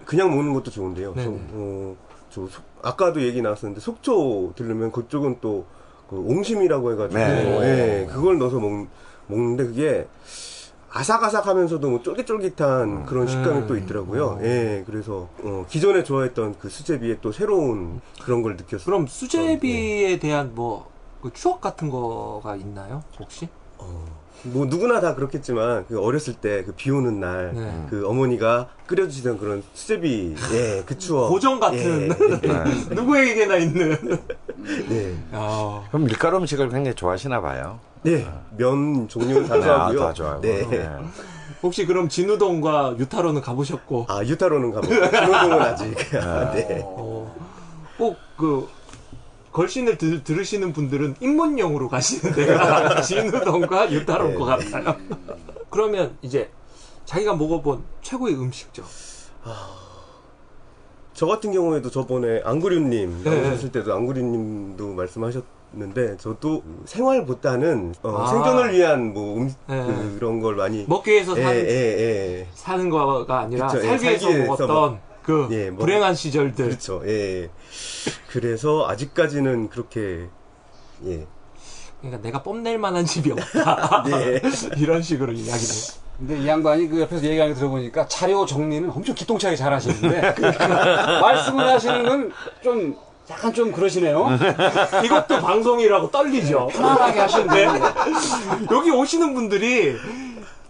[0.06, 1.14] 그냥 먹는 것도 좋은데요.
[1.16, 1.24] 네네.
[1.26, 1.96] 좀, 어,
[2.30, 5.66] 저 속- 아까도 얘기 나왔었는데 속초 들르면 그쪽은 또
[6.12, 8.02] 그 옹심이라고 해가지고 네.
[8.02, 8.86] 예, 그걸 넣어서 먹,
[9.28, 10.08] 먹는데 그게
[10.90, 13.68] 아삭아삭하면서도 뭐 쫄깃쫄깃한 그런 식감이 음.
[13.68, 14.40] 또 있더라고요.
[14.42, 18.84] 예, 그래서 어, 기존에 좋아했던 그 수제비의 또 새로운 그런 걸 느꼈어요.
[18.84, 20.91] 그럼 수제비에 대한 뭐
[21.22, 23.04] 그 추억 같은 거가 있나요?
[23.20, 23.48] 혹시?
[24.44, 27.86] 뭐 누구나 다 그렇겠지만 그 어렸을 때 그 비 오는 날 네.
[27.90, 32.10] 그 어머니가 끓여주시던 그런 수제비 예 그 추억 고정 같은
[32.44, 34.20] 예, 누구에게나 있는.
[34.90, 35.16] 네.
[35.32, 37.80] 아, 그럼 밀가루 음식을 굉장히 좋아하시나 봐요.
[38.02, 38.28] 네.
[38.58, 40.02] 면 종류는 다 네, 좋아하고요.
[40.02, 40.42] 아, 다 좋아하고.
[40.42, 40.68] 네.
[40.70, 40.90] 네.
[41.62, 45.94] 혹시 그럼 진우동과 유타로는 가보셨고 아 유타로는 가보고 진호동은 아직
[46.56, 46.82] 네.
[46.84, 47.36] 어,
[48.00, 48.68] 꼭그
[49.52, 53.02] 걸신을 들, 들으시는 분들은 입문용으로 가시는데요.
[53.04, 54.38] 진우동과 유타로인 네.
[54.38, 54.96] 것 같아요.
[55.70, 56.50] 그러면 이제
[57.06, 58.84] 자기가 먹어본 최고의 음식죠.
[61.14, 63.42] 저 같은 경우에도 저번에 안구류님 네.
[63.42, 68.28] 나오셨을 때도 안구류님도 말씀하셨는데 저도 생활보다는 어, 아.
[68.28, 70.16] 생존을 위한 뭐 음, 네.
[70.18, 72.48] 그런 걸 많이 먹기 위해서 예, 사는, 예, 예.
[72.54, 76.66] 사는 거가 아니라 그쵸, 예, 살기 위해서 살기 위해서 먹었던 그 예, 먹- 불행한 시절들.
[76.66, 77.02] 그렇죠.
[77.06, 77.50] 예.
[78.30, 80.28] 그래서 아직까지는 그렇게
[81.06, 81.26] 예.
[82.02, 84.04] 그러니까 내가 뽐낼 만한 집이 없다.
[84.10, 84.42] 네.
[84.78, 85.76] 이런 식으로 이야기를.
[86.18, 90.36] 근데 이 양반이 그 옆에서 얘기하는 거 들어보니까 자료 정리는 엄청 기똥차게 잘 하시는데
[91.22, 92.32] 말씀을 하시는 건
[92.64, 92.96] 좀
[93.30, 94.28] 약간 좀 그러시네요.
[95.06, 96.68] 이것도 방송이라고 떨리죠.
[96.68, 97.68] 편안하게 하시는데
[98.72, 99.96] 여기 오시는 분들이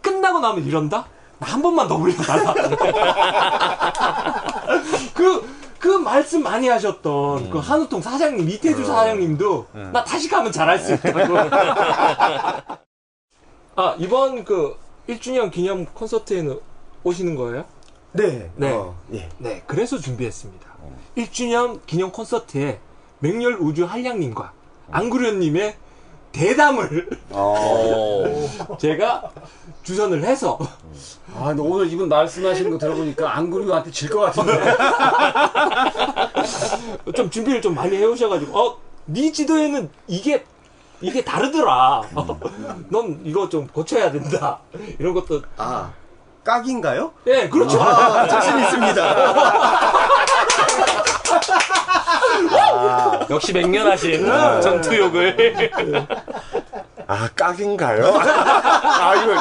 [0.01, 1.07] 끝나고 나면 이런다?
[1.41, 2.53] 나 한 번만 더 불러달라.
[5.15, 5.49] 그,
[5.79, 11.35] 그 말씀 많이 하셨던 그 한우통 사장님, 이태주 사장님도 나 다시 가면 잘할 수 있다고.
[13.75, 14.77] 아, 이번 그
[15.09, 16.59] 1주년 기념 콘서트에는
[17.03, 17.65] 오시는 거예요?
[18.11, 18.51] 네.
[18.55, 18.71] 네.
[18.71, 19.27] 어, 예.
[19.39, 20.69] 네, 그래서 준비했습니다.
[21.17, 22.79] 1주년 기념 콘서트에
[23.19, 24.51] 맹렬 우주 한량님과
[24.91, 25.75] 안구련님의
[26.31, 28.23] 대담을 어,
[28.79, 29.31] 제가
[29.83, 30.57] 주선을 해서
[31.35, 34.59] 아, 근데 오늘 이분 말씀하시는 거 들어보니까 안구류한테 질 것 같은데.
[37.15, 40.45] 좀 준비를 좀 많이 해오셔가지고 어, 네 지도에는 이게
[41.01, 42.01] 이게 다르더라.
[42.89, 44.59] 넌 이거 좀 고쳐야 된다.
[44.99, 45.91] 이런 것도 아,
[46.43, 47.11] 깍인가요?
[47.27, 47.81] 예, 그렇죠.
[47.81, 49.33] 아, 자신 있습니다.
[53.29, 54.25] 역시 맹렬하신
[54.61, 55.69] 전투욕을.
[57.07, 58.05] 아, 깍인가요?
[58.15, 59.33] 아, 이거,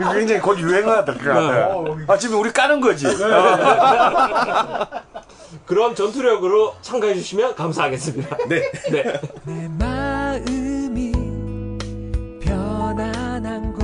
[0.00, 1.12] 이거 굉장히 곧 유행하다.
[1.14, 1.96] 것 같아요.
[2.06, 3.06] 아, 지금 우리 까는 거지.
[5.64, 8.36] 그런 전투력으로 참가해 주시면 감사하겠습니다.
[8.48, 8.70] 네.
[8.90, 9.20] 네.
[9.44, 11.12] 내 마음이
[12.42, 13.74] 편안한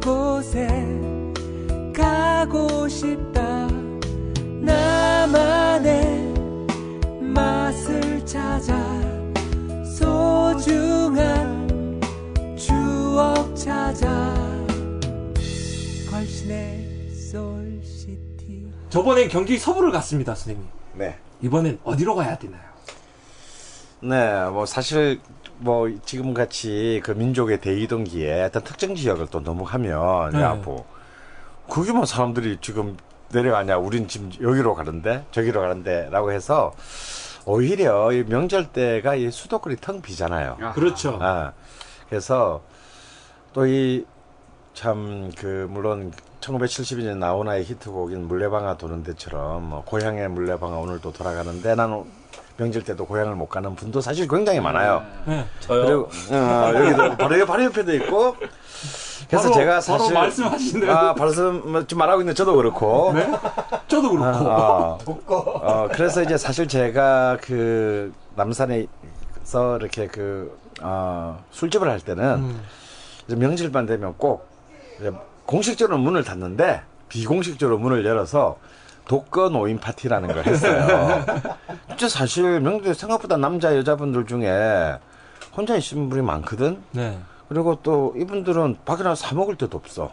[0.00, 0.66] 그곳에
[1.94, 3.68] 가고 싶다.
[4.62, 6.32] 나만의
[7.20, 8.74] 맛을 찾아
[9.84, 11.68] 소중한
[12.56, 14.34] 추억 찾아.
[16.10, 18.72] 걸신의 솔시티.
[18.88, 20.66] 저번엔 경기 서부를 갔습니다 선생님.
[20.94, 21.18] 네.
[21.42, 22.62] 이번엔 어디로 가야 되나요?
[24.02, 25.20] 네, 뭐 사실
[25.60, 30.40] 뭐 지금 같이 그 민족의 대이동기에 어떤 특정 지역을 또 넘어가면 네.
[30.40, 30.86] 야뭐
[31.70, 32.96] 그게 뭐 사람들이 지금
[33.32, 36.72] 내려가냐 우린 지금 여기로 가는데 저기로 가는데라고 해서
[37.46, 40.56] 오히려 이 명절 때가 이 수도권이 텅 비잖아요.
[40.74, 41.18] 그렇죠.
[41.20, 41.52] 아,
[42.08, 42.62] 그래서
[43.52, 44.04] 또 이
[44.74, 52.04] 참 그 물론 1972년 나훈아의 히트곡인 물레방아 도는 데처럼 뭐 고향의 물레방아 오늘도 돌아가는데 나는
[52.60, 55.02] 명절 때도 고향을 못 가는 분도 사실 굉장히 많아요.
[55.24, 55.46] 네.
[55.60, 55.86] 저요.
[55.86, 58.36] 그리고 어, 여기도 바로 옆- 바로 옆에도 있고.
[59.28, 60.92] 그래서 바로- 제가 바로 사실 말씀하시네요.
[60.92, 63.14] 아, 말씀 지금 말하고 있는 저도 그렇고.
[63.88, 64.26] 저도 그렇고.
[64.28, 72.62] 어, 어, 그래서 이제 사실 제가 그 남산에서 이렇게 그 어, 술집을 할 때는 음.
[73.26, 74.46] 이제 명절만 되면 꼭
[74.98, 75.10] 이제
[75.46, 78.58] 공식적으로 문을 닫는데 비공식적으로 문을 열어서
[79.10, 81.24] 독거 노인 파티라는 걸 했어요.
[81.90, 84.96] 진짜 사실 명절 생각보다 남자 여자분들 중에
[85.52, 86.80] 혼자 있는 분이 많거든.
[86.92, 87.18] 네.
[87.48, 90.12] 그리고 또 이분들은 밖에 나가 사 먹을 데도 없어.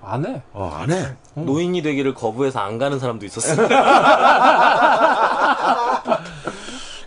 [0.00, 0.42] 안 해.
[0.52, 1.16] 어, 안 해.
[1.34, 3.66] 노인이 되기를 거부해서 안 가는 사람도 있었어요.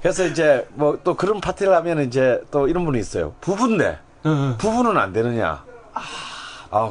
[0.01, 3.31] 그래서 이제 뭐 또 그런 파티를 하면 이제 또 이런 분이 있어요.
[3.39, 4.55] 부부인데 응.
[4.57, 5.63] 부부는 안 되느냐.
[5.93, 6.01] 아,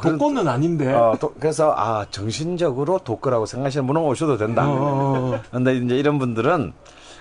[0.01, 0.93] 그런- 독거는 아닌데.
[0.93, 4.65] 어, 또- 그래서 아 정신적으로 독거라고 생각하시는 분은 오셔도 된다.
[4.69, 5.41] 어.
[5.51, 6.73] 근데 이제 이런 분들은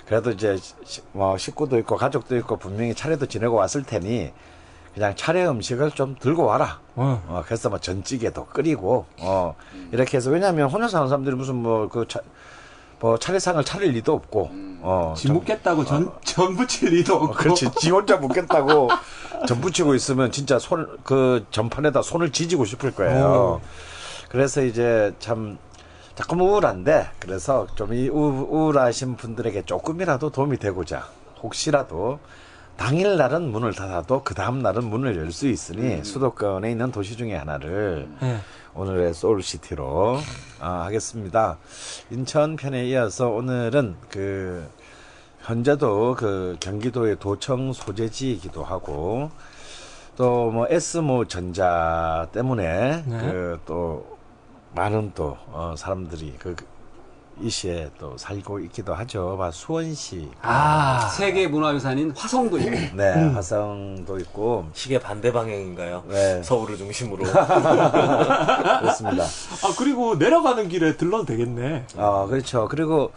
[0.05, 4.31] 그래도 이제 시- 뭐 식구도 있고 가족도 있고 분명히 차례도 지내고 왔을 테니
[4.93, 6.79] 그냥 차례 음식을 좀 들고 와라.
[6.95, 7.23] 어.
[7.27, 9.55] 어, 그래서 뭐 전찌개도 끓이고, 어,
[9.93, 12.19] 이렇게 해서, 왜냐면 혼자 사는 사람들이 무슨 뭐, 그, 차,
[13.01, 14.51] 뭐, 차례상을 차릴 리도 없고,
[14.83, 15.13] 어.
[15.17, 17.25] 지 좀- 묻겠다고 전, 전 부칠 리도 없고.
[17.25, 17.69] 어, 그렇지.
[17.79, 18.89] 지 혼자 묻겠다고
[19.47, 23.59] 전 붙이고 있으면 진짜 손, 그 전판에다 손을 지지고 싶을 거예요.
[24.29, 25.57] 그래서 이제 참,
[26.15, 31.07] 자꾸 우울한데, 그래서 좀 이 우울하신 분들에게 조금이라도 도움이 되고자,
[31.41, 32.19] 혹시라도
[32.77, 37.35] 당일 날은 문을 닫아도 그 다음 날은 문을 열 수 있으니 수도권에 있는 도시 중에
[37.35, 38.39] 하나를 네.
[38.73, 40.19] 오늘의 소울시티로
[40.59, 41.57] 아, 하겠습니다.
[42.09, 44.65] 인천 편에 이어서 오늘은 그
[45.41, 49.31] 현재도 그 경기도의 도청 소재지이기도 하고
[50.17, 53.17] 또 뭐 S모 전자 때문에 네.
[53.31, 54.17] 그또
[54.75, 56.55] 많은 또 어, 사람들이 그
[57.41, 59.35] 이 시에 또 살고 있기도 하죠.
[59.37, 61.09] 막 수원시, 아.
[61.17, 62.69] 세계 문화유산인 화성도 있고.
[62.95, 63.35] 네 음.
[63.35, 66.03] 화성도 있고 시계 반대 방향인가요?
[66.07, 66.43] 네.
[66.43, 67.23] 서울을 중심으로.
[67.25, 69.23] 그렇습니다.
[69.23, 71.85] 아, 그리고 내려가는 길에 들러도 되겠네.
[71.97, 72.67] 아, 그렇죠.
[72.69, 73.11] 그리고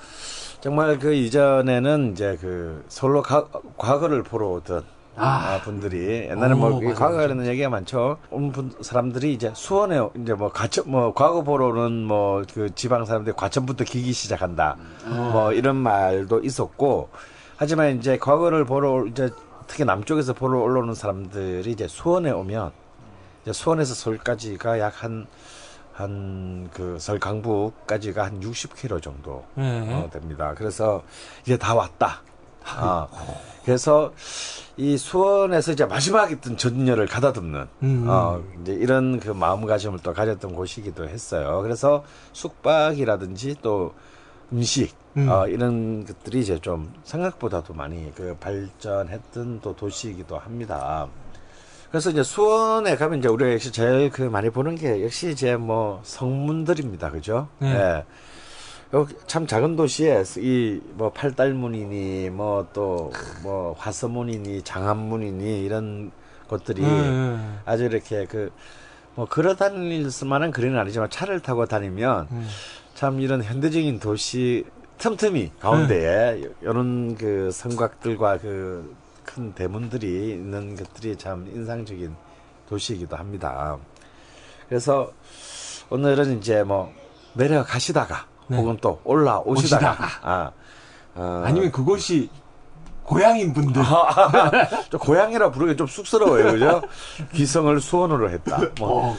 [0.61, 3.47] 정말 그 이전에는 이제 그 서울로 가-
[3.77, 4.85] 과거를 보러 오던
[5.17, 5.55] 아.
[5.55, 7.29] 아, 분들이 옛날에 오, 뭐 맞아, 과거 맞아.
[7.29, 8.19] 관련 얘기가 많죠.
[8.31, 13.05] 온 분, 사람들이 이제 수원에 이제 뭐 과천 뭐 과거 보러 오는 뭐 그 지방
[13.05, 14.77] 사람들이 과천부터 기기 시작한다.
[15.07, 17.09] 뭐 이런 말도 있었고
[17.57, 19.31] 하지만 이제 과거를 보러 올- 이제
[19.67, 22.73] 특히 남쪽에서 보러 올라오는 사람들이 이제 수원에 오면
[23.43, 25.27] 이제 수원에서 서울까지가 약 한
[25.97, 29.95] 한 그 서울 강북까지가 한 60km 정도 네.
[29.95, 30.53] 어, 됩니다.
[30.57, 31.05] 그래서
[31.45, 32.21] 이제 다 왔다.
[32.67, 33.07] 아,
[33.65, 34.13] 그래서
[34.77, 38.07] 이 수원에서 이제 마지막 있던 전열을 가다듬는 음.
[38.09, 41.61] 어, 이제 이런 그 마음가짐을 또 가졌던 곳이기도 했어요.
[41.63, 43.95] 그래서 숙박이라든지 또
[44.53, 45.29] 음식 음.
[45.29, 51.09] 어, 이런 것들이 이제 좀 생각보다도 많이 그 발전했던 또 도시이기도 합니다.
[51.91, 56.01] 그래서 이제 수원에 가면 이제 우리가 역시 제일 그 많이 보는 게 역시 이제 뭐
[56.03, 57.13] 성문들입니다.
[57.13, 57.47] 그죠?
[57.61, 57.73] 네.
[57.73, 58.05] 예.
[59.27, 66.13] 참 작은 도시에 이 뭐 팔달문이니 뭐또뭐 화서문이니 장안문이니 이런
[66.49, 67.39] 것들이 네.
[67.65, 68.51] 아주 이렇게 그
[69.17, 72.49] 뭐 걸어 다닐 수만한 거리는 아니지만 차를 타고 다니면 음.
[72.95, 74.65] 참 이런 현대적인 도시
[74.99, 78.93] 틈틈이 가운데에 이런 그 성곽들과 그
[79.25, 82.15] 큰 대문들이 있는 것들이 참 인상적인
[82.69, 83.79] 도시이기도 합니다.
[84.69, 85.11] 그래서
[85.91, 86.93] 오늘은 이제 뭐
[87.35, 88.57] 내려가시다가 네.
[88.57, 90.09] 혹은 또 올라오시다가 오시다가.
[90.23, 90.51] 아,
[91.15, 92.29] 어, 아니면 그곳이
[93.05, 93.83] 고향인 분들.
[94.91, 96.83] 좀 고향이라 부르기 좀 쑥스러워요, 그죠?
[97.33, 98.61] 기성을 수원으로 했다.
[98.79, 99.11] 뭐.
[99.13, 99.17] 어.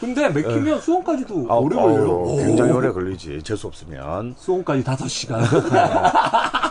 [0.00, 2.36] 근데 맥히면 수원까지도 아, 오래 걸려요.
[2.36, 3.42] 굉장히 오래 걸리지.
[3.42, 4.34] 재수 없으면.
[4.38, 5.42] 수원까지 5시간.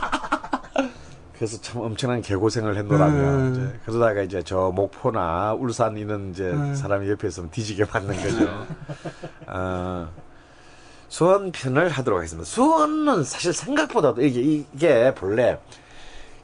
[1.36, 3.14] 그래서 참 엄청난 개고생을 했노라며.
[3.14, 3.52] 음.
[3.54, 6.74] 이제 그러다가 이제 저 목포나 울산 있는 이제 음.
[6.74, 8.50] 사람이 옆에 있으면 뒤지게 맞는 거죠.
[9.48, 10.08] 어,
[11.10, 12.46] 수원 편을 하도록 하겠습니다.
[12.46, 15.58] 수원은 사실 생각보다도 이게, 이게 본래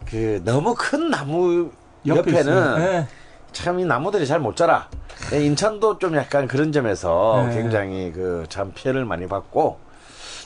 [0.10, 1.72] 그 너무 큰 나무
[2.06, 2.77] 옆에 옆에는 있어요.
[2.77, 3.07] 네.
[3.52, 4.90] 참이 나무들이 잘 못 자라.
[5.31, 7.56] 네, 인천도 좀 약간 그런 점에서 네.
[7.56, 9.80] 굉장히 그 참 피해를 많이 받고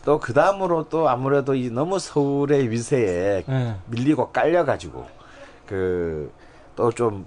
[0.05, 3.75] 또 그 다음으로 또 아무래도 이 너무 서울의 위세에 네.
[3.87, 5.05] 밀리고 깔려가지고
[5.65, 6.31] 그
[6.75, 7.25] 또 좀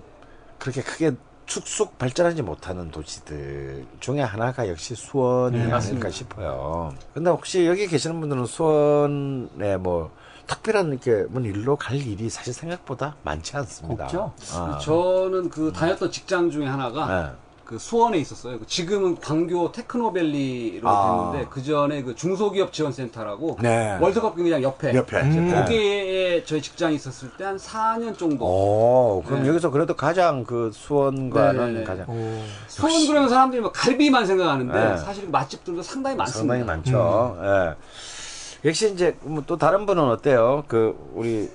[0.61, 1.13] 그렇게 크게
[1.51, 6.95] 축쑥 발전하지 못하는 도시들 중에 하나가 역시 수원이 네, 아닐까 싶어요.
[7.13, 10.13] 근데 혹시 여기 계시는 분들은 수원에 뭐
[10.47, 14.05] 특별한 이렇게 뭐 일로 갈 일이 사실 생각보다 많지 않습니다.
[14.05, 14.33] 없죠?
[14.55, 14.79] 아.
[14.79, 17.33] 저는 그 다녔던 직장 중에 하나가 네.
[17.71, 18.59] 그 수원에 있었어요.
[18.67, 21.31] 지금은 광교 테크노밸리로 아.
[21.31, 23.97] 됐는데 그 전에 그 중소기업 지원센터라고 네.
[24.01, 25.21] 월드컵 경기장 옆에 옆에.
[25.21, 25.47] 음.
[25.47, 25.55] 네.
[25.55, 28.45] 거기에 저희 직장이 있었을 때 한 4년 정도.
[28.45, 29.49] 오, 그럼 네.
[29.51, 31.85] 여기서 그래도 가장 그 수원과는 네네네.
[31.85, 32.43] 가장 오.
[32.67, 34.97] 수원 그러면 사람들이 뭐 갈비만 생각하는데 네.
[34.97, 36.55] 사실 맛집들도 상당히 많습니다.
[36.55, 37.39] 상당히 많죠.
[37.41, 38.69] 예.
[38.69, 40.65] 역시 이제 뭐 또 다른 분은 어때요?
[40.67, 41.49] 그 우리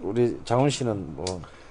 [0.00, 1.24] 우리 장훈 씨는 뭐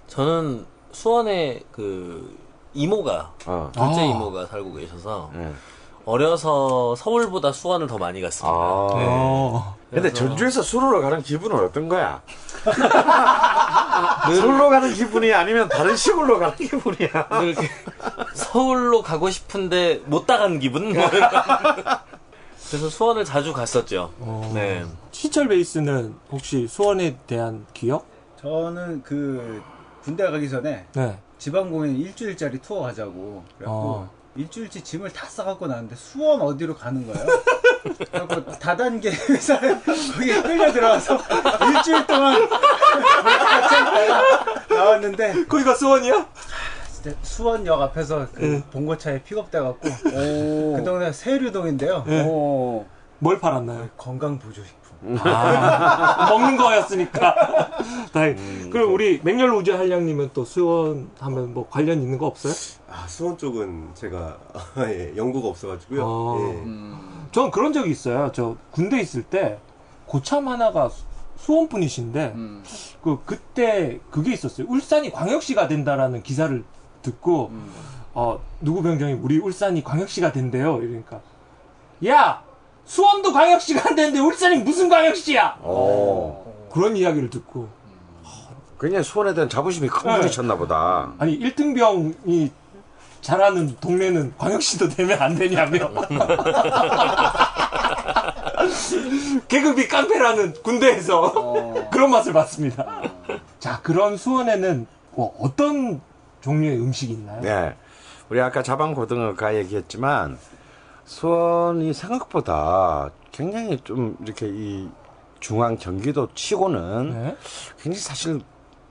[0.05, 2.37] 저는 수원에 그
[2.73, 3.71] 이모가 어.
[3.73, 4.03] 둘째 아.
[4.03, 5.51] 이모가 살고 계셔서 예.
[6.05, 8.53] 어려서 서울보다 수원을 더 많이 갔습니다.
[8.57, 8.87] 아.
[8.95, 9.05] 네.
[9.07, 9.75] 어.
[9.89, 12.21] 근데 그래서- 전주에서 술로 가는 기분은 어떤 거야?
[14.35, 17.27] 술로 가는 기분이 아니면 다른 시골로 가는 기분이야.
[17.29, 17.69] 늘 이렇게
[18.33, 20.93] 서울로 가고 싶은데 못 나간 기분?
[20.93, 21.03] 뭐.
[22.69, 24.11] 그래서 수원을 자주 갔었죠.
[24.19, 24.51] 어.
[24.53, 24.83] 네.
[25.11, 28.05] 시철 베이스는 혹시 수원에 대한 기억?
[28.41, 29.61] 저는 그
[30.03, 31.17] 군대 가기 전에 네.
[31.43, 34.09] 지방 공연 일주일짜리 투어 가자고 그래갖고 어.
[34.37, 37.27] 일주일치 짐을 다 싸갖고 나왔는데 수원 어디로 가는 거예요?
[37.83, 41.19] 그래갖고 다단계 회사에 거기에 끌려 들어와서
[41.75, 42.47] 일주일 동안
[44.71, 46.29] 나왔는데 거기가 수원이야?
[46.93, 52.05] 진짜 수원역 앞에서 그 봉고차에 픽업돼갖고 그 동네가 세류동인데요.
[52.07, 52.23] 네.
[52.25, 52.85] 오.
[53.19, 53.89] 뭘 팔았나요?
[53.97, 54.82] 건강 보조식품.
[55.23, 57.35] 아, 먹는 거였으니까.
[58.13, 58.69] 다행.
[58.69, 62.53] 그럼 우리 맹렬 우주 한량님은 또 수원 하면 뭐 관련 있는 거 없어요?
[62.89, 64.38] 아, 수원 쪽은 제가
[64.88, 66.03] 예, 연구가 없어가지고요.
[66.05, 66.38] 아.
[66.39, 66.43] 예.
[66.63, 67.27] 음.
[67.31, 68.31] 전 그런 적이 있어요.
[68.34, 69.57] 저 군대 있을 때
[70.05, 71.03] 고참 하나가 수-
[71.38, 72.63] 수원 분이신데 음.
[73.03, 74.67] 그 그때 그게 있었어요.
[74.69, 76.63] 울산이 광역시가 된다라는 기사를
[77.01, 77.71] 듣고 음.
[78.13, 80.80] 어 누구 병장이 우리 울산이 광역시가 된대요.
[80.81, 81.19] 이러니까
[82.07, 82.43] 야
[82.85, 85.60] 수원도 광역시가 안 되는데 울산이 무슨 광역시야?
[85.64, 86.43] 오.
[86.72, 87.69] 그런 이야기를 듣고
[88.80, 90.19] 굉장히 수원에 대한 자부심이 큰 네.
[90.19, 91.14] 분이 쳤나 보다.
[91.18, 92.51] 아니 1등병이
[93.22, 95.89] 잘하는 동네는 광역시도 되면 안 되냐며
[99.47, 101.88] 계급이 깡패라는 군대에서 어.
[101.91, 103.01] 그런 맛을 봤습니다.
[103.60, 106.01] 자 그런 수원에는 뭐 어떤
[106.41, 107.41] 종류의 음식이 있나요?
[107.41, 107.76] 네.
[108.30, 110.38] 우리 아까 자방 고등어가 얘기했지만
[111.05, 114.89] 수원이 생각보다 굉장히 좀 이렇게 이
[115.39, 117.38] 중앙 경기도 치고는 네.
[117.81, 118.41] 굉장히 사실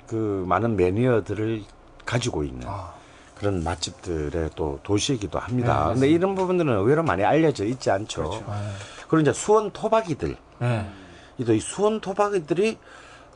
[0.07, 1.63] 그 많은 매니어들을
[2.05, 2.93] 가지고 있는 아.
[3.37, 5.89] 그런 맛집들의 또 도시이기도 합니다.
[5.89, 8.45] 네, 근데 이런 부분들은 의외로 많이 알려져 있지 않죠.
[9.09, 10.89] 그리고 이제 수원 토박이들, 네.
[11.39, 12.79] 이또 이 수원 토박이들이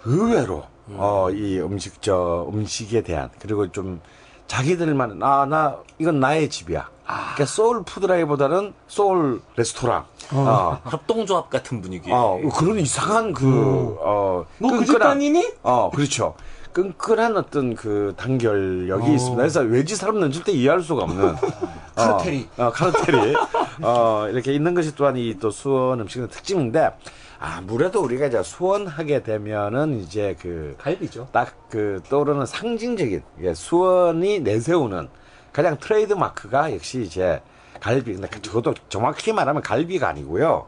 [0.05, 4.01] 의외로 어, 이 음식 저 음식에 대한 그리고 좀
[4.47, 6.89] 자기들만 아 나 이건 나의 집이야.
[7.07, 10.05] 그러니까 소울 푸드라기보다는 소울 레스토랑.
[10.33, 10.81] 어.
[10.91, 12.11] 협동조합 같은 분위기.
[12.13, 15.53] 어, 그런 이상한 그, 어, 너그집 끈끈한- 다니니?
[15.63, 16.35] 어, 그렇죠.
[16.73, 19.15] 끈끈한 어떤 그 단결력이 어.
[19.15, 19.37] 있습니다.
[19.37, 21.37] 그래서 외지 사람들은 절대 이해할 수가 없는.
[21.95, 22.49] 카르텔이.
[22.59, 23.35] 어, 어, 카르텔이.
[23.83, 26.91] 어, 이렇게 있는 것이 또한 이 또 수원 음식의 특징인데,
[27.39, 31.29] 아무래도 우리가 이제 수원하게 되면은 이제 그, 갈비죠.
[31.33, 35.09] 딱 그 떠오르는 상징적인 예, 수원이 내세우는
[35.57, 37.41] 가장 트레이드 마크가 역시 이제
[37.81, 38.13] 갈비.
[38.13, 40.67] 근데 저도 정확히 말하면 갈비가 아니고요.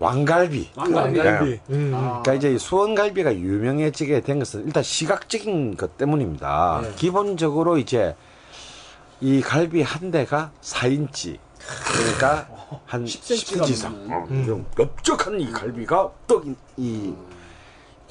[0.00, 0.70] 왕갈비.
[0.74, 1.50] 왕갈비.
[1.52, 1.60] 예.
[1.70, 1.92] 음.
[1.92, 6.80] 그러니까 이제 이 수원갈비가 유명해지게 된 것은 일단 시각적인 것 때문입니다.
[6.82, 6.92] 네.
[6.96, 8.16] 기본적으로 이제
[9.20, 11.38] 이 갈비 한 대가 4인치.
[11.92, 12.48] 그러니까
[12.86, 14.08] 한 10cm 10cm 이상.
[14.08, 14.42] 넘는.
[14.42, 16.56] 어, 좀 넓적한 이 갈비가 떡 이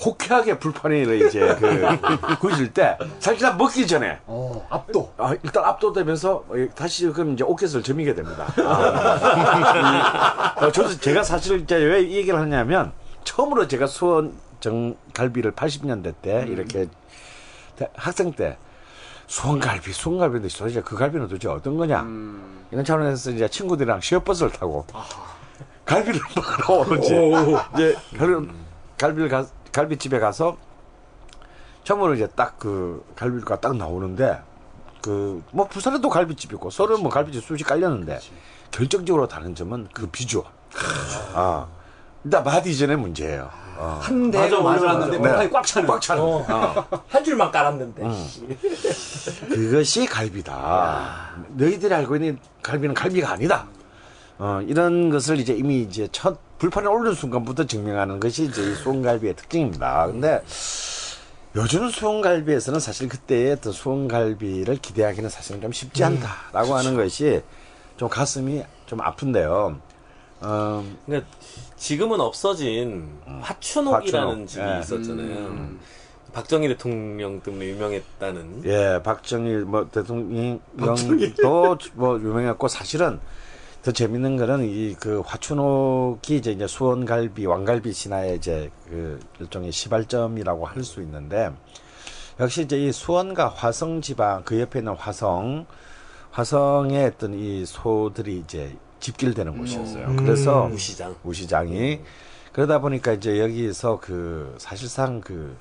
[0.03, 1.56] 호쾌하게 불판에 이제.
[1.60, 2.98] 그 구워질 때.
[3.19, 4.19] 사실 다 먹기 전에.
[4.28, 5.11] 어, 압도.
[5.18, 8.45] 아, 일단 압도되면서 어, 다시 그럼 이제 옷깃을 여미게 됩니다.
[8.64, 12.91] 아, 이, 어, 저도 제가 사실 이제 왜 이 얘기를 하냐면
[13.24, 16.88] 처음으로 제가 수원 정갈비를 80년대 때 이렇게
[17.76, 18.57] 대- 학생 때
[19.28, 22.06] 수원갈비, 수원갈비인데 도대체 그 갈비는 도대체 어떤 거냐?
[22.72, 24.86] 이런 차원에서 이제 친구들이랑 시외버스를 타고
[25.86, 27.07] 갈비를 먹으러 오는지.
[27.74, 28.48] 이제 갈비,
[28.98, 30.57] 갈비를 가, 갈비집에 가서
[31.84, 34.41] 처음으로 이제 딱 그 갈비가 딱 나오는데
[35.02, 38.19] 그 뭐 부산에도 갈비집 있고 서울은 뭐 갈비집 수십 깔렸는데
[38.72, 40.44] 결정적으로 다른 점은 그 비주얼.
[41.34, 41.68] 아,
[42.23, 43.49] 일단 맛 이전의 문제예요.
[43.77, 43.99] 어.
[44.02, 45.19] 한 올려놨는데 맞아.
[45.19, 45.88] 물판이 꽉 차는.
[45.88, 46.22] 꽉 차는.
[46.22, 46.45] 어.
[46.49, 47.03] 어.
[47.07, 48.03] 한 줄만 깔았는데.
[49.49, 51.35] 그것이 갈비다.
[51.49, 53.68] 너희들이 알고 있는 갈비는 갈비가 아니다.
[54.40, 59.36] 어, 이런 것을 이제 이미 이제 첫 불판에 올린 순간부터 증명하는 것이 이제 이 수원갈비의
[59.36, 60.08] 특징입니다.
[60.08, 60.42] 근데
[61.56, 67.42] 요즘 수원갈비에서는 사실 그때의 어떤 수원갈비를 기대하기는 사실은 좀 쉽지 않다라고 하는 것이
[67.98, 69.80] 좀 가슴이 좀 아픈데요.
[70.42, 71.30] 어, 그러니까
[71.78, 73.10] 지금은 없어진
[73.42, 74.48] 화춘옥이라는 화춘옥.
[74.48, 74.80] 집이 예.
[74.82, 75.70] 있었잖아요.
[76.34, 78.62] 박정희 대통령 때문에 유명했다는.
[78.66, 83.20] 예, 박정희 뭐 대통령도 뭐 유명했고 사실은
[83.88, 90.66] 더 재밌는 거는 이 그 화춘옥이 이제 이제 수원갈비 왕갈비 신화의 이제 그 일종의 시발점이라고
[90.66, 91.52] 할 수 있는데
[92.38, 95.66] 역시 이제 이 수원과 화성 지방 그 옆에 있는 화성
[96.32, 100.16] 화성에 어떤 이 소들이 이제 집길되는 곳이었어요.
[100.18, 101.16] 그래서 우시장.
[101.24, 102.02] 우시장이
[102.52, 105.56] 그러다 보니까 이제 여기서 그 사실상 그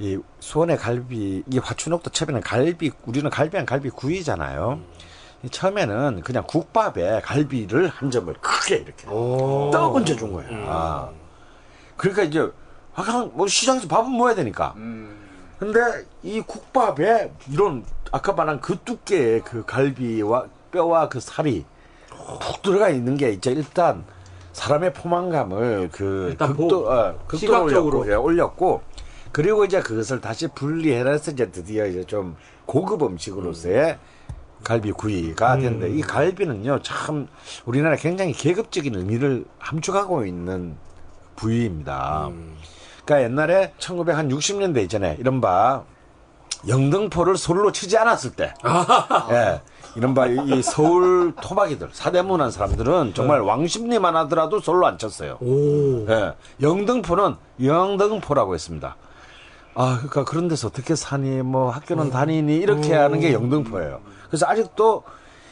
[0.00, 4.80] 이 수원의 갈비 이 화춘옥도 처음에는 갈비 우리는 갈비한 갈비 구이잖아요.
[4.80, 4.93] 이
[5.50, 10.46] 처음에는 그냥 국밥에 갈비를 한 점을 크게 이렇게 떡 얹어 준 거야.
[10.66, 11.10] 아.
[11.96, 12.50] 그러니까 이제
[12.94, 14.74] 그냥 뭐 시장에서 밥은 먹어야 되니까.
[15.58, 15.80] 근데
[16.22, 21.64] 이 국밥에 이런 아까 말한 그 두께의 그 갈비와 뼈와 그 살이
[22.40, 24.04] 푹 들어가 있는 게 이제 일단
[24.52, 27.98] 사람의 포만감을 그 일단 극도 보- 어, 극도로 시각적으로.
[28.00, 28.82] 올렸고, 예, 올렸고
[29.32, 33.98] 그리고 이제 그것을 다시 분리해서 이제 드디어 이제 좀 고급 음식으로서의
[34.64, 35.86] 갈비 구이가 된다.
[35.86, 37.28] 이 갈비는요 참
[37.66, 40.76] 우리나라 굉장히 계급적인 의미를 함축하고 있는
[41.36, 42.30] 부위입니다.
[43.04, 45.84] 그러니까 옛날에 1960년대 이전에 이른바
[46.66, 48.54] 영등포를 솔로 치지 않았을 때,
[49.30, 49.60] 예,
[49.96, 55.36] 이른바 이, 이 서울 토박이들, 사대문한 사람들은 정말 왕십리만 하더라도 솔로 안 쳤어요.
[56.08, 56.32] 예,
[56.62, 58.96] 영등포는 영등포라고 했습니다.
[59.74, 64.00] 아, 그러니까 그런 데서 어떻게 사니, 뭐 학교는 다니니 이렇게 하는 게 영등포예요.
[64.28, 65.04] 그래서 아직도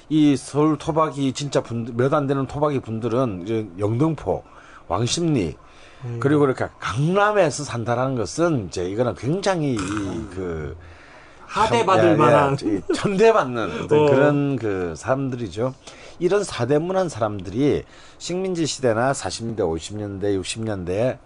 [0.08, 1.62] 이 서울 토박이 진짜
[1.94, 4.42] 몇 안 되는 토박이 분들은 이제 영등포,
[4.88, 5.56] 왕십리
[6.18, 10.76] 그리고 이렇게 강남에서 산다라는 것은 이제 이거는 굉장히 이그
[11.46, 12.56] 하대받을 예, 예, 만한.
[12.62, 13.86] 이 천대받는 어.
[13.86, 15.74] 그런 그 사람들이죠.
[16.18, 17.84] 이런 사대문한 사람들이
[18.18, 21.18] 식민지 시대나 40년대, 50년대, 60년대에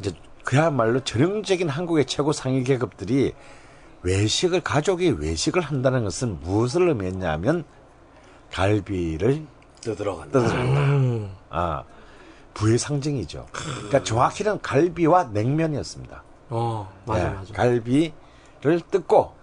[0.00, 0.12] 이제
[0.44, 3.32] 그야말로 전형적인 한국의 최고 상위 계급들이
[4.02, 7.64] 외식을 가족이 외식을 한다는 것은 무엇을 의미했냐면
[8.50, 9.46] 갈비를
[9.84, 10.40] 떠들어간다.
[10.40, 11.28] 떠들어간다.
[11.50, 11.84] 아
[12.54, 13.46] 부의 상징이죠.
[13.52, 16.22] 그러니까 정확히는 갈비와 냉면이었습니다.
[16.50, 17.54] 어, 맞아, 예, 맞아.
[17.54, 19.34] 갈비를 뜯고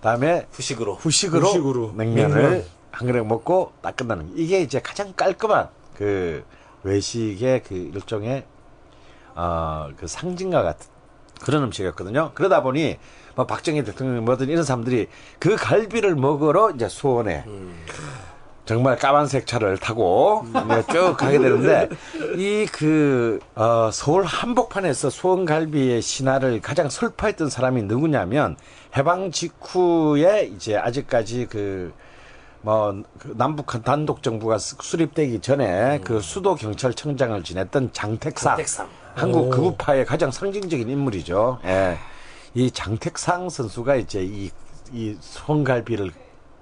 [0.00, 0.94] 다음에 후식으로.
[0.94, 1.92] 후식으로, 후식으로.
[1.96, 2.64] 냉면을 냉면.
[2.92, 4.32] 한 그릇 먹고 딱 끝나는 거.
[4.36, 6.44] 이게 이제 가장 깔끔한 그
[6.84, 8.44] 외식의 그 일종의
[9.34, 10.88] 어그 상징과 같은
[11.42, 12.30] 그런 음식이었거든요.
[12.34, 12.98] 그러다 보니
[13.36, 15.06] 뭐 박정희 대통령 뭐든 이런 사람들이
[15.38, 17.44] 그 갈비를 먹으러 이제 수원에
[18.64, 21.88] 정말 까만색 차를 타고 이제 쭉 가게 되는데
[22.36, 28.56] 이 그 어, 서울 한복판에서 수원갈비의 신화를 가장 설파했던 사람이 누구냐면
[28.96, 31.92] 해방 직후에 이제 아직까지 그
[32.62, 33.02] 뭐
[33.36, 38.88] 남북한 단독 정부가 수- 수립되기 전에 그 수도 경찰청장을 지냈던 장택상, 장택상.
[39.14, 41.60] 한국 극우파의 가장 상징적인 인물이죠.
[41.64, 41.96] 예.
[42.56, 44.50] 이 장택상 선수가 이제 이,
[44.90, 46.10] 이 손갈비를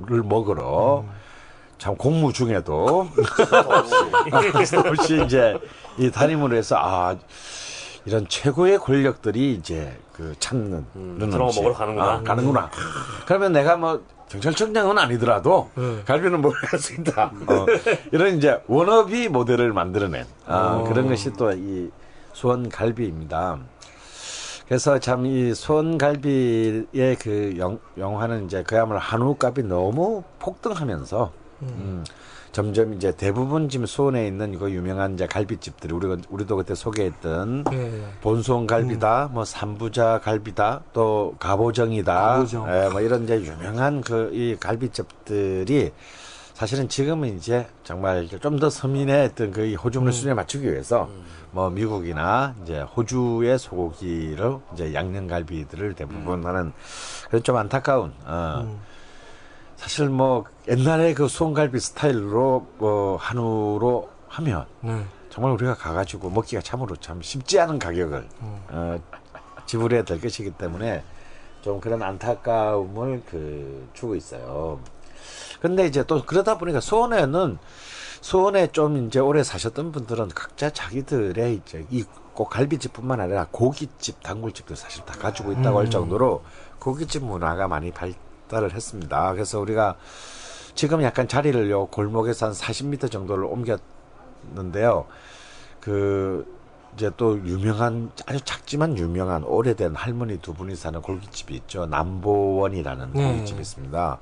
[0.00, 1.04] 를 먹으러
[1.78, 3.06] 참 공무 중에도
[4.90, 5.56] 없이 이제
[5.96, 7.16] 이 담임으로 해서 아
[8.04, 11.60] 이런 최고의 권력들이 이제 그 찾는 그런 저런 거 음식.
[11.62, 12.06] 먹으러 가는구나.
[12.10, 12.70] 아, 가는구나.
[13.24, 15.70] 그러면 내가 뭐 경찰청장은 아니더라도
[16.06, 17.26] 갈비는 먹을 수 있다.
[17.46, 17.66] 어,
[18.10, 21.88] 이런 이제 워너비 모델을 만들어낸 아, 그런 것이 또 이
[22.32, 23.60] 수원 갈비입니다.
[24.68, 31.32] 그래서 참이 수원갈비의 그 영, 영화는 이제 그야말로 한우 값이 너무 폭등하면서
[31.62, 32.04] 음,
[32.52, 37.76] 점점 이제 대부분 지금 수원에 있는 그 유명한 이제 갈비집들이 우리가 우리도 그때 소개했던 예,
[37.78, 38.04] 예.
[38.22, 42.66] 본수원 갈비다, 뭐 삼부자 갈비다, 또 가보정이다, 가보정.
[42.68, 45.90] 예, 뭐 이런 이제 유명한 그 이 갈비집들이
[46.54, 51.08] 사실은 지금은 이제 정말 좀 더 서민의 어떤 그이 호주물 수준에 맞추기 위해서
[51.54, 56.72] 뭐 미국이나 이제 호주의 소고기로 이제 양념 갈비들을 대부분 하는
[57.28, 58.80] 그래서 좀 안타까운 어.
[59.76, 65.04] 사실 뭐 옛날에 그 수원갈비 스타일로 뭐 한우로 하면 네.
[65.30, 68.28] 정말 우리가 가가지고 먹기가 참으로 참 쉽지 않은 가격을
[68.70, 68.98] 어,
[69.66, 71.04] 지불해야 될 것이기 때문에
[71.62, 74.80] 좀 그런 안타까움을 그 주고 있어요.
[75.60, 77.58] 근데 이제 또 그러다 보니까 수원에는
[78.24, 84.74] 수원에 좀 이제 오래 사셨던 분들은 각자 자기들의 이제 이 꼭 갈비집뿐만 아니라 고깃집, 단골집도
[84.74, 86.42] 사실 다 가지고 있다고 할 정도로
[86.80, 89.32] 고깃집 문화가 많이 발달을 했습니다.
[89.32, 89.96] 그래서 우리가
[90.74, 95.06] 지금 약간 자리를 요 골목에서 한 40m 정도를 옮겼는데요.
[95.80, 96.44] 그
[96.94, 101.86] 이제 또 유명한 아주 작지만 유명한 오래된 할머니 두 분이 사는 고깃집이 있죠.
[101.86, 103.32] 남보원이라는 네.
[103.32, 104.18] 고깃집이 있습니다.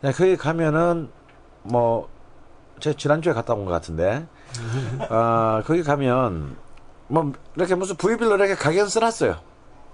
[0.00, 1.10] 네, 거기 가면은
[1.62, 2.08] 뭐
[2.82, 4.26] 제가 지난주에 갔다 온 것 같은데
[5.08, 6.56] 아 거기 가면
[7.06, 9.36] 뭐 이렇게 무슨 부위별로 이렇게 가게는 써놨어요.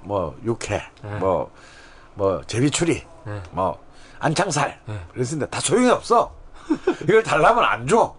[0.00, 0.80] 뭐 육회,
[1.20, 3.42] 뭐뭐 제비추리, 네.
[3.50, 3.78] 뭐
[4.20, 4.80] 안창살.
[4.86, 5.00] 네.
[5.12, 6.32] 그랬는데 다 소용이 없어.
[7.02, 8.14] 이걸 달라면 안 줘.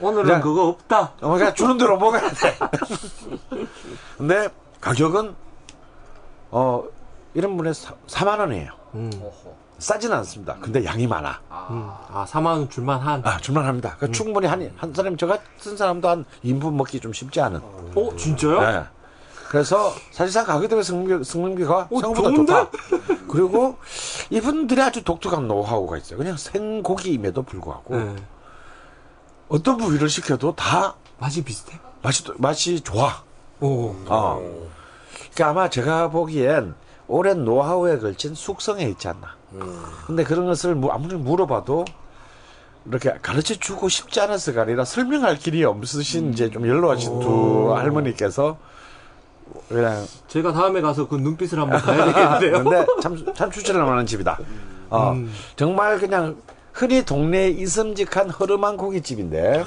[0.00, 1.00] 오늘은 그냥- 그거 없다.
[1.20, 2.56] 어, 그러니까 주는 대로 먹어야 돼.
[4.16, 4.48] 근데
[4.80, 5.34] 가격은
[6.50, 6.84] 어
[7.34, 8.70] 이런 분에 4만 원이에요.
[8.94, 9.10] 음.
[9.82, 10.56] 싸지는 않습니다.
[10.60, 11.40] 근데 양이 많아.
[11.70, 11.90] 음.
[12.12, 13.20] 아, 4만 원 줄만 한.
[13.24, 13.96] 아, 줄만합니다.
[13.96, 17.60] 그러니까 충분히 한, 한 사람, 저 같은 사람도 한 2인분 먹기 좀 쉽지 않은.
[17.60, 18.60] 어, 진짜요?
[18.60, 18.84] 네.
[19.48, 22.52] 그래서 사실상 가격 대비 성능비, 성능비가 어, 생각보다 좋은데?
[22.52, 22.70] 좋다.
[23.28, 23.76] 그리고
[24.30, 26.16] 이분들이 아주 독특한 노하우가 있어요.
[26.16, 28.16] 그냥 생고기임에도 불구하고 네.
[29.48, 31.78] 어떤 부위를 시켜도 다 맛이 비슷해?
[32.02, 33.22] 맛이, 맛이 좋아.
[33.60, 33.94] 오.
[34.06, 34.40] 어.
[35.34, 36.74] 그러니까 아마 제가 보기엔
[37.06, 39.41] 오랜 노하우에 걸친 숙성에 있지 않나.
[40.06, 41.84] 근데 그런 것을 무- 아무리 물어봐도
[42.86, 48.56] 이렇게 가르쳐 주고 싶지 않아서가 아니라 설명할 길이 없으신 이제 좀 연로하신 두 할머니께서
[49.68, 52.64] 그냥 제가 다음에 가서 그 눈빛을 한번 봐야 되겠는데요.
[52.64, 54.38] 근데 참, 참 추천할 만한 집이다.
[54.90, 55.14] 어,
[55.56, 56.36] 정말 그냥
[56.72, 59.64] 흔히 동네에 있음직한 허름한 고깃집인데,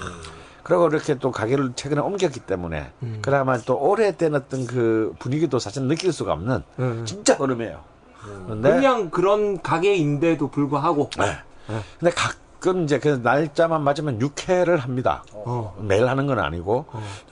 [0.64, 2.92] 그리고 이렇게 또 가게를 최근에 옮겼기 때문에,
[3.22, 7.04] 그나마 또 오래된 어떤 그 분위기도 사실 느낄 수가 없는, 음.
[7.06, 7.80] 진짜 허름해요.
[8.48, 11.10] 근데, 그냥 그런 가게인데도 불구하고.
[11.18, 11.38] 네.
[12.00, 15.24] 근데 가끔 이제 그 날짜만 맞으면 육회를 합니다.
[15.34, 15.76] 어.
[15.80, 16.86] 매일 하는 건 아니고,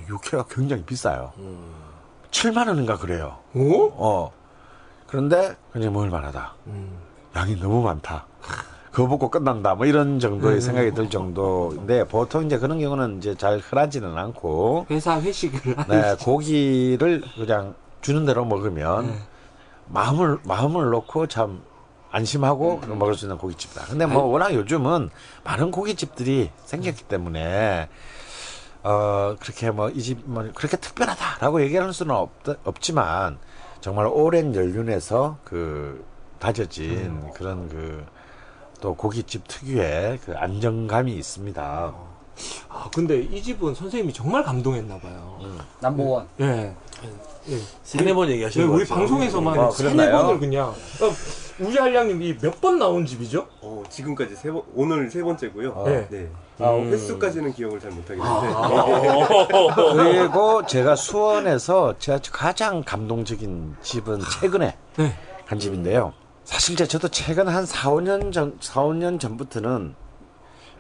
[0.08, 1.32] 육회가 굉장히 비싸요.
[2.32, 3.38] 7만 원인가 그래요.
[3.54, 3.92] 오?
[3.96, 4.32] 어.
[5.08, 6.54] 그런데 그냥 먹을 만하다.
[7.36, 8.26] 양이 너무 많다.
[8.92, 9.74] 그거 먹고 끝난다.
[9.74, 15.20] 뭐 이런 정도의 생각이 들 정도인데 보통 이제 그런 경우는 이제 잘 흔하지는 않고 회사
[15.20, 15.76] 회식을.
[15.90, 19.16] 네, 고기를 그냥 주는 대로 먹으면
[19.88, 21.62] 마음을 마음을 놓고 참
[22.12, 23.86] 안심하고 먹을 수 있는 고깃집이다.
[23.86, 25.10] 근데 뭐 워낙 요즘은
[25.44, 27.90] 많은 고깃집들이 생겼기 때문에
[28.84, 32.30] 어 그렇게 뭐 이 집 뭐 그렇게 특별하다라고 얘기할 수는 없,
[32.66, 33.38] 없지만
[33.82, 36.04] 정말 오랜 연륜에서 그
[36.40, 38.06] 다져진 그런 그
[38.82, 41.94] 또 고깃집 특유의 그 안정감이 있습니다.
[42.68, 45.40] 아, 근데 이 집은 선생님이 정말 감동했나 봐요.
[45.80, 46.28] 남보원.
[46.42, 46.76] 예.
[47.50, 47.58] 예.
[47.84, 48.86] 세네 번 네, 얘기하시는 거 우리?
[48.86, 50.24] 방송에서만 아, 세네 그랬나요?
[50.24, 50.70] 번을 그냥.
[50.70, 50.76] 어,
[51.60, 53.48] 우리 한량님이 몇 번 나온 집이죠?
[53.62, 55.84] 어, 지금까지 세 번, 오늘 세 번째고요.
[55.86, 56.08] 네.
[56.10, 56.30] 네.
[56.60, 58.30] 아, 횟수까지는 기억을 잘 못하겠는데.
[58.32, 59.48] 아.
[59.94, 65.16] 그리고 제가 수원에서 제가 가장 감동적인 집은 최근에 네.
[65.46, 66.14] 간 집인데요.
[66.46, 69.96] 사실 저도 최근 한 4, 5년 전, 4, 5년 전부터는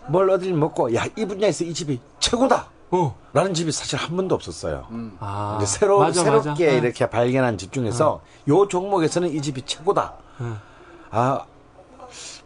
[0.08, 2.70] 뭘 어딜 먹고, 야, 이 분야에서 이 집이 최고다!
[2.94, 3.16] 어.
[3.34, 4.88] 라는 집이 사실 한 번도 없었어요.
[5.20, 5.58] 아.
[5.60, 6.54] 이제 새로, 맞아, 새롭게 맞아.
[6.56, 6.78] 네.
[6.78, 10.14] 이렇게 발견한 집 중에서 요 종목에서는 이 집이 최고다.
[10.42, 10.58] 응.
[11.10, 11.44] 아,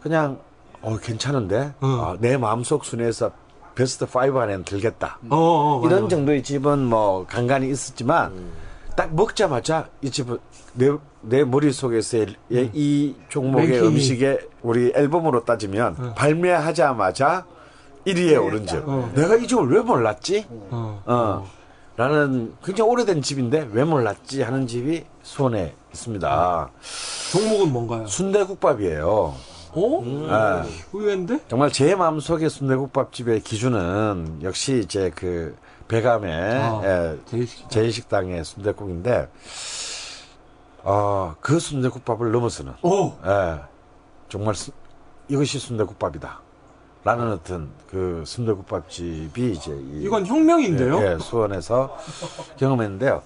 [0.00, 0.38] 그냥,
[0.80, 1.74] 어, 괜찮은데?
[1.82, 1.88] 응.
[2.00, 3.30] 아, 내 마음속 순위에서
[3.74, 5.18] 베스트 5 안에는 들겠다.
[5.28, 6.16] 어, 어, 맞아, 이런 맞아.
[6.16, 8.50] 정도의 집은 뭐 간간히 있었지만
[8.96, 10.38] 딱 먹자마자 이 집은
[10.72, 13.86] 내, 내 머릿속에서의 이 종목의 랭킹이.
[13.86, 17.44] 음식의 우리 앨범으로 따지면 발매하자마자
[18.14, 18.76] 1위에 오른 집.
[18.86, 19.10] 어.
[19.14, 20.46] 내가 이 집을 왜 몰랐지?
[20.50, 21.02] 어.
[21.06, 21.50] 어.
[21.96, 26.70] 라는 굉장히 오래된 집인데 왜 몰랐지 하는 집이 수원에 있습니다.
[27.32, 28.06] 종목은 뭔가요?
[28.06, 29.34] 순대국밥이에요.
[29.72, 30.02] 어?
[30.04, 30.68] 예.
[30.92, 31.40] 의외인데?
[31.48, 35.56] 정말 제 마음속의 순대국밥집의 기준은 역시 이제 그
[35.88, 37.68] 배감의 아, 예, 제일식당.
[37.70, 39.28] 제일식당의 순대국인데
[40.84, 43.12] 어, 그 순대국밥을 넘어서는 오!
[43.26, 43.60] 예,
[44.28, 44.70] 정말 수-
[45.28, 46.40] 이것이 순대국밥이다.
[47.08, 50.98] 라는 어떤 그 순대국밥집이 이제 이- 이건 혁명인데요?
[51.00, 51.96] 예, 예, 수원에서
[52.58, 53.22] 경험했는데요.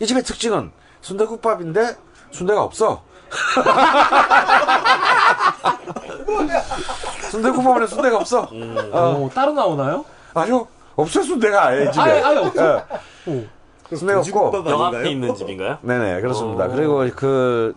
[0.00, 0.70] 이 집의 특징은
[1.02, 1.96] 순대국밥인데
[2.30, 3.02] 순대가 없어.
[7.30, 8.48] 순대국밥에 순대가 없어.
[8.92, 10.06] 어, 따로 나오나요?
[10.32, 10.66] 아니요.
[10.96, 12.02] 없어요, 순대가 아예 이 집에.
[12.02, 12.82] 아예, 아예 없어?
[13.28, 13.30] 예.
[13.30, 13.44] 오.
[13.94, 14.64] 순대가 없고.
[14.70, 14.80] 역?
[14.82, 15.76] 앞에 있는 집인가요?
[15.82, 16.64] 네네, 그렇습니다.
[16.66, 16.70] 오.
[16.72, 17.74] 그리고 그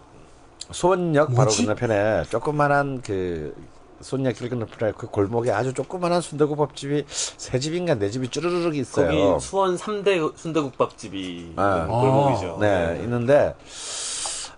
[0.72, 1.50] 수원역 바로?
[1.52, 3.54] 건너편에 조그만한 그
[4.02, 9.08] 길 건너편에 그 골목에 아주 조그만한 순대국밥집이 세 집인가 네 집이 쭈르륵 있어요.
[9.08, 11.76] 거기 수원 3대 순대국밥집이 아.
[11.76, 12.58] 있는 골목이죠.
[12.60, 13.56] 네, 있는데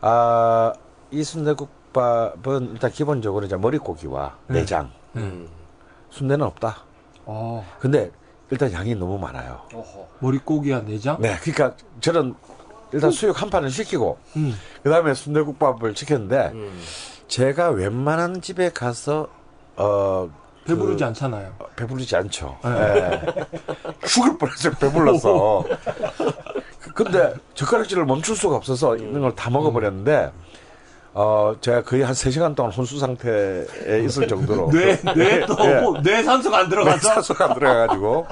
[0.02, 0.74] 아,
[1.12, 5.48] 이 순대국밥은 일단 기본적으로 이제 머릿고기와 내장, 음.
[6.10, 6.84] 순대는 없다.
[7.26, 7.66] 어.
[7.80, 8.12] 근데
[8.50, 9.62] 일단 양이 너무 많아요.
[10.20, 11.20] 머릿고기와 내장?
[11.22, 12.36] 네, 그러니까 저는
[12.94, 14.54] 일단 수육 한 판을 시키고 음.
[14.84, 16.82] 그다음에 순대국밥을 시켰는데 음.
[17.36, 19.26] 제가 웬만한 집에 가서
[19.78, 20.30] 어,
[20.66, 21.54] 배부르지 않잖아요.
[21.78, 22.58] 배부르지 않죠.
[22.66, 23.22] 예.
[24.06, 24.74] 죽을 뻔했어요.
[24.74, 25.64] 배불러서.
[26.94, 30.30] 근데 젓가락질을 멈출 수가 없어서 있는 걸 다 먹어버렸는데
[31.14, 33.64] 어 제가 거의 한 3시간 동안 혼수 상태에
[34.06, 36.02] 있을 정도로 뇌, 뇌도, 예.
[36.04, 37.08] 뇌 산소가 안 들어가서.
[37.16, 38.28] 사소가 안 들어가가지고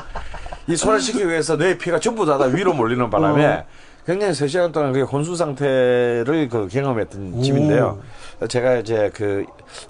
[0.67, 3.63] 이 소화시키기 위해서 내 피가 전부 다, 다 위로 몰리는 바람에
[4.05, 7.99] 굉장히 3시간 동안 그 혼수 상태를 그 경험했던 집인데요.
[8.48, 9.45] 제가 이제 그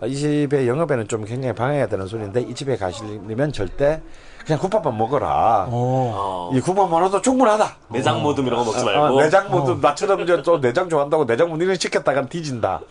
[0.05, 4.01] 이 집의 영업에는 좀 굉장히 방해가 되는 소리인데 이 집에 가시려면 절대
[4.45, 5.67] 그냥 국밥만 먹어라.
[5.69, 6.51] 어.
[6.53, 7.75] 이 국밥만 먹어도 충분하다.
[7.89, 9.01] 내장 모듬 이런 거 먹지 말고.
[9.01, 12.81] 어, 내장 모두 나처럼 이제 또 내장 좋아한다고 내장 모듬 시켰다가 뒤진다.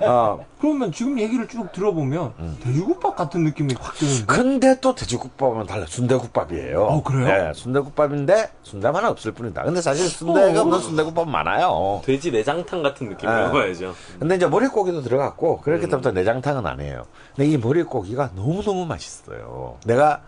[0.00, 0.44] 어.
[0.60, 4.24] 그러면 지금 얘기를 쭉 들어보면 돼지국밥 같은 느낌이 확 드는데.
[4.26, 5.84] 근데 또 돼지국밥은 달라.
[5.86, 6.82] 순대국밥이에요.
[6.82, 7.26] 어, 그래요?
[7.26, 9.62] 네, 순대국밥인데 순대만 없을 뿐이다.
[9.62, 12.02] 근데 사실 순대가 없는 순대국밥 많아요.
[12.04, 13.42] 돼지 내장탕 같은 느낌 네.
[13.42, 13.94] 먹어야죠.
[14.18, 17.04] 근데 이제 머릿고기도 들어갔고 그렇기 때문에 내장탕은 아니에요.
[17.36, 19.76] 근데 이 머릿고기가 너무 너무 맛있어요.
[19.84, 20.20] 내가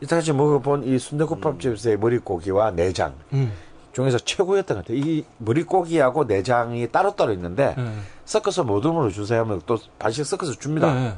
[0.00, 3.52] 이때까지 먹어본 이 순대국밥집에서의 머릿고기와 내장 음.
[3.92, 4.98] 중에서 최고였던 것 같아요.
[4.98, 7.92] 이 머릿고기하고 내장이 따로따로 있는데 네.
[8.24, 10.92] 섞어서 모듬으로 주세요 하면 또 반씩 섞어서 줍니다.
[10.94, 11.14] 네.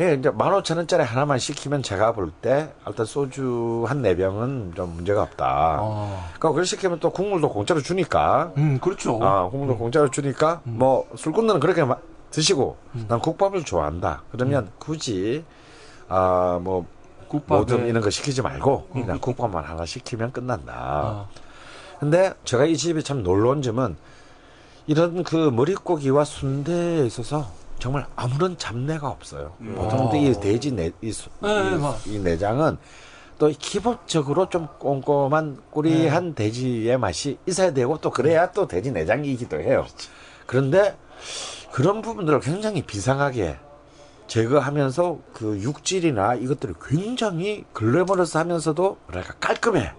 [0.00, 5.22] 예, 이제 15,000원짜리 하나만 시키면 제가 볼 때 일단 소주 한 네 병은 좀 문제가
[5.22, 5.76] 없다.
[5.80, 6.24] 어.
[6.30, 9.18] 그러니까 그걸 시키면 또 국물도 공짜로 주니까 음, 그렇죠.
[9.22, 11.98] 아, 국물도 공짜로 주니까 뭐 술꾼들은 그렇게 마-
[12.30, 12.76] 드시고
[13.08, 14.22] 난 국밥을 좋아한다.
[14.32, 15.44] 그러면 굳이
[16.08, 16.86] 아, 뭐
[17.30, 20.72] 국밥에 모듬 이런 거 시키지 말고 그냥 국밥만 하나 시키면 끝난다.
[20.76, 21.26] 아.
[22.00, 23.96] 근데 제가 이 집이 참 놀라운 점은
[24.86, 29.52] 이런 그 머릿고기와 순대에 있어서 정말 아무런 잡내가 없어요.
[29.76, 32.76] 보통 이 돼지 내, 이, 수- 네, 네, 이, 맞- 이 내장은
[33.38, 39.86] 또 기본적으로 좀 꼼꼼한 꾸리한 돼지의 맛이 있어야 되고 또 그래야 또 돼지 내장이기도 해요.
[40.46, 40.96] 그런데
[41.72, 43.56] 그런 부분들을 굉장히 비상하게
[44.40, 49.92] 제거하면서 그 육질이나 이것들을 굉장히 글래머러스 하면서도 뭐랄까 깔끔해.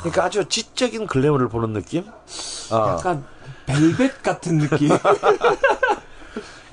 [0.00, 2.04] 그러니까 아주 지적인 글래머를 보는 느낌?
[2.72, 2.96] 어.
[2.96, 3.24] 약간
[3.66, 4.88] 벨벳 같은 느낌.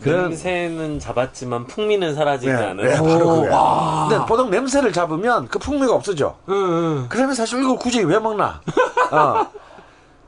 [0.02, 2.78] 그런- 냄새는 잡았지만 풍미는 사라지지 네, 않은.
[2.86, 3.56] 네, 바로 오, 그거야.
[3.58, 4.08] 와.
[4.10, 6.38] 근데 보통 냄새를 잡으면 그 풍미가 없어져.
[6.48, 7.06] 응, 응.
[7.10, 8.62] 그러면 사실 이걸 굳이 왜 먹나?
[9.12, 9.48] 어.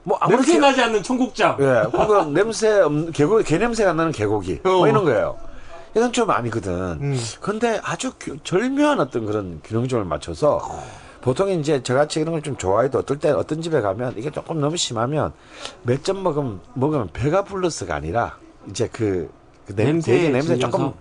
[0.04, 1.56] 뭐 아무렇게 냄새 나지 않는 청국장.
[1.62, 4.88] 예, 그거 냄새 없는 개고기, 개 냄새가 나는 개고기 뭐 어.
[4.90, 5.38] 이런 거예요.
[5.96, 6.72] 이건 좀 아니거든.
[7.02, 7.20] 음.
[7.40, 10.60] 근데 아주 규- 절묘한 어떤 그런 균형점을 맞춰서
[11.22, 14.76] 보통 이제 저같이 이런 걸 좀 좋아해도 어떨 때 어떤 집에 가면 이게 조금 너무
[14.76, 15.34] 심하면
[15.84, 18.38] 몇 점 먹으면 먹으면 배가 불러서가 아니라
[18.70, 19.30] 이제 그,
[19.68, 20.58] 그 냄, 냄새 질려서?
[20.60, 20.94] 조금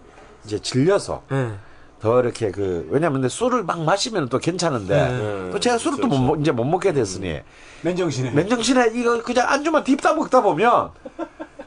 [0.44, 1.52] 이제 질려서 예.
[2.01, 5.51] 더 이렇게 그 왜냐면 근데 술을 막 마시면 또 괜찮은데 네.
[5.52, 7.40] 또 제가 술을 또못 먹- 이제 못 먹게 됐으니
[7.82, 8.31] 맨정신에.
[8.32, 10.90] 맨정신에 이거 그냥 안주만 딥다 먹다 보면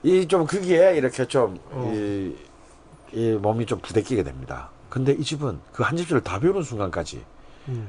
[0.03, 1.57] 이좀 거기에 이렇게 좀
[1.91, 2.33] 이,
[3.15, 4.69] 이 몸이 좀 부대끼게 됩니다.
[4.89, 7.23] 근데 이 집은 그 한 집술을 다 배우는 순간까지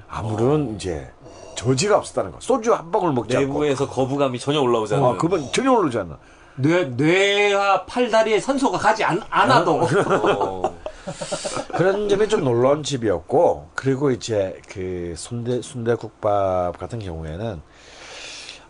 [0.08, 1.10] 아무런 이제
[1.56, 2.38] 저지가 없었다는 거.
[2.40, 3.48] 소주 한 방울 먹지 않고.
[3.48, 5.06] 내부에서 거부감이 전혀 올라오지 않는.
[5.06, 6.16] 어, 그분 전혀 오르지 않아.
[6.56, 9.80] 뇌, 뇌와 팔다리에 산소가 가지 않, 않아도.
[9.82, 10.76] 어.
[11.76, 17.60] 그런 점이 좀 놀라운 집이었고, 그리고 이제 그 순대, 순대국밥 같은 경우에는,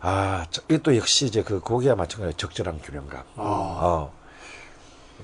[0.01, 3.23] 아, 저- 이게 또 역시 이제 그 고기와 마찬가지로 적절한 균형감.
[3.37, 4.12] 어.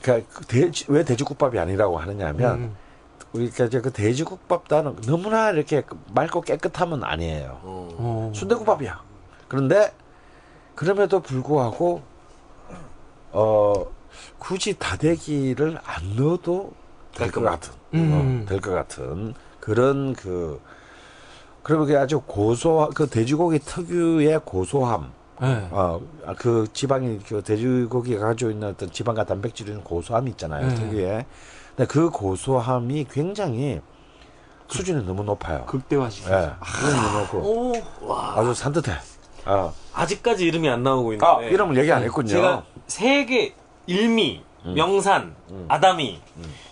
[0.03, 2.75] 그러니까 그 돼지, 왜 돼지국밥이 아니라고 하느냐 하면,
[3.33, 7.61] 우리가 이제 그 돼지국밥도 너무나 이렇게 맑고 깨끗하면 아니에요.
[7.63, 8.33] 어.
[8.35, 9.01] 순대국밥이야.
[9.49, 9.93] 그런데
[10.75, 12.03] 그럼에도 불구하고
[13.33, 13.87] 어
[14.39, 16.73] 굳이 다대기를 안 넣어도
[17.15, 18.43] 될 것 같은 음.
[18.45, 20.61] 어, 될것 같은 그런 그
[21.63, 25.13] 그리고 그게 아주 고소 그 돼지고기 특유의 고소함
[25.43, 25.69] 예.
[25.71, 30.75] 어그 지방이 그 돼지고기가 가지고 있는 어떤 지방과 단백질은 고소함이 있잖아요 네.
[30.75, 31.27] 특유의
[31.77, 33.81] 근데 그 고소함이 굉장히
[34.69, 35.65] 수준이 너무 높아요.
[35.67, 36.35] 극대화시켜.
[36.35, 38.35] 예, 수준이 너무 높고 오, 와.
[38.39, 38.93] 아주 산뜻해.
[39.45, 41.27] 아, 아직까지 이름이 안 나오고 있는데.
[41.27, 42.29] 아 이름을 얘기 안 했군요.
[42.29, 43.55] 제가 세계
[43.87, 45.35] 일미, 명산,
[45.69, 46.21] 아다미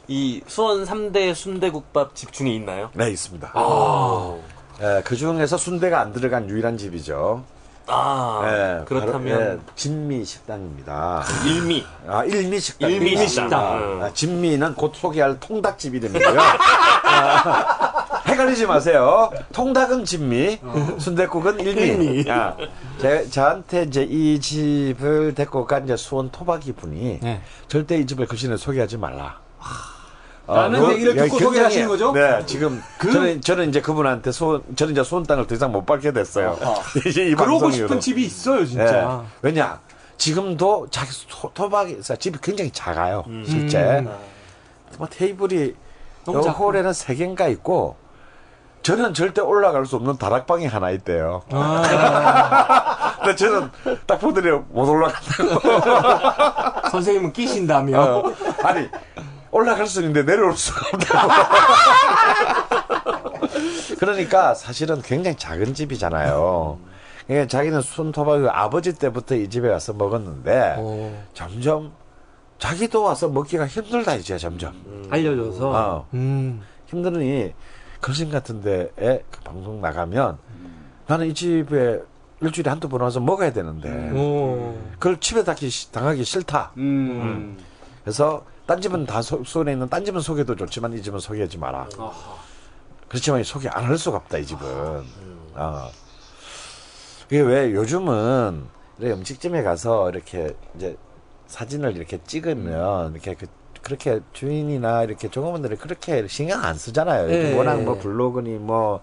[0.08, 2.90] 이 수원 3대 순대국밥 집 중에 있나요?
[2.94, 3.52] 네 있습니다.
[3.54, 4.38] 아,
[4.80, 7.44] 예, 그 중에서 순대가 안 들어간 유일한 집이죠.
[7.90, 11.24] 아 예, 그렇다면 바로, 예, 진미 식당입니다.
[11.44, 12.90] 일미, 아 일미 식당.
[12.90, 14.02] 일미 식당.
[14.02, 16.40] 아, 진미는 곧 소개할 통닭집 이름이고요.
[16.40, 19.30] 아, 헷갈리지 마세요.
[19.52, 20.60] 통닭은 진미,
[20.98, 22.30] 순대국은 일미.
[22.30, 22.56] 아,
[23.00, 27.42] 제, 저한테 이제 이 집을 데리고 간 이제 수원 토박이 분이 네.
[27.66, 29.38] 절대 이 집을 그 시내 소개하지 말라.
[30.50, 32.12] 어, 라는 그- 얘기를 야, 듣고 소개하시는 거죠?
[32.12, 36.12] 네, 지금 저는 저는 이제 그분한테 소원 저는 이제 소원 땅을 더 이상 못 밟게
[36.12, 36.58] 됐어요.
[37.06, 38.00] 이제 이 그러고 방송 싶은.
[38.00, 39.22] 집이 있어요, 진짜.
[39.22, 39.26] 예.
[39.42, 39.78] 왜냐?
[40.16, 43.24] 지금도 자기 토, 토박이 집이 굉장히 작아요.
[43.46, 44.10] 실제 음.
[44.98, 45.74] 뭐 테이블이
[46.26, 46.64] 너무 요 작고.
[46.64, 47.96] 홀에는 세 개인가 있고
[48.82, 51.42] 저는 절대 올라갈 수 없는 다락방이 하나 있대요.
[51.50, 53.70] 아, 근데 저는
[54.06, 55.60] 딱 보더니 못 올라간다고.
[56.90, 58.00] 선생님은 끼신다며.
[58.00, 58.32] 어,
[58.64, 58.88] 아니
[59.52, 61.30] 올라갈 수 있는데 내려올 수가 없다고.
[63.98, 66.78] 그러니까 사실은 굉장히 작은 집이잖아요.
[67.26, 71.92] 그러니까 자기는 손톱하고 아버지 때부터 이 집에 와서 먹었는데 어, 점점
[72.58, 74.74] 자기도 와서 먹기가 힘들다 이제 점점.
[75.10, 75.70] 알려줘서.
[75.70, 76.62] 어, 음.
[76.86, 77.52] 힘드니
[78.00, 80.38] 걸신 같은 데에 그 방송 나가면
[81.06, 82.00] 나는 이 집에
[82.40, 84.76] 일주일에 한두 번 와서 먹어야 되는데 오.
[84.92, 86.72] 그걸 집에 당하기, 당하기 싫다.
[86.78, 87.58] 음.
[88.02, 91.88] 그래서 딴 집은 다 소, 손에 있는 딴 집은 소개도 좋지만 이 집은 소개하지 마라.
[93.08, 94.64] 그렇지만 소개 안 할 수가 없다 이 집은.
[95.56, 95.90] 어.
[97.26, 98.64] 이게 왜 요즘은
[99.00, 100.96] 이렇게 음식점에 가서 이렇게 이제
[101.48, 103.46] 사진을 이렇게 찍으면 이렇게 그
[103.82, 107.28] 그렇게 주인이나 이렇게 종업원들이 그렇게 신경 안 쓰잖아요.
[107.28, 107.54] 예.
[107.56, 109.00] 워낙 뭐 블로그니 뭐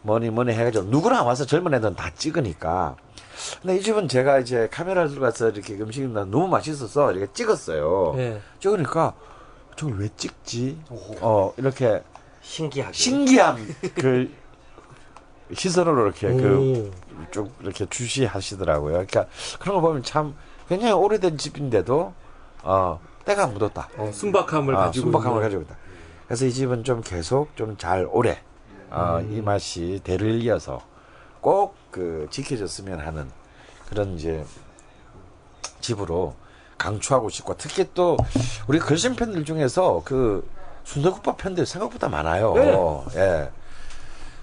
[0.00, 2.96] 뭐니 뭐니 해가지고 누구나 와서 젊은 애들은 다 찍으니까.
[3.62, 8.14] 근데 이 집은 제가 이제 카메라를 들고 가서 이렇게 음식이 나- 너무 맛있어서 이렇게 찍었어요.
[8.18, 8.40] 예.
[8.60, 9.14] 찍으니까
[9.76, 10.78] 저걸 왜 찍지?
[11.20, 12.02] 어 이렇게
[12.42, 12.92] 신기하게.
[12.92, 13.56] 신기한
[13.94, 14.30] 그
[15.54, 17.26] 시선으로 이렇게 그 오.
[17.30, 18.92] 쭉 이렇게 주시하시더라고요.
[18.92, 19.26] 그러니까
[19.60, 20.34] 그런 거 보면 참
[20.68, 22.12] 굉장히 오래된 집인데도
[22.62, 23.88] 어 때가 묻었다.
[23.96, 25.04] 어, 순박함을 아, 가지고.
[25.04, 25.42] 순박함을 있는.
[25.42, 25.76] 가지고 있다.
[26.26, 28.40] 그래서 이 집은 좀 계속 좀 잘 오래
[28.90, 29.32] 어, 음.
[29.32, 30.80] 이 맛이 대를 이어서
[31.40, 33.30] 꼭 그 지켜졌으면 하는
[33.88, 34.44] 그런 이제
[35.80, 36.34] 집으로
[36.76, 38.18] 강추하고 싶고 특히 또
[38.68, 40.46] 우리 걸신 팬들 중에서 그
[40.84, 42.52] 순대국밥 팬들 생각보다 많아요.
[42.54, 42.76] 네.
[43.16, 43.50] 예.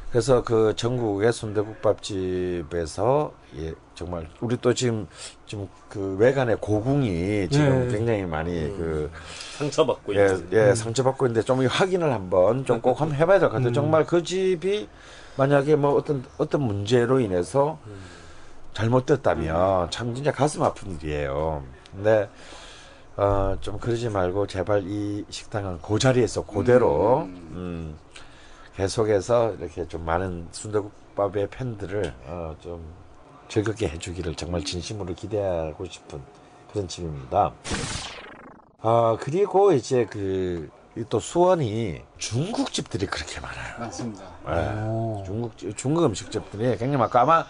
[0.09, 5.07] 그래서 그 전국의 순대국밥집에서 예 정말 우리 또 지금
[5.45, 7.91] 지금 그 외관의 고궁이 지금 예.
[7.95, 9.11] 굉장히 많이 그
[9.59, 10.49] 상처받고 예, 있는.
[10.53, 13.73] 예, 상처받고 있는데 좀 확인을 한번 좀 꼭 한번 해봐야 될 것 같아요.
[13.73, 14.88] 정말 그 집이
[15.38, 17.80] 만약에 뭐 어떤 어떤 문제로 인해서
[18.73, 21.64] 잘못됐다면 참 진짜 가슴 아픈 일이에요.
[21.91, 22.30] 근데
[23.15, 27.95] 어, 좀 그러지 말고 제발 이 식당은 그 자리에서 그대로 음,
[28.76, 32.84] 계속해서 이렇게 좀 많은 순대국밥의 팬들을 어, 좀
[33.47, 36.22] 즐겁게 해주기를 정말 진심으로 기대하고 싶은
[36.72, 37.53] 그런 집입니다.
[38.81, 40.69] 아 그리고 이제 그
[41.10, 43.80] 또 수원이 중국집들이 그렇게 많아요.
[43.80, 44.24] 맞습니다.
[44.49, 45.24] 예.
[45.26, 47.45] 중국 중국 음식점들이 굉장히 많고 아마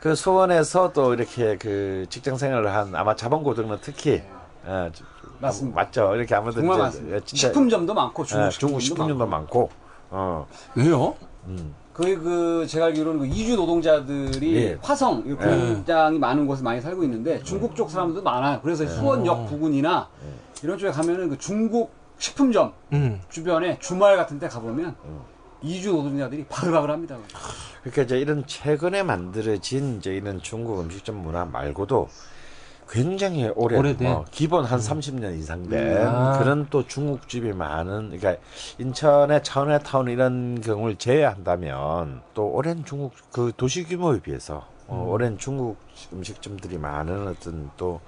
[0.00, 4.22] 그 수원에서 또 이렇게 그 직장 생활을 한 아마 자본고등은 특히
[4.66, 5.04] 예, 저-
[5.38, 5.76] 맞습니다.
[5.80, 6.14] 맞죠.
[6.16, 6.90] 이렇게 아무튼 정말.
[7.12, 9.70] 예, 진짜 식품점도 많고 중국 예, 중국 식품점도 많고
[10.10, 11.14] 어 왜요?
[11.92, 14.78] 거의 그 제가 알기로는 그 이주 노동자들이 예.
[14.82, 18.60] 화성 이 공장이 많은 곳에 많이 살고 있는데 중국 쪽 사람들도 많아요.
[18.62, 20.08] 그래서 수원역 부근이나
[20.62, 23.20] 이런 쪽에 가면은 그 중국 식품점 음.
[23.28, 24.94] 주변에 주말 같은 데 가보면
[25.62, 27.16] 이주 노동자들이 바글바글합니다.
[27.82, 32.08] 그러니까 이제 이런 최근에 만들어진 이제 이런 중국 음식점 문화 말고도
[32.88, 34.12] 굉장히 오래 오래된?
[34.12, 36.38] 어, 기본 한 30년 이상 된 아.
[36.38, 38.36] 그런 또 중국집이 많은 그러니까
[38.78, 45.78] 인천의 차이나타운 이런 경우를 제외한다면 또 오랜 중국 그 도시 규모에 비해서 어, 오랜 중국
[46.12, 48.00] 음식점들이 많은 어떤 또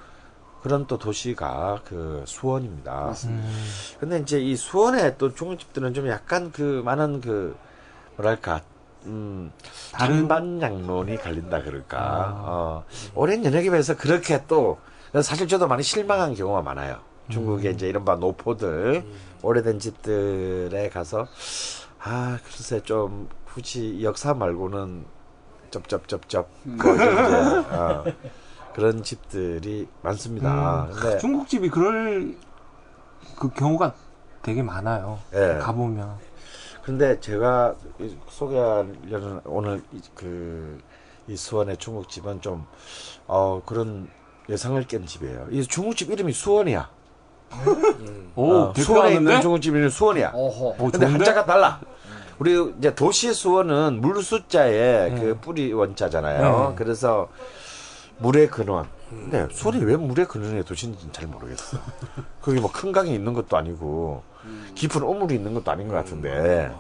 [0.67, 3.15] 그런 또 도시가 그 수원입니다.
[4.01, 7.57] 근데 이제 이 수원의 또 중국집들은 좀 약간 그 많은 그
[8.17, 8.63] 뭐랄까
[9.05, 9.53] 음
[9.93, 12.33] 다른- 반반양론이 갈린다 그럴까.
[12.35, 12.85] 어.
[13.15, 14.79] 오랜 연예계 에서 그렇게 또
[15.23, 16.99] 사실 저도 많이 실망한 경우가 많아요.
[17.31, 19.05] 중국의 이제 이른바 노포들
[19.43, 21.29] 오래된 집들에 가서
[22.01, 25.05] 아 글쎄 좀 굳이 역사 말고는
[25.71, 26.51] 쩝쩝쩝쩝.
[26.65, 28.05] 뭐 이제, 어,
[28.77, 32.37] 그런 집들이 많습니다 근데 중국집이 그럴
[33.39, 33.95] 그 경우가
[34.43, 35.19] 되게 많아요.
[35.35, 35.59] 예.
[35.63, 36.15] 가보면.
[36.83, 40.79] 근데 제가 이- 소개하려는 오늘 이- 그,
[41.27, 42.67] 이 수원의 중국집은 좀,
[43.27, 44.09] 어, 그런
[44.51, 45.47] 예상을 깬 집이에요.
[45.51, 46.89] 이 중국집 이름이 수원이야.
[48.37, 49.41] 오, 어, 수원에 있는?
[49.41, 50.33] 중국집 이름이 수원이야.
[50.35, 50.67] 어허.
[50.67, 51.07] 오, 근데 좋은데?
[51.13, 51.81] 한자가 달라.
[52.39, 55.19] 우리 이제 도시 수원은 물 숫자에 네.
[55.21, 56.69] 그 뿌리 원자잖아요.
[56.71, 56.75] 네.
[56.77, 57.29] 그래서
[58.19, 58.87] 물의 근원.
[59.09, 61.79] 근데 수원이 왜 물의 근원의 도시인지는 잘 모르겠어.
[62.43, 64.23] 거기 뭐 큰 강이 있는 것도 아니고
[64.75, 66.71] 깊은 우물이 있는 것도 아닌 것 같은데.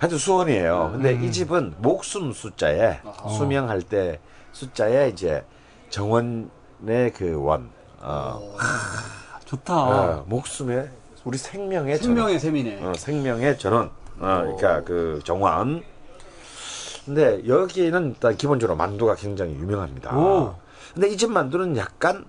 [0.00, 0.90] 하여튼 수원이에요.
[0.92, 3.00] 근데 이 집은 목숨 숫자에
[3.36, 4.18] 수명할 때
[4.52, 5.44] 숫자에 이제
[5.90, 7.70] 정원의 그 원.
[8.00, 8.40] 어,
[9.44, 9.74] 좋다.
[9.74, 10.90] 어, 목숨의
[11.24, 12.16] 우리 생명의 전원.
[12.16, 12.84] 생명의 셈이네.
[12.84, 13.86] 어, 생명의 전원.
[14.18, 15.82] 어, 그러니까 그 정원.
[17.04, 20.16] 근데 여기는 일단 기본적으로 만두가 굉장히 유명합니다.
[20.16, 20.54] 오.
[20.94, 22.24] 근데 이 집 만두는 약간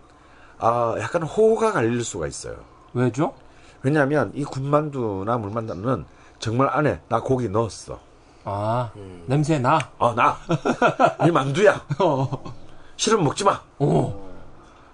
[0.57, 2.56] 아 약간 호가 갈릴 수가 있어요.
[2.93, 3.34] 왜죠?
[3.84, 6.06] 왜냐하면 이 군만두나 물만두는
[6.39, 7.99] 정말 안에 나 고기 넣었어.
[8.43, 8.91] 아,
[9.26, 9.80] 냄새 나.
[9.97, 10.38] 어, 나.
[11.26, 11.84] 이 만두야.
[11.99, 12.53] 어,
[12.95, 13.60] 싫으면 먹지 마.
[13.80, 14.26] 어,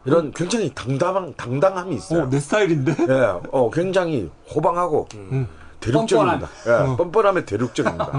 [0.05, 2.23] 이런 굉장히 당당한, 당당함이 있어요.
[2.23, 2.95] 어, 내 스타일인데?
[3.09, 5.47] 예, 어, 굉장히 호방하고 음.
[5.81, 6.47] 대륙적입니다.
[6.63, 6.91] 뻔뻔한.
[6.91, 8.11] 예, 뻔뻔함에 대륙적입니다.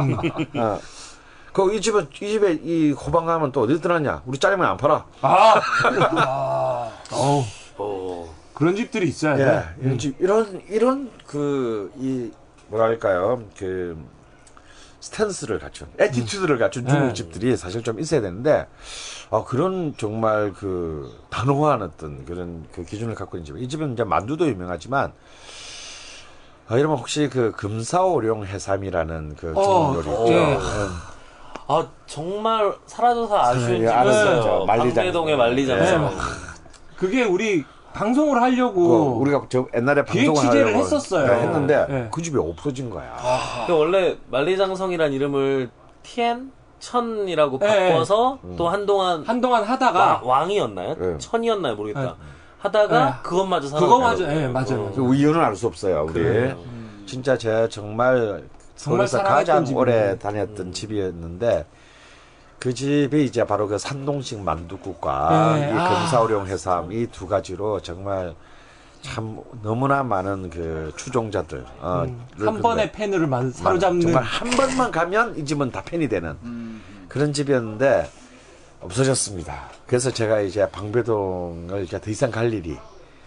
[0.58, 0.78] 아,
[1.52, 4.22] 그, 이 집은, 이 집에 이 호방함은 또 어디 들어갔냐?
[4.24, 5.04] 우리 짜장면 안 팔아.
[5.20, 7.44] 아, 어우,
[8.54, 9.44] 그런 집들이 있어야 돼.
[9.44, 12.30] 예, 이런 집, 이런, 이런, 그, 이,
[12.68, 14.02] 뭐랄까요, 그,
[15.00, 16.92] 스탠스를 갖춘, attitude를 갖춘 네.
[16.92, 18.66] 중국집들이 사실 좀 있어야 되는데,
[19.30, 23.58] 아, 그런 정말 그, 단호한 어떤 그런 그 기준을 갖고 있는 집.
[23.58, 25.12] 이 집은 이제 만두도 유명하지만,
[26.68, 30.32] 아, 여러분 혹시 그 금사오룡 해삼이라는 그 어, 중국 요리 있죠?
[30.32, 30.58] 예.
[31.68, 33.86] 아 정말 사라져서 아쉬운 예.
[33.86, 34.66] 만리장.
[34.66, 36.04] 방배동의 만리장성.
[36.04, 36.16] 네.
[36.96, 37.64] 그게 우리
[37.94, 41.26] 방송을 하려고 그 우리가 저 옛날에 방송을 취재를 하려고 했었어요.
[41.26, 42.08] 네, 했는데 네.
[42.10, 43.16] 그 집이 없어진 거야.
[43.66, 45.70] 그 원래 만리장성이란 이름을
[46.02, 47.90] 티엔 천이라고 네.
[47.90, 50.94] 바꿔서 또 한동안 한동안 하다가 와- 왕이었나요?
[50.98, 51.18] 네.
[51.18, 51.76] 천이었나요?
[51.76, 52.02] 모르겠다.
[52.02, 52.12] 네.
[52.58, 53.12] 하다가 네.
[53.22, 54.26] 그것마저 그거 사라졌어요.
[54.26, 54.92] 맞아, 예, 맞아요.
[54.94, 56.04] 그 이유는 알 수 없어요.
[56.08, 56.56] 우리 그래요.
[57.06, 58.44] 진짜 제가 정말
[58.82, 59.80] 정말 가장 집이네.
[59.80, 61.64] 오래 다녔던 집이었는데
[62.58, 65.88] 그 집이 이제 바로 그 산동식 만두국과 네, 이 아.
[66.00, 68.34] 금사오룡 해삼 이 두 가지로 정말
[69.00, 74.90] 참 너무나 많은 그 추종자들 어, 음, 를한 번에 팬을 만- 사로잡는 정말 한 번만
[74.92, 76.36] 가면 이 집은 다 팬이 되는
[77.08, 78.08] 그런 집이었는데
[78.80, 79.70] 없어졌습니다.
[79.86, 82.76] 그래서 제가 이제 방배동을 이제 더 이상 갈 일이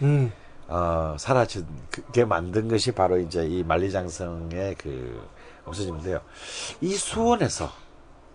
[0.02, 0.32] 음,
[0.68, 5.20] 어, 사라진 그게 만든 것이 바로 이제 이 만리장성의 그
[5.66, 6.20] 없어지는데요.
[6.80, 7.70] 이 수원에서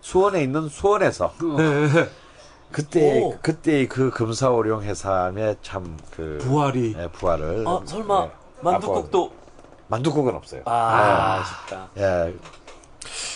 [0.01, 1.33] 수원에 있는 수원에서
[2.71, 3.37] 그때 오.
[3.41, 8.31] 그때 그 금사오룡 해삼의 참그 부활이 부활을 아 설마 예,
[8.61, 9.31] 만두국도
[9.87, 10.61] 만두국은 없어요.
[10.65, 11.89] 아 아쉽다.
[11.97, 12.33] 예.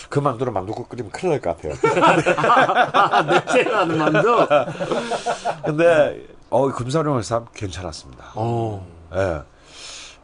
[0.08, 3.24] 그 만두로 만두국 끓이면 큰일 날 것 같아요.
[3.26, 4.46] 냄새 나는 만두.
[5.64, 8.24] 근데 어 금사오룡 해삼 괜찮았습니다.
[8.36, 9.42] 어, 예.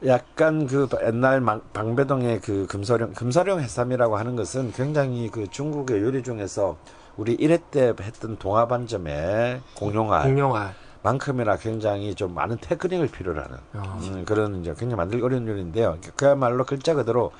[0.06, 6.22] 약간 그 옛날 방- 방배동의 그 금사령 금사령 해삼이라고 하는 것은 굉장히 그 중국의 요리
[6.22, 6.76] 중에서
[7.16, 10.74] 우리 1회 때 했던 동화반점에 공룡알 공룡알.
[11.02, 13.98] 만큼이나 굉장히 좀 많은 테크닉을 필요로 하는 야.
[14.02, 15.98] 음, 그런 이제 굉장히 만들기 어려운 요리인데요.
[16.16, 17.32] 그야말로 글자 그대로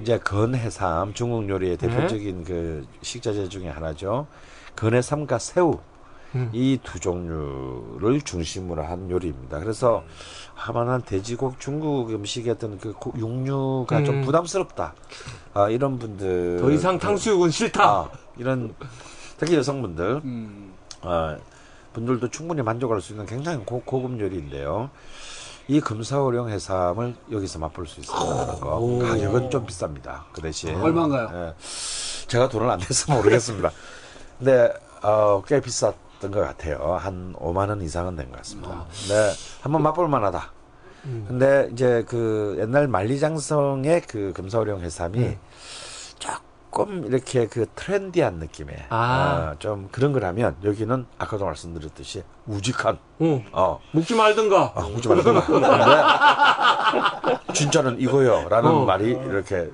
[0.00, 4.26] 이제 건해삼 중국 요리의 대표적인 그 식자재 중에 하나죠.
[4.76, 5.78] 건해삼과 새우
[6.34, 6.50] 음.
[6.52, 9.58] 이두 종류를 중심으로 한 요리입니다.
[9.60, 10.02] 그래서
[10.54, 14.22] 하만한 돼지고기 중국 음식의 어떤 그 고- 육류가 좀 음.
[14.22, 14.94] 부담스럽다.
[15.54, 17.84] 아, 이런 분들 더 이상 탕수육은 싫다.
[17.84, 18.74] 아, 이런
[19.38, 20.72] 특히 여성분들 음.
[21.02, 21.36] 어,
[21.92, 24.90] 분들도 충분히 만족할 수 있는 굉장히 고, 고급 요리인데요.
[25.68, 28.00] 이 금사오룡 해삼을 여기서 맛볼 수.
[28.12, 28.98] 오.
[28.98, 30.22] 가격은 좀 비쌉니다.
[30.32, 30.74] 그 대신.
[30.80, 31.28] 얼마인가요?
[31.32, 31.54] 예.
[32.26, 33.70] 제가 돈을 안 내서 모르겠습니다.
[34.38, 34.72] 근데,
[35.02, 36.94] 어, 꽤 비쌌 던 것 같아요.
[36.96, 38.86] 한 5만 원 이상은 된 것 같습니다.
[39.08, 39.32] 네.
[39.60, 40.52] 한번 맛볼 만하다.
[41.02, 45.36] 근데 이제 그 옛날 만리장성의 그 금사오룡 해삼이
[46.20, 49.50] 조금 이렇게 그 트렌디한 느낌의 아.
[49.52, 54.72] 어, 좀 그런 거라면 여기는 아까도 말씀드렸듯이 우직한 어, 어 먹지 말든가.
[54.76, 55.66] 아, 묻지 말고 근데
[57.52, 58.84] 진짜는 이거요라는 어.
[58.84, 59.72] 말이 이렇게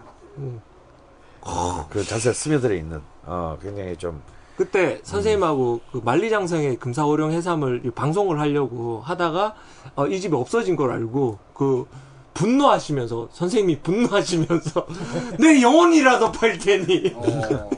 [1.91, 4.23] 그 자세 스며들어 있는 어 굉장히 좀
[4.59, 9.55] 그때 선생님하고 그 만리장성의 금사오룡 해삼을 이 방송을 하려고 하다가
[9.95, 11.87] 어, 이 집이 없어진 걸 알고 그
[12.35, 14.87] 분노하시면서 선생님이 분노하시면서
[15.39, 17.71] 내 영혼이라도 팔 테니 어.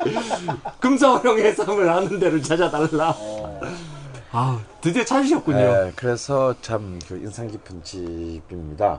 [0.80, 3.14] 금사오룡 해삼을 아는 데를 찾아달라.
[4.32, 5.58] 아 드디어 찾으셨군요.
[5.58, 8.98] 예, 그래서 참 그 인상 깊은 집입니다.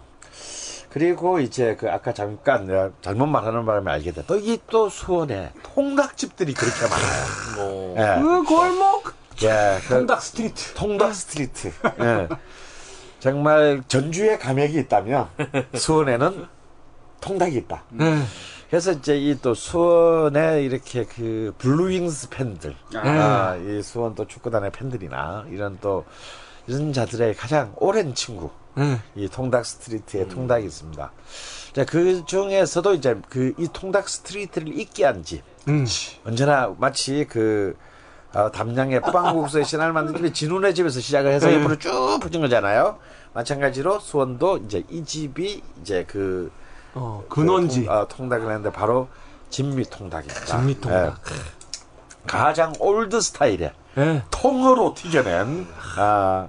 [1.00, 4.28] 그리고 이제 그 아까 잠깐 내가 잘못 말하는 바람에 알게 됐다.
[4.28, 7.26] 또 이 또 수원에 통닭집들이 그렇게 많아요.
[7.60, 7.96] 어.
[7.98, 9.14] 예, 그 골목
[9.44, 10.74] 예, 그 통닭 street.
[10.76, 11.74] 통닭 street.
[12.00, 12.30] 예.
[13.20, 15.28] 정말 전주에 가맥이 있다면
[15.76, 16.46] 수원에는
[17.20, 17.84] 통닭이 있다.
[17.90, 18.22] 네.
[18.70, 25.46] 그래서 이제 이 또 수원에 이렇게 그 블루윙스 팬들, 아, 이 수원 또 축구단의 팬들이나
[25.50, 26.06] 이런 또
[26.68, 29.00] 이런 자들의 가장 오랜 친구, 네.
[29.16, 31.12] 이 통닭 street에 통닭이 있습니다.
[31.74, 35.86] 자, 그 중에서도 이제 그 이 통닭 street를 있게 한 집, 음.
[36.26, 37.78] 언제나 마치 그
[38.34, 41.56] 어, 담양의 빵국수의 신화를 만든 집이 진우네 집에서 시작을 해서 네.
[41.56, 42.98] 옆으로 쭉 퍼진 거잖아요.
[43.34, 46.52] 마찬가지로 수원도 이제 이 집이 이제 그
[46.94, 47.82] 어, 근원지.
[47.82, 49.08] 그 통, 어, 통닭을 했는데 바로
[49.50, 50.46] 진미 통닭입니다.
[50.46, 51.18] 진미 통닭.
[51.32, 51.36] 예.
[52.28, 54.24] 가장 old 스타일의 예.
[54.32, 56.48] 통으로 튀겨낸 아,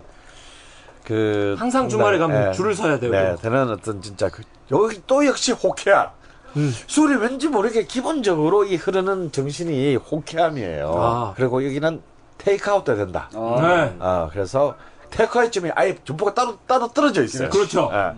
[1.07, 3.13] 그 항상 주말에 가면 네, 줄을 서야 되고.
[3.13, 4.43] 네, 되는 어떤 진짜 그
[4.73, 6.09] 여기 또 역시 호쾌함.
[6.57, 6.75] 음.
[6.89, 10.93] 술이 왠지 모르게 기본적으로 이 흐르는 정신이 호쾌함이에요.
[10.97, 11.35] 아.
[11.37, 12.03] 그리고 여기는
[12.39, 13.29] 테이크아웃도 된다.
[13.33, 13.97] 네.
[14.01, 14.75] 어, 그래서
[15.11, 17.51] 테이크아웃점이 아예 점포가 따로 따로 떨어져 있어요.
[17.51, 17.89] 그렇죠.
[17.93, 18.13] 예.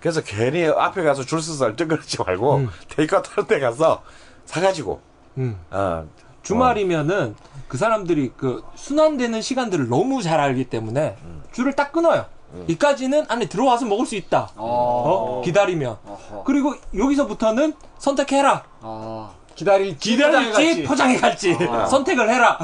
[0.00, 4.02] 그래서 괜히 앞에 가서 줄 서서 얼쩡거리지 말고 테이크아웃 할때 가서
[4.46, 5.00] 사가지고
[5.36, 5.58] 음.
[5.70, 6.06] 어,
[6.42, 7.34] 주말이면은
[7.72, 11.16] 그 사람들이 그 순환되는 시간들을 너무 잘 알기 때문에
[11.54, 12.26] 줄을 딱 끊어요.
[12.68, 14.50] 이까지는 안에 들어와서 먹을 수 있다.
[14.56, 15.40] 어?
[15.42, 15.96] 기다리면.
[16.44, 18.62] 그리고 여기서부터는 선택해라.
[18.82, 21.56] 아, 기다릴지, 기다릴지 포장해 갈지.
[21.56, 22.58] 갈지 선택을 해라.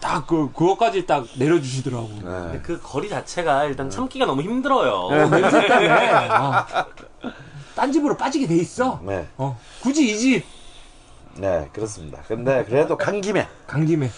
[0.00, 2.08] 딱그 그거까지 딱 내려주시더라고.
[2.08, 2.20] 네.
[2.22, 5.28] 근데 그 거리 자체가 일단 참기가 너무 힘들어요.
[5.28, 6.64] 냄새 때문에 어.
[7.76, 9.00] 딴 집으로 빠지게 돼 있어.
[9.04, 9.58] 네, 어.
[9.82, 10.57] 굳이 이 집
[11.38, 12.22] 네 그렇습니다.
[12.26, 14.10] 근데 그래도 간 김에 간 김에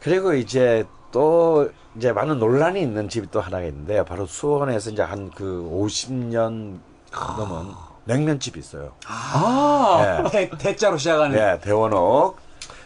[0.00, 5.30] 그리고 이제 또 이제 많은 논란이 있는 집이 또 하나가 있는데 바로 수원에서 이제 한
[5.34, 6.78] 그 50년
[7.12, 7.72] 넘은
[8.04, 8.92] 냉면집이 있어요.
[9.06, 11.36] 아, 네, 대, 대자로 시작하는.
[11.36, 12.38] 네 대원옥.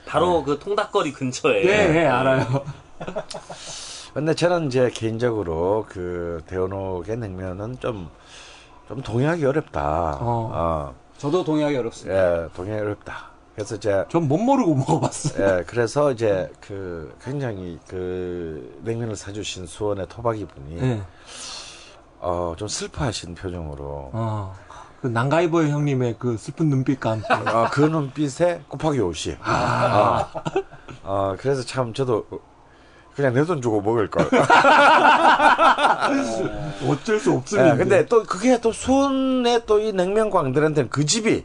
[0.06, 1.62] 바로 그 통닭거리 근처에.
[1.64, 2.64] 네, 네 알아요.
[4.14, 8.08] 근데 저는 이제 개인적으로 그 대원옥의 냉면은 좀
[8.90, 10.18] 좀 동의하기 어렵다.
[10.20, 10.50] 어.
[10.52, 12.42] 어, 저도 동의하기 어렵습니다.
[12.42, 13.29] 예, 동의하기 어렵다.
[13.60, 15.58] 그래서 이제 전 못 모르고 먹어봤어요.
[15.58, 21.02] 예, 그래서 이제 그 굉장히 그 냉면을 사주신 수원의 토박이 분이 네.
[22.20, 24.54] 어, 좀 슬퍼하신 표정으로 어.
[25.02, 27.26] 그 난가이버 형님의 그 슬픈 눈빛과 함께.
[27.50, 29.38] 어, 그 눈빛에 곱하기 50.
[29.46, 30.26] 어,
[31.02, 32.24] 어, 그래서 참 저도
[33.14, 34.26] 그냥 내 돈 주고 먹을 걸.
[36.88, 37.72] 어쩔 수 없습니다.
[37.72, 41.44] 예, 근데 또 그게 또 수원의 또 이 냉면광들한테는 그 집이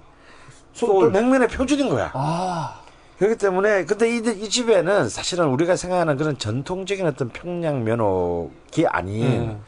[0.76, 2.12] 수- 또 냉면의 표준인 거야.
[2.14, 2.82] 아,
[3.18, 9.24] 그렇기 때문에 근데 이, 이 집에는 사실은 우리가 생각하는 그런 전통적인 어떤 평양 면옥이 아닌
[9.42, 9.64] 음.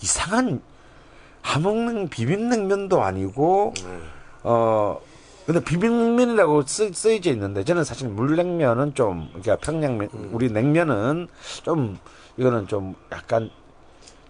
[0.00, 0.60] 이상한
[1.42, 3.74] 함흥냉 비빔냉면도 아니고
[4.42, 4.98] 어
[5.46, 11.28] 근데 비빔냉면이라고 쓰, 쓰여져 있는데 저는 사실 물냉면은 좀 그러니까 평양 면 우리 냉면은
[11.62, 11.98] 좀
[12.38, 13.50] 이거는 좀 약간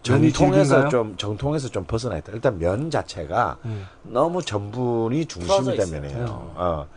[0.02, 0.88] 정통에서?
[0.88, 2.32] 좀 정통에서 좀 벗어나 있다.
[2.32, 3.86] 일단 면 자체가 음.
[4.02, 5.76] 너무 전분이 중심이 있어요.
[5.76, 6.52] 되면이에요.
[6.56, 6.88] 어.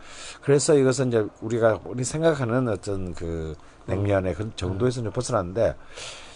[0.42, 3.54] 그래서 이것은 이제 우리가 우리 생각하는 어떤 그
[3.86, 5.74] 냉면의 그 정도에서 좀 벗어났는데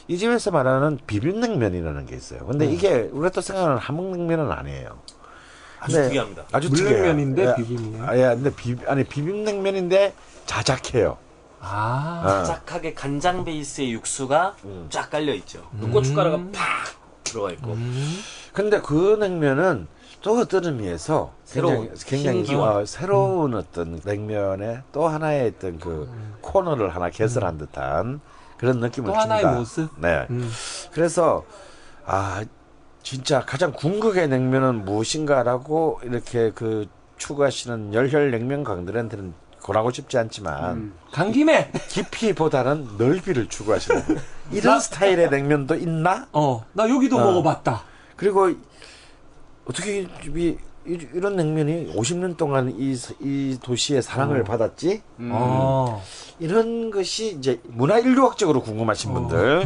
[0.09, 2.47] 이 집에서 말하는 비빔냉면이라는 게 있어요.
[2.47, 4.99] 근데 이게 우리가 또 생각하는 함흥냉면은 아니에요.
[5.81, 6.45] 아주 특이합니다.
[6.53, 7.57] 아주 물냉면인데 특이해요.
[7.57, 8.05] 비빔이에요?
[8.07, 10.15] 아, 예, 근데 비 아니 비빔냉면인데
[10.47, 11.19] 자작해요.
[11.69, 12.45] 아, 어.
[12.45, 14.87] 짝하게 간장 베이스의 육수가 음.
[14.91, 15.69] 쫙 깔려 있죠.
[15.81, 17.73] 또 고춧가루가 팍 들어가 있고.
[17.73, 18.19] 음.
[18.53, 19.89] 근데 그 냉면은
[20.23, 22.61] 또 어떤 의미에서 새로운, 굉장히, 굉장히.
[22.61, 26.11] 어, 새로운 어떤 냉면의 또 하나의 어떤 그
[26.41, 28.21] 코너를 하나 개설한 듯한
[28.57, 29.59] 그런 느낌을 또 하나의 줍니다.
[29.59, 29.91] 모습?
[30.01, 30.27] 네.
[30.31, 30.51] 음.
[30.93, 31.45] 그래서
[32.07, 32.45] 아
[33.03, 36.87] 진짜 가장 궁극의 냉면은 무엇인가라고 이렇게 그
[37.19, 39.35] 추구하시는 열혈 냉면 강들한테는
[39.67, 44.01] 권하고 싶지 않지만 간 김에 깊이보다는 넓이를 추구하시는
[44.53, 46.29] 이런 스타일의 냉면도 있나?
[46.33, 47.25] 어, 나 여기도 어.
[47.25, 47.83] 먹어봤다.
[48.15, 48.53] 그리고
[49.65, 50.57] 어떻게 이,
[50.87, 55.03] 이- 이런 냉면이 50년 동안 이, 이 도시의 사랑을 받았지?
[55.31, 56.03] 어.
[56.39, 59.65] 이런 것이 이제 문화 인류학적으로 궁금하신 분들은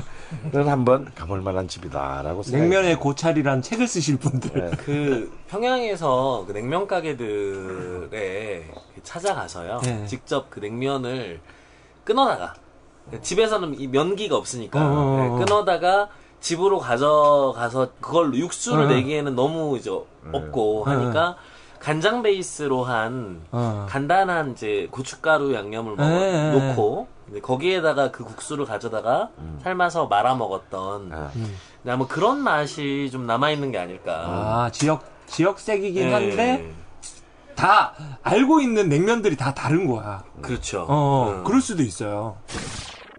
[0.69, 2.69] 한번 가볼 만한 집이다라고 생각해요.
[2.71, 4.51] 냉면의 고찰이란 책을 쓰실 분들.
[4.71, 4.77] 네.
[4.85, 8.71] 그 평양에서 그 냉면 가게들에
[9.03, 9.81] 찾아가서요.
[9.85, 10.07] 네.
[10.07, 11.41] 직접 그 냉면을
[12.05, 12.55] 끊어다가
[13.23, 15.39] 집에서는 이 면기가 없으니까 어, 어, 어.
[15.39, 16.09] 네, 끊어다가
[16.41, 18.89] 집으로 가져가서 그걸 육수를 어.
[18.89, 19.91] 내기에는 너무 이제
[20.33, 21.37] 없고 하니까
[21.79, 23.87] 간장 베이스로 한 어.
[23.89, 26.53] 간단한 이제 고춧가루 양념을 먹어 네.
[26.53, 29.31] 놓고 이제 거기에다가 그 국수를 가져다가
[29.63, 31.31] 삶아서 말아 먹었던 아.
[31.33, 34.25] 근데 아마 그런 맛이 좀 남아 있는 게 아닐까.
[34.27, 36.13] 아, 지역, 지역색이긴 네.
[36.13, 36.75] 한데,
[37.55, 40.23] 다 알고 있는 냉면들이 다 다른 거야.
[40.43, 40.85] 그렇죠.
[40.89, 41.45] 어, 음.
[41.45, 42.37] 그럴 수도 있어요.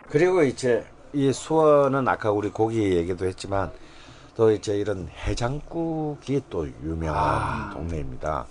[0.10, 3.72] 그리고 이제 이 수원은 아까 우리 고기 얘기도 했지만
[4.36, 8.46] 또 이제 이런 해장국이 또 유명한 동네입니다.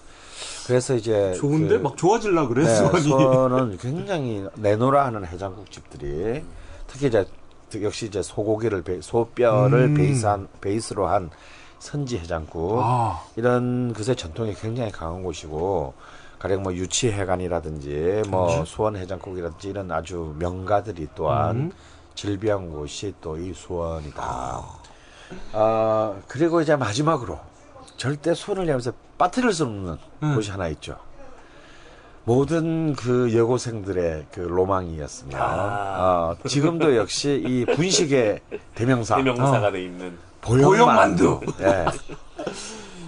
[0.66, 1.78] 그래서 이제 좋은데?
[1.78, 3.00] 그- 막 좋아질라 그래, 네, 수원이.
[3.02, 6.42] 수원은 굉장히 내노라 하는 해장국 집들이
[6.86, 7.26] 특히 이제
[7.82, 9.94] 역시 이제 소고기를 베- 소뼈를 음.
[9.94, 11.30] 베이스한 베이스로 한
[11.78, 13.20] 선지 해장국 아.
[13.36, 15.94] 이런 것의 전통이 굉장히 강한 곳이고
[16.38, 21.72] 가령 뭐 유치해관이라든지 뭐 수원 해장국이라든지 이런 아주 명가들이 또한 음.
[22.24, 24.62] 질비한 곳이 또 이 수원이다.
[25.52, 27.38] 아 그리고 이제 마지막으로
[27.96, 30.34] 절대 손을 내면서 빠뜨릴 수 없는 음.
[30.34, 30.98] 곳이 하나 있죠.
[32.24, 35.42] 모든 그 여고생들의 그 로망이었습니다.
[35.42, 36.36] 아.
[36.42, 38.40] 어, 지금도 역시 이 분식의
[38.74, 40.18] 대명사 대명사가 돼 있는.
[40.42, 41.40] 보형만두.
[41.60, 41.86] 예.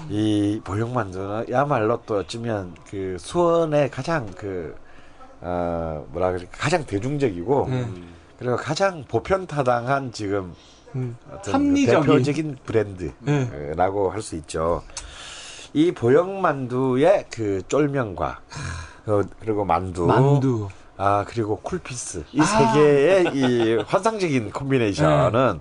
[0.08, 4.74] 이 보형만두는 야말로 또 어쩌면 그 수원의 가장 그,
[5.40, 7.86] 어, 뭐라 그럴까, 가장 대중적이고, 네.
[8.42, 10.52] 그리고 가장 보편타당한 지금
[10.96, 12.00] 음, 어떤 합리적인.
[12.02, 14.82] 그 대표적인 브랜드라고 할 수 있죠.
[15.72, 18.40] 이 보형만두의 그 쫄면과
[19.04, 20.68] 그- 그리고 만두, 만두.
[20.96, 25.60] 아 그리고 쿨피스 이세 개의 이 환상적인 콤비네이션은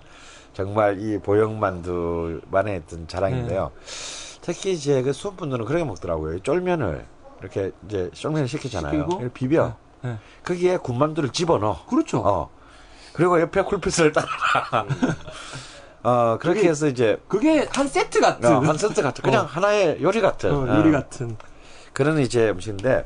[0.54, 3.72] 정말 이 보형만두만의 어떤 자랑인데요.
[4.42, 6.38] 특히 이제 그 수원 분들은 그렇게 먹더라고요.
[6.38, 7.06] 이 쫄면을
[7.42, 9.08] 이렇게 이제 쫄면을 시키잖아요.
[9.34, 9.76] 비벼.
[10.04, 10.18] 네.
[10.44, 11.86] 거기에 군만두를 집어넣어.
[11.88, 12.20] 그렇죠.
[12.20, 12.50] 어.
[13.14, 14.28] 그리고 옆에 쿨피스를 따라.
[16.04, 18.52] 어, 그렇게 그게- 해서 이제 그게 한 세트 같은.
[18.52, 19.48] 어, 한 세트 같은 그냥 어.
[19.48, 21.38] 하나의 요리 같은 어, 요리 어, 같은.
[21.94, 23.06] 그런 이제 음식인데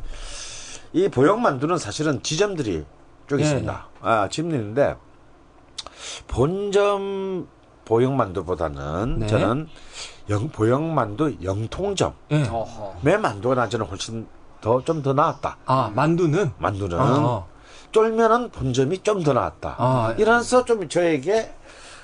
[0.93, 2.85] 이 보형만두는 사실은 지점들이
[3.27, 3.43] 쭉 예.
[3.43, 3.87] 있습니다.
[4.01, 4.95] 아, 지점이 있는데
[6.27, 7.47] 본점
[7.85, 9.27] 보형만두보다는 네.
[9.27, 9.67] 저는
[10.29, 12.43] 영, 보형만두 영통점의 예.
[12.49, 12.95] 어허.
[13.17, 14.27] 만두가 난 저는 훨씬
[14.61, 15.57] 더 좀 더 나았다.
[15.65, 16.51] 아, 만두는?
[16.57, 17.45] 만두는 아,
[18.05, 19.75] 쫄면은 본점이 좀 더 나았다.
[19.79, 21.49] 아, 이래서 좀 저에게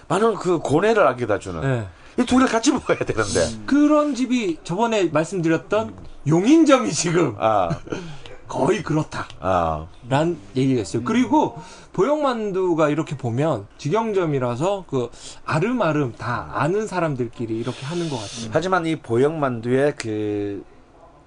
[0.08, 1.88] 많은 그 고뇌를 안겨다 주는 예.
[2.24, 5.94] 이두 개를 같이 먹어야 되는데 그런 집이 저번에 말씀드렸던
[6.28, 7.70] 용인점이 지금 아,
[8.48, 9.28] 거의 그렇다.
[9.42, 11.04] 아, 란 얘기가 있어요.
[11.04, 11.62] 그리고
[11.92, 15.10] 보형만두가 이렇게 보면 직영점이라서 그
[15.46, 18.50] 아름아름 다 아는 사람들끼리 이렇게 하는 것 같아요.
[18.54, 20.64] 하지만 이 보형만두의 그,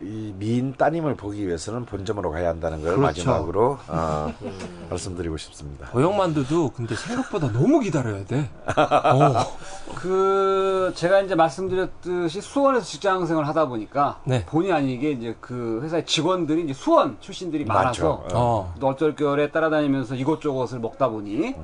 [0.01, 3.01] 이 미인 따님을 보기 위해서는 본점으로 가야 한다는 걸 그렇죠.
[3.01, 4.35] 마지막으로 어,
[4.91, 5.87] 말씀드리고 싶습니다.
[5.91, 8.51] 보형만두도 근데 생각보다 너무 기다려야 돼.
[8.77, 9.35] 어.
[9.97, 14.45] 그 제가 이제 말씀드렸듯이 수원에서 직장 생활을 하다 보니까 네.
[14.47, 17.87] 본의 아니게 이제 그 회사의 직원들이 이제 수원 출신들이 많아서
[18.19, 18.27] 많죠.
[18.35, 18.75] 어.
[18.81, 21.55] 또 어쩔결에 따라다니면서 이것저것을 먹다 보니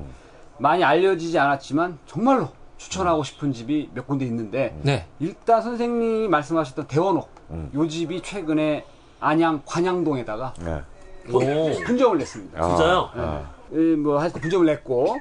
[0.57, 5.05] 많이 알려지지 않았지만 정말로 추천하고 싶은 집이 몇 군데 있는데 네.
[5.19, 7.40] 일단 선생님이 말씀하셨던 대원옥 음.
[7.73, 8.85] 요 집이 최근에
[9.19, 10.81] 안양 관양동에다가 네.
[11.85, 12.61] 분점을 냈습니다.
[12.67, 13.09] 진짜요?
[13.15, 15.17] 아, 이뭐 하여튼 분점을 냈고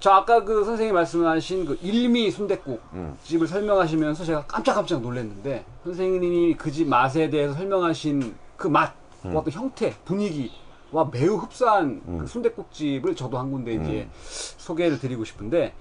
[0.00, 3.16] 저 아까 그 선생님이 말씀하신 그 일미 순댓국 음.
[3.22, 9.32] 집을 설명하시면서 제가 깜짝깜짝 놀랐는데 선생님이 그 집 맛에 대해서 설명하신 그 맛, 음.
[9.32, 14.10] 그 어떤 형태, 분위기와 매우 흡사한 그 순댓국 집을 저도 한 군데 이제 음.
[14.22, 15.74] 소개를 드리고 싶은데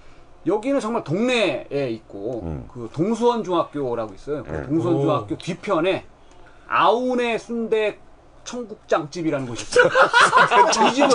[0.45, 2.69] 여기는 정말 동네에 있고 음.
[2.71, 4.43] 그 동수원 중학교라고 있어요.
[4.43, 4.65] 그 네.
[4.67, 6.05] 동수원 중학교 뒤편에
[6.67, 7.99] 아운의 순대
[8.45, 9.89] 청국장집이라는 곳이 있어요.
[10.89, 11.09] 이 집은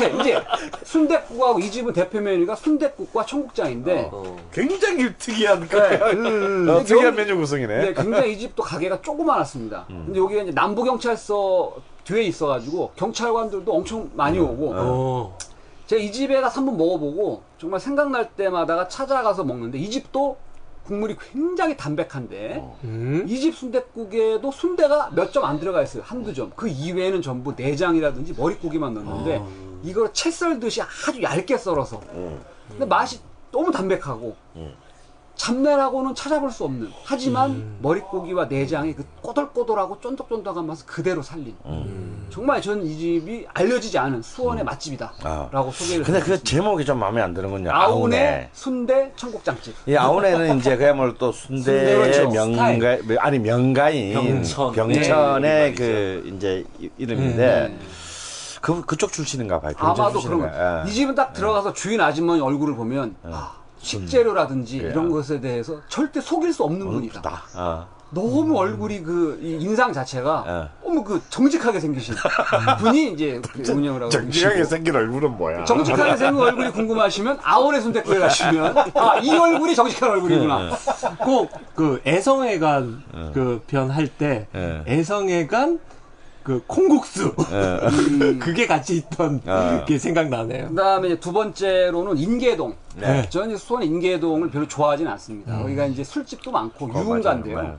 [0.00, 0.42] 네, 이제
[0.82, 4.10] 순대국하고 이 집은 대표 메뉴가 순대국과 청국장인데
[4.52, 5.68] 굉장히 특이한 네.
[5.68, 7.78] 그, 어, 특이한 메뉴 구성이네.
[7.84, 9.84] 네, 굉장히 이 집도 가게가 조그만했습니다.
[9.88, 15.38] 근데 여기가 이제 남부 경찰서 뒤에 있어가지고 경찰관들도 엄청 많이 오고 어.
[15.92, 20.38] 제가 이 집에 가서 한번 먹어보고 정말 생각날 때마다가 찾아가서 먹는데 이 집도
[20.84, 23.26] 국물이 굉장히 담백한데 음.
[23.28, 26.02] 이집 순댓국에도 순대가 몇 점 안 들어가 있어요.
[26.04, 26.50] 한두 점.
[26.56, 29.42] 그 이외에는 전부 내장이라든지 머릿고기만 넣는데
[29.82, 32.00] 이걸 채 썰듯이 아주 얇게 썰어서.
[32.68, 33.20] 근데 맛이
[33.52, 34.34] 너무 담백하고
[35.34, 41.56] 잡내라고는 찾아볼 수 없는 하지만 머릿고기와 내장의 그 꼬들꼬들하고 쫀득쫀득한 맛을 그대로 살린
[42.30, 45.48] 정말 전이 집이 알려지지 않은 수원의 맛집이다 아.
[45.50, 46.42] 라고 소개를 근데 그.
[46.42, 47.70] 제목이 좀 마음에 안 드는군요.
[47.70, 48.50] 아운의 아우네.
[48.52, 54.72] 순대 청국장집 이 아우네는 이제 그야말로 또 순대의 순대로 명가, 아니 명가인 병천.
[54.72, 55.74] 병천의 네.
[55.74, 57.78] 그 이제 이- 이름인데
[58.60, 59.72] 그 그쪽 출신인가 봐요.
[59.76, 60.50] 아마도 그런 출신인가.
[60.82, 60.86] 거.
[60.86, 60.90] 예.
[60.90, 64.92] 이 집은 딱 들어가서 주인 아주머니 얼굴을 보면 아, 식재료라든지 그래요.
[64.92, 67.20] 이런 것에 대해서 절대 속일 수 없는 분이다.
[67.20, 67.86] 다 어.
[68.14, 70.86] 너무 얼굴이 그이 인상 자체가 예.
[70.86, 72.14] 너무 그 정직하게 생기신
[72.78, 74.68] 분이 이제 그 운영을 하고 정직하게 계시고.
[74.68, 75.64] 생긴 얼굴은 뭐야?
[75.64, 80.70] 정직하게 생긴 얼굴이 궁금하시면 아오레 순댓국에 가시면 아 이 얼굴이 정직한 얼굴이구나.
[81.24, 83.02] 꼭 그 애성회관
[83.32, 84.82] 그 편 할때 예.
[84.86, 85.80] 애성회관
[86.42, 88.38] 그 콩국수 예.
[88.38, 89.84] 그게 같이 있던 아.
[89.84, 90.68] 게 생각나네요.
[90.68, 92.74] 그다음에 두 번째로는 인계동.
[92.96, 93.28] 네.
[93.28, 95.58] 저는 이제 수원 인계동을 별로 좋아하진 않습니다.
[95.58, 97.56] 거기가 이제 술집도 많고 어, 유흥가인데요.
[97.56, 97.78] 맞아요.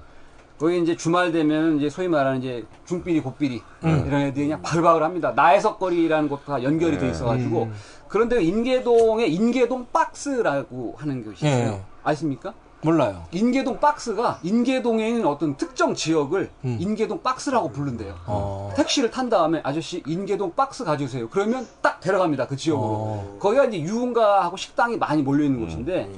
[0.60, 5.34] 거기 이제 주말 되면 이제 소위 말하는 이제 중삐리 고삐리 이런 애들이 그냥 바글바글 합니다.
[5.36, 7.70] 나해석거리라는 곳과 연결이 돼 있어가지고
[8.08, 11.72] 그런데 인계동에 인계동 박스라고 하는 곳이 있어요.
[11.72, 11.82] 예.
[12.04, 12.54] 아십니까?
[12.84, 13.24] 몰라요.
[13.32, 18.14] 인계동 박스가 인계동에 있는 어떤 특정 지역을 인계동 박스라고 부른대요.
[18.28, 18.72] 어.
[18.76, 21.30] 택시를 탄 다음에 아저씨 인계동 박스 가주세요.
[21.30, 22.48] 그러면 딱 데려갑니다.
[22.48, 22.88] 그 지역으로.
[22.90, 23.38] 어.
[23.40, 26.10] 거기가 이제 유흥가하고 식당이 많이 몰려 있는 곳인데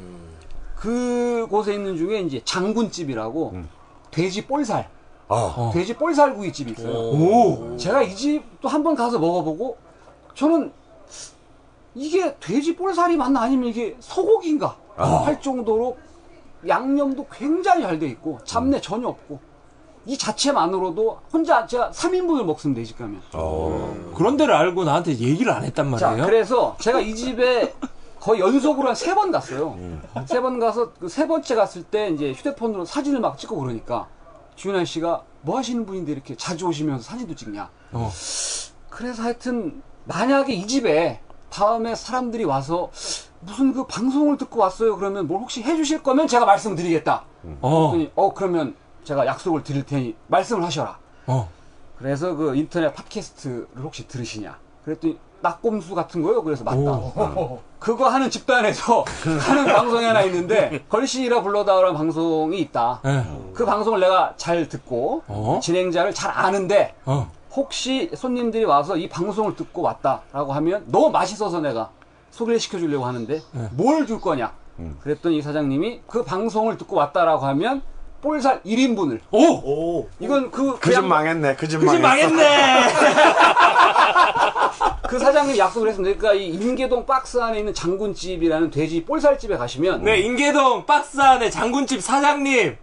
[0.76, 3.54] 그 곳에 있는 중에 이제 장군집이라고
[4.12, 4.90] 돼지 볼살,
[5.28, 5.72] 어.
[5.74, 6.94] 돼지 볼살 구이 집이 있어요.
[6.94, 7.78] 오.
[7.78, 9.78] 제가 이 집도 한 번 가서 먹어보고
[10.34, 10.72] 저는
[11.94, 15.98] 이게 돼지 볼살이 맞나 아니면 이게 소고기인가 할 정도로
[16.68, 19.40] 양념도 굉장히 잘 돼 있고 잡내 전혀 없고
[20.08, 23.22] 이 자체만으로도 혼자 제가 3인분을 먹습니다 이 집 가면.
[24.16, 26.26] 그런 데를 알고 나한테 얘기를 안 했단 자, 말이에요.
[26.28, 27.74] 그래서 제가 이 집에
[28.20, 29.78] 거의 연속으로 한 세 번 갔어요.
[30.28, 34.08] 세 번 가서 그 세 번째 갔을 때 이제 휴대폰으로 사진을 막 찍고 그러니까
[34.56, 37.70] 주윤아 씨가 뭐 하시는 분인데 이렇게 자주 오시면서 사진도 찍냐.
[37.94, 38.12] 어.
[38.90, 41.20] 그래서 하여튼 만약에 이 집에
[41.56, 42.90] 다음에 사람들이 와서
[43.40, 47.24] 무슨 그 방송을 듣고 왔어요 그러면 뭘 혹시 해주실 거면 제가 말씀을 드리겠다.
[47.62, 48.76] 어, 그랬더니 어 그러면
[49.06, 50.98] 제가 약속을 드릴 테니 말씀을 하셔라.
[51.28, 51.48] 어.
[51.98, 54.58] 그래서 그 인터넷 팟캐스트를 혹시 들으시냐?
[54.84, 56.44] 그랬더니 낙곰수 같은 거요.
[56.44, 57.00] 그래서 맞다.
[57.80, 59.06] 그거 하는 집단에서
[59.48, 63.00] 하는 방송이 하나 있는데 걸신이라 불러다라는 방송이 있다.
[63.06, 63.24] 예.
[63.54, 65.60] 그 방송을 내가 잘 듣고 어?
[65.62, 67.32] 진행자를 잘 아는데 어.
[67.56, 71.90] 혹시 손님들이 와서 이 방송을 듣고 왔다라고 하면 너무 맛있어서 내가
[72.32, 73.42] 소개를 시켜주려고 하는데
[73.72, 74.52] 뭘 줄 거냐?
[75.02, 77.82] 그랬더니 이 사장님이 그 방송을 듣고 왔다라고 하면
[78.22, 79.40] 볼살 1인분을 오!
[79.40, 80.10] 오.
[80.20, 81.56] 이건 그 그 집 망했네.
[81.56, 81.86] 그 집 그.
[81.86, 82.84] 망했네!
[85.08, 86.18] 그 사장님이 약속을 했습니다.
[86.18, 92.02] 그러니까 이 임계동 박스 안에 있는 장군집이라는 돼지 볼살집에 가시면 네, 인계동 박스 안에 장군집
[92.02, 92.76] 사장님,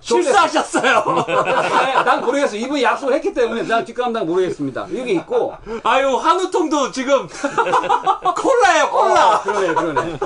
[0.00, 1.04] 실수하셨어요.
[1.26, 2.56] 네, 난 모르겠어.
[2.56, 4.86] 이분이 약속을 했기 때문에 난 뒷감당 모르겠습니다.
[4.96, 7.28] 여기 있고 아유, 한우통도 지금
[8.36, 9.36] 콜라예요, 콜라!
[9.36, 10.18] 어, 그러네, 그러네.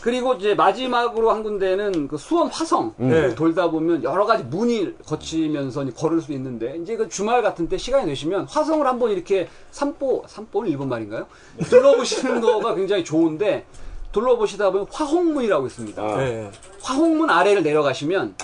[0.00, 3.34] 그리고 이제 마지막으로 한 군데는 그 수원 화성 네.
[3.34, 8.06] 돌다 보면 여러 가지 문이 거치면서 걸을 수 있는데 이제 그 주말 같은 때 시간이
[8.06, 11.26] 되시면 화성을 한번 이렇게 산보 산보는 일본 말인가요?
[11.64, 13.64] 둘러보시는 거가 굉장히 좋은데
[14.12, 16.02] 둘러보시다 보면 화홍문이라고 있습니다.
[16.18, 16.50] 네.
[16.82, 18.36] 화홍문 아래를 내려가시면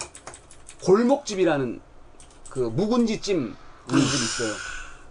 [0.85, 1.81] 골목집이라는
[2.51, 3.55] 그 묵은지찜
[3.89, 4.53] 집이 있어요.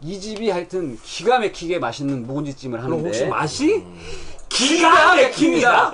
[0.03, 3.84] 이 집이 하여튼 기가 막히게 맛있는 묵은지찜을 그럼 하는데 혹시 맛이
[4.49, 5.91] 기가 막힙니다.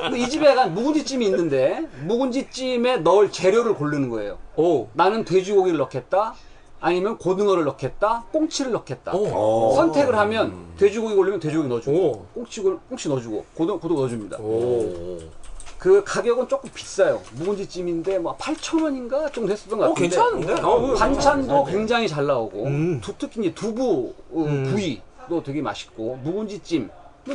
[0.00, 4.38] 근데 이 집에 약간 묵은지찜이 있는데 묵은지찜에 넣을 재료를 고르는 거예요.
[4.56, 4.88] 오.
[4.94, 6.34] 나는 돼지고기를 넣겠다.
[6.80, 8.24] 아니면 고등어를 넣겠다.
[8.32, 9.14] 꽁치를 넣겠다.
[9.14, 9.74] 오.
[9.76, 12.26] 선택을 하면 돼지고기 고르면 돼지고기 넣어주고 오.
[12.34, 14.38] 꽁치 고 꽁치 넣어주고 고등 고등어 넣어줍니다.
[14.38, 15.18] 오.
[15.80, 17.22] 그 가격은 조금 비싸요.
[17.32, 20.08] 묵은지찜인데 뭐 8천 원인가 정도 했었던 것 어, 같은데.
[20.10, 20.60] 괜찮은데?
[20.60, 23.00] 어, 반찬도 굉장히 잘 나오고 음.
[23.00, 24.64] 두, 특히 이제 두부 어, 음.
[24.64, 26.90] 부위도 되게 맛있고 묵은지찜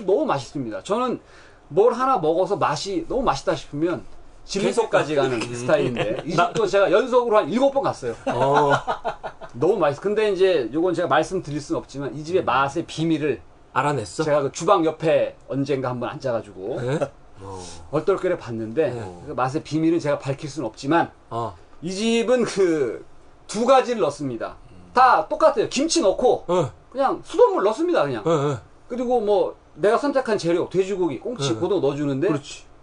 [0.05, 0.83] 너무 맛있습니다.
[0.83, 1.19] 저는
[1.69, 4.03] 뭘 하나 먹어서 맛이 너무 맛있다 싶으면
[4.43, 8.13] 진리석까지 가는 스타일인데 이 집도 제가 연속으로 한 일곱 번 갔어요.
[8.27, 8.73] 어.
[9.53, 10.01] 너무 맛있어.
[10.01, 13.41] 근데 이제 요건 제가 말씀드릴 수는 없지만 이 집의 맛의 비밀을
[13.73, 14.23] 알아냈어?
[14.23, 16.99] 제가 그 주방 옆에 언젠가 한번 앉아가지고 네?
[17.91, 19.21] 얼떨결에 봤는데 네.
[19.27, 21.55] 그 맛의 비밀은 제가 밝힐 수는 없지만 어.
[21.81, 23.05] 이 집은 그
[23.47, 24.55] 두 가지를 넣습니다.
[24.93, 25.69] 다 똑같아요.
[25.69, 26.71] 김치 넣고 어.
[26.91, 28.03] 그냥 수돗물 넣습니다.
[28.03, 28.23] 그냥.
[28.25, 28.29] 어.
[28.31, 28.59] 어.
[28.87, 31.59] 그리고 뭐 내가 선택한 재료 돼지고기, 꽁치, 네.
[31.59, 32.29] 고등어 넣어주는데.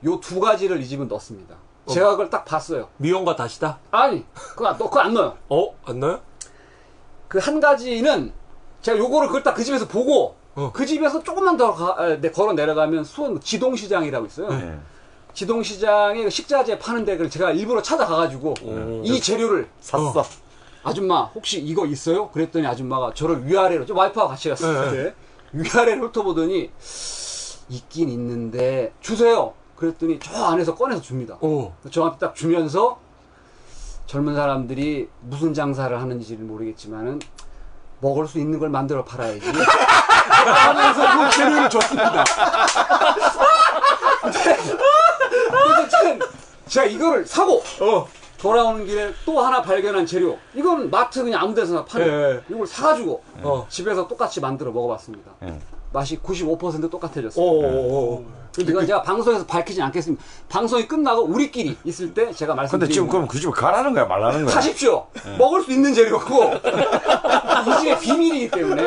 [0.05, 1.57] 요 두 가지를 이 집은 넣습니다.
[1.89, 2.89] 제가 그걸 딱 봤어요.
[2.99, 3.79] 미용과 다시다?
[3.91, 5.37] 아니 그거 안, 넣- 그거 안 넣어요.
[5.49, 5.75] 어?
[5.85, 6.21] 안 넣어요?
[7.29, 8.33] 그 한 가지는
[8.83, 10.71] 제가 요거를 그걸 딱 그 집에서 보고 어.
[10.73, 14.49] 그 집에서 조금만 더 가- 아, 네, 걸어 내려가면 수원 지동시장이라고 있어요.
[14.51, 14.79] 네.
[15.35, 18.55] 지동시장에 그 식자재 파는 데를 제가 일부러 찾아가가지고
[19.03, 20.23] 이 재료를 샀어.
[20.85, 22.29] 아줌마 혹시 이거 있어요?
[22.31, 25.11] 그랬더니 아줌마가 저를 위아래로 저 와이프와 같이 갔어요.
[25.53, 26.71] 위아래로 훑어보더니
[27.71, 29.55] 있긴 있는데 주세요.
[29.77, 31.39] 그랬더니 저 안에서 꺼내서 줍니다.
[31.41, 31.73] 오.
[31.91, 33.01] 저한테 딱 주면서
[34.07, 37.21] 젊은 사람들이 무슨 장사를 하는지를 모르겠지만은
[38.01, 39.41] 먹을 수 있는 걸 만들어 팔아야지.
[40.29, 42.25] 하면서 그 재료를 줬습니다.
[44.23, 46.21] 근데 어쨌든
[46.69, 48.07] 제가 이거를 사고 어.
[48.39, 50.37] 돌아오는 길에 또 하나 발견한 재료.
[50.55, 52.07] 이건 마트 그냥 아무 데서나 파는.
[52.07, 52.41] 예, 예.
[52.49, 53.67] 이걸 사가지고 어.
[53.69, 55.31] 집에서 똑같이 만들어 먹어봤습니다.
[55.45, 55.59] 예.
[55.93, 57.45] 맛이 95% 똑같아졌어요.
[57.45, 57.61] 오.
[57.63, 58.15] 오.
[58.15, 58.25] 오.
[58.59, 60.23] 이건 제가 방송에서 밝히진 않겠습니다.
[60.49, 64.45] 방송이 끝나고 우리끼리 있을 때 제가 근데 말씀드리는 지금 그럼 그 집에 가라는 거야, 말라는
[64.45, 64.55] 거야?
[64.55, 65.07] 사십시오.
[65.39, 68.83] 먹을 수 있는 재료고 이 집의 비밀이기 때문에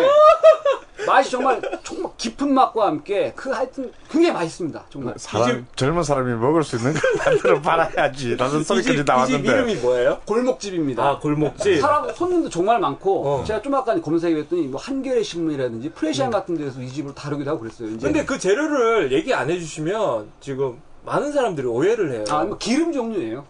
[1.05, 4.85] 맛이 정말 정말 깊은 맛과 함께 그 하여튼 굉장히 맛있습니다.
[4.89, 5.13] 정말.
[5.17, 8.35] 사람, 젊은 사람이 먹을 수 있는 걸 만들어 팔아야지.
[8.35, 9.49] 라는 소리까지 이집 나왔는데.
[9.51, 10.19] 이름이 뭐예요?
[10.25, 11.03] 골목집입니다.
[11.03, 11.79] 아, 골목집.
[11.81, 13.43] 사람 손님도 정말 많고 어.
[13.43, 17.89] 제가 좀 아까 검색해봤더니 뭐 한겨레 신문이라든지 프레시안 같은 데서 이 집을 다루기도 하고 그랬어요.
[17.89, 18.05] 이제.
[18.07, 22.23] 근데 그 재료를 얘기 안 해주시면 지금 많은 사람들이 오해를 해요.
[22.29, 23.45] 아, 뭐 기름 종류예요.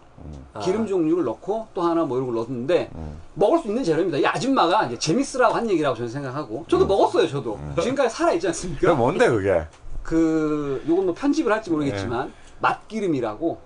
[0.54, 0.60] 아.
[0.60, 2.90] 기름 종류를 넣고 또 하나 뭐 이런 걸 넣었는데
[3.34, 4.18] 먹을 수 있는 재료입니다.
[4.18, 7.28] 이 아줌마가 이제 재밌으라고 한 얘기라고 저는 생각하고 저도 먹었어요.
[7.28, 8.94] 저도 지금까지 살아 있지 않습니까?
[8.94, 9.64] 뭔데, 그게?
[10.02, 13.58] 그 요건 뭐 편집을 할지 모르겠지만 맛기름이라고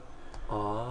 [0.48, 0.90] 아.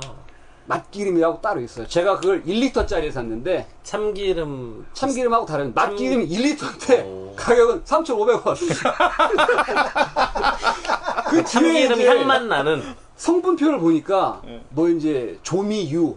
[0.68, 1.88] 맛기름이라고 따로 있어요.
[1.88, 8.56] 제가 그걸 1리터짜리 샀는데 참기름 참기름하고 다른 맛기름이 1리터인데 가격은 3,500원.
[11.30, 12.84] 그 참기름 이제 향만 나는
[13.20, 16.16] 성분표를 보니까 뭐 이제 조미유,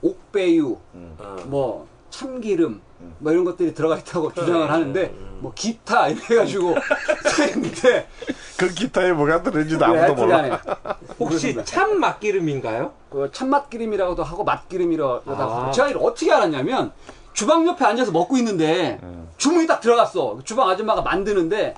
[0.00, 0.76] 옥배유,
[1.46, 2.80] 뭐 참기름
[3.18, 6.76] 뭐 이런 것들이 들어가 있다고 주장을 하는데 뭐 기타 이래가지고
[7.36, 8.08] 써있는데
[8.56, 10.62] 그 기타에 뭐가 들어있는지도 아무도 몰라.
[11.18, 11.58] 혹시.
[11.64, 12.92] 참 맛기름인가요?
[13.10, 15.62] 그 참맛기름이라고도 하고 맛기름이라고도 아.
[15.62, 15.72] 하고.
[15.72, 16.92] 제가 이걸 어떻게 알았냐면
[17.32, 19.00] 주방 옆에 앉아서 먹고 있는데
[19.36, 20.38] 주문이 딱 들어갔어.
[20.44, 21.74] 주방 아줌마가 만드는데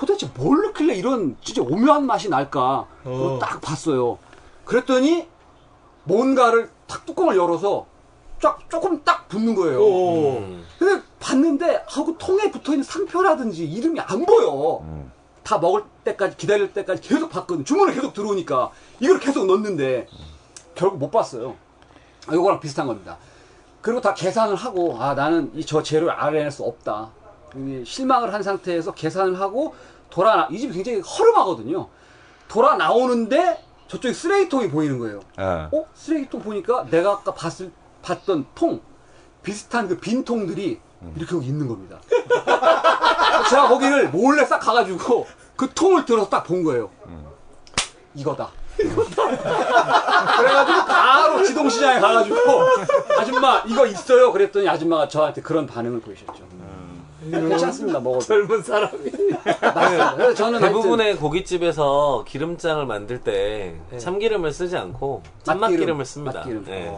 [0.00, 2.86] 도대체 뭘 넣길래 이런 진짜 오묘한 맛이 날까?
[3.04, 4.16] 그걸 딱 봤어요.
[4.64, 5.28] 그랬더니
[6.04, 7.84] 뭔가를 탁 뚜껑을 열어서
[8.40, 9.78] 쫙 조금 딱 붓는 거예요.
[10.38, 10.64] 음.
[10.78, 14.82] 근데 봤는데 하고 통에 붙어 있는 상표라든지 이름이 안 보여.
[15.42, 17.66] 다 먹을 때까지 기다릴 때까지 계속 봤거든.
[17.66, 18.70] 주문을 계속 들어오니까
[19.00, 20.08] 이걸 계속 넣는데
[20.74, 21.56] 결국 못 봤어요.
[22.26, 23.18] 아, 요거랑 비슷한 겁니다.
[23.82, 27.10] 그리고 다 계산을 하고 아 나는 이 저 재료를 알아낼 수 없다.
[27.19, 27.19] 이
[27.84, 29.74] 실망을 한 상태에서 계산을 하고
[30.10, 31.88] 돌아 이 집이 굉장히 허름하거든요
[32.48, 35.68] 돌아 나오는데 저쪽에 쓰레기통이 보이는 거예요 어.
[35.72, 35.84] 어?
[35.94, 37.70] 쓰레기통 보니까 내가 아까 봤을,
[38.02, 38.80] 봤던 통,
[39.42, 40.80] 비슷한 그 빈 통들이
[41.16, 41.98] 이렇게 여기 있는 겁니다.
[43.48, 46.90] 제가 거기를 몰래 싹 가가지고 그 통을 들어서 딱 본 거예요.
[48.14, 48.50] 이거다.
[50.36, 52.36] 그래가지고 바로 지동시장에 가가지고
[53.18, 54.30] 아줌마 이거 있어요?
[54.32, 56.46] 그랬더니 아줌마가 저한테 그런 반응을 보이셨죠.
[57.28, 59.10] 괜찮습니다 먹어도 젊은 사람이.
[59.10, 66.40] 그래서 저는 대부분의 고깃집에서 기름장을 만들 때 참기름을 쓰지 않고 짠맛기름을 씁니다.
[66.40, 66.64] 맛기름.
[66.64, 66.92] 네.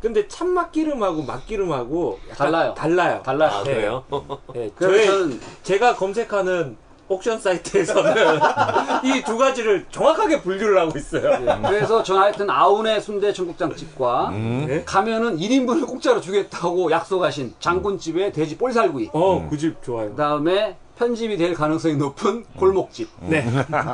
[0.00, 2.74] 근데 참맛기름하고 맛기름하고 달라요.
[2.74, 3.22] 달라요.
[3.22, 3.50] 달라요.
[3.52, 3.74] 아, 네.
[3.74, 4.04] 그래요?
[4.52, 6.76] 네, 저의 저는 제가 검색하는
[7.12, 8.40] 옥션 사이트에서는
[9.04, 11.60] 이 두 가지를 정확하게 분류를 하고 있어요.
[11.62, 14.82] 그래서 저는 하여튼 아운의 순대 청국장집과 네?
[14.84, 20.10] 가면은 1인분을 공짜로 주겠다고 약속하신 장군집의 돼지 볼살구이 어, 그 집 좋아요.
[20.10, 23.46] 그다음에 편집이 될 가능성이 높은 골목집 네.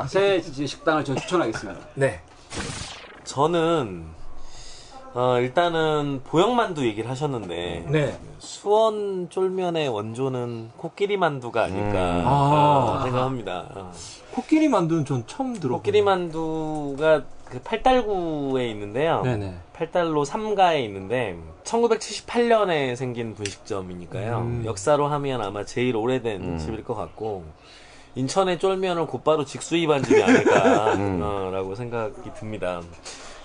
[0.07, 1.79] 세 식당을 전 추천하겠습니다.
[1.95, 2.21] 네.
[3.23, 4.05] 저는
[5.13, 8.17] 어, 일단은 보형만두 얘기를 하셨는데 네.
[8.37, 12.99] 수원 쫄면의 원조는 코끼리 만두가 아닐까 아.
[12.99, 13.65] 어, 생각합니다.
[13.75, 13.91] 어.
[14.31, 15.77] 코끼리 만두는 전 처음 들어.
[15.77, 19.23] 코끼리 만두가 그 팔달구에 있는데요.
[19.23, 19.55] 네네.
[19.73, 24.37] 팔달로 3가에 있는데 1978년에 생긴 분식점이니까요.
[24.39, 24.63] 음.
[24.65, 27.43] 역사로 하면 아마 제일 오래된 집일 것 같고
[28.15, 32.81] 인천의 쫄면을 곧바로 직수입한 집이 아닐까라고 생각이 듭니다.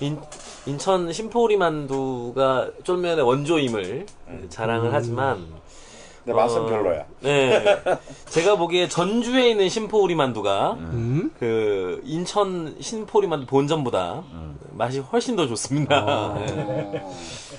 [0.01, 0.19] 인,
[0.67, 4.07] 인천 신포우리 만두가 쫄면의 원조임을
[4.49, 5.47] 자랑을 하지만
[6.25, 7.05] 내 맛은 어, 별로야.
[7.21, 7.63] 네.
[8.31, 11.31] 제가 보기에 전주에 있는 신포우리 만두가 음?
[11.39, 14.25] 그 인천 신포리 만두 본점보다
[14.73, 16.35] 맛이 훨씬 더 좋습니다.
[16.35, 17.05] 네.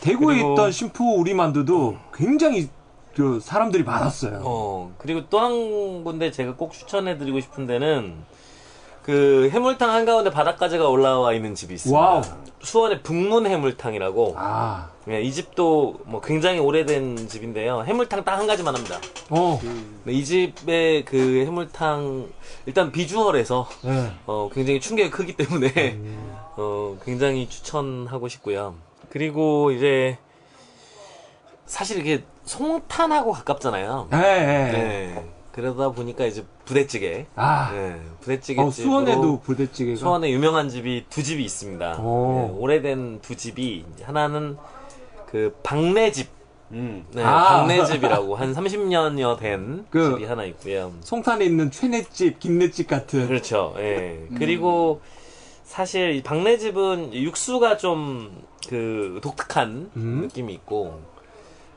[0.01, 2.69] 대구에 그리고- 있던 신포우리 만두도 굉장히
[3.15, 4.41] 그 사람들이 많았어요.
[4.43, 8.15] 어, 그리고 또 한 군데 제가 꼭 추천해드리고 싶은 데는
[9.05, 11.99] 그 해물탕 한가운데 바닷가재가 올라와 있는 집이 있습니다.
[12.01, 12.21] 와우.
[12.63, 14.33] 수원의 북문 해물탕이라고.
[14.35, 17.83] 아, 네, 이 집도 뭐 굉장히 오래된 집인데요.
[17.85, 18.97] 해물탕 딱 한 가지만 합니다.
[19.29, 19.61] 어,
[20.05, 22.29] 네, 이 집의 그 해물탕
[22.65, 24.11] 일단 비주얼에서 네.
[24.25, 25.99] 어, 굉장히 충격이 크기 때문에
[26.57, 28.73] 어, 굉장히 추천하고 싶고요.
[29.11, 30.17] 그리고 이제
[31.67, 34.07] 사실 이게 송탄하고 가깝잖아요.
[34.09, 35.29] 네, 네.
[35.55, 35.61] 네.
[35.61, 37.25] 그러다 보니까 이제 부대찌개.
[37.35, 39.97] 아, 네, 부대찌개 어, 수원에도 부대찌개가.
[39.97, 41.99] 수원에 유명한 집이 두 집이 있습니다.
[42.01, 42.51] 오.
[42.53, 44.57] 네, 오래된 두 집이 하나는
[45.27, 46.27] 그 박내집.
[46.71, 47.05] 음.
[47.13, 47.59] 네, 아.
[47.59, 50.91] 박내집이라고 한 30년여 된 그- 집이 하나 있고요.
[51.01, 53.27] 송탄에 있는 최내집, 김내집 같은.
[53.27, 53.73] 그렇죠.
[53.77, 54.27] 예.
[54.37, 54.99] 그리고
[55.63, 60.21] 사실 이 박내집은 육수가 좀 그 독특한 음?
[60.23, 60.99] 느낌이 있고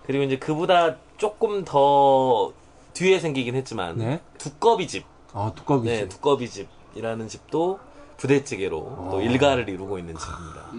[0.06, 2.50] 그리고 이제 그보다 조금 더
[2.98, 4.20] 뒤에 생기긴 했지만 네.
[4.38, 5.92] 두꺼비 집, 아, 두꺼비집.
[6.00, 7.78] 네, 두꺼비 집이라는 집도
[8.16, 10.72] 부대찌개로 또 일가를 이루고 있는 집입니다.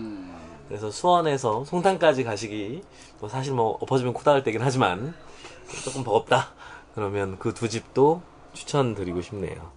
[0.67, 2.83] 그래서 수원에서 송탄까지 가시기
[3.21, 5.13] 뭐 사실 뭐 엎어지면 코 닿을 때긴 하지만
[5.85, 6.49] 조금 버겁다.
[6.93, 9.71] 그러면 그 두 집도 추천드리고 싶네요.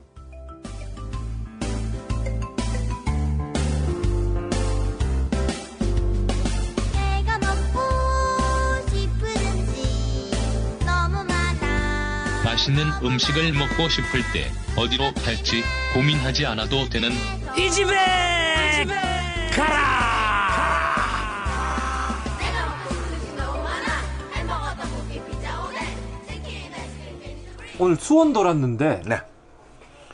[12.63, 17.11] 맛있는 음식을 먹고 싶을 때 어디로 갈지 고민하지 않아도 되는
[17.57, 17.93] 이 집에
[19.53, 19.83] 가라
[25.67, 25.81] 오뎅
[26.29, 27.37] 치킨 아이스크림
[27.81, 29.03] 오늘 수원 돌았는데.
[29.07, 29.21] 네.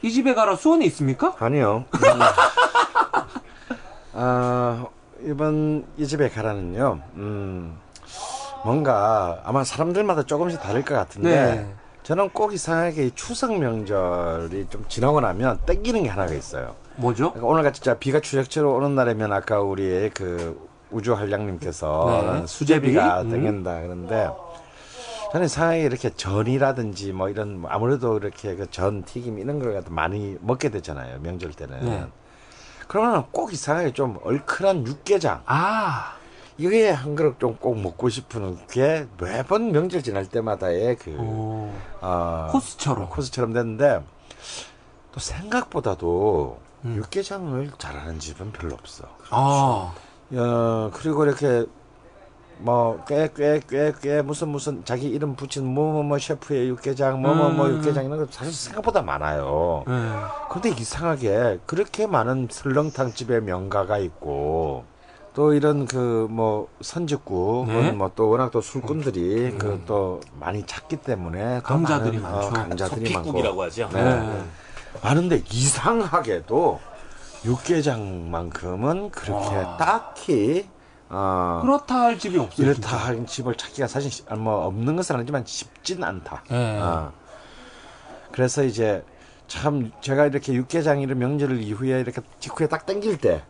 [0.01, 1.37] 이 집에 가라 수원에 있습니까?
[1.41, 1.85] 아니요.
[4.15, 4.87] 아,
[5.23, 7.77] 이번 이 집에 가라는요, 음,
[8.65, 11.75] 뭔가 아마 사람들마다 조금씩 다를 것 같은데, 네.
[12.09, 16.75] 저는 꼭 이상하게 이 추석 명절이 좀 지나고 나면 땡기는 게 하나가 있어요.
[16.97, 17.33] 뭐죠?
[17.33, 20.59] 그러니까 오늘 같이 진짜 비가 추적추적 오는 날이면 아까 우리 그
[20.91, 22.47] 우주 한량님께서 네.
[22.47, 23.31] 수제비가 음.
[23.31, 24.31] 땡긴다 그런데
[25.33, 29.91] 저는 이상하게 이렇게 전이라든지 뭐 이런 뭐 아무래도 이렇게 그 전 튀김 이런 걸 갖다
[29.91, 32.07] 많이 먹게 되잖아요 명절 때는 네.
[32.87, 36.15] 그러면 꼭 이상하게 좀 얼큰한 육개장 아,
[36.59, 41.71] 이게 한 그릇 좀 꼭 먹고 싶은 게 매번 명절 지날 때마다의 그 오.
[42.01, 43.09] 어, 코스처럼.
[43.09, 44.03] 코스처럼 됐는데
[45.13, 46.97] 또 생각보다도 음.
[46.97, 49.05] 육개장을 잘하는 집은 별로 없어.
[49.31, 49.93] 아,
[50.33, 51.65] 어, 그리고 이렇게
[52.59, 57.77] 뭐꽤꽤꽤꽤 무슨 무슨 자기 이름 붙인 뭐뭐뭐 셰프의 육개장 뭐뭐뭐 음.
[57.77, 59.85] 육개장 이런 거 사실 생각보다 많아요.
[59.87, 59.95] 네.
[60.51, 64.85] 근데 이상하게 그렇게 많은 설렁탕 집에 명가가 있고
[65.39, 67.93] 또 이런 그 뭐 선짓국 네.
[67.93, 72.53] 뭐또 워낙 또 술꾼들이 그또 많이 찾기 때문에 또 강자들이 많은, 어, 많죠.
[72.55, 73.89] 강자들이 많고 소피국이라고 하죠.
[73.93, 74.03] 네.
[74.03, 74.45] 네.
[75.01, 76.81] 많은데 이상하게도
[77.45, 79.77] 육개장만큼은 그렇게 와.
[79.77, 80.69] 딱히
[81.09, 82.67] 어 그렇다 할 집이 없어요.
[82.67, 82.97] 이렇다 진짜.
[82.97, 86.43] 한 집을 찾기가 사실 시- 뭐 없는 것은 아니지만 쉽진 않다.
[86.51, 86.81] 네.
[86.81, 87.13] 어.
[88.33, 89.05] 그래서 이제
[89.47, 93.43] 참 제가 이렇게 육개장 이런 명절 이후에 이렇게 직후에 딱 땡길 때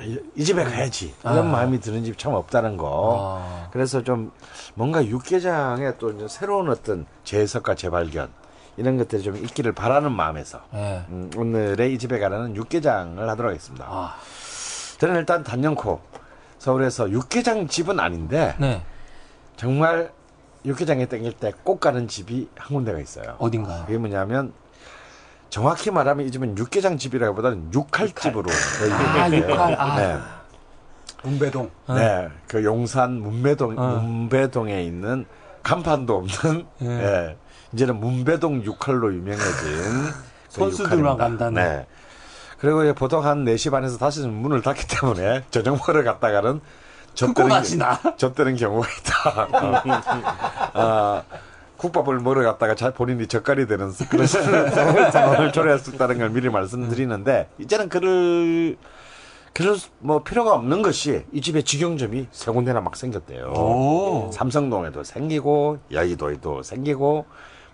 [0.00, 1.42] 이- 이 집에 가야지 이런 아.
[1.42, 3.40] 마음이 드는 집이 참 없다는 거.
[3.42, 3.68] 아.
[3.72, 4.30] 그래서 좀
[4.74, 8.28] 뭔가 육개장에 또 이제 새로운 어떤 재해석과 재발견
[8.76, 11.04] 이런 것들이 좀 있기를 바라는 마음에서 네.
[11.08, 13.86] 음, 오늘의 이 집에 가는 육개장을 하도록 하겠습니다.
[13.88, 14.14] 아,
[14.98, 16.00] 저는 일단 단연코
[16.58, 18.82] 서울에서 육개장 집은 아닌데 네.
[19.56, 20.12] 정말
[20.64, 23.36] 육개장에 땡길 때 꼭 가는 집이 한 군데가 있어요.
[23.38, 23.84] 어딘가요?
[23.86, 24.52] 그게 뭐냐면
[25.50, 29.30] 정확히 말하면 이 집은 육개장 집이라기보다는 육칼집으로 아.
[29.30, 29.76] 육칼.
[29.78, 29.96] 아.
[29.96, 30.18] 네.
[31.22, 31.70] 문배동.
[31.88, 33.96] 네, 그 용산 문배동 어.
[34.00, 35.26] 문배동에 있는
[35.62, 36.86] 간판도 없는 예.
[36.86, 37.36] 예.
[37.72, 40.14] 이제는 문배동 육칼로 유명해진 그
[40.50, 41.16] 선수들만.
[41.16, 41.54] 간다는.
[41.62, 41.86] 네.
[42.58, 46.60] 그리고 이제 보통 한 4시 반에서 5시는 문을 닫기 때문에 저녁 먹으러 갔다가는
[47.48, 47.98] 가시나?
[48.16, 49.48] 젖되는 경우가 있다.
[50.74, 51.24] 어,
[51.76, 57.48] 국밥을 먹으러 갔다가 자, 본인이 젓갈이 되는 그런 상황을 초래할 수 있다는 걸 미리 말씀드리는데
[57.58, 58.76] 이제는 그럴
[59.52, 63.52] 그럴 뭐 필요가 없는 것이 이 집에 직영점이 세 군데나 막 생겼대요.
[63.52, 64.30] 오.
[64.32, 67.24] 삼성동에도 생기고 여의도에도 생기고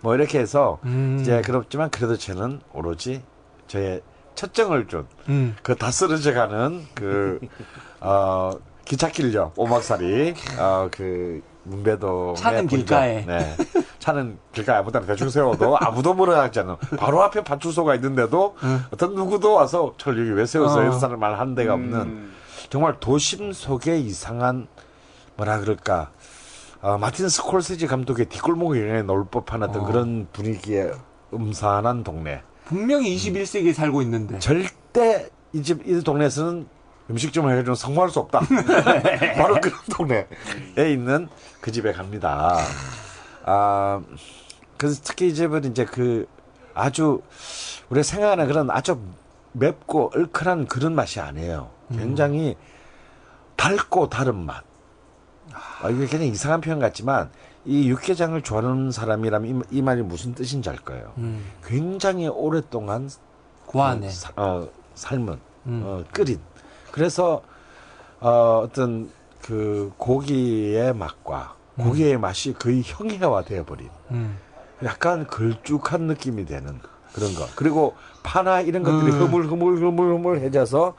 [0.01, 1.17] 뭐 이렇게 해서 음.
[1.19, 3.21] 이제 그렇지만 그래도 저는 오로지
[3.67, 4.01] 저의
[4.35, 5.55] 첫정을 준 음.
[5.61, 7.39] 그다 쓰러져가는 그,
[8.01, 8.51] 어,
[8.85, 12.35] 기찻길역 오막살이, 어, 그, 문배동.
[12.35, 13.25] 차는 길가에.
[13.25, 13.55] 네.
[13.99, 16.77] 차는 길가에 아무데나 대충 세워도 아무도 뭐라 하지 않아.
[16.97, 18.55] 바로 앞에 파출소가 있는데도
[18.91, 20.79] 어떤 누구도 와서 저 여기 왜 세웠어?
[20.79, 20.81] 어.
[20.81, 22.29] 이런 사람 말한 데가 없는
[22.69, 24.67] 정말 도심 속에 이상한
[25.37, 26.11] 뭐라 그럴까.
[26.81, 29.85] 어, 마틴 스콜세지 감독의 뒷골목에 넣을 법한 어떤 어.
[29.85, 30.91] 그런 분위기의
[31.33, 32.41] 음산한 동네.
[32.65, 34.37] 분명히 21세기에 살고 있는데.
[34.39, 36.67] 절대 이 집 이 동네에서는
[37.09, 38.39] 음식점을 해가지고 성공할 수 없다.
[39.37, 41.27] 바로 그런 동네에 있는
[41.61, 42.57] 그 집에 갑니다.
[43.45, 44.01] 아,
[44.77, 46.27] 그래서 특히 이 집은 이제 그
[46.73, 47.21] 아주
[47.89, 48.99] 우리가 생각하는 그런 아주
[49.53, 51.69] 맵고 얼큰한 그런 맛이 아니에요.
[51.91, 52.55] 굉장히
[53.55, 54.63] 달고 다른 맛.
[55.81, 57.29] 아, 이게 그냥 이상한 표현 같지만
[57.65, 61.13] 이 육개장을 좋아하는 사람이라면 이, 이 말이 무슨 뜻인지 알 거예요.
[61.17, 61.45] 음.
[61.65, 63.09] 굉장히 오랫동안
[63.67, 64.09] 고안에.
[64.09, 65.81] 사- 어, 삶은 음.
[65.85, 66.39] 어, 끓인
[66.93, 67.41] 그래서
[68.19, 69.09] 어, 어떤
[69.41, 74.37] 그 고기의 맛과 고기의 맛이 거의 형해화 되어 버린 음.
[74.83, 76.79] 약간 걸쭉한 느낌이 되는
[77.13, 79.21] 그런 거 그리고 파나 이런 것들이 음.
[79.21, 80.93] 흐물흐물흐물흐물해져서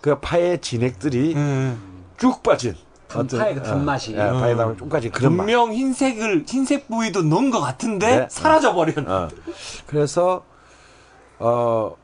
[0.00, 2.04] 그 파의 진액들이 음.
[2.16, 2.76] 쭉 빠진
[3.08, 4.12] 그 파의 그 단맛이.
[4.12, 8.26] 예, 파에 나면 쭉 빠진 그런 맛 분명 흰색을 흰색 부위도 넣은 것 같은데 네.
[8.30, 9.06] 사라져 버린.
[9.08, 9.28] 어.
[9.88, 10.44] 그래서
[11.40, 11.96] 어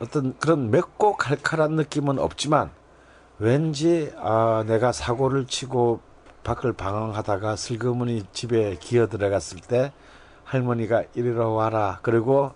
[0.00, 2.70] 어떤 그런 맵고 칼칼한 느낌은 없지만
[3.38, 6.00] 왠지 아 내가 사고를 치고
[6.44, 9.92] 밖을 방황하다가 슬그머니 집에 기어 들어갔을 때
[10.44, 12.52] 할머니가 이리로 와라 그리고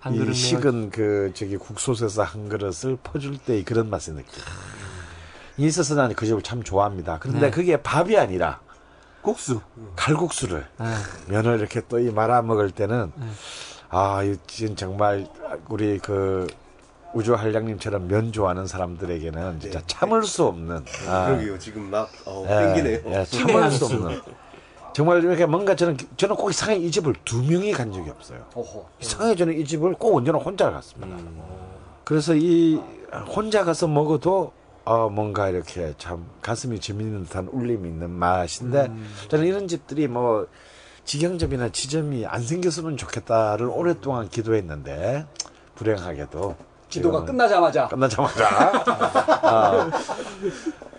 [0.00, 4.42] 한이 그릇 식은 그 저기 국솥에서 한 그릇을 퍼줄 때의 그런 맛의 느낌.
[5.58, 7.18] 이 있어서 나는 그 집을 참 좋아합니다.
[7.20, 7.50] 그런데 네.
[7.50, 8.60] 그게 밥이 아니라
[9.20, 9.60] 국수.
[9.96, 10.96] 칼국수를 아,
[11.28, 13.26] 면을 이렇게 또 이 말아 먹을 때는 네.
[13.90, 15.26] 아, 이 지금 정말
[15.68, 16.46] 우리 그
[17.12, 21.58] 우주 한량님처럼 면 좋아하는 사람들에게는 진짜 참을 수 없는 아, 그러게요.
[21.58, 23.00] 지금 막 어, 예, 땡기네요.
[23.06, 24.20] 예, 참을 수 없는
[24.92, 28.44] 정말 이렇게 뭔가 저는 저는 꼭 이상하게 이 집을 두 명이 간 적이 없어요.
[28.54, 28.86] 어허.
[29.00, 31.16] 이상하게 저는 이 집을 꼭 언제나 혼자 갔습니다.
[32.04, 32.80] 그래서 이
[33.34, 34.52] 혼자 가서 먹어도
[34.84, 38.90] 어 뭔가 이렇게 참 가슴이 재밌는 듯한 울림이 있는 맛인데
[39.28, 40.46] 저는 이런 집들이 뭐
[41.04, 45.26] 직영점이나 지점이 안 생겼으면 좋겠다를 오랫동안 기도했는데
[45.74, 46.56] 불행하게도
[46.88, 48.48] 기도가 끝나자마자 끝나자마자
[49.42, 49.90] 아,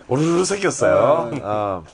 [0.08, 1.30] 오르르 생겼어요.
[1.42, 1.84] 어,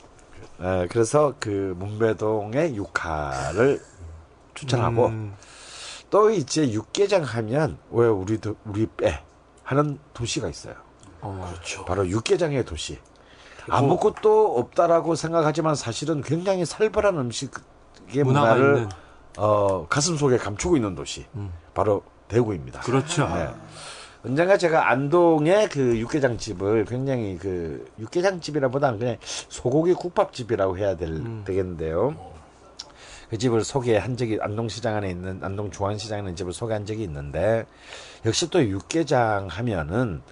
[0.60, 3.80] 에, 그래서 그 문배동의 육화를
[4.54, 5.34] 추천하고 음.
[6.10, 9.22] 또 이제 육개장 하면 왜 우리도 우리 빼
[9.62, 10.74] 하는 도시가 있어요.
[11.20, 11.84] 그렇죠.
[11.84, 12.98] 바로 육개장의 도시.
[13.68, 17.50] 아무것도 없다라고 생각하지만 사실은 굉장히 살벌한 음식
[18.14, 18.88] 의 문화가 문화를 있는.
[19.36, 21.26] 어, 가슴 속에 감추고 있는 도시.
[21.74, 22.80] 바로 대구입니다.
[22.80, 23.28] 그렇죠.
[23.28, 23.48] 네.
[24.24, 30.96] 언젠가 제가 안동의 그 육개장 집을 굉장히 그 육개장 집이라보다는 그냥 소고기 국밥 집이라고 해야
[30.96, 32.16] 될 되겠는데요.
[33.30, 37.66] 그 집을 소개한 적이 안동시장 안에 있는 안동 중앙시장에 있는 집을 소개한 적이 있는데
[38.24, 40.22] 역시 또 육개장 하면은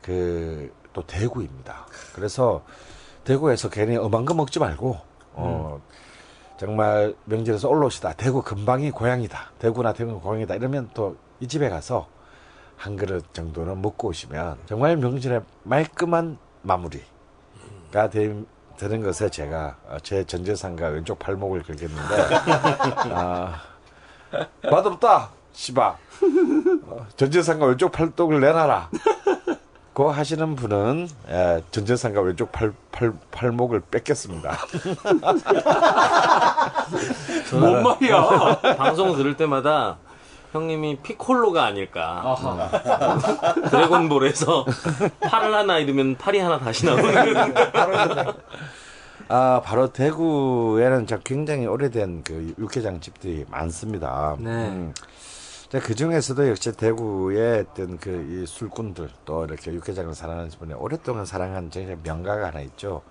[0.00, 1.86] 그 또 대구입니다.
[2.12, 2.64] 그래서
[3.22, 4.98] 대구에서 괜히 엄한 거 먹지 말고
[5.34, 5.80] 어
[6.58, 8.14] 정말 명절에서 올라오시다.
[8.14, 9.52] 대구 근방이 고향이다.
[9.58, 10.54] 대구나 대구가 고향이다.
[10.56, 12.08] 이러면 또 이 집에 가서
[12.76, 18.42] 한 그릇 정도는 먹고 오시면 정말 명절에 말끔한 마무리가 되,
[18.76, 22.02] 되는 것에 제가 어, 제 전재산과 왼쪽 발목을 걸겠는데
[23.14, 23.60] 아,
[24.64, 25.96] 맛없다 씨바.
[26.86, 28.90] 어, 전재산과 왼쪽 팔뚝을 내놔라
[29.98, 34.56] 고 하시는 분은 예, 전재산과 왼쪽 팔, 팔, 팔목을 뺏겠습니다
[37.50, 38.60] 뭔 말이야?
[38.76, 39.96] 방송 들을 때마다
[40.52, 42.36] 형님이 피콜로가 아닐까.
[43.70, 44.66] 드래곤볼에서
[45.20, 47.04] 팔을 하나 잃으면 팔이 하나 다시 나오는.
[49.28, 54.36] 아, 바로 대구에는 저 굉장히 오래된 그 육개장 집들이 많습니다.
[54.38, 54.92] 네.
[55.70, 61.70] 그 중에서도 역시 대구의 어떤 그 이 술꾼들 또 이렇게 육개장을 사랑하는 분이 오랫동안 사랑한
[61.70, 63.02] 제 명가가 하나 있죠.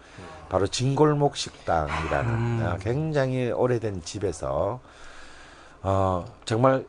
[0.49, 4.79] 바로 진골목 식당이라는 어, 굉장히 오래된 집에서
[5.83, 6.85] 어, 정말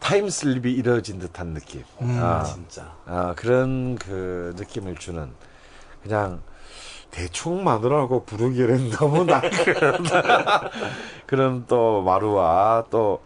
[0.00, 1.84] 타임슬립이 이루어진 듯한 느낌.
[2.00, 2.92] 아, 진짜.
[3.06, 5.30] 아, 그런 그 느낌을 주는
[6.02, 6.40] 그냥
[7.10, 10.04] 대충 마늘하고 부르기에는 너무 낫그런
[11.26, 13.22] 그런 또 마루와 또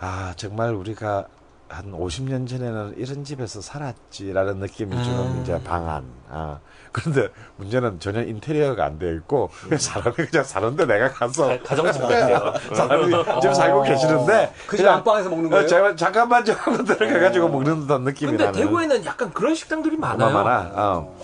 [0.00, 1.26] 아, 정말 우리가
[1.68, 6.02] 한 50년 전에는 이런 집에서 살았지라는 느낌이 주는 이제 방안.
[6.28, 6.58] 아,
[6.90, 12.52] 그런데 문제는 전혀 인테리어가 안 되어 있고 그냥 사람이 그냥 사는데 내가 가서 가정집 같아요.
[12.74, 15.66] 사람이 지금 살고 계시는데 그집 그냥 안방에서 먹는 어, 거예요?
[15.68, 18.58] 제가 잠깐만 좀 하고 들어가 가지고 먹는 듯한 느낌이 근데 나는.
[18.58, 20.32] 대구에는 약간 그런 식당들이 많아요.
[20.32, 20.70] 많아.
[20.74, 21.16] 어.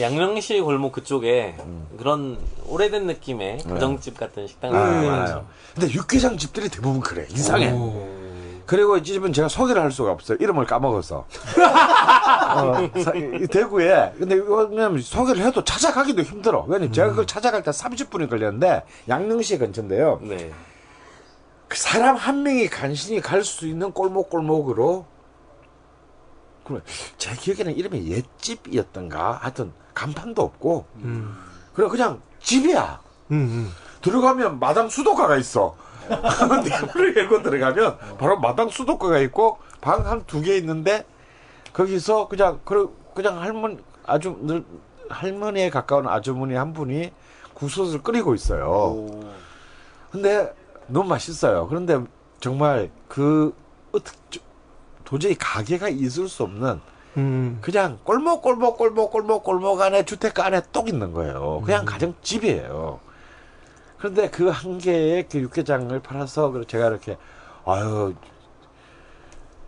[0.00, 1.56] 양명시 골목 그쪽에
[1.98, 5.06] 그런 오래된 느낌의 가정집 같은 식당이 아, 음.
[5.06, 5.46] 많아요.
[5.74, 7.26] 근데 육개장 집들이 대부분 그래.
[7.30, 7.72] 이상해.
[8.64, 10.38] 그리고 이 집은 제가 소개를 할 수가 없어요.
[10.40, 11.26] 이름을 까먹어서.
[12.56, 13.12] 어, 사-
[13.50, 14.12] 대구에.
[14.18, 16.64] 근데 왜냐면 소개를 해도 찾아가기도 힘들어.
[16.68, 20.20] 왜냐면 제가 그걸 찾아갈 때 30분이 걸렸는데 양릉시 근처인데요.
[20.22, 20.52] 네.
[21.68, 25.06] 그 사람 한 명이 간신히 갈 수 있는 골목골목으로
[26.64, 26.80] 그래,
[27.18, 30.86] 제 기억에는 이름이 옛집이었던가 하여튼 간판도 없고.
[31.74, 33.00] 그래 그냥 집이야.
[34.02, 35.76] 들어가면 마당 수도가가 있어.
[36.94, 41.06] 문을 열고 들어가면 바로 마당 수도가가 있고 방 한 두 개 있는데
[41.72, 44.64] 거기서 그냥 그 그냥 할머니 아주 늘
[45.08, 47.12] 할머니에 가까운 아주머니 한 분이
[47.54, 49.06] 국수를 끓이고 있어요.
[50.10, 50.52] 근데
[50.88, 51.68] 너무 맛있어요.
[51.68, 52.00] 그런데
[52.40, 53.54] 정말 그
[53.92, 54.40] 어떻게 저-
[55.04, 56.80] 도저히 가게가 있을 수 없는
[57.16, 57.58] 음.
[57.60, 61.62] 그냥 골목 골목 골목 골목 골목 안에 주택가 안에 똑 있는 거예요.
[61.64, 63.00] 그냥 가정 집이에요.
[63.98, 67.16] 그런데 그 한 개의 그 육개장을 팔아서 제가 이렇게
[67.64, 68.14] 아유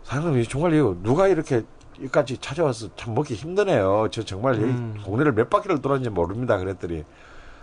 [0.03, 1.63] 사장님 정말 이거 누가 이렇게
[1.99, 4.07] 여기까지 찾아와서 참 먹기 힘드네요.
[4.11, 6.57] 저 정말 여기 동네를 몇 바퀴를 돌았는지 모릅니다.
[6.57, 7.05] 그랬더니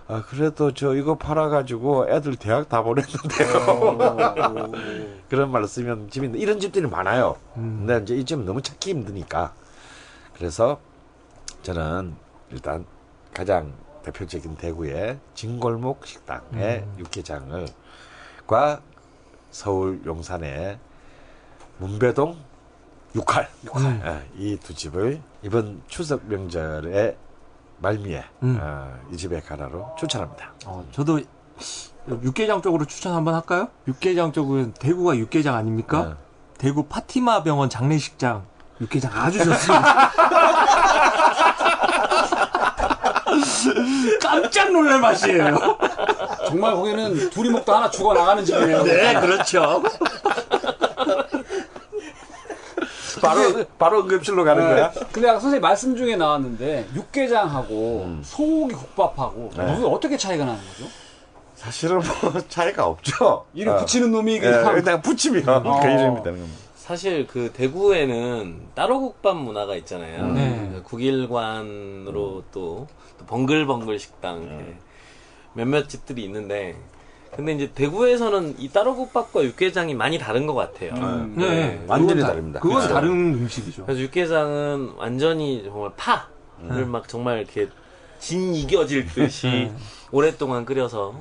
[0.08, 4.70] 아 그래도 저 이거 팔아가지고 애들 대학 다 보냈는데요.
[5.28, 7.36] 그런 말을 쓰면 집인데 이런 집들이 많아요.
[7.54, 9.52] 근데 이제 이 집은 너무 찾기 힘드니까
[10.42, 10.80] 그래서
[11.62, 12.16] 저는
[12.50, 12.84] 일단
[13.32, 13.72] 가장
[14.02, 17.68] 대표적인 대구의 진골목 식당의 육개장을
[18.48, 18.80] 과
[19.52, 20.80] 서울 용산의
[21.78, 22.36] 문배동
[23.14, 23.48] 육칼
[24.36, 27.16] 이두 집을 이번 추석 명절의
[27.78, 28.58] 말미에 음.
[28.60, 30.54] 어, 이 집에 가라로 추천합니다.
[30.66, 31.20] 어, 저도
[32.08, 33.68] 육개장 쪽으로 추천 한번 할까요?
[33.86, 36.04] 육개장 쪽은 대구가 육개장 아닙니까?
[36.04, 36.14] 네.
[36.58, 38.46] 대구 파티마 병원 장례식장
[38.80, 40.12] 육개장 아주 좋습니다.
[44.20, 45.78] 깜짝 놀랄 맛이에요.
[46.46, 48.82] 정말 거기는 둘이 먹다 하나 죽어 나가는 집이네요.
[48.84, 49.82] 네, 그렇죠.
[53.20, 54.90] 바로 바로 응급실로 가는 거야?
[54.90, 55.00] 네.
[55.12, 58.20] 근데 아까 선생님 말씀 중에 나왔는데 육개장하고 음.
[58.24, 59.64] 소고기 국밥하고 네.
[59.64, 60.90] 무슨 어떻게 차이가 나는 거죠?
[61.54, 63.46] 사실은 뭐 차이가 없죠.
[63.54, 63.76] 이름 어.
[63.78, 66.58] 붙이는 놈이 예, 그냥 그냥 붙이면 그 이름이 되는 겁니다.
[66.86, 70.26] 사실 그 대구에는 따로 국밥 문화가 있잖아요.
[70.32, 70.68] 네.
[70.74, 72.88] 그 국일관으로 또,
[73.20, 74.76] 또 벙글벙글 식당 이렇게
[75.54, 76.74] 몇몇 집들이 있는데
[77.36, 80.92] 근데 이제 대구에서는 이 따로 국밥과 육개장이 많이 다른 것 같아요.
[81.36, 81.84] 네.
[81.86, 82.60] 완전히 그건 다- 다릅니다.
[82.60, 82.94] 그건 그렇죠.
[82.94, 83.84] 다른 음식이죠.
[83.86, 87.68] 그래서 육개장은 완전히 정말 파를 막 정말 이렇게
[88.18, 89.70] 진 이겨질 듯이
[90.10, 91.14] 오랫동안 끓여서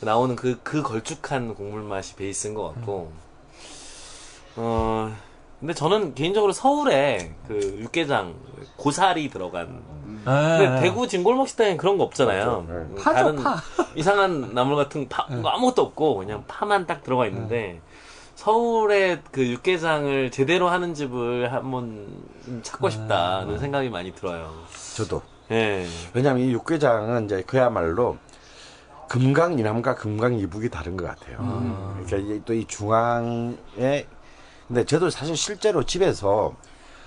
[0.00, 3.12] 나오는 그, 그 걸쭉한 국물 맛이 베이스인 것 같고,
[4.60, 5.14] 어,
[5.60, 8.34] 근데 저는 개인적으로 서울에 그 육개장,
[8.76, 9.82] 고사리 들어간.
[10.24, 10.80] 근데 네.
[10.80, 12.66] 대구 진골목 식당에 그런 거 없잖아요.
[12.68, 13.56] 음, 파죠, 다른 파.
[13.94, 17.80] 이상한 나물 같은 파, 뭐 아무것도 없고, 그냥 파만 딱 들어가 있는데,
[18.34, 22.06] 서울에 그 육개장을 제대로 하는 집을 한번
[22.44, 24.52] 좀 찾고 싶다는 생각이 많이 들어요.
[24.96, 25.22] 저도.
[25.50, 25.86] 예.
[26.12, 28.16] 왜냐하면 이 육개장은 이제 그야말로
[29.08, 31.38] 금강 이남과 금강 이북이 다른 것 같아요.
[32.06, 34.06] 그러니까 또 이 중앙에
[34.68, 36.54] 근데 저도 사실 실제로 집에서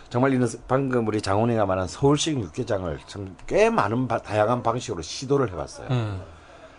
[0.10, 5.52] 정말 이런 방금 우리 장훈이가 말한 서울식 육개장을 참 꽤 많은 바- 다양한 방식으로 시도를
[5.52, 5.88] 해봤어요.
[5.92, 6.22] 음.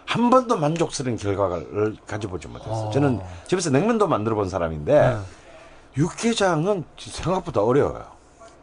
[0.04, 2.90] 한 번도 만족스러운 결과를 가져보지 못했어요.
[2.90, 5.16] 저는 집에서 냉면도 만들어 본 사람인데
[5.96, 8.04] 육개장은 생각보다 어려워요.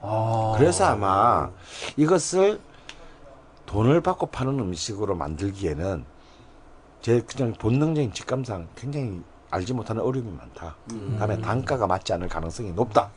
[0.01, 0.53] 아.
[0.57, 1.49] 그래서 아마
[1.97, 2.59] 이것을
[3.65, 6.05] 돈을 받고 파는 음식으로 만들기에는
[7.01, 10.75] 제 그냥 본능적인 직감상 굉장히 알지 못하는 어려움이 많다.
[11.17, 13.09] 다음에 단가가 맞지 않을 가능성이 높다.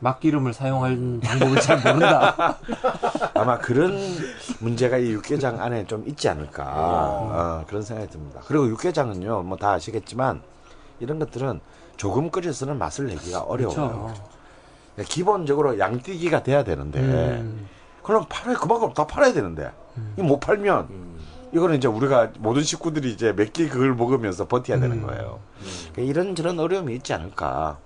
[0.00, 2.58] 막기름을 사용할 방법을 잘 모른다.
[3.34, 3.96] 아마 그런
[4.58, 8.40] 문제가 이 육개장 안에 좀 있지 않을까 어, 그런 생각이 듭니다.
[8.46, 10.42] 그리고 육개장은요, 뭐 다 아시겠지만
[10.98, 11.60] 이런 것들은
[11.96, 14.12] 조금 끓여서는 맛을 내기가 어려워요.
[14.94, 17.68] 그러니까 기본적으로 양띠기가 돼야 되는데 음.
[18.02, 19.70] 그럼 팔아야 그만큼 다 팔아야 되는데
[20.16, 20.88] 이거 못 팔면
[21.52, 25.40] 이거는 이제 우리가 모든 식구들이 이제 몇 끼 그걸 먹으면서 버텨야 되는 거예요.
[25.92, 27.78] 그러니까 이런 저런 어려움이 있지 않을까.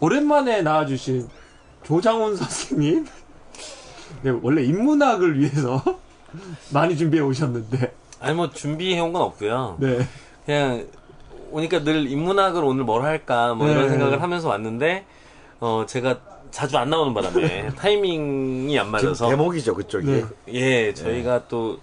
[0.00, 1.28] 오랜만에 나와주신
[1.82, 3.06] 조장훈 선생님.
[4.22, 5.82] 네, 원래 인문학을 위해서
[6.72, 7.94] 많이 준비해 오셨는데.
[8.20, 9.76] 아니 뭐 준비해 온 건 없고요.
[9.80, 10.06] 네.
[10.46, 10.86] 그냥
[11.50, 13.88] 오니까 늘 인문학을 오늘 뭘 할까 뭐 이런 네.
[13.90, 15.04] 생각을 하면서 왔는데
[15.60, 16.18] 어 제가
[16.50, 20.06] 자주 안 나오는 바람에 타이밍이 안 맞아서 대목이죠 그쪽이.
[20.06, 20.24] 네.
[20.48, 21.78] 예 저희가 또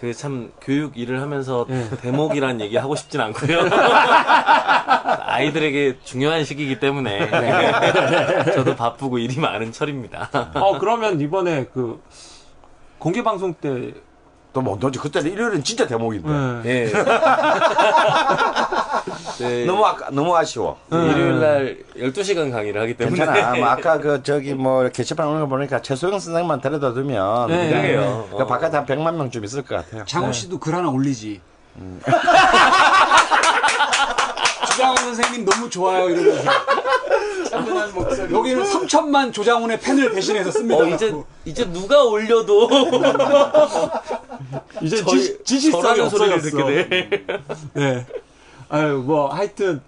[0.00, 1.66] 그 참 교육 일을 하면서
[2.00, 3.60] 대목이란 얘기 하고 싶진 않고요.
[5.26, 7.30] 아이들에게 중요한 시기이기 때문에
[8.54, 10.30] 저도 바쁘고 일이 많은 철입니다.
[10.54, 12.02] 어, 그러면 이번에 그
[12.98, 13.92] 공개 방송 때.
[14.52, 16.28] 또 뭐, 너지 그때는 일요일은 진짜 대목인데.
[16.62, 16.86] 네.
[16.86, 16.92] 예.
[19.38, 20.78] 네, 너무 아, 너무 아쉬워.
[20.90, 23.54] 일요일 날 12시간 강의를 하기 때문에 괜찮아.
[23.56, 27.70] 뭐 아까 그 저기 뭐 게시판 오는 거 보니까 최소영 선생님만 데려다 두면 네.
[27.70, 28.28] 그러게요.
[28.36, 30.04] 그 바깥에 한 100만 명쯤 있을 것 같아요.
[30.04, 31.40] 장훈 씨도 글 하나 올리지.
[34.70, 36.50] 조장훈 선생님 너무 좋아요 이러면서.
[37.94, 38.34] 목소리.
[38.34, 40.84] 여기는 3천만 조장훈의 팬을 대신해서 씁니다.
[40.84, 41.14] 어, 이제
[41.44, 42.68] 이제 누가 올려도
[44.82, 46.56] 이제 지, 지식성이 저라는 소리를 없어졌어.
[46.56, 47.26] 듣게 돼.
[47.74, 48.06] 네.
[48.68, 49.80] 아유, 뭐, 하여튼,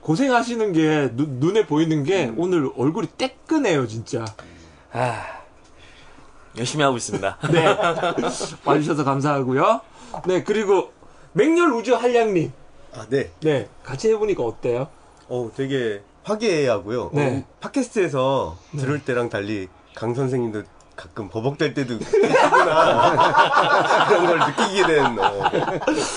[0.00, 4.24] 고생하시는 게, 눈, 눈에 보이는 게, 오늘 얼굴이 뜨끈해요, 진짜.
[4.92, 5.22] 아,
[6.58, 7.38] 열심히 하고 있습니다.
[7.52, 7.76] 네.
[8.64, 9.80] 와주셔서 감사하고요.
[10.26, 10.92] 네, 그리고,
[11.32, 12.52] 맹렬 우주 한량님.
[12.92, 13.30] 아, 네.
[13.40, 14.88] 네, 같이 해보니까 어때요?
[15.28, 17.10] 어, 되게 화기애애하고요.
[17.12, 17.38] 네.
[17.38, 20.62] 어, 팟캐스트에서 들을 때랑 달리 강 선생님도
[20.94, 23.16] 가끔 버벅될 때도 있구나
[24.08, 25.50] 그런 걸 느끼게 된 어,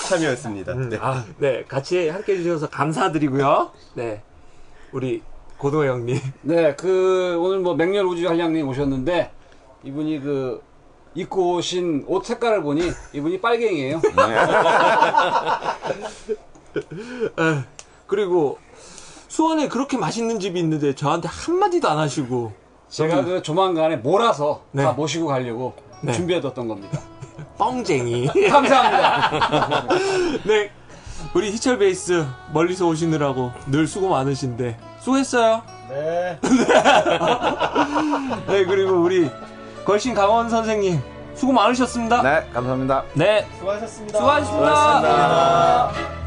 [0.10, 0.74] 참여였습니다.
[0.74, 0.98] 네.
[1.00, 3.72] 아, 네, 같이 함께 해주셔서 감사드리고요.
[3.96, 4.22] 네.
[4.92, 5.24] 우리,
[5.58, 6.20] 고도 형님.
[6.44, 9.32] 네, 그 오늘 뭐 맹렬 우주 한량님 오셨는데
[9.84, 10.62] 이분이 그
[11.16, 13.98] 입고 오신 옷 색깔을 보니 이분이 빨갱이에요.
[13.98, 14.02] 에,
[18.08, 18.60] 그리고,
[19.34, 22.54] 수원에 그렇게 맛있는 집이 있는데, 저한테 한마디도 안 하시고,
[22.88, 24.84] 제가 그 조만간에 몰아서 네.
[24.84, 26.14] 다 모시고 가려고 네.
[26.14, 27.00] 준비해뒀던 겁니다.
[27.58, 28.28] 뻥쟁이.
[28.48, 29.90] 감사합니다.
[30.46, 30.70] 네.
[31.34, 35.64] 우리 희철 베이스 멀리서 오시느라고 늘 수고 많으신데 수고했어요.
[35.90, 36.40] 네.
[38.48, 39.32] 네 그리고 우리
[39.84, 41.02] 걸신 강원 선생님
[41.34, 42.22] 수고 많으셨습니다.
[42.22, 43.04] 네, 감사합니다.
[43.16, 43.48] 네.
[43.58, 44.20] 수고하셨습니다.
[44.20, 45.02] 수고하셨습니다.
[45.02, 46.23] 수고하셨습니다.